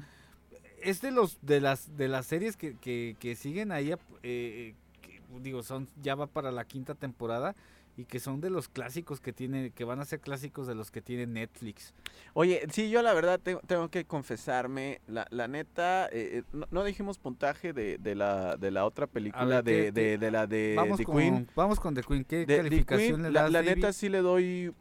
es 0.83 1.01
de 1.03 1.11
los 1.11 1.39
de 1.43 1.61
las 1.61 1.97
de 1.97 2.09
las 2.09 2.27
series 2.27 2.57
que, 2.57 2.77
que, 2.77 3.17
que 3.19 3.35
siguen 3.35 3.73
ahí 3.73 3.93
ap- 3.93 4.01
eh, 4.23 4.75
que, 5.03 5.21
digo 5.43 5.63
son 5.63 5.89
ya 6.01 6.15
va 6.15 6.27
para 6.29 6.53
la 6.53 6.65
quinta 6.65 6.95
temporada 6.95 7.55
y 8.01 8.05
que 8.07 8.19
son 8.21 8.41
de 8.41 8.51
los 8.51 8.69
clásicos 8.69 9.21
que 9.21 9.33
tiene 9.33 9.71
que 9.71 9.85
van 9.85 10.01
a 10.01 10.05
ser 10.05 10.21
clásicos 10.21 10.67
de 10.67 10.75
los 10.75 10.91
que 10.91 11.03
tiene 11.03 11.27
Netflix 11.27 11.95
Oye, 12.35 12.63
sí, 12.73 12.91
yo 12.91 13.03
la 13.03 13.13
verdad 13.13 13.39
tengo, 13.43 13.61
tengo 13.67 13.89
que 13.91 14.05
confesarme, 14.05 15.01
la, 15.09 15.27
la 15.31 15.49
neta, 15.49 16.07
eh, 16.07 16.39
eh, 16.39 16.43
no, 16.53 16.67
no 16.71 16.85
dijimos 16.85 17.19
puntaje 17.19 17.73
de, 17.73 17.99
de, 17.99 18.15
la, 18.15 18.57
de 18.57 18.71
la 18.71 18.85
otra 18.85 19.07
película, 19.07 19.61
ver, 19.61 19.65
de, 19.65 19.73
¿qué- 19.87 19.93
de, 19.93 20.19
de 20.19 20.31
la 20.31 20.47
de 20.47 20.75
vamos 20.77 20.99
The 20.99 21.05
con 21.05 21.17
Queen. 21.17 21.49
vamos 21.57 21.81
con 21.81 21.95
The 21.95 22.03
Queen 22.03 22.25
qué 22.25 22.47
De- 22.47 22.57
calificación 22.59 23.09
Queen, 23.09 23.23
le 23.23 23.31
la, 23.31 23.43
das 23.43 23.53
la 23.53 23.59
David? 23.63 23.75
neta 23.77 23.93
sí 23.93 24.09
le 24.09 24.19
doy 24.19 24.73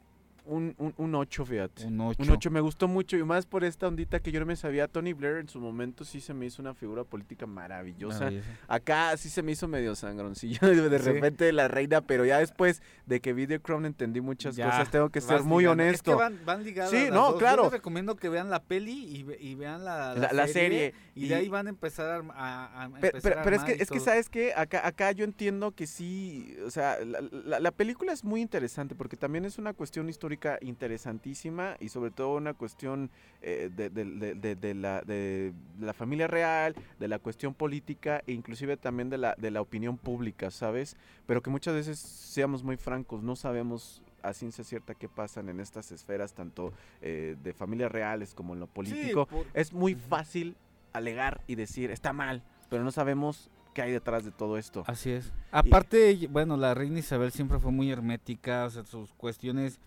un, 0.46 0.74
un, 0.78 0.94
un 0.98 1.16
8, 1.16 1.46
fíjate. 1.46 1.86
un 1.86 2.00
8 2.02 2.24
Un 2.24 2.30
8 2.32 2.52
me 2.52 2.60
gustó 2.62 2.88
mucho 2.88 3.18
y 3.18 3.24
más 3.24 3.46
por 3.46 3.64
esta 3.64 3.88
ondita 3.88 4.20
que 4.20 4.32
yo 4.32 4.40
no 4.40 4.46
me 4.46 4.56
sabía. 4.56 4.88
Tony 4.88 5.14
Blair 5.14 5.38
en 5.38 5.48
su 5.50 5.60
momento 5.60 6.04
sí 6.06 6.22
se 6.22 6.34
me 6.34 6.46
hizo 6.46 6.62
una 6.62 6.74
figura 6.74 7.04
política 7.04 7.46
maravillosa. 7.46 8.30
Acá 8.68 9.16
sí 9.18 9.30
se 9.30 9.42
me 9.44 9.52
hizo 9.54 9.68
medio 9.68 9.96
sangroncillo 9.96 10.60
de, 10.68 10.90
de 10.90 11.00
Sí. 11.00 11.06
repente 11.12 11.52
la 11.54 11.68
reina, 11.68 12.02
pero 12.02 12.26
ya 12.26 12.40
después 12.40 12.82
de 13.06 13.20
que 13.22 13.34
vi 13.34 13.48
The 13.48 13.60
Crown 13.60 13.86
entendí 13.86 14.22
muchas 14.22 14.56
Ya, 14.56 14.66
cosas. 14.66 14.90
Tengo 14.92 15.10
que 15.10 15.22
ser 15.22 15.44
muy 15.44 15.64
ligando. 15.64 15.84
honesto. 15.84 16.12
Es 16.12 16.18
que 16.18 16.24
van, 16.24 16.40
van 16.46 16.64
ligadas 16.64 16.92
Sí, 16.92 17.06
no, 17.10 17.16
dos. 17.26 17.34
Yo 17.34 17.38
claro. 17.40 17.64
les 17.64 17.72
recomiendo 17.74 18.16
que 18.16 18.30
vean 18.30 18.50
la 18.50 18.62
peli 18.64 19.06
y, 19.16 19.24
ve- 19.24 19.38
y 19.40 19.56
vean 19.56 19.84
la, 19.86 20.16
La- 20.16 20.32
la 20.34 20.48
serie, 20.48 20.94
Y, 21.16 21.26
y- 21.26 21.30
de 21.30 21.36
ahí 21.36 21.50
van 21.50 21.68
a 21.68 21.70
empezar 21.70 22.08
a, 22.08 22.16
arm- 22.18 22.32
a- 22.34 22.84
a 22.86 22.90
Pe- 22.90 23.08
empezar 23.08 23.22
Pero, 23.22 23.40
a 23.40 23.44
pero 23.44 23.56
es 23.56 23.64
que, 23.64 23.72
es 23.84 23.90
que. 23.90 24.00
¿sabes 24.00 24.30
qué? 24.30 24.54
Acá, 24.56 24.86
acá 24.88 25.12
yo 25.12 25.24
entiendo 25.26 25.72
que 25.74 25.88
sí, 25.88 26.56
o 26.66 26.72
sea, 26.72 26.98
la- 27.04 27.60
la 27.60 27.72
película 27.72 28.14
es 28.14 28.24
muy 28.24 28.42
interesante 28.42 28.96
porque 28.96 29.18
también 29.18 29.46
es 29.46 29.58
una 29.58 29.74
cuestión 29.74 30.08
histórica 30.10 30.39
interesantísima 30.62 31.76
y 31.80 31.90
sobre 31.90 32.12
todo 32.12 32.36
una 32.36 32.54
cuestión 32.54 33.10
eh, 33.42 33.70
de, 33.76 33.90
de- 33.90 34.06
de- 34.06 34.36
de- 34.36 34.56
de 34.56 34.74
la, 34.74 35.02
de 35.02 35.54
la 35.80 35.94
familia 35.94 36.28
real, 36.28 36.76
de 37.00 37.08
la 37.08 37.20
cuestión 37.20 37.54
política 37.54 38.22
e 38.28 38.34
inclusive 38.34 38.78
también 38.78 39.10
de 39.10 39.18
la, 39.18 39.36
de 39.38 39.52
la 39.52 39.62
opinión 39.62 39.98
pública, 39.98 40.52
¿sabes? 40.52 40.96
Pero 41.26 41.42
que 41.42 41.50
muchas 41.50 41.74
veces, 41.74 42.00
seamos 42.00 42.64
muy 42.64 42.78
francos, 42.78 43.22
no 43.24 43.36
sabemos 43.36 44.02
a 44.22 44.34
ciencia 44.34 44.64
cierta 44.64 44.96
qué 44.96 45.08
pasan 45.08 45.48
en 45.50 45.60
estas 45.60 45.92
esferas, 45.92 46.34
tanto 46.34 46.74
eh, 47.02 47.36
de 47.42 47.54
familias 47.54 47.92
reales 47.92 48.34
como 48.34 48.54
en 48.54 48.60
lo 48.60 48.66
Sí, 48.66 48.72
político 48.74 49.26
por- 49.28 49.46
es 49.54 49.72
muy 49.74 49.96
fácil 49.96 50.56
alegar 50.92 51.42
y 51.48 51.56
decir 51.56 51.92
está 51.92 52.12
mal, 52.14 52.42
pero 52.70 52.84
no 52.84 52.92
sabemos 52.92 53.50
qué 53.74 53.84
hay 53.84 53.92
detrás 53.92 54.26
de 54.26 54.32
todo 54.32 54.58
esto. 54.58 54.84
Así 54.88 55.12
es. 55.12 55.32
Aparte, 55.52 56.12
y- 56.12 56.28
bueno, 56.28 56.58
la 56.58 56.74
reina 56.74 57.00
Isabel 57.00 57.32
siempre 57.32 57.60
fue 57.60 57.72
muy 57.72 57.90
hermética, 57.92 58.66
o 58.66 58.70
sea, 58.72 58.84
sus 58.84 59.14
cuestiones 59.14 59.80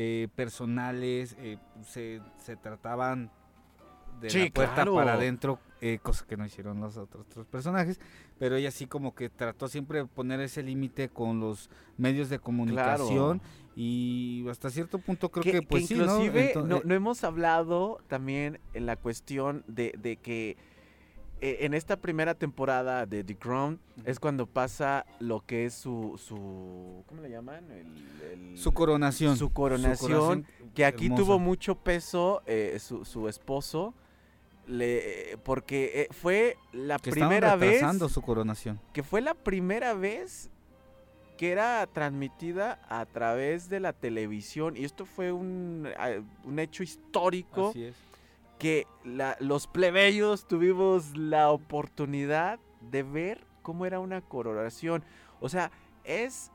eh, 0.00 0.28
personales 0.36 1.34
eh, 1.40 1.58
se, 1.84 2.20
se 2.38 2.54
trataban 2.54 3.32
de 4.20 4.30
Sí, 4.30 4.44
la 4.44 4.50
puerta 4.50 4.74
claro. 4.76 4.94
para 4.94 5.14
adentro 5.14 5.58
eh, 5.80 5.98
cosa 6.00 6.24
que 6.24 6.36
no 6.36 6.46
hicieron 6.46 6.80
los 6.80 6.96
otros, 6.96 7.26
otros 7.26 7.46
personajes, 7.46 7.98
pero 8.38 8.54
ella 8.54 8.70
sí 8.70 8.86
como 8.86 9.12
que 9.16 9.28
trató 9.28 9.66
siempre 9.66 9.98
de 9.98 10.06
poner 10.06 10.40
ese 10.40 10.62
límite 10.62 11.08
con 11.08 11.40
los 11.40 11.68
medios 11.96 12.28
de 12.28 12.38
comunicación 12.38 13.40
y 13.74 14.44
hasta 14.48 14.70
cierto 14.70 14.98
punto 15.00 15.30
creo 15.30 15.42
que, 15.42 15.62
pues 15.62 15.86
sí, 15.86 15.94
¿no? 15.96 16.02
inclusive 16.04 16.52
Ento- 16.54 16.64
no, 16.64 16.76
eh, 16.76 16.82
no 16.84 16.94
hemos 16.94 17.24
hablado 17.24 17.98
también 18.06 18.60
en 18.72 18.86
la 18.86 18.94
cuestión 18.96 19.64
de, 19.66 19.92
de 19.98 20.16
que 20.16 20.56
eh, 21.40 21.58
en 21.60 21.74
esta 21.74 21.96
primera 21.96 22.34
temporada 22.34 23.06
de 23.06 23.22
The 23.24 23.36
Crown 23.36 23.78
es 24.04 24.18
cuando 24.18 24.46
pasa 24.46 25.06
lo 25.20 25.40
que 25.46 25.66
es 25.66 25.74
su, 25.74 26.18
su 26.22 27.04
¿cómo 27.06 27.22
le 27.22 27.30
llaman? 27.30 27.64
El- 27.70 28.50
el- 28.52 28.58
su 28.58 28.72
coronación. 28.72 29.36
su 29.36 29.50
coronación, 29.52 30.46
que 30.74 30.84
aquí 30.84 31.06
hermosa. 31.06 31.22
tuvo 31.22 31.38
mucho 31.38 31.74
peso 31.76 32.42
eh, 32.46 32.78
su, 32.80 33.04
su 33.04 33.28
esposo, 33.28 33.94
le, 34.66 35.38
porque 35.44 35.92
eh, 35.94 36.08
fue 36.12 36.56
la 36.72 36.98
que 36.98 37.10
primera 37.10 37.56
vez 37.56 37.82
su 38.10 38.20
coronación. 38.22 38.78
que 38.92 39.02
fue 39.02 39.20
la 39.20 39.34
primera 39.34 39.94
vez 39.94 40.50
que 41.38 41.52
era 41.52 41.86
transmitida 41.86 42.80
a 42.88 43.06
través 43.06 43.68
de 43.68 43.78
la 43.80 43.92
televisión 43.92 44.76
y 44.76 44.84
esto 44.84 45.06
fue 45.06 45.30
un, 45.32 45.88
ah, 45.96 46.10
un 46.44 46.58
hecho 46.58 46.82
histórico 46.82 47.68
Así 47.70 47.84
es. 47.84 47.94
Que 48.58 48.86
la- 49.04 49.36
los 49.40 49.66
plebeyos 49.66 50.46
tuvimos 50.48 51.16
la 51.16 51.50
oportunidad 51.50 52.58
de 52.80 53.02
ver 53.02 53.46
cómo 53.62 53.86
era 53.86 54.00
una 54.00 54.20
coronación. 54.20 55.04
O 55.40 55.48
sea, 55.48 55.70
es, 56.04 56.50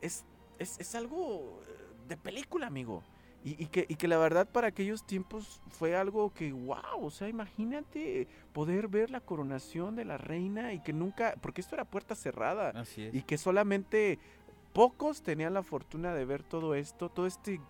es, 0.00 0.24
es, 0.58 0.78
es 0.78 0.94
algo 0.94 1.60
eh, 1.66 1.72
de 2.08 2.16
película, 2.16 2.66
amigo. 2.66 3.02
Y, 3.44 3.62
y 3.62 3.66
que, 3.66 3.86
y 3.88 3.94
que 3.94 4.08
la 4.08 4.18
verdad 4.18 4.48
para 4.50 4.66
aquellos 4.68 5.06
tiempos 5.06 5.62
fue 5.70 5.96
algo 5.96 6.32
que, 6.34 6.52
wow, 6.52 7.00
o 7.02 7.10
sea, 7.10 7.28
imagínate 7.28 8.26
poder 8.52 8.88
ver 8.88 9.10
la 9.10 9.20
coronación 9.20 9.94
de 9.94 10.04
la 10.04 10.18
reina 10.18 10.72
y 10.72 10.80
que 10.80 10.92
nunca, 10.92 11.34
porque 11.40 11.60
esto 11.60 11.76
era 11.76 11.84
puerta 11.84 12.14
cerrada 12.16 12.70
Así 12.70 13.04
es. 13.04 13.14
y 13.14 13.22
que 13.22 13.38
solamente 13.38 14.18
pocos 14.72 15.22
tenían 15.22 15.54
la 15.54 15.62
fortuna 15.62 16.14
de 16.14 16.24
ver 16.24 16.42
todo 16.42 16.74
esto, 16.74 17.08
todo 17.10 17.26
este, 17.26 17.60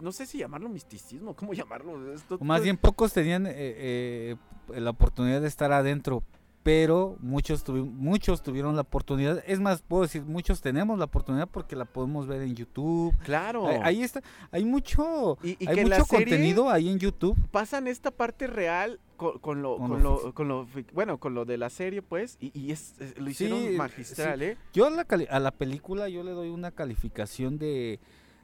no 0.00 0.12
sé 0.12 0.26
si 0.26 0.38
llamarlo 0.38 0.68
misticismo, 0.68 1.34
¿cómo 1.34 1.52
llamarlo? 1.54 2.12
Esto- 2.12 2.38
más 2.40 2.62
bien 2.62 2.76
pocos 2.76 3.12
tenían 3.12 3.46
eh, 3.46 3.52
eh, 3.54 4.36
la 4.80 4.90
oportunidad 4.90 5.40
de 5.40 5.48
estar 5.48 5.72
adentro, 5.72 6.22
pero 6.62 7.16
muchos, 7.20 7.64
tuvi- 7.64 7.88
muchos 7.88 8.42
tuvieron 8.42 8.74
la 8.76 8.82
oportunidad. 8.82 9.42
Es 9.46 9.58
más, 9.60 9.80
puedo 9.80 10.02
decir, 10.02 10.22
muchos 10.24 10.60
tenemos 10.60 10.98
la 10.98 11.06
oportunidad 11.06 11.48
porque 11.48 11.76
la 11.76 11.86
podemos 11.86 12.26
ver 12.26 12.42
en 12.42 12.54
YouTube. 12.54 13.16
Claro. 13.24 13.66
Ahí- 13.66 13.80
Ahí 13.84 14.02
está, 14.02 14.22
hay 14.50 14.64
mucho, 14.66 15.38
y, 15.42 15.56
y 15.58 15.66
hay 15.68 15.82
mucho 15.84 16.04
contenido 16.04 16.68
ahí 16.68 16.90
en 16.90 16.98
YouTube. 16.98 17.36
pasan 17.52 17.86
esta 17.86 18.10
parte 18.10 18.46
real 18.48 19.00
con, 19.16 19.38
con 19.38 19.62
lo, 19.62 19.78
Con 19.78 20.02
lo 20.02 20.34
con 20.34 20.46
lo 20.48 20.68
bueno, 20.92 21.18
con 21.18 21.34
lo 21.34 21.44
de 21.44 21.56
la 21.56 21.70
serie, 21.70 22.02
pues, 22.02 22.36
y, 22.40 22.50
y 22.58 22.70
es, 22.72 22.94
es- 23.00 23.16
lo 23.18 23.30
hicieron 23.30 23.58
Sí, 23.60 23.70
magistral, 23.76 24.42
¿eh? 24.42 24.56
Yo 24.74 24.86
a 24.86 24.90
la, 24.90 25.06
a 25.30 25.40
la 25.40 25.50
película 25.52 26.08
yo 26.08 26.22
le 26.22 26.32
doy 26.32 26.50
una 26.50 26.70
calificación 26.70 27.58
de, 27.58 27.98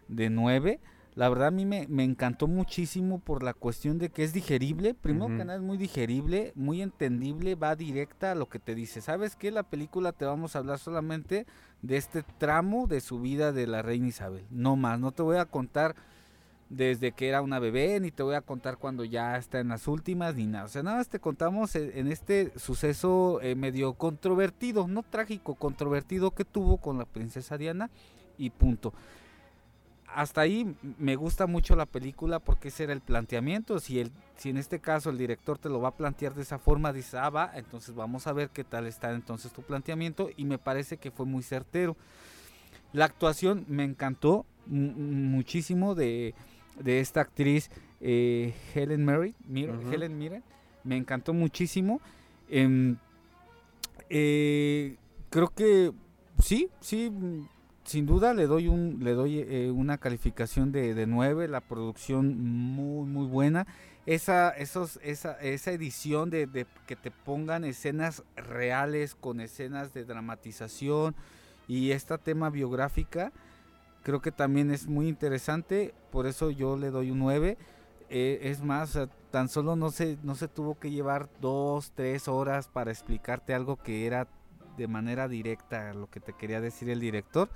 de 0.08 0.30
9. 0.30 0.80
La 1.16 1.28
verdad 1.28 1.48
a 1.48 1.52
mí 1.52 1.64
me, 1.64 1.86
me 1.88 2.02
encantó 2.02 2.48
muchísimo 2.48 3.20
por 3.20 3.44
la 3.44 3.54
cuestión 3.54 3.98
de 3.98 4.08
que 4.08 4.24
es 4.24 4.32
digerible. 4.32 4.94
Primero 4.94 5.28
que 5.28 5.44
nada 5.44 5.56
es 5.56 5.62
muy 5.62 5.76
digerible, 5.76 6.52
muy 6.56 6.82
entendible, 6.82 7.54
va 7.54 7.76
directa 7.76 8.32
a 8.32 8.34
lo 8.34 8.48
que 8.48 8.58
te 8.58 8.74
dice. 8.74 9.00
¿Sabes 9.00 9.36
qué? 9.36 9.52
La 9.52 9.62
película 9.62 10.10
te 10.12 10.24
vamos 10.24 10.56
a 10.56 10.58
hablar 10.58 10.80
solamente 10.80 11.46
de 11.82 11.96
este 11.98 12.24
tramo 12.38 12.88
de 12.88 13.00
su 13.00 13.20
vida 13.20 13.52
de 13.52 13.68
la 13.68 13.82
reina 13.82 14.08
Isabel. 14.08 14.44
No 14.50 14.74
más, 14.74 14.98
no 14.98 15.12
te 15.12 15.22
voy 15.22 15.36
a 15.36 15.44
contar 15.44 15.94
desde 16.68 17.12
que 17.12 17.28
era 17.28 17.42
una 17.42 17.60
bebé, 17.60 18.00
ni 18.00 18.10
te 18.10 18.24
voy 18.24 18.34
a 18.34 18.40
contar 18.40 18.78
cuando 18.78 19.04
ya 19.04 19.36
está 19.36 19.60
en 19.60 19.68
las 19.68 19.86
últimas, 19.86 20.34
ni 20.34 20.46
nada. 20.46 20.64
O 20.64 20.68
sea, 20.68 20.82
nada 20.82 20.96
más 20.96 21.08
te 21.08 21.20
contamos 21.20 21.76
e- 21.76 22.00
en 22.00 22.10
este 22.10 22.52
suceso 22.58 23.38
eh, 23.42 23.54
medio 23.54 23.94
controvertido, 23.94 24.88
no 24.88 25.04
trágico, 25.04 25.54
controvertido 25.54 26.32
que 26.32 26.44
tuvo 26.44 26.78
con 26.78 26.98
la 26.98 27.04
princesa 27.04 27.56
Diana 27.56 27.90
y 28.36 28.50
punto. 28.50 28.92
Hasta 30.14 30.42
ahí 30.42 30.74
me 30.98 31.16
gusta 31.16 31.46
mucho 31.46 31.74
la 31.76 31.86
película 31.86 32.38
porque 32.38 32.68
ese 32.68 32.84
era 32.84 32.92
el 32.92 33.00
planteamiento. 33.00 33.80
Si, 33.80 33.98
el, 33.98 34.12
si 34.36 34.50
en 34.50 34.56
este 34.58 34.78
caso 34.78 35.10
el 35.10 35.18
director 35.18 35.58
te 35.58 35.68
lo 35.68 35.80
va 35.80 35.88
a 35.88 35.96
plantear 35.96 36.34
de 36.34 36.42
esa 36.42 36.58
forma, 36.58 36.92
dice, 36.92 37.18
ah, 37.18 37.30
va, 37.30 37.50
entonces 37.54 37.94
vamos 37.94 38.26
a 38.26 38.32
ver 38.32 38.50
qué 38.50 38.62
tal 38.64 38.86
está 38.86 39.10
entonces 39.12 39.52
tu 39.52 39.62
planteamiento. 39.62 40.30
Y 40.36 40.44
me 40.44 40.58
parece 40.58 40.96
que 40.98 41.10
fue 41.10 41.26
muy 41.26 41.42
certero. 41.42 41.96
La 42.92 43.06
actuación 43.06 43.64
me 43.68 43.82
encantó 43.84 44.46
mu- 44.66 44.92
muchísimo 44.92 45.94
de, 45.96 46.34
de 46.78 47.00
esta 47.00 47.20
actriz 47.20 47.70
eh, 48.00 48.54
Helen 48.74 49.04
Mir- 49.06 49.34
Ujú. 49.76 49.92
Helen 49.92 50.16
Mirren. 50.16 50.44
Me 50.84 50.96
encantó 50.96 51.32
muchísimo. 51.34 52.00
Em, 52.48 52.96
eh, 54.10 54.96
creo 55.30 55.48
que 55.48 55.92
sí, 56.38 56.68
sí, 56.80 57.10
sin 57.84 58.06
duda 58.06 58.34
le 58.34 58.46
doy 58.46 58.68
un, 58.68 58.98
le 59.02 59.12
doy 59.12 59.40
eh, 59.40 59.70
una 59.70 59.98
calificación 59.98 60.72
de, 60.72 60.94
de 60.94 61.06
9, 61.06 61.48
la 61.48 61.60
producción 61.60 62.38
muy 62.42 63.06
muy 63.06 63.26
buena. 63.26 63.66
Esa, 64.06 64.50
esos, 64.50 64.98
esa, 65.02 65.40
esa 65.40 65.72
edición 65.72 66.28
de, 66.28 66.66
que 66.86 66.96
te 66.96 67.10
pongan 67.10 67.64
escenas 67.64 68.22
reales 68.36 69.14
con 69.14 69.40
escenas 69.40 69.94
de 69.94 70.04
dramatización 70.04 71.14
y 71.68 71.92
esta 71.92 72.18
tema 72.18 72.50
biográfica, 72.50 73.32
creo 74.02 74.20
que 74.20 74.30
también 74.30 74.70
es 74.70 74.86
muy 74.86 75.08
interesante, 75.08 75.94
por 76.10 76.26
eso 76.26 76.50
yo 76.50 76.76
le 76.76 76.90
doy 76.90 77.10
un 77.10 77.18
9. 77.20 77.56
Eh, 78.10 78.40
es 78.42 78.62
más, 78.62 78.98
tan 79.30 79.48
solo 79.48 79.74
no 79.74 79.90
se, 79.90 80.18
no 80.22 80.34
se 80.34 80.48
tuvo 80.48 80.78
que 80.78 80.90
llevar 80.90 81.30
dos, 81.40 81.92
tres 81.94 82.28
horas 82.28 82.68
para 82.68 82.90
explicarte 82.90 83.54
algo 83.54 83.76
que 83.76 84.06
era 84.06 84.28
de 84.76 84.88
manera 84.88 85.28
directa 85.28 85.92
lo 85.94 86.08
que 86.08 86.20
te 86.20 86.32
quería 86.32 86.60
decir 86.60 86.90
el 86.90 87.00
director. 87.00 87.50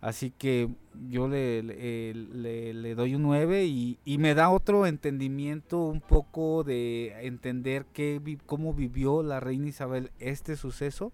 Así 0.00 0.30
que 0.30 0.68
yo 1.08 1.26
le, 1.26 1.62
le, 1.62 2.94
doy 2.94 3.16
un 3.16 3.22
9 3.22 3.64
y, 3.64 3.98
y 4.04 4.18
me 4.18 4.34
da 4.34 4.48
otro 4.50 4.86
entendimiento 4.86 5.86
un 5.86 6.00
poco 6.00 6.62
de 6.62 7.26
entender 7.26 7.84
qué, 7.92 8.38
cómo 8.46 8.74
vivió 8.74 9.24
la 9.24 9.40
reina 9.40 9.68
Isabel 9.68 10.12
este 10.20 10.56
suceso 10.56 11.12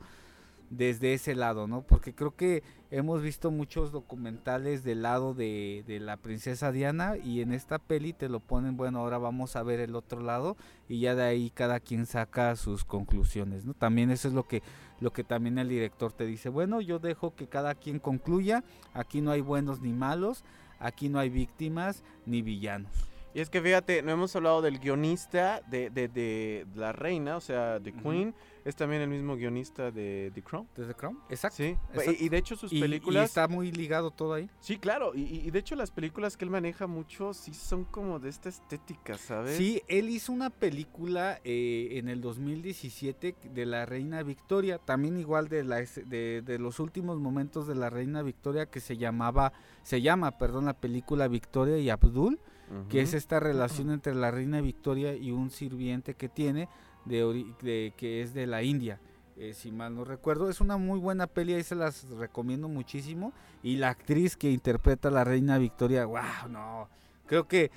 desde 0.77 1.15
ese 1.15 1.35
lado, 1.35 1.67
¿no? 1.67 1.83
Porque 1.83 2.15
creo 2.15 2.35
que 2.35 2.63
hemos 2.91 3.23
visto 3.23 3.51
muchos 3.51 3.93
documentales 3.93 4.85
del 4.85 5.03
lado 5.03 5.35
de, 5.35 5.85
de 5.87 6.01
la 6.01 6.17
princesa 6.17 6.73
Diana 6.73 7.17
y 7.17 7.41
en 7.41 7.53
esta 7.53 7.79
peli 7.79 8.13
te 8.13 8.29
lo 8.29 8.41
ponen, 8.41 8.77
bueno, 8.77 9.01
ahora 9.01 9.19
vamos 9.19 9.57
a 9.57 9.63
ver 9.63 9.81
el 9.81 9.95
otro 9.95 10.21
lado 10.21 10.57
y 10.89 11.01
ya 11.01 11.15
de 11.15 11.25
ahí 11.25 11.51
cada 11.51 11.81
quien 11.81 12.07
saca 12.07 12.57
sus 12.57 12.85
conclusiones, 12.85 13.65
¿no? 13.65 13.75
También 13.75 14.11
eso 14.11 14.29
es 14.29 14.35
lo 14.35 14.47
que 14.47 14.63
lo 15.01 15.13
que 15.13 15.25
también 15.25 15.59
el 15.59 15.69
director 15.69 16.13
te 16.13 16.25
dice, 16.25 16.49
bueno, 16.49 16.81
yo 16.81 16.99
dejo 16.99 17.35
que 17.35 17.49
cada 17.49 17.75
quien 17.75 17.99
concluya, 17.99 18.65
aquí 18.95 19.21
no 19.21 19.33
hay 19.33 19.41
buenos 19.41 19.81
ni 19.81 19.93
malos, 19.93 20.45
aquí 20.79 21.09
no 21.09 21.19
hay 21.19 21.31
víctimas 21.31 22.03
ni 22.27 22.43
villanos. 22.43 22.93
Y 23.35 23.41
es 23.41 23.51
que 23.51 23.61
fíjate, 23.61 24.03
no 24.03 24.13
hemos 24.13 24.35
hablado 24.37 24.63
del 24.63 24.79
guionista 24.79 25.61
de, 25.69 25.91
de, 25.91 26.07
de 26.07 26.67
la 26.77 26.93
reina, 26.93 27.37
o 27.37 27.41
sea, 27.41 27.81
de. 27.81 27.93
Queen, 27.93 28.33
es 28.65 28.75
también 28.77 29.03
el 29.03 29.09
mismo 29.09 29.37
guionista 29.37 29.91
de 29.91 30.31
The 30.35 30.43
Crown. 30.43 30.67
¿Desde 30.77 30.95
Crown? 30.95 31.19
Exacto. 31.29 31.57
Sí, 31.59 31.77
exacto. 31.93 32.13
Y, 32.19 32.25
y 32.27 32.29
de 32.31 32.37
hecho 32.39 32.57
sus 32.57 32.73
Y- 32.73 32.79
y 32.79 32.81
películas... 32.81 33.27
está 33.29 33.47
muy 33.49 33.71
ligado 33.73 34.11
todo 34.11 34.35
ahí. 34.35 34.49
Sí, 34.61 34.79
claro, 34.79 35.13
y, 35.15 35.23
y- 35.23 35.51
de 35.51 35.59
hecho 35.59 35.75
las 35.77 35.91
películas 35.91 36.37
que 36.37 36.45
él 36.45 36.51
maneja 36.51 36.87
mucho 36.87 37.35
sí 37.35 37.53
son 37.55 37.85
como 37.85 38.19
de 38.19 38.31
esta 38.31 38.49
estética, 38.49 39.19
¿sabes? 39.19 39.57
Sí, 39.57 39.83
él 39.89 40.09
hizo 40.09 40.33
una 40.33 40.51
película 40.51 41.41
eh, 41.45 41.89
en 41.93 42.09
el 42.09 42.21
2017 42.21 43.35
de 43.53 43.67
la 43.67 43.87
Reina 43.87 44.23
Victoria, 44.23 44.79
también 44.79 45.19
igual 45.19 45.49
de, 45.49 45.65
la, 45.65 45.77
de, 46.07 46.43
de 46.43 46.59
los 46.59 46.81
últimos 46.81 47.19
momentos 47.21 47.67
de 47.67 47.75
la 47.75 47.91
Reina 47.91 48.23
Victoria 48.23 48.67
que 48.67 48.81
se 48.81 48.97
llamaba, 48.97 49.53
se 49.83 50.01
llama, 50.01 50.39
perdón, 50.39 50.65
la 50.65 50.75
película 50.75 51.29
Victoria 51.29 51.79
y 51.79 51.91
Abdul, 51.91 52.41
que 52.89 53.03
es 53.03 53.13
esta 53.15 53.39
relación 53.41 53.91
entre 53.91 54.15
la 54.15 54.31
Reina 54.31 54.61
Victoria 54.63 55.15
y 55.15 55.31
un 55.31 55.51
sirviente 55.51 56.15
que 56.15 56.29
tiene, 56.31 56.69
de, 57.05 57.45
de- 57.63 57.93
que 57.97 58.23
es 58.23 58.35
de 58.35 58.47
la 58.47 58.63
India. 58.63 59.01
eh, 59.37 59.53
si 59.53 59.73
mal 59.73 59.95
no 59.97 60.05
recuerdo, 60.05 60.49
es 60.49 60.61
una 60.61 60.77
muy 60.77 60.99
buena 61.01 61.27
peli, 61.27 61.55
ahí 61.55 61.63
se 61.65 61.75
las 61.75 62.09
recomiendo 62.11 62.69
muchísimo. 62.69 63.33
Y 63.65 63.77
la 63.77 63.89
actriz 63.91 64.37
que 64.37 64.51
interpreta 64.53 65.09
a 65.09 65.11
la 65.11 65.25
reina 65.25 65.59
Victoria, 65.59 66.05
wow, 66.07 66.49
no, 66.49 66.89
creo 67.27 67.49
que 67.49 67.71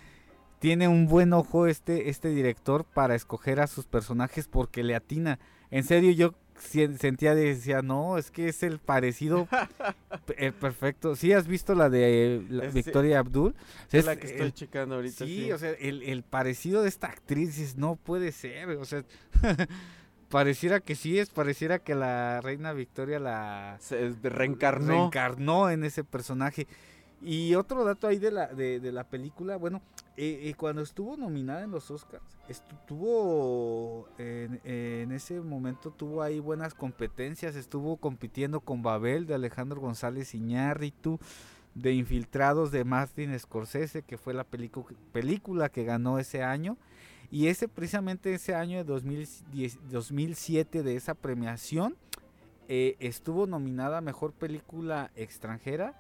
tiene 0.60 0.88
un 0.88 1.08
buen 1.08 1.34
ojo 1.34 1.66
este, 1.68 2.10
este 2.10 2.30
director 2.30 2.84
para 2.84 3.16
escoger 3.16 3.60
a 3.60 3.68
sus 3.68 3.86
personajes 3.86 4.48
porque 4.48 4.84
le 4.84 4.96
atina. 4.96 5.40
En 5.72 5.84
serio, 5.84 6.12
yo 6.12 6.34
sentía, 6.60 7.34
decía, 7.36 7.82
no, 7.82 8.18
es 8.18 8.32
que 8.32 8.48
es 8.50 8.64
el 8.64 8.80
parecido 8.80 9.48
eh, 10.38 10.52
perfecto. 10.52 11.16
¿Sí 11.16 11.34
has 11.34 11.48
visto 11.48 11.76
la 11.76 11.90
de 11.90 12.44
la 12.50 12.66
Es- 12.66 12.74
Victoria 12.74 13.20
Abdul? 13.20 13.56
Es 13.88 13.94
Es 13.96 14.06
la 14.06 14.16
que 14.16 14.28
estoy 14.28 14.46
el- 14.48 14.54
checando 14.54 14.96
ahorita. 14.96 15.26
Sí, 15.26 15.52
o 15.52 15.58
sea, 15.58 15.72
el, 15.72 16.04
el 16.04 16.24
parecido 16.24 16.82
de 16.82 16.90
esta 16.90 17.08
actriz 17.08 17.56
dices, 17.58 17.78
no 17.78 17.96
puede 17.96 18.32
ser, 18.32 18.70
o 18.70 18.86
sea, 18.86 19.04
pareciera 20.30 20.80
que 20.80 20.96
sí 20.96 21.20
es, 21.20 21.30
pareciera 21.30 21.80
que 21.80 21.96
la 21.96 22.42
reina 22.42 22.74
Victoria 22.74 23.20
la 23.20 23.78
Se 23.80 24.14
reencarnó 24.24 25.70
en 25.70 25.84
ese 25.84 26.04
personaje. 26.04 26.68
Y 27.22 27.56
otro 27.56 27.84
dato 27.84 28.08
ahí 28.08 28.20
de 28.20 28.32
la, 28.32 28.48
de, 28.48 28.92
la 28.92 29.04
película, 29.04 29.58
bueno, 29.58 29.82
eh, 30.18 30.42
eh, 30.44 30.54
cuando 30.56 30.84
estuvo 30.84 31.18
nominada 31.18 31.64
en 31.64 31.72
los 31.72 31.90
Oscars, 31.90 32.24
estuvo 32.48 34.08
en, 34.20 35.12
ese 35.12 35.42
momento 35.42 35.92
tuvo 35.92 36.22
ahí 36.22 36.40
buenas 36.40 36.76
competencias, 36.76 37.56
estuvo 37.56 37.98
compitiendo 37.98 38.60
con 38.60 38.84
Babel 38.84 39.26
de 39.26 39.34
Alejandro 39.34 39.82
González 39.82 40.36
Iñárritu, 40.36 41.20
de 41.74 41.94
Infiltrados 41.94 42.72
de 42.72 42.84
Martin 42.84 43.38
Scorsese, 43.38 44.04
que 44.04 44.18
fue 44.18 44.34
la 44.34 44.46
película 44.46 45.70
que 45.70 45.84
ganó 45.84 46.20
ese 46.20 46.44
año. 46.44 46.78
Y 47.30 47.48
ese 47.48 47.68
precisamente 47.68 48.34
ese 48.34 48.56
año 48.56 48.78
de 48.78 48.84
2010 48.86 49.80
2007 49.92 50.82
de 50.82 50.96
esa 50.96 51.14
premiación 51.14 51.98
eh, 52.70 52.96
estuvo 53.00 53.48
nominada 53.48 53.98
a 53.98 54.02
mejor 54.02 54.32
película 54.34 55.12
extranjera 55.16 56.00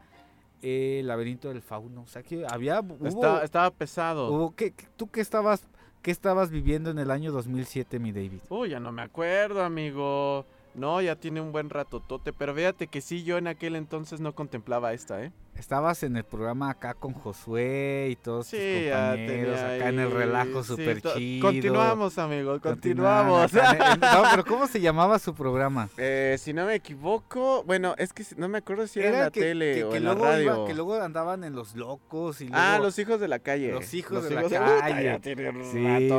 eh, 0.61 1.01
Laberinto 1.03 1.49
del 1.49 1.61
Fauno. 1.61 2.01
O 2.01 2.07
sea 2.07 2.23
que 2.23 2.45
había 2.49 2.79
hubo, 2.81 3.05
Está- 3.07 3.43
estaba 3.43 3.71
pesado. 3.71 4.31
hubo- 4.31 4.55
¿qué- 4.55 4.71
qué- 4.71 4.87
¿tú 4.95 5.07
qué 5.07 5.21
estabas 5.21 5.67
qué 6.01 6.11
estabas 6.11 6.51
viviendo 6.51 6.89
en 6.89 6.99
el 6.99 7.11
año 7.11 7.31
2007, 7.31 7.99
mi 7.99 8.11
David? 8.11 8.39
Uy, 8.49 8.69
ya 8.69 8.79
no 8.79 8.91
me 8.91 9.01
acuerdo, 9.01 9.63
amigo. 9.63 10.45
No, 10.73 11.01
ya 11.01 11.15
tiene 11.15 11.41
un 11.41 11.51
buen 11.51 11.69
ratotote, 11.71 12.31
pero 12.33 12.53
fíjate 12.53 12.87
que 12.87 13.01
sí, 13.01 13.23
yo 13.23 13.37
en 13.39 13.47
aquel 13.47 13.75
entonces 13.75 14.19
no 14.21 14.33
contemplaba 14.35 14.93
esta, 14.93 15.23
¿eh? 15.23 15.31
Estabas 15.57 16.03
en 16.03 16.15
el 16.15 16.23
programa 16.23 16.69
acá 16.69 16.93
con 16.93 17.13
Josué 17.13 18.09
y 18.11 18.15
todos 18.15 18.47
tus 18.49 18.59
Sí, 18.59 18.85
ya 18.85 19.09
compañeros 19.09 19.59
acá 19.59 19.89
en 19.89 19.99
el 19.99 20.11
relajo 20.11 20.63
sí, 20.63 20.75
to- 21.01 21.15
chido. 21.17 21.45
Continuamos, 21.47 22.17
amigo, 22.19 22.59
Continuaban 22.61 23.49
continuamos. 23.49 24.03
no, 24.13 24.29
pero 24.31 24.45
¿cómo 24.47 24.67
se 24.67 24.79
llamaba 24.79 25.17
su 25.19 25.33
programa? 25.33 25.89
Eh, 25.97 26.37
si 26.39 26.53
no 26.53 26.65
me 26.67 26.75
equivoco, 26.75 27.63
bueno, 27.63 27.95
es 27.97 28.13
que 28.13 28.23
si- 28.23 28.35
no 28.35 28.47
me 28.47 28.59
acuerdo 28.59 28.85
si 28.87 28.99
era, 28.99 29.09
en 29.09 29.19
la 29.25 29.31
que, 29.31 29.41
tele 29.41 29.73
que- 29.73 29.83
o 29.83 29.89
que 29.89 29.97
en 29.97 30.03
la 30.05 30.13
luego 30.13 30.25
iba- 30.39 30.51
radio. 30.53 30.65
que 30.65 30.73
luego 30.75 31.01
andaban 31.01 31.43
en 31.43 31.53
los 31.55 31.75
locos 31.75 32.39
y 32.41 32.49
Ah, 32.53 32.73
luego- 32.73 32.85
los 32.85 32.99
hijos 32.99 33.19
de 33.19 33.27
la 33.27 33.39
calle. 33.39 33.71
Los 33.71 33.93
hijos 33.93 34.23
de 34.29 34.35
la 34.35 34.41
Puta, 34.43 34.59
calle. 34.79 35.03
ya 35.03 35.19
tiene 35.19 35.49
un 35.49 35.63
Sí. 35.63 36.09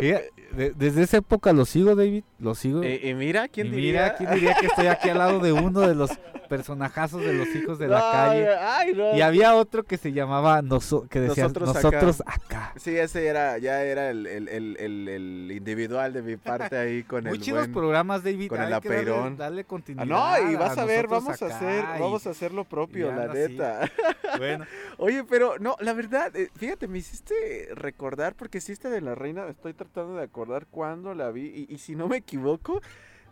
Fíjate, 0.00 0.30
de- 0.52 0.70
desde 0.74 1.02
esa 1.02 1.18
época 1.18 1.52
los 1.52 1.68
sigo, 1.68 1.94
David, 1.94 2.24
los 2.38 2.58
sigo. 2.58 2.82
Eh, 2.82 3.00
y 3.10 3.14
mira, 3.14 3.46
¿quién 3.48 3.68
y 3.68 3.70
diría? 3.70 3.90
mira, 4.02 4.14
¿quién 4.16 4.30
diría 4.34 4.54
que 4.54 4.66
estoy 4.66 4.86
aquí 4.86 5.10
al 5.10 5.18
lado 5.18 5.38
de 5.38 5.52
uno 5.52 5.80
de 5.80 5.94
los 5.94 6.10
personajazos 6.48 7.20
de 7.20 7.32
los 7.32 7.46
hijos 7.54 7.78
de 7.78 7.86
la 7.88 8.00
calle? 8.00 8.48
Ay, 8.78 8.92
no. 8.94 9.16
Y 9.16 9.20
había 9.22 9.54
otro 9.54 9.84
que 9.84 9.96
se 9.96 10.12
llamaba 10.12 10.62
Noso- 10.62 11.08
que 11.08 11.20
decía 11.20 11.44
Nosotros 11.44 11.74
nosotros, 11.74 12.20
acá". 12.26 12.34
acá. 12.34 12.72
Sí, 12.76 12.96
ese 12.96 13.26
era, 13.26 13.58
ya 13.58 13.82
era 13.82 14.10
el, 14.10 14.26
el, 14.26 14.48
el, 14.48 15.50
individual 15.52 16.12
de 16.12 16.22
mi 16.22 16.36
parte 16.36 16.76
ahí 16.76 17.02
con 17.02 17.24
Muy 17.24 17.34
el 17.34 17.40
chidos 17.40 17.60
buen... 17.62 17.72
programas, 17.72 18.22
David. 18.24 18.48
con 18.48 18.60
el 18.60 18.80
que 18.80 18.88
darle, 18.88 19.36
darle 19.36 19.60
Ah, 19.62 19.64
continuidad. 19.66 20.06
no, 20.06 20.50
y 20.50 20.54
vas 20.56 20.78
a 20.78 20.84
ver, 20.84 21.06
vamos 21.08 21.42
a 21.42 21.46
hacer, 21.46 21.84
y- 21.96 22.00
vamos 22.00 22.26
a 22.26 22.30
hacer 22.30 22.52
lo 22.52 22.64
propio, 22.64 23.12
la 23.12 23.26
neta. 23.28 23.90
Bueno, 24.38 24.64
Oye, 24.98 25.24
pero 25.24 25.58
no, 25.58 25.76
la 25.80 25.92
verdad, 25.92 26.34
eh, 26.36 26.50
fíjate, 26.54 26.86
me 26.86 26.98
hiciste 26.98 27.68
recordar, 27.74 28.34
porque 28.36 28.60
sí, 28.60 28.70
esta 28.72 28.88
de 28.88 29.00
la 29.00 29.14
reina, 29.16 29.46
estoy 29.48 29.74
tratando 29.74 30.14
de 30.16 30.22
acordar 30.22 30.66
cuándo 30.70 31.14
la 31.14 31.30
vi, 31.30 31.66
y, 31.68 31.74
y 31.74 31.78
si 31.78 31.96
no 31.96 32.06
me 32.06 32.18
equivoco, 32.18 32.80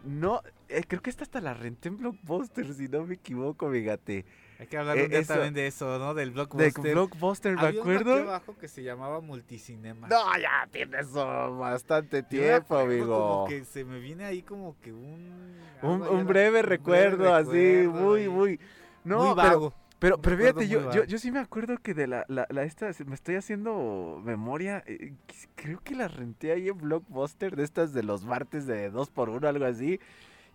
no, 0.05 0.43
eh, 0.69 0.83
creo 0.87 1.01
que 1.01 1.11
esta 1.11 1.23
hasta 1.23 1.41
la 1.41 1.55
renté 1.55 1.89
en 1.89 1.99
Blockbuster, 1.99 2.73
si 2.75 2.89
no 2.89 3.05
me 3.05 3.15
equivoco, 3.15 3.71
fíjate. 3.71 4.25
Hay 4.59 4.67
que 4.67 4.77
hablar 4.77 4.99
Eh, 4.99 5.05
un 5.05 5.11
día 5.11 5.19
eso- 5.21 5.35
también 5.35 5.55
de 5.55 5.67
eso, 5.67 5.99
¿no? 5.99 6.15
Del 6.15 6.31
De 6.31 6.35
blockbuster. 6.35 6.93
Blockbuster, 6.95 7.55
¿me 7.55 7.61
Había 7.61 7.81
acuerdo? 7.81 8.15
abajo 8.15 8.57
que 8.59 8.69
se 8.69 8.83
llamaba 8.83 9.21
Multicinema. 9.21 10.09
No, 10.09 10.37
ya 10.39 10.67
tienes 10.71 11.09
oh, 11.15 11.57
bastante 11.59 12.23
tiempo, 12.23 12.77
amigo. 12.77 13.07
Como 13.07 13.49
que 13.49 13.65
se 13.65 13.85
me 13.85 14.01
viene 14.01 14.25
ahí 14.25 14.43
como 14.43 14.77
que 14.81 14.93
un... 14.93 15.57
Un, 15.83 16.27
breve 16.27 16.61
un 16.61 16.67
recuerdo, 16.67 17.33
así, 17.35 17.83
recuerdo 17.83 18.01
muy, 18.05 18.29
muy... 18.29 18.61
No, 19.05 19.19
muy 19.19 19.27
pero- 19.29 19.37
vago. 19.37 19.75
Pero, 20.01 20.17
pero 20.21 20.37
recuerdo 20.37 20.61
fíjate, 20.61 20.69
yo, 20.69 20.93
yo, 20.93 21.05
yo 21.05 21.19
sí 21.19 21.33
me 21.33 21.41
acuerdo 21.41 21.77
que 21.79 21.93
de 21.93 22.07
la, 22.07 22.25
la, 22.29 22.47
la 22.51 22.63
esta, 22.63 22.89
me 23.05 23.17
estoy 23.17 23.35
haciendo 23.35 24.21
memoria, 24.25 24.85
eh, 24.87 25.15
creo 25.57 25.81
que 25.83 25.97
la 25.97 26.07
renté 26.07 26.53
ahí 26.53 26.69
en 26.69 26.79
Blockbuster, 26.79 27.57
de 27.57 27.65
estas 27.65 27.93
de 27.93 28.05
los 28.05 28.25
martes 28.25 28.65
de 28.69 28.91
2 28.91 29.11
por 29.11 29.29
1 29.29 29.49
algo 29.49 29.65
así, 29.65 29.99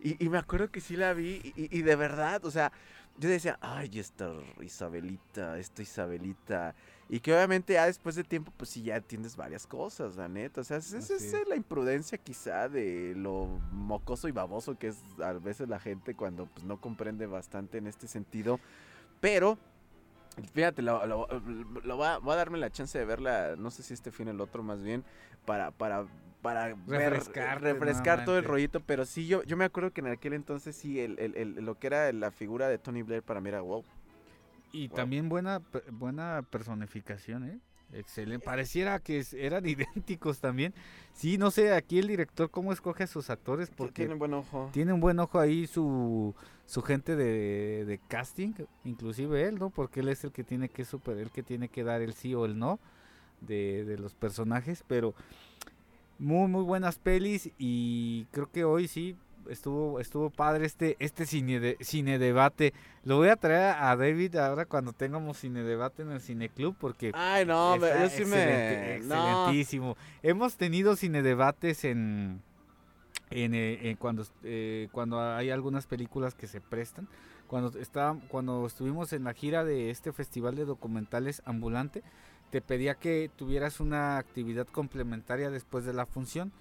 y, 0.03 0.23
y 0.23 0.29
me 0.29 0.37
acuerdo 0.37 0.69
que 0.69 0.81
sí 0.81 0.95
la 0.97 1.13
vi, 1.13 1.41
y, 1.55 1.75
y 1.77 1.81
de 1.81 1.95
verdad, 1.95 2.43
o 2.45 2.51
sea, 2.51 2.71
yo 3.17 3.29
decía, 3.29 3.57
ay, 3.61 3.99
esta 3.99 4.31
Isabelita, 4.61 5.57
esta 5.59 5.81
Isabelita, 5.81 6.75
y 7.09 7.19
que 7.19 7.33
obviamente 7.33 7.73
ya 7.73 7.85
después 7.85 8.15
de 8.15 8.23
tiempo, 8.23 8.51
pues 8.57 8.71
sí, 8.71 8.83
ya 8.83 8.95
entiendes 8.97 9.35
varias 9.35 9.67
cosas, 9.67 10.15
la 10.15 10.27
neta, 10.27 10.61
o 10.61 10.63
sea, 10.63 10.77
es, 10.77 10.91
es- 10.93 11.11
Así 11.11 11.25
es 11.27 11.33
es. 11.33 11.47
la 11.47 11.55
imprudencia 11.55 12.17
quizá 12.17 12.67
de 12.69 13.13
lo 13.15 13.45
mocoso 13.71 14.27
y 14.27 14.31
baboso 14.31 14.77
que 14.77 14.87
es 14.87 14.97
a 15.23 15.33
veces 15.33 15.69
la 15.69 15.79
gente 15.79 16.15
cuando 16.15 16.47
pues 16.47 16.65
no 16.65 16.81
comprende 16.81 17.25
bastante 17.27 17.77
en 17.77 17.87
este 17.87 18.07
sentido, 18.07 18.59
pero... 19.21 19.57
Fíjate, 20.55 20.81
lo, 20.81 21.05
lo- 21.05 21.27
lo 21.83 21.95
voy, 21.95 22.07
a, 22.07 22.17
voy 22.17 22.33
a 22.33 22.37
darme 22.37 22.57
la 22.57 22.71
chance 22.71 22.97
de 22.97 23.05
verla, 23.05 23.55
no 23.55 23.69
sé 23.69 23.83
si 23.83 23.93
este 23.93 24.09
fin 24.11 24.29
o 24.29 24.31
el 24.31 24.41
otro 24.41 24.63
más 24.63 24.81
bien, 24.81 25.03
para, 25.45 25.69
para, 25.69 26.07
para 26.43 26.67
ver- 26.67 26.77
Refrescarte 27.13 27.73
refrescar 27.73 28.23
todo 28.25 28.37
el 28.37 28.43
rollito, 28.43 28.79
pero 28.81 29.05
sí, 29.05 29.25
yo, 29.25 29.41
yo 29.43 29.57
me 29.57 29.65
acuerdo 29.65 29.89
que 29.91 30.01
en 30.01 30.07
aquel 30.07 30.33
entonces 30.33 30.75
sí, 30.75 30.99
el, 30.99 31.17
el- 31.17 31.35
el- 31.35 31.65
lo 31.65 31.79
que 31.79 31.87
era 31.87 32.11
la 32.13 32.29
figura 32.29 32.67
de 32.67 32.77
Tony 32.77 33.01
Blair 33.01 33.23
para 33.23 33.41
mí 33.41 33.49
era 33.49 33.61
wow. 33.61 33.83
Y 34.71 34.87
Wow. 34.89 34.95
también 34.97 35.29
buena, 35.29 35.61
buena 35.91 36.43
personificación, 36.49 37.47
¿eh? 37.47 37.59
Excelente. 37.93 38.43
Pareciera 38.43 38.97
que 38.99 39.23
eran 39.37 39.63
idénticos 39.67 40.39
también. 40.39 40.73
Sí, 41.13 41.37
no 41.37 41.51
sé, 41.51 41.73
aquí 41.73 41.99
el 41.99 42.07
director 42.07 42.49
cómo 42.49 42.73
escoge 42.73 43.03
a 43.03 43.07
sus 43.07 43.29
actores 43.29 43.69
Porque 43.69 43.93
tiene 44.05 44.15
buen 44.15 44.33
ojo. 44.33 44.69
tiene 44.73 44.91
un 44.93 44.99
buen 44.99 45.19
ojo 45.19 45.39
ahí 45.39 45.67
su, 45.67 46.33
su 46.65 46.81
gente 46.81 47.15
de, 47.15 47.85
de 47.85 47.99
casting, 48.07 48.53
inclusive 48.83 49.43
él, 49.47 49.55
¿no? 49.59 49.69
Porque 49.69 49.99
él 49.99 50.09
es 50.09 50.23
el 50.23 50.31
que 50.31 50.43
tiene 50.43 50.69
que 50.69 50.85
super, 50.85 51.17
el 51.19 51.29
que 51.29 51.43
tiene 51.43 51.69
que 51.69 51.83
dar 51.83 52.01
el 52.01 52.13
sí 52.13 52.33
o 52.33 52.45
el 52.45 52.57
no 52.57 52.79
de, 53.41 53.83
de 53.85 53.97
los 53.99 54.15
personajes, 54.15 54.83
pero 54.87 55.13
muy 56.23 56.47
muy 56.47 56.63
buenas 56.63 56.97
pelis 56.97 57.49
y 57.57 58.25
creo 58.31 58.49
que 58.51 58.63
hoy 58.63 58.87
sí 58.87 59.15
estuvo 59.49 59.99
estuvo 59.99 60.29
padre 60.29 60.65
este 60.65 60.95
este 60.99 61.25
cine 61.25 61.59
de, 61.59 61.77
cine 61.81 62.17
debate. 62.17 62.73
Lo 63.03 63.17
voy 63.17 63.27
a 63.27 63.35
traer 63.35 63.75
a 63.77 63.95
David 63.95 64.37
ahora 64.37 64.65
cuando 64.65 64.93
tengamos 64.93 65.37
cine 65.37 65.63
debate 65.63 66.01
en 66.03 66.11
el 66.11 66.21
cine 66.21 66.47
club 66.49 66.75
porque 66.79 67.11
Ay, 67.13 67.45
no, 67.45 67.75
me- 67.77 67.87
Está 67.87 68.03
yo 68.03 68.09
sí 68.09 68.25
me... 68.25 68.37
excelente, 68.95 69.07
No, 69.07 69.15
excelentísimo. 69.15 69.97
Hemos 70.21 70.55
tenido 70.55 70.95
cine 70.95 71.21
debates 71.21 71.83
en, 71.83 72.41
en, 73.29 73.53
eh, 73.53 73.89
en 73.89 73.97
cuando 73.97 74.25
eh, 74.43 74.87
cuando 74.93 75.19
hay 75.21 75.49
algunas 75.49 75.87
películas 75.87 76.35
que 76.35 76.47
se 76.47 76.61
prestan. 76.61 77.07
Cuando 77.47 77.77
está, 77.77 78.17
cuando 78.29 78.65
estuvimos 78.65 79.13
en 79.13 79.25
la 79.25 79.33
gira 79.33 79.63
de 79.63 79.91
este 79.91 80.11
festival 80.11 80.55
de 80.55 80.65
documentales 80.65 81.43
ambulante, 81.45 82.01
te 82.53 82.61
pedía 82.61 82.93
que 82.93 83.31
tuvieras 83.35 83.79
una 83.79 84.19
actividad 84.19 84.67
complementaria 84.67 85.49
después 85.49 85.85
de 85.85 85.93
la 85.93 86.05
función 86.05 86.51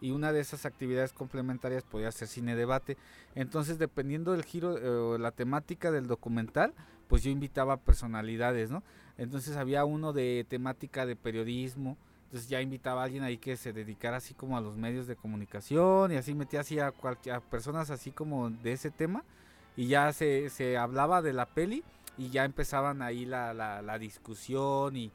y 0.00 0.12
una 0.12 0.32
de 0.32 0.38
esas 0.38 0.64
actividades 0.64 1.12
complementarias 1.12 1.82
podía 1.82 2.12
ser 2.12 2.28
cine 2.28 2.54
debate. 2.54 2.96
Entonces, 3.34 3.76
dependiendo 3.76 4.30
del 4.30 4.44
giro 4.44 4.78
eh, 4.78 4.88
o 4.88 5.18
la 5.18 5.32
temática 5.32 5.90
del 5.90 6.06
documental, 6.06 6.72
pues 7.08 7.24
yo 7.24 7.32
invitaba 7.32 7.78
personalidades, 7.78 8.70
¿no? 8.70 8.84
Entonces 9.18 9.56
había 9.56 9.84
uno 9.84 10.12
de 10.12 10.46
temática 10.48 11.04
de 11.04 11.16
periodismo, 11.16 11.96
entonces 12.26 12.48
ya 12.48 12.60
invitaba 12.60 13.00
a 13.00 13.06
alguien 13.06 13.24
ahí 13.24 13.36
que 13.36 13.56
se 13.56 13.72
dedicara 13.72 14.18
así 14.18 14.34
como 14.34 14.56
a 14.56 14.60
los 14.60 14.76
medios 14.76 15.08
de 15.08 15.16
comunicación 15.16 16.12
y 16.12 16.14
así 16.14 16.32
metía 16.32 16.60
así 16.60 16.78
a, 16.78 16.94
a 17.32 17.40
personas 17.40 17.90
así 17.90 18.12
como 18.12 18.50
de 18.50 18.70
ese 18.70 18.92
tema 18.92 19.24
y 19.76 19.88
ya 19.88 20.12
se, 20.12 20.48
se 20.48 20.78
hablaba 20.78 21.22
de 21.22 21.32
la 21.32 21.46
peli 21.46 21.82
y 22.16 22.30
ya 22.30 22.44
empezaban 22.44 23.02
ahí 23.02 23.24
la, 23.24 23.52
la, 23.52 23.82
la 23.82 23.98
discusión 23.98 24.94
y, 24.94 25.10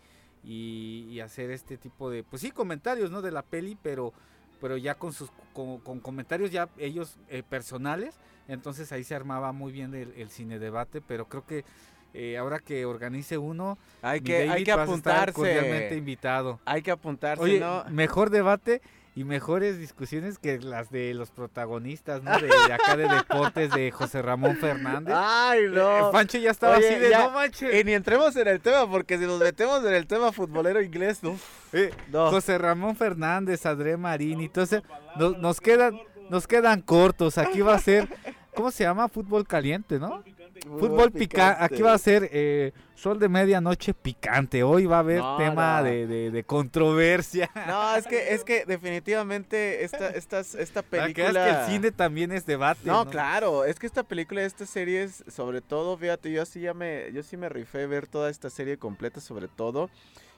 y, 0.46 1.08
y 1.10 1.20
hacer 1.20 1.50
este 1.52 1.78
tipo 1.78 2.10
de, 2.10 2.24
pues 2.24 2.42
sí, 2.42 2.52
comentarios, 2.52 3.12
¿no? 3.12 3.22
De 3.22 3.32
la 3.32 3.42
peli, 3.42 3.78
pero, 3.82 4.14
pero 4.62 4.78
ya 4.78 4.96
con 4.96 5.12
sus 5.12 5.30
con, 5.54 5.80
con 5.80 6.00
comentarios 6.00 6.52
ya 6.52 6.70
ellos 6.78 7.18
eh, 7.30 7.44
personales, 7.44 8.16
entonces 8.48 8.92
ahí 8.92 9.04
se 9.04 9.16
armaba 9.16 9.52
muy 9.52 9.72
bien 9.72 9.94
el, 9.96 10.14
el 10.16 10.30
cine 10.30 10.60
debate, 10.60 11.02
pero 11.02 11.28
creo 11.28 11.46
que 11.46 11.66
eh, 12.14 12.38
ahora 12.38 12.60
que 12.60 12.86
organice 12.86 13.38
uno, 13.38 13.78
hay 14.02 14.22
que, 14.22 14.50
hay 14.50 14.64
que 14.64 14.74
vas 14.74 14.90
a 14.90 14.96
estar 14.96 15.34
cordialmente 15.34 15.76
apuntarse. 15.76 15.98
invitado. 15.98 16.60
Hay 16.64 16.82
que 16.82 16.92
apuntarse, 16.92 17.44
Oye, 17.44 17.60
¿no? 17.60 17.84
mejor 17.90 18.30
debate 18.30 18.82
y 19.16 19.24
mejores 19.24 19.80
discusiones 19.80 20.38
que 20.38 20.60
las 20.60 20.90
de 20.92 21.14
los 21.14 21.32
protagonistas, 21.32 22.22
¿no? 22.22 22.38
De, 22.38 22.48
de 22.48 22.74
acá 22.74 22.98
de 22.98 23.08
deportes 23.08 23.72
de 23.72 23.90
José 23.92 24.22
Ramón 24.22 24.58
Fernández. 24.58 25.16
Ay, 25.18 25.62
Eh, 25.66 25.70
no. 25.70 26.12
Pancho 26.12 26.38
ya 26.38 26.52
estaba 26.52 26.78
Oye, 26.78 26.90
así 26.90 27.00
de 27.00 27.10
ya- 27.10 27.20
no 27.24 27.32
manches. 27.32 27.74
Y 27.80 27.84
ni 27.86 27.94
entremos 27.94 28.36
en 28.36 28.48
el 28.50 28.60
tema, 28.60 28.90
porque 28.90 29.18
si 29.18 29.26
nos 29.26 29.40
metemos 29.40 29.84
en 29.86 29.94
el 29.94 30.06
tema 30.06 30.32
futbolero 30.34 30.82
inglés, 30.82 31.24
no. 31.24 31.38
Eh, 31.72 31.92
no. 32.12 32.30
José 32.30 32.58
Ramón 32.58 32.96
Fernández, 32.98 33.66
André 33.66 33.96
Marín, 33.98 34.42
entonces 34.42 34.84
nos, 35.16 35.38
nos 35.38 35.62
quedan 35.62 35.98
nos 36.30 36.48
quedan 36.48 36.82
cortos. 36.82 37.38
Aquí 37.38 37.62
va 37.62 37.76
a 37.76 37.80
ser 37.80 38.10
¿cómo 38.54 38.72
se 38.72 38.84
llama? 38.84 39.08
Fútbol 39.08 39.46
caliente, 39.48 40.00
¿no? 40.00 40.24
Fútbol 40.62 41.12
picante. 41.12 41.64
Aquí 41.64 41.82
va 41.82 41.94
a 41.94 41.98
ser 41.98 42.30
eh, 42.32 42.72
Sol 42.96 43.20
de 43.20 43.28
Medianoche 43.30 43.94
picante. 43.94 44.64
Hoy 44.64 44.86
va 44.86 44.98
a 44.98 45.00
haber 45.00 45.20
No, 45.20 45.38
tema 45.38 45.80
no. 45.80 45.84
De, 45.86 46.08
de- 46.08 46.32
de 46.32 46.44
controversia. 46.44 47.50
No, 47.68 47.96
es 47.96 48.06
que, 48.08 48.34
es 48.34 48.44
que 48.44 48.66
definitivamente 48.66 49.84
esta, 49.84 50.10
esta 50.10 50.82
Para 50.82 51.12
que 51.14 51.22
veas 51.22 51.34
película... 51.34 51.46
que 51.46 51.50
el 51.52 51.66
cine 51.72 51.92
también 51.92 52.32
es 52.32 52.46
debate. 52.46 52.82
No, 52.86 53.06
claro, 53.10 53.66
es 53.66 53.80
que 53.80 53.86
esta 53.88 54.04
película, 54.04 54.44
esta 54.44 54.66
serie 54.66 55.04
es, 55.04 55.24
sobre 55.28 55.62
todo, 55.62 55.98
fíjate, 55.98 56.32
yo 56.32 56.46
sí 56.46 56.62
ya 56.62 56.74
me, 56.74 57.12
yo 57.14 57.24
sí 57.24 57.38
me 57.38 57.50
rifé 57.50 57.86
ver 57.88 58.08
toda 58.08 58.30
esta 58.30 58.50
serie 58.50 58.78
completa, 58.78 59.20
sobre 59.22 59.48
todo, 59.48 59.90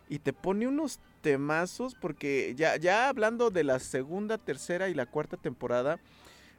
y 0.10 0.20
te 0.20 0.34
pone 0.34 0.68
unos 0.68 1.00
temazos, 1.22 1.96
porque 1.96 2.54
ya, 2.56 2.78
ya 2.78 3.10
hablando 3.10 3.50
de 3.50 3.64
la 3.64 3.80
segunda, 3.80 4.38
tercera 4.38 4.90
y 4.90 4.94
la 4.94 5.06
cuarta 5.06 5.38
temporada, 5.38 6.00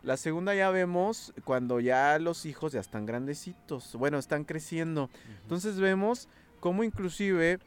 la 0.02 0.16
segunda 0.16 0.54
ya 0.54 0.70
vemos 0.70 1.32
cuando 1.44 1.80
ya 1.80 2.18
los 2.18 2.46
hijos 2.46 2.72
ya 2.72 2.80
están 2.80 3.04
grandecitos, 3.06 3.94
bueno, 3.96 4.18
están 4.18 4.44
creciendo, 4.44 5.10
entonces 5.42 5.78
vemos 5.80 6.28
cómo 6.60 6.84
inclusive, 6.84 7.58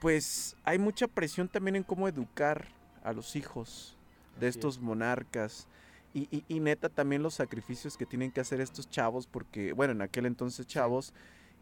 pues, 0.00 0.56
hay 0.64 0.78
mucha 0.78 1.06
presión 1.08 1.48
también 1.48 1.76
en 1.76 1.82
cómo 1.82 2.08
educar 2.08 2.68
a 3.02 3.12
los 3.12 3.36
hijos 3.36 3.96
de 4.38 4.46
Así 4.48 4.50
es. 4.50 4.56
estos 4.56 4.80
monarcas. 4.80 5.66
Y, 6.14 6.28
y- 6.34 6.44
y 6.48 6.60
neta 6.60 6.88
también 6.88 7.22
los 7.22 7.34
sacrificios 7.34 7.96
que 7.98 8.06
tienen 8.06 8.30
que 8.32 8.40
hacer 8.40 8.60
estos 8.62 8.88
chavos, 8.88 9.26
porque, 9.26 9.72
bueno, 9.74 9.92
en 9.92 10.00
aquel 10.00 10.24
entonces 10.24 10.66
chavos, 10.66 11.12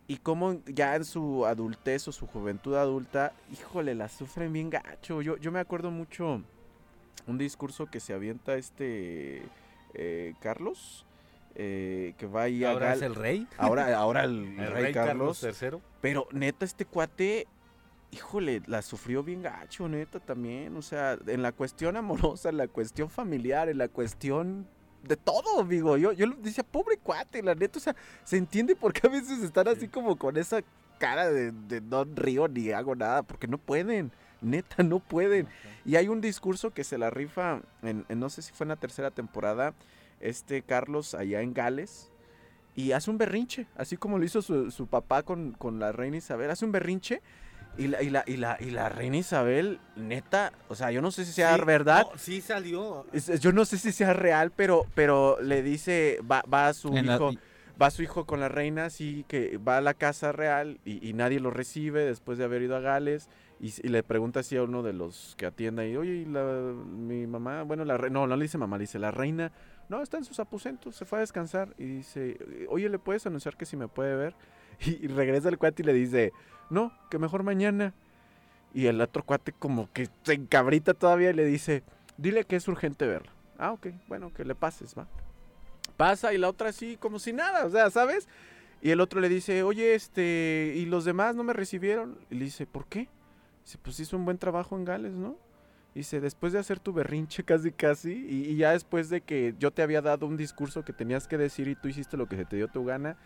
y 0.06 0.18
cómo 0.18 0.60
ya 0.66 0.94
en 0.94 1.04
su 1.04 1.44
adultez 1.46 2.06
o 2.08 2.12
su 2.12 2.26
juventud 2.28 2.74
adulta, 2.76 3.32
híjole, 3.52 3.94
la 3.96 4.08
sufren 4.08 4.52
bien 4.52 4.70
gacho. 4.70 5.22
Yo, 5.22 5.36
yo 5.38 5.50
me 5.50 5.58
acuerdo 5.58 5.90
mucho 5.90 6.42
un 7.26 7.38
discurso 7.38 7.86
que 7.86 7.98
se 8.00 8.12
avienta 8.12 8.54
este 8.56 9.42
eh, 9.94 10.34
Carlos, 10.40 11.06
eh, 11.54 12.14
que 12.18 12.26
va 12.26 12.42
ahí 12.42 12.64
a 12.64 12.70
Ahora 12.72 12.88
Gal- 12.88 12.96
es 12.96 13.02
el 13.02 13.14
rey. 13.14 13.46
ahora, 13.58 13.96
ahora 13.96 14.24
el, 14.24 14.44
El 14.58 14.70
rey, 14.72 14.92
Carlos. 14.92 15.42
III. 15.42 15.78
Pero 16.00 16.26
neta, 16.32 16.64
este 16.64 16.84
cuate, 16.84 17.46
híjole, 18.10 18.62
la 18.66 18.82
sufrió 18.82 19.22
bien 19.22 19.42
gacho, 19.42 19.88
neta, 19.88 20.20
también. 20.20 20.76
O 20.76 20.82
sea, 20.82 21.16
en 21.26 21.42
la 21.42 21.52
cuestión 21.52 21.96
amorosa, 21.96 22.48
en 22.48 22.56
la 22.56 22.68
cuestión 22.68 23.08
familiar, 23.10 23.68
en 23.68 23.78
la 23.78 23.88
cuestión 23.88 24.66
de 25.02 25.16
todo, 25.16 25.60
amigo. 25.60 25.96
Yo, 25.96 26.12
yo 26.12 26.26
decía, 26.38 26.64
pobre 26.64 26.96
cuate, 26.96 27.42
la 27.42 27.54
neta, 27.54 27.78
o 27.78 27.82
sea, 27.82 27.94
se 28.24 28.36
entiende 28.36 28.74
por 28.74 28.92
qué 28.92 29.06
a 29.06 29.10
veces 29.10 29.42
están 29.42 29.68
así 29.68 29.86
como 29.88 30.16
con 30.16 30.36
esa 30.36 30.60
cara 30.98 31.28
de, 31.30 31.52
de 31.52 31.80
no 31.80 32.04
río 32.04 32.48
ni 32.48 32.70
hago 32.70 32.94
nada, 32.94 33.22
porque 33.22 33.46
no 33.46 33.58
pueden. 33.58 34.10
Neta, 34.44 34.82
no 34.82 35.00
pueden. 35.00 35.48
Y 35.84 35.96
hay 35.96 36.08
un 36.08 36.20
discurso 36.20 36.70
que 36.72 36.84
se 36.84 36.98
la 36.98 37.10
rifa, 37.10 37.60
en, 37.82 38.04
en 38.08 38.20
no 38.20 38.30
sé 38.30 38.42
si 38.42 38.52
fue 38.52 38.64
en 38.64 38.68
la 38.68 38.76
tercera 38.76 39.10
temporada, 39.10 39.74
este 40.20 40.62
Carlos 40.62 41.14
allá 41.14 41.40
en 41.42 41.54
Gales, 41.54 42.10
y 42.76 42.92
hace 42.92 43.10
un 43.10 43.18
berrinche, 43.18 43.66
así 43.76 43.96
como 43.96 44.18
lo 44.18 44.24
hizo 44.24 44.42
su, 44.42 44.70
su 44.70 44.86
papá 44.86 45.22
con, 45.22 45.52
con 45.52 45.78
la 45.78 45.92
reina 45.92 46.16
Isabel, 46.16 46.50
hace 46.50 46.64
un 46.64 46.72
berrinche, 46.72 47.20
y 47.76 47.88
la, 47.88 48.02
y, 48.02 48.10
la, 48.10 48.22
y, 48.26 48.36
la, 48.36 48.56
y 48.60 48.70
la 48.70 48.88
reina 48.88 49.16
Isabel, 49.16 49.80
neta, 49.96 50.52
o 50.68 50.74
sea, 50.74 50.90
yo 50.92 51.02
no 51.02 51.10
sé 51.10 51.24
si 51.24 51.32
sea 51.32 51.56
Sí, 51.56 51.62
verdad, 51.64 52.06
no, 52.10 52.18
sí 52.18 52.40
salió. 52.40 53.04
es- 53.12 53.40
yo 53.40 53.52
no 53.52 53.64
sé 53.64 53.78
si 53.78 53.92
sea 53.92 54.12
real, 54.12 54.52
pero, 54.52 54.86
pero 54.94 55.40
le 55.40 55.62
dice, 55.62 56.20
va, 56.30 56.42
va 56.52 56.68
a 56.68 56.74
su 56.74 56.96
En 56.96 57.06
hijo, 57.06 57.32
va 57.80 57.90
su 57.90 58.02
hijo 58.02 58.24
con 58.26 58.38
la 58.40 58.48
reina, 58.48 58.84
así 58.86 59.24
que 59.28 59.58
va 59.58 59.78
a 59.78 59.80
la 59.80 59.94
casa 59.94 60.30
real 60.32 60.78
y, 60.84 61.06
y 61.08 61.12
nadie 61.14 61.40
lo 61.40 61.50
recibe 61.50 62.04
después 62.04 62.38
de 62.38 62.44
haber 62.44 62.62
ido 62.62 62.76
a 62.76 62.80
Gales. 62.80 63.28
Y, 63.64 63.88
le 63.88 64.02
pregunta 64.02 64.40
así 64.40 64.58
a 64.58 64.62
uno 64.62 64.82
de 64.82 64.92
los 64.92 65.34
que 65.38 65.46
atienda 65.46 65.86
y, 65.86 65.96
oye, 65.96 66.16
¿y 66.16 66.24
la, 66.26 66.44
mi 66.84 67.26
mamá, 67.26 67.62
bueno, 67.62 67.86
la 67.86 67.96
no, 67.96 68.26
no 68.26 68.36
le 68.36 68.42
dice 68.42 68.58
mamá, 68.58 68.76
le 68.76 68.82
dice 68.82 68.98
la 68.98 69.10
reina, 69.10 69.52
no, 69.88 70.02
está 70.02 70.18
en 70.18 70.26
sus 70.26 70.38
aposentos, 70.38 70.94
se 70.96 71.06
fue 71.06 71.18
a 71.18 71.20
descansar. 71.20 71.74
Y 71.78 71.84
dice, 71.84 72.36
oye, 72.68 72.90
¿le 72.90 72.98
puedes 72.98 73.26
anunciar 73.26 73.56
que 73.56 73.64
si 73.64 73.78
me 73.78 73.88
puede 73.88 74.16
ver? 74.16 74.34
Y, 74.80 74.90
y 75.04 75.06
regresa 75.06 75.48
el 75.48 75.56
cuate 75.56 75.82
y 75.82 75.86
le 75.86 75.94
dice, 75.94 76.34
no, 76.68 76.92
que 77.10 77.18
mejor 77.18 77.42
mañana. 77.42 77.94
Y 78.74 78.84
el 78.84 79.00
otro 79.00 79.22
cuate 79.22 79.52
como 79.52 79.90
que 79.94 80.10
se 80.24 80.34
encabrita 80.34 80.92
todavía 80.92 81.30
y 81.30 81.34
le 81.34 81.46
dice, 81.46 81.84
dile 82.18 82.44
que 82.44 82.56
es 82.56 82.68
urgente 82.68 83.06
verla. 83.06 83.32
Ah, 83.56 83.72
ok, 83.72 83.86
bueno, 84.08 84.30
que 84.34 84.44
le 84.44 84.54
pases, 84.54 84.94
va. 84.94 85.06
Pasa 85.96 86.34
y 86.34 86.38
la 86.38 86.50
otra 86.50 86.68
así 86.68 86.98
como 86.98 87.18
si 87.18 87.32
nada, 87.32 87.64
o 87.64 87.70
sea, 87.70 87.88
¿sabes? 87.88 88.28
Y 88.82 88.90
el 88.90 89.00
otro 89.00 89.22
le 89.22 89.30
dice, 89.30 89.62
oye, 89.62 89.94
este, 89.94 90.74
¿y 90.76 90.84
los 90.84 91.06
demás 91.06 91.34
no 91.34 91.44
me 91.44 91.54
recibieron? 91.54 92.18
Y 92.30 92.34
le 92.34 92.44
dice, 92.44 92.66
¿por 92.66 92.84
qué? 92.84 93.08
Dice, 93.64 93.78
pues 93.82 93.98
hizo 94.00 94.16
un 94.16 94.24
buen 94.24 94.38
trabajo 94.38 94.76
en 94.76 94.84
Gales, 94.84 95.14
¿no? 95.14 95.36
Dice, 95.94 96.20
después 96.20 96.52
de 96.52 96.58
hacer 96.58 96.80
tu 96.80 96.92
berrinche 96.92 97.44
casi 97.44 97.70
casi, 97.70 98.12
y, 98.12 98.50
y 98.50 98.56
ya 98.56 98.72
después 98.72 99.08
de 99.10 99.20
que 99.20 99.54
yo 99.58 99.70
te 99.70 99.82
había 99.82 100.02
dado 100.02 100.26
un 100.26 100.36
discurso 100.36 100.84
que 100.84 100.92
tenías 100.92 101.28
que 101.28 101.38
decir 101.38 101.68
y 101.68 101.74
tú 101.74 101.88
hiciste 101.88 102.16
lo 102.16 102.26
que 102.26 102.36
se 102.36 102.44
te 102.44 102.56
dio 102.56 102.68
tu 102.68 102.84
gana, 102.84 103.16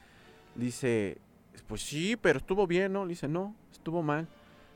dice, 0.55 1.19
pues 1.67 1.83
sí, 1.83 2.17
pero 2.17 2.39
estuvo 2.39 2.67
bien, 2.67 2.93
¿no? 2.93 3.07
Dice, 3.07 3.27
no, 3.29 3.55
estuvo 3.73 4.03
mal. 4.03 4.29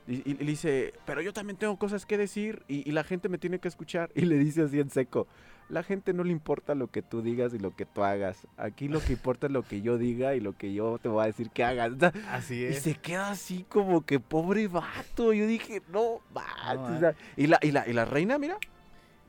Y, 0.08 0.14
y- 0.16 0.22
y 0.32 0.34
le 0.34 0.44
dice, 0.46 0.92
pero 1.06 1.20
yo 1.22 1.32
también 1.32 1.56
tengo 1.56 1.76
cosas 1.76 2.06
que 2.06 2.18
decir 2.18 2.64
y, 2.68 2.88
y 2.88 2.92
la 2.92 3.04
gente 3.04 3.28
me 3.28 3.38
tiene 3.38 3.58
que 3.58 3.68
escuchar. 3.68 4.10
Y 4.16 4.22
le 4.22 4.36
dice 4.38 4.62
así 4.62 4.80
en 4.80 4.90
seco, 4.90 5.26
la 5.68 5.82
gente 5.82 6.12
no 6.12 6.24
le 6.24 6.32
importa 6.32 6.74
lo 6.74 6.88
que 6.88 7.02
tú 7.02 7.22
digas 7.22 7.54
y 7.54 7.58
lo 7.58 7.74
que 7.74 7.86
tú 7.86 8.02
hagas. 8.02 8.46
Aquí 8.56 8.88
lo 8.88 9.00
que 9.00 9.12
importa 9.12 9.46
es 9.46 9.52
lo 9.52 9.62
que 9.62 9.80
yo 9.80 9.96
diga 9.98 10.34
y 10.34 10.40
lo 10.40 10.54
que 10.56 10.74
yo 10.74 10.98
te 10.98 11.08
voy 11.08 11.22
a 11.22 11.26
decir 11.26 11.50
que 11.50 11.64
hagas. 11.64 11.92
Así 12.28 12.56
Y 12.60 12.64
es. 12.64 12.82
se 12.82 12.94
queda 12.96 13.30
así 13.30 13.64
como 13.68 14.04
que 14.04 14.18
pobre 14.20 14.66
vato. 14.68 15.32
Yo 15.32 15.46
dije, 15.46 15.80
no, 15.90 16.00
o 16.00 16.20
eh. 16.34 16.98
sea, 17.00 17.14
y, 17.36 17.46
la, 17.46 17.58
y, 17.62 17.70
la, 17.70 17.88
y 17.88 17.92
la 17.92 18.04
reina, 18.04 18.38
mira, 18.38 18.58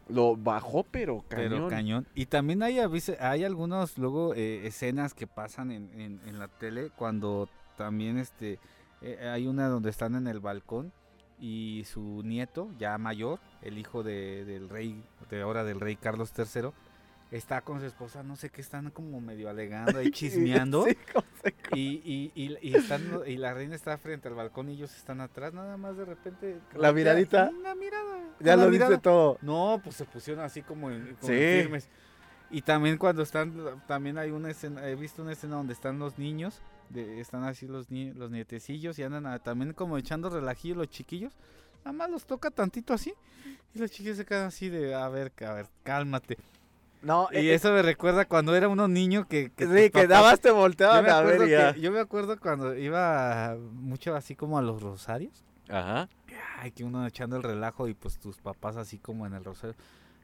lo 0.09 0.35
bajó, 0.35 0.83
pero 0.83 1.23
cañón. 1.29 1.49
Pero 1.49 1.67
cañón. 1.69 2.07
Y 2.15 2.25
también 2.25 2.61
hay, 2.63 2.79
hay 3.19 3.43
algunos 3.45 3.97
luego 3.97 4.33
eh, 4.35 4.65
escenas 4.67 5.13
que 5.13 5.27
pasan 5.27 5.71
en, 5.71 5.89
en- 5.97 6.19
en 6.25 6.39
la 6.39 6.47
tele 6.49 6.89
cuando 6.95 7.47
también 7.77 8.17
este 8.17 8.59
eh, 9.03 9.29
hay 9.29 9.47
una 9.47 9.67
donde 9.67 9.89
están 9.89 10.15
en 10.15 10.27
el 10.27 10.39
balcón 10.39 10.91
y 11.39 11.83
su 11.85 12.21
nieto, 12.23 12.69
ya 12.79 12.97
mayor, 12.97 13.39
el 13.61 13.77
hijo 13.77 14.03
de- 14.03 14.45
del 14.45 14.69
rey, 14.69 15.03
de 15.29 15.41
ahora 15.41 15.63
del 15.63 15.79
rey 15.79 15.95
Carlos 15.95 16.31
III, 16.37 16.69
está 17.31 17.61
con 17.61 17.79
su 17.79 17.85
esposa, 17.87 18.21
no 18.23 18.35
sé 18.35 18.49
qué, 18.49 18.61
están 18.61 18.91
como 18.91 19.19
medio 19.19 19.49
alegando 19.49 19.97
ahí 19.99 20.11
chismeando. 20.11 20.85
Sí, 20.85 20.97
Y, 21.73 21.81
y, 22.05 22.31
y, 22.35 22.57
y 22.61 22.75
están, 22.75 23.01
y 23.25 23.35
la 23.37 23.53
reina 23.53 23.75
está 23.75 23.97
frente 23.97 24.27
al 24.27 24.35
balcón 24.35 24.69
y 24.69 24.73
ellos 24.73 24.95
están 24.95 25.19
atrás, 25.19 25.53
nada 25.53 25.75
más 25.75 25.97
de 25.97 26.05
repente. 26.05 26.59
La 26.75 26.93
miradita. 26.93 27.49
y 27.51 27.55
Una 27.59 27.75
mirada. 27.75 28.19
ya 28.39 28.53
una 28.53 28.65
lo 28.65 28.71
mirada. 28.71 28.91
dice 28.91 29.01
todo. 29.01 29.37
No, 29.41 29.81
pues 29.83 29.95
se 29.95 30.05
pusieron 30.05 30.43
así 30.43 30.61
como, 30.61 30.91
en, 30.91 31.15
como 31.19 31.33
Sí. 31.33 31.39
firmes. 31.61 31.89
Y 32.51 32.61
también 32.61 32.97
cuando 32.97 33.23
están, 33.23 33.81
también 33.87 34.17
hay 34.19 34.29
una 34.29 34.51
escena, 34.51 34.87
he 34.87 34.95
visto 34.95 35.23
una 35.23 35.31
escena 35.31 35.55
donde 35.55 35.73
están 35.73 35.97
los 35.97 36.19
niños, 36.19 36.61
de, 36.93 37.19
están 37.19 37.43
así 37.43 37.67
los, 37.67 37.89
ni- 37.91 38.13
los 38.13 38.31
nietecillos 38.31 38.97
y 38.99 39.03
andan 39.03 39.25
a- 39.25 39.39
también 39.39 39.73
como 39.73 39.97
echando 39.97 40.29
relajillo 40.29 40.75
los 40.75 40.89
chiquillos. 40.89 41.33
Nada 41.83 41.91
más 41.93 42.09
los 42.09 42.25
toca 42.25 42.49
tantito 42.51 42.93
así 42.93 43.13
y 43.73 43.79
los 43.79 43.91
chiquillos 43.91 44.17
se 44.17 44.25
quedan 44.25 44.47
así 44.47 44.69
de, 44.69 44.95
a 44.95 45.09
ver, 45.09 45.31
a 45.45 45.53
ver, 45.53 45.67
cálmate. 45.83 46.37
No, 47.01 47.27
Y 47.33 47.49
eh, 47.49 47.53
eso 47.55 47.73
me 47.73 47.81
recuerda 47.81 48.23
cuando 48.23 48.55
era 48.55 48.69
uno 48.69 48.87
niño 48.87 49.27
que... 49.27 49.49
que 49.49 49.65
sí, 49.67 49.89
que 49.89 50.07
nada 50.07 50.21
más 50.21 50.39
te 50.39 50.51
volteaban 50.51 51.05
a 51.09 51.19
acuerdo 51.19 51.39
ver 51.39 51.47
y 51.49 51.51
ya. 51.51 51.73
que- 51.73 51.81
yo 51.81 51.91
me 51.91 51.99
acuerdo 51.99 52.39
cuando 52.39 52.77
iba 52.77 53.57
mucho 53.73 54.15
así 54.15 54.35
como 54.35 54.57
a 54.57 54.61
los 54.61 54.81
rosarios. 54.81 55.43
Ajá. 55.67 56.07
Ay, 56.59 56.71
que 56.71 56.85
uno 56.85 57.05
echando 57.05 57.35
el 57.35 57.43
relajo 57.43 57.89
y 57.89 57.93
pues 57.93 58.17
tus 58.19 58.37
papás 58.37 58.77
así 58.77 58.99
como 58.99 59.27
en 59.27 59.33
el 59.33 59.43
rosario. 59.43 59.75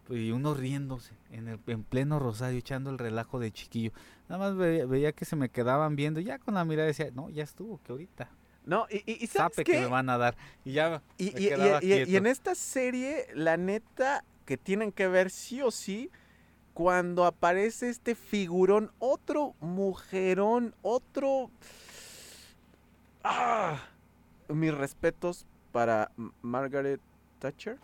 Y 0.10 0.32
uno 0.32 0.54
riéndose 0.56 1.14
en, 1.32 1.48
el, 1.48 1.60
en 1.68 1.84
pleno 1.84 2.20
rosario, 2.20 2.58
echando 2.60 2.90
el 2.90 2.98
relajo 2.98 3.40
de 3.40 3.52
chiquillo. 3.52 3.92
Nada 4.28 4.40
más 4.50 4.58
veía, 4.58 4.86
veía 4.86 5.12
que 5.12 5.26
se 5.26 5.36
me 5.36 5.50
quedaban 5.50 5.96
viendo. 5.96 6.20
Ya 6.20 6.40
con 6.40 6.56
la 6.56 6.66
mirada 6.66 6.88
decía, 6.88 7.10
no, 7.14 7.30
ya 7.30 7.44
estuvo, 7.44 7.80
que 7.84 7.92
ahorita. 7.92 8.30
No, 8.66 8.88
y, 8.90 8.98
y, 9.12 9.24
y 9.24 9.28
¿sabes 9.28 9.56
Sape 9.56 9.64
qué? 9.64 9.72
que 9.74 9.80
me 9.82 9.88
van 9.88 10.10
a 10.10 10.18
dar. 10.18 10.36
Y 10.66 10.74
ya 10.74 11.02
Y, 11.18 11.32
me 11.32 11.42
y- 11.42 11.48
quedaba 11.50 11.80
en 11.82 12.26
esta 12.28 12.56
serie, 12.56 13.28
la 13.34 13.58
neta, 13.58 14.24
que 14.46 14.58
tienen 14.58 14.92
que 14.92 15.08
ver 15.08 15.30
sí 15.30 15.62
o 15.62 15.72
sí, 15.72 16.10
cuando 16.74 17.26
aparece 17.26 17.90
este 17.90 18.16
figurón, 18.16 18.92
otro 19.00 19.54
mujerón, 19.60 20.74
otro... 20.82 21.52
Ah, 23.24 23.78
mis 24.48 24.74
respetos 24.74 25.46
para 25.72 26.12
Margaret 26.42 27.02
Thatcher, 27.40 27.78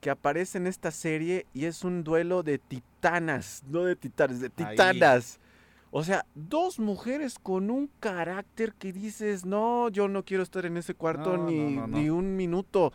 que 0.00 0.10
aparece 0.10 0.58
en 0.58 0.66
esta 0.66 0.90
serie 0.90 1.46
y 1.54 1.64
es 1.64 1.82
un 1.84 2.04
duelo 2.04 2.42
de 2.42 2.58
titanas, 2.58 3.62
no 3.68 3.84
de 3.84 3.96
titanes, 3.96 4.40
de 4.40 4.46
Ahí. 4.58 4.70
titanas. 4.76 5.40
O 5.90 6.04
sea, 6.04 6.26
dos 6.34 6.78
mujeres 6.78 7.38
con 7.38 7.70
un 7.70 7.88
carácter 8.00 8.74
que 8.74 8.92
dices, 8.92 9.46
no, 9.46 9.88
yo 9.88 10.08
no 10.08 10.24
quiero 10.24 10.42
estar 10.42 10.66
en 10.66 10.76
ese 10.76 10.94
cuarto 10.94 11.36
No, 11.36 11.44
ni, 11.46 11.74
no, 11.76 11.86
no. 11.86 11.96
ni 11.98 12.10
un 12.10 12.36
minuto. 12.36 12.92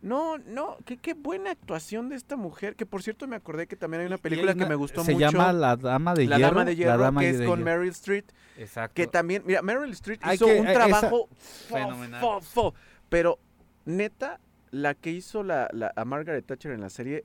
No, 0.00 0.38
no, 0.38 0.76
qué, 0.84 0.96
qué 0.96 1.14
buena 1.14 1.50
actuación 1.50 2.08
de 2.08 2.14
esta 2.14 2.36
mujer, 2.36 2.76
que 2.76 2.86
por 2.86 3.02
cierto 3.02 3.26
me 3.26 3.34
acordé 3.34 3.66
que 3.66 3.74
también 3.74 4.02
hay 4.02 4.06
una 4.06 4.14
hay 4.14 4.20
película 4.22 4.54
que 4.54 4.64
me 4.66 4.76
gustó 4.76 5.02
se 5.02 5.12
mucho. 5.12 5.28
llama 5.32 5.52
La 5.52 5.74
Dama 5.76 6.14
de 6.14 6.26
La 6.26 6.36
Hierro. 6.36 6.50
Dama 6.54 6.64
de 6.66 6.76
Hierro, 6.76 6.90
La 6.92 6.96
Dama 6.98 7.20
que 7.20 7.30
es 7.30 7.38
de 7.40 7.46
con 7.46 7.58
Hierro. 7.58 7.78
Meryl 7.78 7.90
Streep, 7.90 8.24
Exacto. 8.58 8.94
que 8.94 9.06
también, 9.08 9.42
mira, 9.44 9.60
Meryl 9.62 9.90
Streep 9.90 10.20
hizo 10.32 10.46
que- 10.46 10.60
un 10.60 10.68
eh, 10.68 10.72
trabajo 10.72 11.28
fo- 11.28 11.74
Fenomenal. 11.74 12.22
fo- 12.22 12.40
fo. 12.40 12.74
pero 13.08 13.40
neta, 13.86 14.38
la 14.70 14.94
que 14.94 15.10
hizo 15.10 15.42
la, 15.42 15.68
la- 15.72 15.92
a 15.96 16.04
Margaret 16.04 16.44
Thatcher 16.46 16.72
en 16.72 16.80
la 16.80 16.90
serie, 16.90 17.24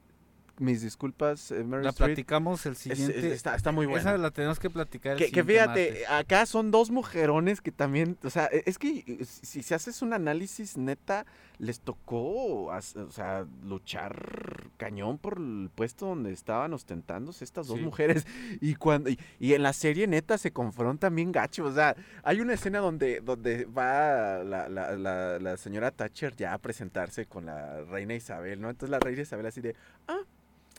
mis 0.60 0.82
disculpas, 0.84 1.52
eh, 1.52 1.66
La 1.68 1.92
platicamos 1.94 2.66
el 2.68 2.74
Es- 2.74 2.86
es- 2.88 2.98
siguiente. 3.00 3.34
está, 3.34 3.56
está 3.56 3.72
muy 3.72 3.86
buena. 3.88 4.02
Esa 4.02 4.18
la 4.18 4.30
tenemos 4.32 4.60
que 4.60 4.70
platicar 4.70 5.14
el 5.14 5.18
Que, 5.18 5.32
que 5.32 5.44
fíjate, 5.44 5.90
martes. 5.90 6.10
acá 6.12 6.46
son 6.46 6.70
dos 6.70 6.92
mujerones 6.92 7.60
que 7.62 7.72
también, 7.72 8.18
o 8.24 8.30
sea, 8.30 8.46
e- 8.52 8.64
es 8.68 8.78
que 8.78 9.26
si 9.26 9.64
si 9.64 9.74
haces 9.74 10.02
un 10.04 10.14
análisis 10.14 10.78
neta, 10.78 11.26
les 11.60 11.80
tocó, 11.80 12.66
o 12.66 12.82
sea, 12.82 13.46
luchar 13.64 14.68
cañón 14.78 15.18
por 15.18 15.38
el 15.38 15.70
puesto 15.74 16.08
donde 16.08 16.32
estaban 16.34 16.74
ostentándose 16.74 17.44
estas 17.44 17.68
dos 17.68 17.78
Sí. 17.78 17.84
mujeres. 17.84 18.26
Y 18.62 18.76
cuando 18.76 19.10
y, 19.10 19.20
y 19.40 19.54
en 19.54 19.64
la 19.64 19.74
serie 19.74 20.08
neta 20.08 20.38
se 20.38 20.52
confrontan 20.52 21.16
bien 21.16 21.32
gacho, 21.32 21.66
o 21.66 21.72
sea, 21.74 21.96
hay 22.24 22.42
una 22.42 22.54
escena 22.54 22.80
donde, 22.80 23.22
donde 23.22 23.66
va 23.66 24.44
la, 24.44 24.68
la- 24.70 24.96
la- 24.98 25.40
la 25.40 25.58
señora 25.58 25.92
Thatcher 25.92 26.36
ya 26.36 26.54
a 26.54 26.58
presentarse 26.58 27.26
con 27.26 27.46
la 27.46 27.82
reina 27.86 28.14
Isabel, 28.16 28.60
¿no? 28.62 28.70
Entonces 28.70 28.90
la 28.92 29.00
reina 29.00 29.22
Isabel 29.22 29.46
así 29.46 29.62
de, 29.62 29.76
ah, 30.08 30.22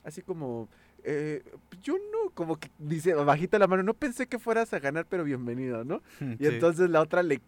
así 0.04 0.22
como, 0.22 0.68
eh, 1.02 1.42
yo 1.82 1.94
no, 1.94 2.30
como 2.30 2.56
que 2.58 2.70
dice 2.78 3.14
bajita 3.14 3.58
la 3.58 3.66
mano, 3.66 3.82
no 3.82 3.94
pensé 3.94 4.26
que 4.26 4.38
fueras 4.38 4.72
a 4.74 4.78
ganar, 4.80 5.06
pero 5.08 5.24
bienvenido, 5.24 5.84
¿no? 5.84 6.02
Y 6.38 6.46
entonces 6.46 6.90
la 6.90 7.00
otra 7.00 7.22
le, 7.22 7.40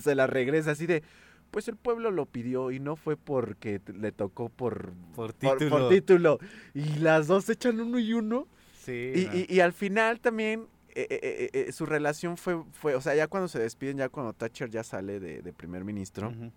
se 0.00 0.14
la 0.14 0.26
regresa 0.26 0.72
así 0.72 0.86
de, 0.86 1.02
pues 1.50 1.68
el 1.68 1.76
pueblo 1.76 2.10
lo 2.10 2.26
pidió 2.26 2.70
y 2.70 2.80
no 2.80 2.96
fue 2.96 3.16
porque 3.16 3.80
le 3.94 4.12
tocó 4.12 4.48
por, 4.48 4.92
Por 5.14 5.34
por- 5.34 5.68
por 5.68 5.88
título. 5.90 6.38
Y 6.74 6.96
las 6.98 7.26
dos 7.26 7.48
echan 7.50 7.78
uno 7.80 7.98
y 7.98 8.12
uno. 8.14 8.46
Sí, 8.82 9.12
Y, 9.14 9.24
no. 9.26 9.34
y- 9.36 9.46
y 9.48 9.60
al 9.60 9.72
final 9.74 10.18
también 10.20 10.66
eh, 10.94 11.06
eh, 11.08 11.18
eh, 11.22 11.64
eh, 11.68 11.72
su 11.72 11.86
relación 11.86 12.36
fue, 12.36 12.62
fue, 12.72 12.94
o 12.94 13.00
sea, 13.00 13.14
ya 13.14 13.26
cuando 13.28 13.48
se 13.48 13.58
despiden, 13.58 13.98
ya 13.98 14.08
cuando 14.08 14.32
Thatcher 14.34 14.68
ya 14.70 14.82
sale 14.82 15.20
de, 15.20 15.40
de 15.42 15.52
primer 15.52 15.84
ministro, 15.84 16.28
Ujú. 16.30 16.50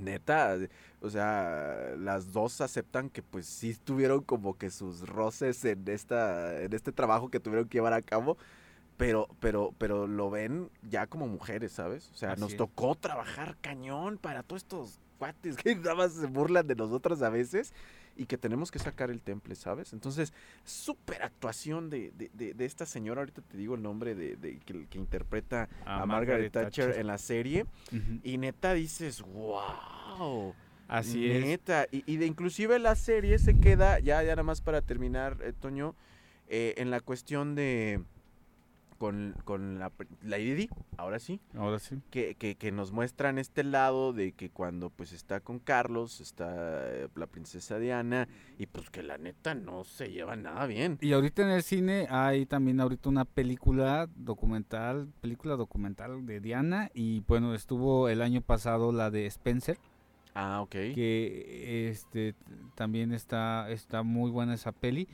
Neta, 0.00 0.58
o 1.00 1.10
sea, 1.10 1.94
las 1.98 2.32
dos 2.32 2.60
aceptan 2.60 3.10
que 3.10 3.22
pues 3.22 3.46
sí 3.46 3.74
tuvieron 3.74 4.22
como 4.22 4.56
que 4.56 4.70
sus 4.70 5.08
roces 5.08 5.64
en 5.64 5.88
esta, 5.88 6.60
en 6.62 6.72
este 6.72 6.92
trabajo 6.92 7.28
que 7.30 7.40
tuvieron 7.40 7.68
que 7.68 7.78
llevar 7.78 7.92
a 7.92 8.02
cabo, 8.02 8.36
pero, 8.96 9.28
pero, 9.40 9.74
pero 9.78 10.06
lo 10.06 10.30
ven 10.30 10.70
ya 10.88 11.06
como 11.06 11.26
mujeres, 11.26 11.72
¿sabes? 11.72 12.10
O 12.12 12.14
sea, 12.14 12.32
Así 12.32 12.40
nos 12.40 12.52
es. 12.52 12.56
tocó 12.56 12.94
trabajar 12.94 13.56
cañón 13.60 14.18
para 14.18 14.42
todos 14.42 14.62
estos 14.62 15.00
cuates 15.18 15.56
que 15.62 15.74
nada 15.76 15.94
más 15.94 16.12
se 16.12 16.26
burlan 16.26 16.66
de 16.66 16.74
nosotros 16.74 17.22
a 17.22 17.28
veces 17.30 17.72
y 18.16 18.26
que 18.26 18.36
tenemos 18.38 18.70
que 18.70 18.78
sacar 18.78 19.10
el 19.10 19.20
temple, 19.20 19.54
¿sabes? 19.54 19.92
Entonces, 19.92 20.32
súper 20.64 21.22
actuación 21.22 21.90
de, 21.90 22.12
de, 22.16 22.30
de- 22.34 22.54
de 22.54 22.64
esta 22.64 22.86
señora, 22.86 23.20
ahorita 23.22 23.42
te 23.42 23.56
digo 23.56 23.74
el 23.74 23.82
nombre 23.82 24.14
de, 24.14 24.36
que, 24.64 24.86
que 24.86 24.98
interpreta 24.98 25.68
a, 25.84 26.02
Margaret, 26.06 26.52
Thatcher, 26.52 26.90
en 27.00 27.06
la 27.06 27.18
serie, 27.18 27.66
y 28.22 28.38
neta 28.38 28.74
dices, 28.74 29.22
wow. 29.22 30.54
Así 30.88 31.30
es. 31.30 31.44
Neta. 31.44 31.86
Y, 31.90 32.02
y 32.06 32.16
de 32.18 32.26
inclusive 32.26 32.78
la 32.78 32.94
serie 32.96 33.38
se 33.38 33.58
queda, 33.58 33.98
ya, 33.98 34.22
ya 34.22 34.30
nada 34.32 34.42
más 34.42 34.60
para 34.60 34.82
terminar, 34.82 35.38
eh, 35.42 35.52
Toño, 35.58 35.94
eh, 36.48 36.74
en 36.76 36.90
la 36.90 37.00
cuestión 37.00 37.54
de 37.54 38.02
con, 39.02 39.34
con 39.44 39.80
la 39.80 39.90
Lady 40.22 40.54
Di, 40.54 40.68
ahora 40.96 41.18
sí, 41.18 41.40
Ahora 41.56 41.80
sí. 41.80 41.96
que, 42.12 42.36
que, 42.36 42.54
que 42.54 42.70
nos 42.70 42.92
muestran 42.92 43.36
este 43.36 43.64
lado 43.64 44.12
de 44.12 44.30
que 44.30 44.48
cuando 44.48 44.90
pues 44.90 45.12
está 45.12 45.40
con 45.40 45.58
Carlos, 45.58 46.20
está 46.20 46.88
eh, 46.88 47.08
la 47.16 47.26
princesa 47.26 47.80
Diana, 47.80 48.28
y 48.58 48.66
pues 48.66 48.90
que 48.90 49.02
la 49.02 49.18
neta 49.18 49.56
no 49.56 49.82
se 49.82 50.12
lleva 50.12 50.36
nada 50.36 50.66
bien. 50.66 50.98
Y 51.00 51.14
ahorita 51.14 51.42
en 51.42 51.48
el 51.48 51.64
cine 51.64 52.06
hay 52.10 52.46
también 52.46 52.78
ahorita 52.78 53.08
una 53.08 53.24
película 53.24 54.08
documental, 54.14 55.08
película 55.20 55.56
documental 55.56 56.24
de 56.24 56.38
Diana 56.38 56.88
y 56.94 57.24
bueno, 57.26 57.54
estuvo 57.56 58.08
el 58.08 58.22
año 58.22 58.40
pasado 58.40 58.92
la 58.92 59.10
de 59.10 59.26
Spencer, 59.26 59.78
Ah, 60.34 60.60
ok. 60.62 60.70
que 60.70 61.88
este 61.90 62.36
también 62.76 63.12
está 63.12 63.68
está 63.68 64.04
muy 64.04 64.30
buena 64.30 64.54
esa 64.54 64.70
peli 64.70 65.08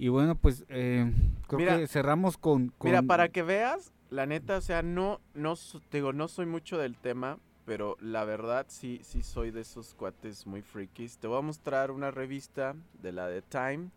y 0.00 0.08
bueno, 0.08 0.34
pues 0.34 0.64
eh, 0.70 1.12
creo 1.46 1.58
Mira, 1.58 1.78
que 1.78 1.86
cerramos 1.86 2.38
con, 2.38 2.72
Mira, 2.82 3.00
con- 3.00 3.06
para 3.06 3.28
que 3.28 3.42
veas, 3.42 3.92
la 4.08 4.24
neta, 4.24 4.56
o 4.56 4.60
sea, 4.62 4.80
no, 4.80 5.20
no, 5.34 5.54
digo, 5.92 6.14
no 6.14 6.26
soy 6.26 6.46
mucho 6.46 6.78
del 6.78 6.96
tema, 6.96 7.38
pero 7.66 7.98
la 8.00 8.24
verdad 8.24 8.64
sí, 8.70 9.00
sí 9.02 9.22
soy 9.22 9.50
de 9.50 9.60
esos 9.60 9.92
cuates 9.92 10.46
muy 10.46 10.62
frikis. 10.62 11.18
Te 11.18 11.26
voy 11.26 11.38
a 11.38 11.42
mostrar 11.42 11.90
una 11.90 12.10
revista 12.10 12.74
de 13.02 13.12
la 13.12 13.26
de 13.28 13.42
Time, 13.42 13.90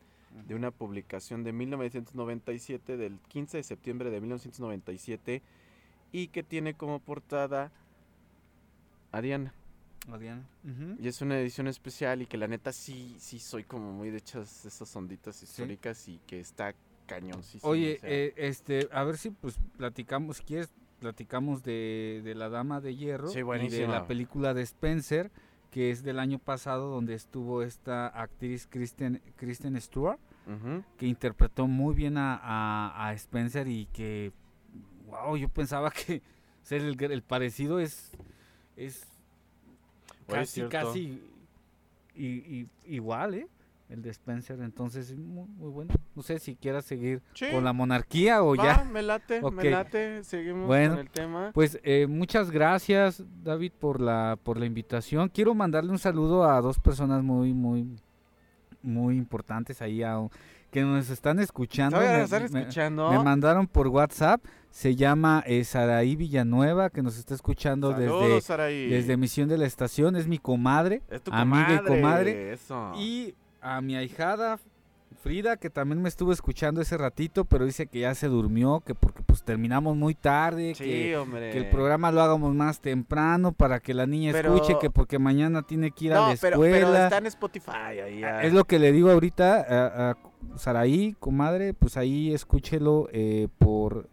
de 0.46 0.56
una 0.56 0.72
publicación 0.72 1.46
de 1.46 1.54
1997, 1.54 2.98
del 2.98 3.18
15 3.30 3.58
de 3.58 3.64
septiembre 3.64 4.10
de 4.10 4.20
1997, 4.20 5.42
y 6.12 6.28
que 6.28 6.44
tiene 6.44 6.74
como 6.74 7.00
portada 7.00 7.72
a 9.14 9.22
Diana. 9.22 9.54
Ujú. 10.64 10.96
Y 11.02 11.08
es 11.08 11.22
una 11.22 11.40
edición 11.40 11.68
especial 11.68 12.22
y 12.22 12.26
que 12.26 12.38
la 12.38 12.48
neta 12.48 12.72
sí, 12.72 13.16
sí 13.20 13.40
soy 13.40 13.64
como 13.64 13.92
muy 13.94 14.10
de 14.10 14.18
hechas 14.18 14.66
esas 14.66 14.94
onditas 14.96 15.42
históricas 15.44 16.08
y 16.08 16.20
que 16.28 16.40
está 16.40 16.74
cañoncísimo. 17.08 17.70
Oye, 17.72 17.96
o 17.98 18.00
sea. 18.02 18.10
eh, 18.10 18.34
este, 18.38 18.90
a 18.92 19.04
ver 19.04 19.18
si 19.18 19.30
pues 19.32 19.58
platicamos, 19.78 20.38
si 20.38 20.44
quieres, 20.44 20.72
platicamos 21.00 21.64
de, 21.64 22.22
de 22.24 22.36
la 22.36 22.50
Dama 22.50 22.80
de 22.82 22.96
Hierro 22.96 23.28
Sí, 23.30 23.40
y 23.40 23.70
de 23.70 23.88
la 23.88 24.06
película 24.08 24.54
de 24.54 24.62
Spencer, 24.64 25.32
que 25.72 25.90
es 25.92 26.04
del 26.04 26.20
año 26.20 26.38
pasado, 26.40 26.90
donde 26.92 27.14
estuvo 27.14 27.62
esta 27.64 28.08
actriz 28.08 28.68
Kristen, 28.70 29.22
Kristen 29.38 29.80
Stewart, 29.82 30.20
que 30.98 31.08
interpretó 31.08 31.68
muy 31.68 31.96
bien 31.96 32.18
a, 32.18 32.36
a- 32.36 33.08
a 33.08 33.14
Spencer 33.14 33.68
y 33.68 33.86
que, 33.88 34.32
wow, 35.08 35.36
yo 35.38 35.48
pensaba 35.50 35.90
que 36.08 36.22
ser 36.62 36.82
el, 36.82 37.02
el 37.02 37.22
parecido 37.24 37.80
Oye, 37.80 38.12
es 38.76 39.08
casi, 40.24 40.62
casi 40.64 41.22
i- 42.16 42.26
i- 42.26 42.68
igual, 42.86 43.34
¿eh? 43.36 43.48
El 43.90 44.02
de 44.02 44.10
Spencer, 44.10 44.60
entonces 44.62 45.12
es 45.12 45.18
muy, 45.18 45.46
muy 45.48 45.70
bueno. 45.70 45.94
No 46.16 46.24
sé 46.24 46.40
si 46.40 46.56
quieras 46.56 46.86
seguir 46.86 47.22
Sí. 47.34 47.46
con 47.52 47.64
la 47.64 47.74
monarquía 47.74 48.42
o 48.44 48.56
Va, 48.56 48.64
ya. 48.78 48.84
me 48.86 49.04
late, 49.04 49.42
me 49.52 49.70
late. 49.70 50.24
Seguimos 50.24 50.66
Bueno, 50.68 50.92
con 50.96 51.00
el 51.00 51.10
tema. 51.12 51.52
Pues 51.54 51.80
eh, 51.84 52.08
muchas 52.08 52.50
gracias, 52.50 53.24
David, 53.44 53.72
por 53.80 54.02
la 54.02 54.40
por 54.42 54.58
la 54.58 54.66
invitación. 54.66 55.30
Quiero 55.30 55.54
mandarle 55.54 55.92
un 55.92 56.00
saludo 56.00 56.44
a 56.50 56.60
dos 56.62 56.80
personas 56.80 57.22
muy 57.24 57.54
muy 57.54 57.88
muy 58.82 59.16
importantes 59.18 59.82
ahí 59.82 60.02
a- 60.02 60.28
que 60.74 60.82
nos 60.82 61.10
están 61.10 61.40
escuchando. 61.40 61.98
Me- 62.00 62.24
¿Están 62.24 62.52
me- 62.52 62.60
escuchando? 62.62 63.12
me 63.12 63.20
mandaron 63.24 63.68
por 63.68 63.88
WhatsApp. 63.88 64.44
Se 64.72 64.96
llama 64.96 65.44
eh, 65.46 65.64
Saraí 65.64 66.16
Villanueva, 66.16 66.90
que 66.90 67.04
nos 67.04 67.18
está 67.20 67.36
escuchando 67.36 67.92
Saludos, 67.92 68.22
desde, 68.24 68.42
Saraí. 68.42 68.90
desde 68.90 69.16
Misión 69.18 69.48
de 69.48 69.60
la 69.60 69.68
Estación. 69.68 70.16
Es 70.16 70.28
mi 70.28 70.40
comadre. 70.40 71.04
Es 71.12 71.22
tu 71.22 71.32
amiga 71.32 71.74
y 71.74 71.78
comadre, 71.78 71.96
comadre. 72.02 72.54
Eso. 72.54 72.92
Y 72.98 73.36
a 73.62 73.80
mi 73.82 73.96
ahijada 73.96 74.58
Frida, 75.22 75.56
que 75.58 75.70
también 75.70 76.02
me 76.02 76.10
estuvo 76.10 76.34
escuchando 76.34 76.82
ese 76.82 76.98
ratito, 76.98 77.46
pero 77.46 77.66
dice 77.66 77.86
que 77.88 78.00
ya 78.00 78.14
se 78.16 78.28
durmió, 78.28 78.82
que 78.86 78.94
porque 78.96 79.22
pues 79.24 79.42
terminamos 79.44 79.96
muy 79.96 80.16
tarde, 80.16 80.74
sí, 80.76 80.84
que, 80.84 81.24
que 81.54 81.58
el 81.60 81.70
programa 81.70 82.12
lo 82.12 82.22
hagamos 82.22 82.54
más 82.56 82.82
temprano 82.82 83.54
para 83.54 83.80
que 83.80 83.94
la 83.94 84.06
niña 84.06 84.32
Pero- 84.34 84.56
escuche, 84.56 84.76
que 84.82 84.90
porque 84.90 85.20
mañana 85.20 85.62
tiene 85.62 85.92
que 85.92 86.06
ir 86.06 86.14
a 86.14 86.30
la 86.30 86.36
pero, 86.42 86.56
escuela. 86.56 86.78
pero 86.88 87.04
está 87.06 87.18
en 87.20 87.26
Spotify. 87.28 87.72
Ahí 88.04 88.20
ya. 88.20 88.42
Es 88.42 88.52
lo 88.54 88.66
que 88.66 88.80
le 88.80 88.92
digo 88.92 89.12
ahorita 89.12 89.62
a, 89.62 90.10
a 90.12 90.18
Saraí, 90.58 91.16
comadre, 91.20 91.74
pues 91.74 91.98
ahí 91.98 92.34
escúchelo 92.34 93.08
eh, 93.12 93.48
por 93.60 94.10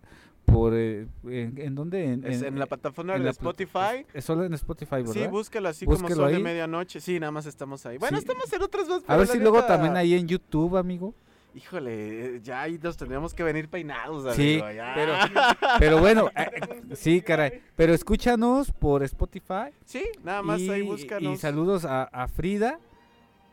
por 0.47 0.73
eh, 0.75 1.07
en, 1.29 1.59
¿en 1.59 1.75
dónde 1.77 2.13
en, 2.13 2.27
Es 2.27 2.43
en- 2.43 2.49
en 2.55 2.59
la 2.59 2.67
plataforma 2.67 3.17
de 3.17 3.31
Spotify. 3.31 4.05
es 4.13 4.25
solo 4.25 4.45
en 4.45 4.53
Spotify, 4.55 4.97
¿verdad? 4.97 5.13
Sí, 5.13 5.27
búscalo 5.29 5.69
así 5.69 5.85
como 5.87 5.99
Búsquelo 5.99 6.23
Sol 6.25 6.33
de 6.33 6.39
medianoche. 6.41 7.01
Sí, 7.01 7.21
nada 7.21 7.31
más 7.31 7.47
estamos 7.47 7.87
ahí. 7.87 7.99
Bueno, 7.99 8.17
Sí. 8.19 8.23
estamos 8.25 8.53
en 8.53 8.61
otras 8.63 8.89
dos. 8.89 9.05
a 9.07 9.17
ver 9.17 9.29
si 9.29 9.39
luego 9.39 9.63
también 9.65 9.97
ahí 9.97 10.15
en 10.15 10.27
YouTube, 10.27 10.77
amigo. 10.77 11.15
Híjole, 11.55 12.41
ya 12.43 12.63
ahí 12.63 12.79
nos 12.83 12.97
tendríamos 12.97 13.33
que 13.35 13.43
venir 13.45 13.69
peinados, 13.69 14.35
Sí, 14.35 14.59
ya. 14.59 14.93
pero- 14.95 15.15
Pero 15.79 15.99
bueno, 16.01 16.31
eh, 16.37 16.51
sí, 16.95 17.21
caray. 17.23 17.61
Pero 17.77 17.93
escúchanos 17.93 18.73
por 18.73 19.03
Spotify. 19.05 19.71
Sí, 19.85 20.03
nada 20.25 20.43
más 20.43 20.61
y, 20.61 20.71
ahí 20.71 20.81
y 20.81 20.85
búscanos. 20.85 21.39
saludos 21.41 21.85
a, 21.85 22.05
a 22.05 22.27
Frida 22.29 22.79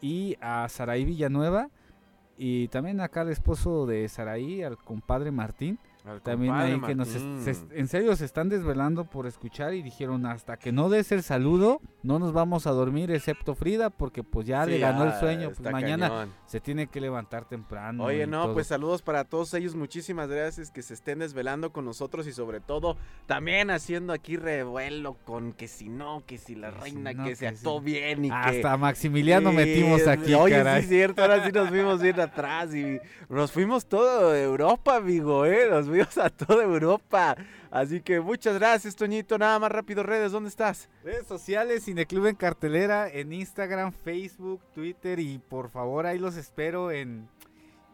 y 0.02 0.36
a 0.42 0.68
Saraí 0.70 1.06
Villanueva. 1.06 1.70
Y 2.38 2.68
también 2.68 3.02
acá 3.02 3.22
al 3.22 3.30
esposo 3.30 3.86
de 3.86 4.08
Saraí, 4.08 4.62
al 4.62 4.78
compadre 4.78 5.32
Martín. 5.32 5.80
Al 6.08 6.22
También 6.22 6.54
ahí 6.54 6.80
que 6.82 6.96
nos 6.96 7.10
se 7.10 7.56
en 7.72 7.88
serio 7.88 8.16
se 8.16 8.24
están 8.26 8.48
desvelando 8.50 9.06
por 9.06 9.28
escuchar 9.28 9.74
y 9.74 9.82
dijeron 9.82 10.26
hasta 10.26 10.56
que 10.58 10.72
no 10.72 10.88
des 10.90 11.12
el 11.12 11.22
saludo 11.22 11.82
no 12.04 12.18
nos 12.20 12.32
vamos 12.32 12.66
a 12.66 12.72
dormir 12.72 13.12
excepto 13.12 13.56
Frida 13.56 13.90
porque 13.90 14.24
pues 14.24 14.48
ya 14.48 14.66
le 14.66 14.76
Sí, 14.76 14.80
ganó 14.80 15.04
el 15.04 15.12
ya, 15.12 15.20
sueño 15.20 15.52
pues 15.58 15.72
mañana 15.72 16.08
cañón. 16.10 16.34
se 16.46 16.62
tiene 16.62 16.88
que 16.88 17.02
levantar 17.02 17.46
temprano 17.46 18.06
Oye, 18.06 18.26
no, 18.26 18.44
todo. 18.46 18.54
pues 18.54 18.68
saludos 18.68 19.02
para 19.02 19.26
todos 19.26 19.54
ellos. 19.54 19.76
Muchísimas 19.76 20.30
gracias 20.30 20.72
que 20.72 20.82
se 20.82 20.94
estén 20.94 21.20
desvelando 21.20 21.72
con 21.74 21.84
nosotros 21.86 22.26
y 22.28 22.32
sobre 22.34 22.62
todo 22.62 22.96
también 23.26 23.70
haciendo 23.70 24.14
aquí 24.14 24.38
revuelo 24.38 25.16
con 25.26 25.52
que 25.54 25.68
si 25.68 25.90
no, 25.90 26.24
que 26.26 26.38
si 26.38 26.56
la 26.56 26.72
si 26.72 26.78
reina, 26.80 27.14
no, 27.14 27.24
que 27.26 27.30
que 27.32 27.36
se 27.36 27.50
si- 27.50 27.56
actuó 27.56 27.82
bien 27.82 28.26
y 28.26 28.30
que... 28.30 28.36
hasta 28.36 28.78
Maximiliano 28.78 29.50
Sí, 29.50 29.56
metimos 29.58 30.08
aquí 30.08 30.34
Oye, 30.34 30.56
caray. 30.56 30.82
sí 30.82 30.84
es 30.86 30.90
cierto, 30.90 31.22
ahora 31.22 31.46
sí 31.46 31.52
nos 31.52 31.70
fuimos 31.70 32.02
bien 32.02 32.20
atrás 32.20 32.74
y 32.74 33.00
nos 33.30 33.52
fuimos 33.52 33.86
todo 33.88 34.34
Europa, 34.36 34.96
amigo, 34.98 35.46
¿eh? 35.46 35.68
Nos 35.70 35.88
Saludos 35.98 36.18
a 36.20 36.30
toda 36.30 36.64
Europa. 36.64 37.36
Así 37.72 38.02
que 38.02 38.20
muchas 38.20 38.60
gracias, 38.60 38.96
Toñito. 38.96 39.38
Nada 39.38 39.58
más 39.58 39.72
rápido, 39.72 40.04
redes, 40.04 40.32
¿dónde 40.32 40.50
estás? 40.50 40.90
Redes 41.04 41.26
sociales, 41.26 41.86
Cineclub 41.86 42.28
en 42.28 42.36
cartelera, 42.36 43.10
en 43.10 43.34
Instagram, 43.34 43.92
Facebook, 43.92 44.62
Twitter 44.76 45.20
y 45.20 45.40
por 45.40 45.70
favor 45.70 46.06
ahí 46.06 46.20
los 46.20 46.38
espero 46.38 46.92
en 46.92 47.28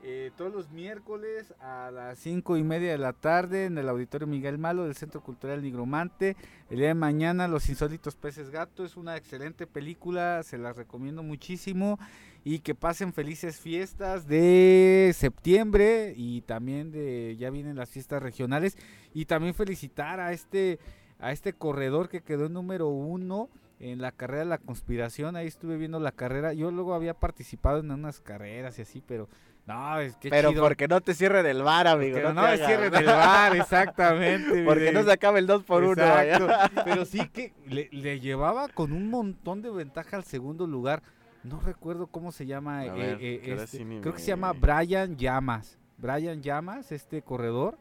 eh, 0.05 0.31
todos 0.35 0.53
los 0.53 0.69
miércoles 0.69 1.53
a 1.61 1.89
las 1.89 2.19
cinco 2.19 2.57
y 2.57 2.63
media 2.63 2.91
de 2.91 2.97
la 2.97 3.13
tarde 3.13 3.65
en 3.65 3.77
el 3.77 3.87
Auditorio 3.87 4.27
Miguel 4.27 4.57
Malo 4.57 4.83
del 4.83 4.95
Centro 4.95 5.21
Cultural 5.21 5.61
Nigromante. 5.61 6.35
El 6.69 6.79
día 6.79 6.89
de 6.89 6.93
mañana 6.93 7.47
Los 7.47 7.69
Insólitos 7.69 8.17
Peces 8.17 8.49
Gato 8.49 8.83
es 8.83 8.97
una 8.97 9.15
excelente 9.15 9.65
película, 9.65 10.43
se 10.43 10.57
las 10.57 10.75
recomiendo 10.75 11.23
muchísimo. 11.23 11.99
Y 12.43 12.59
que 12.59 12.75
pasen 12.75 13.13
felices 13.13 13.61
fiestas 13.61 14.27
de 14.27 15.13
septiembre 15.15 16.13
y 16.17 16.41
también 16.41 16.91
de 16.91 17.37
ya 17.39 17.49
vienen 17.49 17.77
las 17.77 17.89
fiestas 17.89 18.21
regionales. 18.21 18.77
Y 19.13 19.23
también 19.23 19.53
felicitar 19.53 20.19
a 20.19 20.33
este 20.33 20.79
a 21.19 21.31
este 21.31 21.53
corredor 21.53 22.09
que 22.09 22.19
quedó 22.19 22.49
número 22.49 22.89
uno 22.89 23.49
en 23.79 24.01
la 24.01 24.11
carrera 24.11 24.43
de 24.43 24.49
la 24.49 24.57
conspiración, 24.57 25.35
ahí 25.35 25.47
estuve 25.47 25.77
viendo 25.77 25.99
la 25.99 26.11
carrera, 26.11 26.53
yo 26.53 26.71
luego 26.71 26.93
había 26.93 27.13
participado 27.13 27.79
en 27.79 27.91
unas 27.91 28.21
carreras 28.21 28.79
y 28.79 28.83
así, 28.83 29.03
pero 29.05 29.27
no, 29.65 29.99
es 29.99 30.15
que 30.17 30.29
Pero 30.29 30.49
chido. 30.49 30.61
porque 30.63 30.87
no 30.89 30.99
te 31.01 31.13
cierre 31.13 31.41
del 31.43 31.63
bar, 31.63 31.87
amigo. 31.87 32.15
Porque 32.17 32.33
no 32.33 32.41
no, 32.41 32.47
te 32.47 32.53
es 32.55 32.61
hagas. 32.61 32.67
cierre 32.67 32.89
del 32.89 33.05
bar, 33.05 33.55
exactamente. 33.55 34.63
Porque 34.65 34.79
mire. 34.81 34.91
no 34.93 35.03
se 35.03 35.11
acaba 35.11 35.39
el 35.39 35.47
2 35.47 35.63
por 35.63 35.83
1 35.83 35.91
Exacto, 35.93 36.47
Pero 36.83 37.05
sí 37.05 37.27
que 37.29 37.53
le, 37.67 37.87
le 37.91 38.19
llevaba 38.19 38.67
con 38.67 38.91
un 38.91 39.09
montón 39.09 39.61
de 39.61 39.69
ventaja 39.69 40.17
al 40.17 40.25
segundo 40.25 40.67
lugar. 40.67 41.01
No 41.43 41.59
recuerdo 41.61 42.07
cómo 42.07 42.31
se 42.31 42.45
llama. 42.45 42.85
Eh, 42.85 42.91
ver, 42.91 43.17
eh, 43.21 43.41
este, 43.43 43.67
sí 43.77 43.85
creo 44.01 44.13
que 44.13 44.19
se 44.19 44.27
llama 44.27 44.51
Brian 44.53 45.15
Llamas. 45.17 45.77
Brian 45.97 46.41
Llamas, 46.41 46.91
este 46.91 47.21
corredor. 47.21 47.77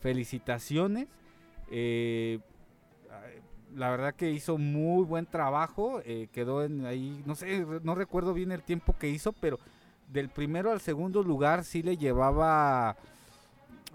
Felicitaciones. 0.00 1.08
Eh, 1.70 2.38
la 3.74 3.90
verdad 3.90 4.14
que 4.14 4.30
hizo 4.30 4.56
muy 4.58 5.04
buen 5.04 5.26
trabajo. 5.26 6.00
eh, 6.04 6.28
quedó 6.32 6.62
en 6.64 6.86
ahí, 6.86 7.22
no 7.26 7.34
sé, 7.34 7.66
no 7.82 7.94
recuerdo 7.96 8.34
bien 8.34 8.52
el 8.52 8.62
tiempo 8.62 8.94
que 8.98 9.08
hizo, 9.08 9.32
pero 9.32 9.58
del 10.14 10.30
primero 10.30 10.70
al 10.70 10.80
segundo 10.80 11.22
lugar 11.22 11.64
sí 11.64 11.82
le 11.82 11.96
llevaba, 11.98 12.96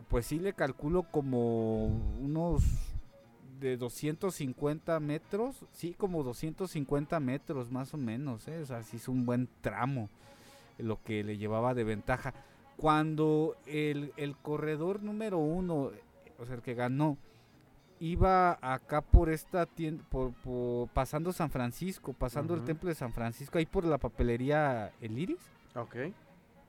pues 0.10 0.26
sí 0.28 0.38
le 0.38 0.54
calculo 0.54 1.04
como 1.04 1.86
unos 2.20 2.62
de 3.60 3.78
250 3.78 5.00
metros, 5.00 5.66
sí, 5.72 5.94
como 5.98 6.22
250 6.24 7.20
metros 7.20 7.72
más 7.72 7.94
o 7.94 7.98
menos, 7.98 8.48
¿eh? 8.48 8.60
o 8.62 8.66
sea, 8.66 8.84
sí 8.84 8.98
es 8.98 9.08
un 9.08 9.26
buen 9.26 9.50
tramo 9.62 10.10
lo 10.78 11.02
que 11.04 11.24
le 11.24 11.38
llevaba 11.38 11.74
de 11.74 11.84
ventaja. 11.84 12.34
Cuando 12.78 13.56
el, 13.66 14.14
el 14.16 14.36
corredor 14.38 15.02
número 15.04 15.38
uno, 15.40 15.92
o 16.38 16.46
sea, 16.46 16.56
el 16.56 16.62
que 16.62 16.74
ganó, 16.74 17.18
iba 18.00 18.58
acá 18.62 19.02
por 19.02 19.30
esta 19.30 19.66
tienda, 19.66 20.04
por, 20.10 20.32
por- 20.34 20.88
pasando 20.90 21.34
San 21.34 21.50
Francisco, 21.50 22.14
pasando 22.14 22.54
el 22.54 22.64
templo 22.66 22.88
de 22.90 22.96
San 22.96 23.12
Francisco, 23.14 23.58
ahí 23.58 23.66
por 23.66 23.84
la 23.86 23.98
papelería 23.98 24.92
El 25.02 25.18
Iris. 25.20 25.40
Ok. 25.82 25.96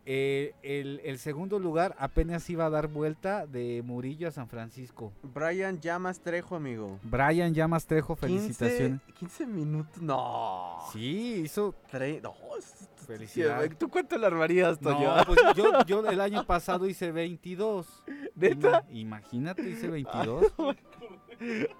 eh, 0.07 0.55
el, 0.62 1.01
el 1.05 1.19
segundo 1.19 1.59
lugar 1.59 1.95
apenas 1.99 2.49
iba 2.51 2.66
a 2.66 2.70
dar 2.70 2.89
vuelta 2.89 3.47
de 3.47 3.82
Murillo 3.85 4.28
a 4.28 4.31
San 4.31 4.49
Francisco. 4.49 5.12
Brian 5.23 5.81
Llamas 5.81 6.20
Trejo, 6.20 6.57
amigo. 6.57 6.99
Brian 7.03 7.53
Llamas 7.55 7.87
Trejo, 7.87 8.16
15, 8.16 8.27
felicitaciones. 8.41 9.01
15 9.19 9.47
minutos. 9.47 10.03
No. 10.03 10.78
Sí, 10.93 11.43
hizo. 11.45 11.74
Tre- 11.93 12.20
no, 12.23 12.35
es- 12.59 12.89
Felicidades. 13.07 13.77
¿Tú 13.77 13.89
cuánto 13.89 14.16
le 14.16 14.24
armarías, 14.27 14.78
Toño? 14.78 15.16
No, 15.16 15.24
pues 15.24 15.41
yo, 15.57 15.85
yo 15.85 16.09
el 16.09 16.20
año 16.20 16.45
pasado 16.47 16.87
hice 16.87 17.11
22. 17.11 17.87
¿Neta? 18.37 18.85
Ima- 18.89 18.93
imagínate, 18.93 19.69
hice 19.69 19.89
22. 19.91 20.53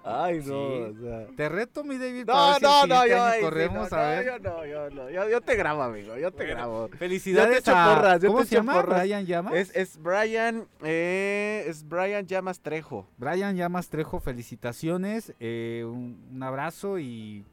Ay, 0.03 0.37
no. 0.37 0.43
Sí. 0.43 0.51
o 0.51 0.93
sea. 1.01 1.27
Te 1.35 1.49
reto, 1.49 1.83
mi 1.83 1.97
David. 1.97 2.25
No, 2.25 2.33
para 2.33 2.59
no, 2.59 2.87
no, 2.87 3.05
yo, 3.07 3.31
sí, 3.33 3.41
corremos 3.41 3.91
no, 3.91 3.97
a 3.97 4.09
ver. 4.09 4.25
yo 4.25 4.39
no, 4.39 4.65
yo 4.65 4.89
no, 4.89 5.09
yo, 5.09 5.29
yo 5.29 5.41
te 5.41 5.55
grabo, 5.55 5.83
amigo, 5.83 6.17
yo 6.17 6.31
te 6.31 6.43
Bueno, 6.43 6.53
grabo. 6.53 6.89
Felicidades 6.97 7.59
echo 7.59 7.75
a... 7.75 7.95
porras, 7.95 8.21
yo 8.21 8.29
¿Cómo 8.29 8.39
te 8.41 8.47
se 8.47 8.55
llama? 8.55 8.73
porras. 8.73 9.01
Brian 9.01 9.25
Llamas. 9.25 9.53
Es, 9.53 9.75
es 9.75 10.01
Brian, 10.01 10.67
eh, 10.83 11.65
es 11.67 11.87
Brian 11.87 12.25
Llamas 12.25 12.59
Trejo. 12.61 13.07
Brian 13.17 13.55
Llamas 13.55 13.89
Trejo, 13.89 14.19
felicitaciones. 14.19 15.33
eh, 15.39 15.83
un, 15.85 16.27
un 16.31 16.43
abrazo 16.43 16.99
y 16.99 17.45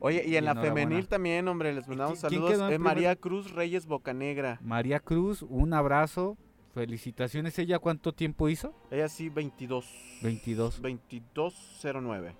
Oye, 0.00 0.22
y 0.26 0.32
Y 0.32 0.36
en 0.36 0.44
la 0.44 0.54
femenil 0.54 1.08
también, 1.08 1.48
hombre, 1.48 1.72
les 1.72 1.88
mandamos 1.88 2.18
saludos. 2.18 2.78
María 2.78 3.16
Cruz 3.16 3.52
Reyes 3.52 3.86
Bocanegra. 3.86 4.58
María 4.62 5.00
Cruz, 5.00 5.42
un 5.42 5.72
abrazo. 5.72 6.36
Felicitaciones. 6.74 7.58
¿Ella 7.58 7.78
cuánto 7.78 8.12
tiempo 8.12 8.48
hizo? 8.48 8.74
Ella 8.90 9.08
sí, 9.08 9.28
22. 9.28 9.86
22. 10.22 10.82
2209. 10.82 12.34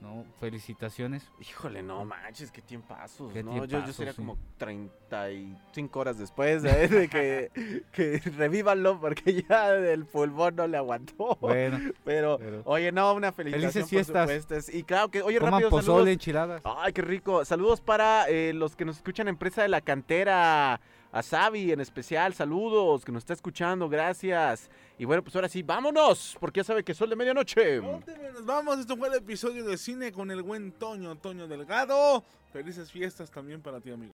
No, 0.00 0.24
felicitaciones. 0.40 1.30
Híjole, 1.42 1.82
no 1.82 2.02
manches, 2.06 2.50
qué 2.50 2.62
tiempazos, 2.62 3.30
Qué 3.34 3.42
¿no? 3.42 3.54
Yo- 3.66 3.66
yo, 3.84 3.92
sería 3.92 4.12
sí. 4.14 4.16
como 4.16 4.38
35 4.56 5.98
horas 6.00 6.18
después 6.18 6.64
¿eh? 6.64 6.88
de 6.88 7.08
que, 7.08 7.50
que 7.92 8.18
revívanlo 8.30 8.98
porque 8.98 9.44
ya 9.46 9.74
el 9.74 10.06
pulmón 10.06 10.56
no 10.56 10.66
le 10.66 10.78
aguantó. 10.78 11.36
Bueno, 11.42 11.78
Pero, 12.02 12.38
pero- 12.38 12.62
oye, 12.64 12.90
no, 12.92 13.12
una 13.12 13.30
felicitación 13.30 13.72
Felices 13.72 13.90
fiestas. 13.90 14.26
por 14.26 14.34
supuesto. 14.40 14.54
Es- 14.70 14.74
Y 14.74 14.84
claro 14.84 15.10
que, 15.10 15.20
oye, 15.20 15.36
coman 15.38 15.52
rápido, 15.52 15.68
pozole, 15.70 15.84
saludos. 15.98 16.08
enchiladas. 16.08 16.62
Ay, 16.64 16.94
qué 16.94 17.02
rico. 17.02 17.44
Saludos 17.44 17.82
para 17.82 18.26
eh, 18.30 18.54
los 18.54 18.76
que 18.76 18.86
nos 18.86 18.96
escuchan 18.96 19.28
en 19.28 19.34
Empresa 19.34 19.60
de 19.60 19.68
la 19.68 19.82
Cantera. 19.82 20.80
A 21.12 21.22
Xavi 21.22 21.72
en 21.72 21.80
especial, 21.80 22.34
saludos, 22.34 23.04
que 23.04 23.10
nos 23.10 23.22
está 23.22 23.32
escuchando, 23.32 23.88
gracias. 23.88 24.70
Y 24.96 25.04
bueno, 25.04 25.24
pues 25.24 25.34
ahora 25.34 25.48
sí, 25.48 25.62
vámonos, 25.62 26.36
porque 26.38 26.60
ya 26.60 26.64
sabe 26.64 26.84
que 26.84 26.94
sol 26.94 27.10
de 27.10 27.16
medianoche. 27.16 27.80
Nos 27.80 28.46
vamos, 28.46 28.78
esto 28.78 28.96
fue 28.96 29.08
el 29.08 29.14
episodio 29.14 29.64
de 29.64 29.76
cine 29.76 30.12
con 30.12 30.30
el 30.30 30.42
buen 30.42 30.70
Toño, 30.70 31.16
Toño 31.16 31.48
Delgado. 31.48 32.22
Felices 32.52 32.92
fiestas 32.92 33.28
también 33.30 33.60
para 33.60 33.80
ti, 33.80 33.90
amigo. 33.90 34.12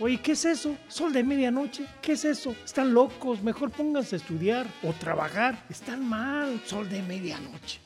Oye, 0.00 0.20
¿qué 0.20 0.32
es 0.32 0.44
eso? 0.44 0.76
¿Sol 0.86 1.12
de 1.12 1.24
medianoche? 1.24 1.86
¿Qué 2.02 2.12
es 2.12 2.24
eso? 2.24 2.54
Están 2.64 2.92
locos, 2.92 3.42
mejor 3.42 3.70
pónganse 3.70 4.16
a 4.16 4.18
estudiar 4.18 4.66
o 4.82 4.92
trabajar. 4.92 5.64
Están 5.70 6.06
mal, 6.06 6.60
sol 6.64 6.88
de 6.88 7.02
medianoche. 7.02 7.80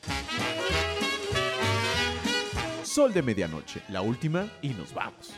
Sol 2.93 3.11
de 3.11 3.23
medianoche, 3.23 3.81
la 3.89 4.03
última 4.03 4.47
y 4.61 4.69
nos 4.69 4.93
vamos. 4.93 5.33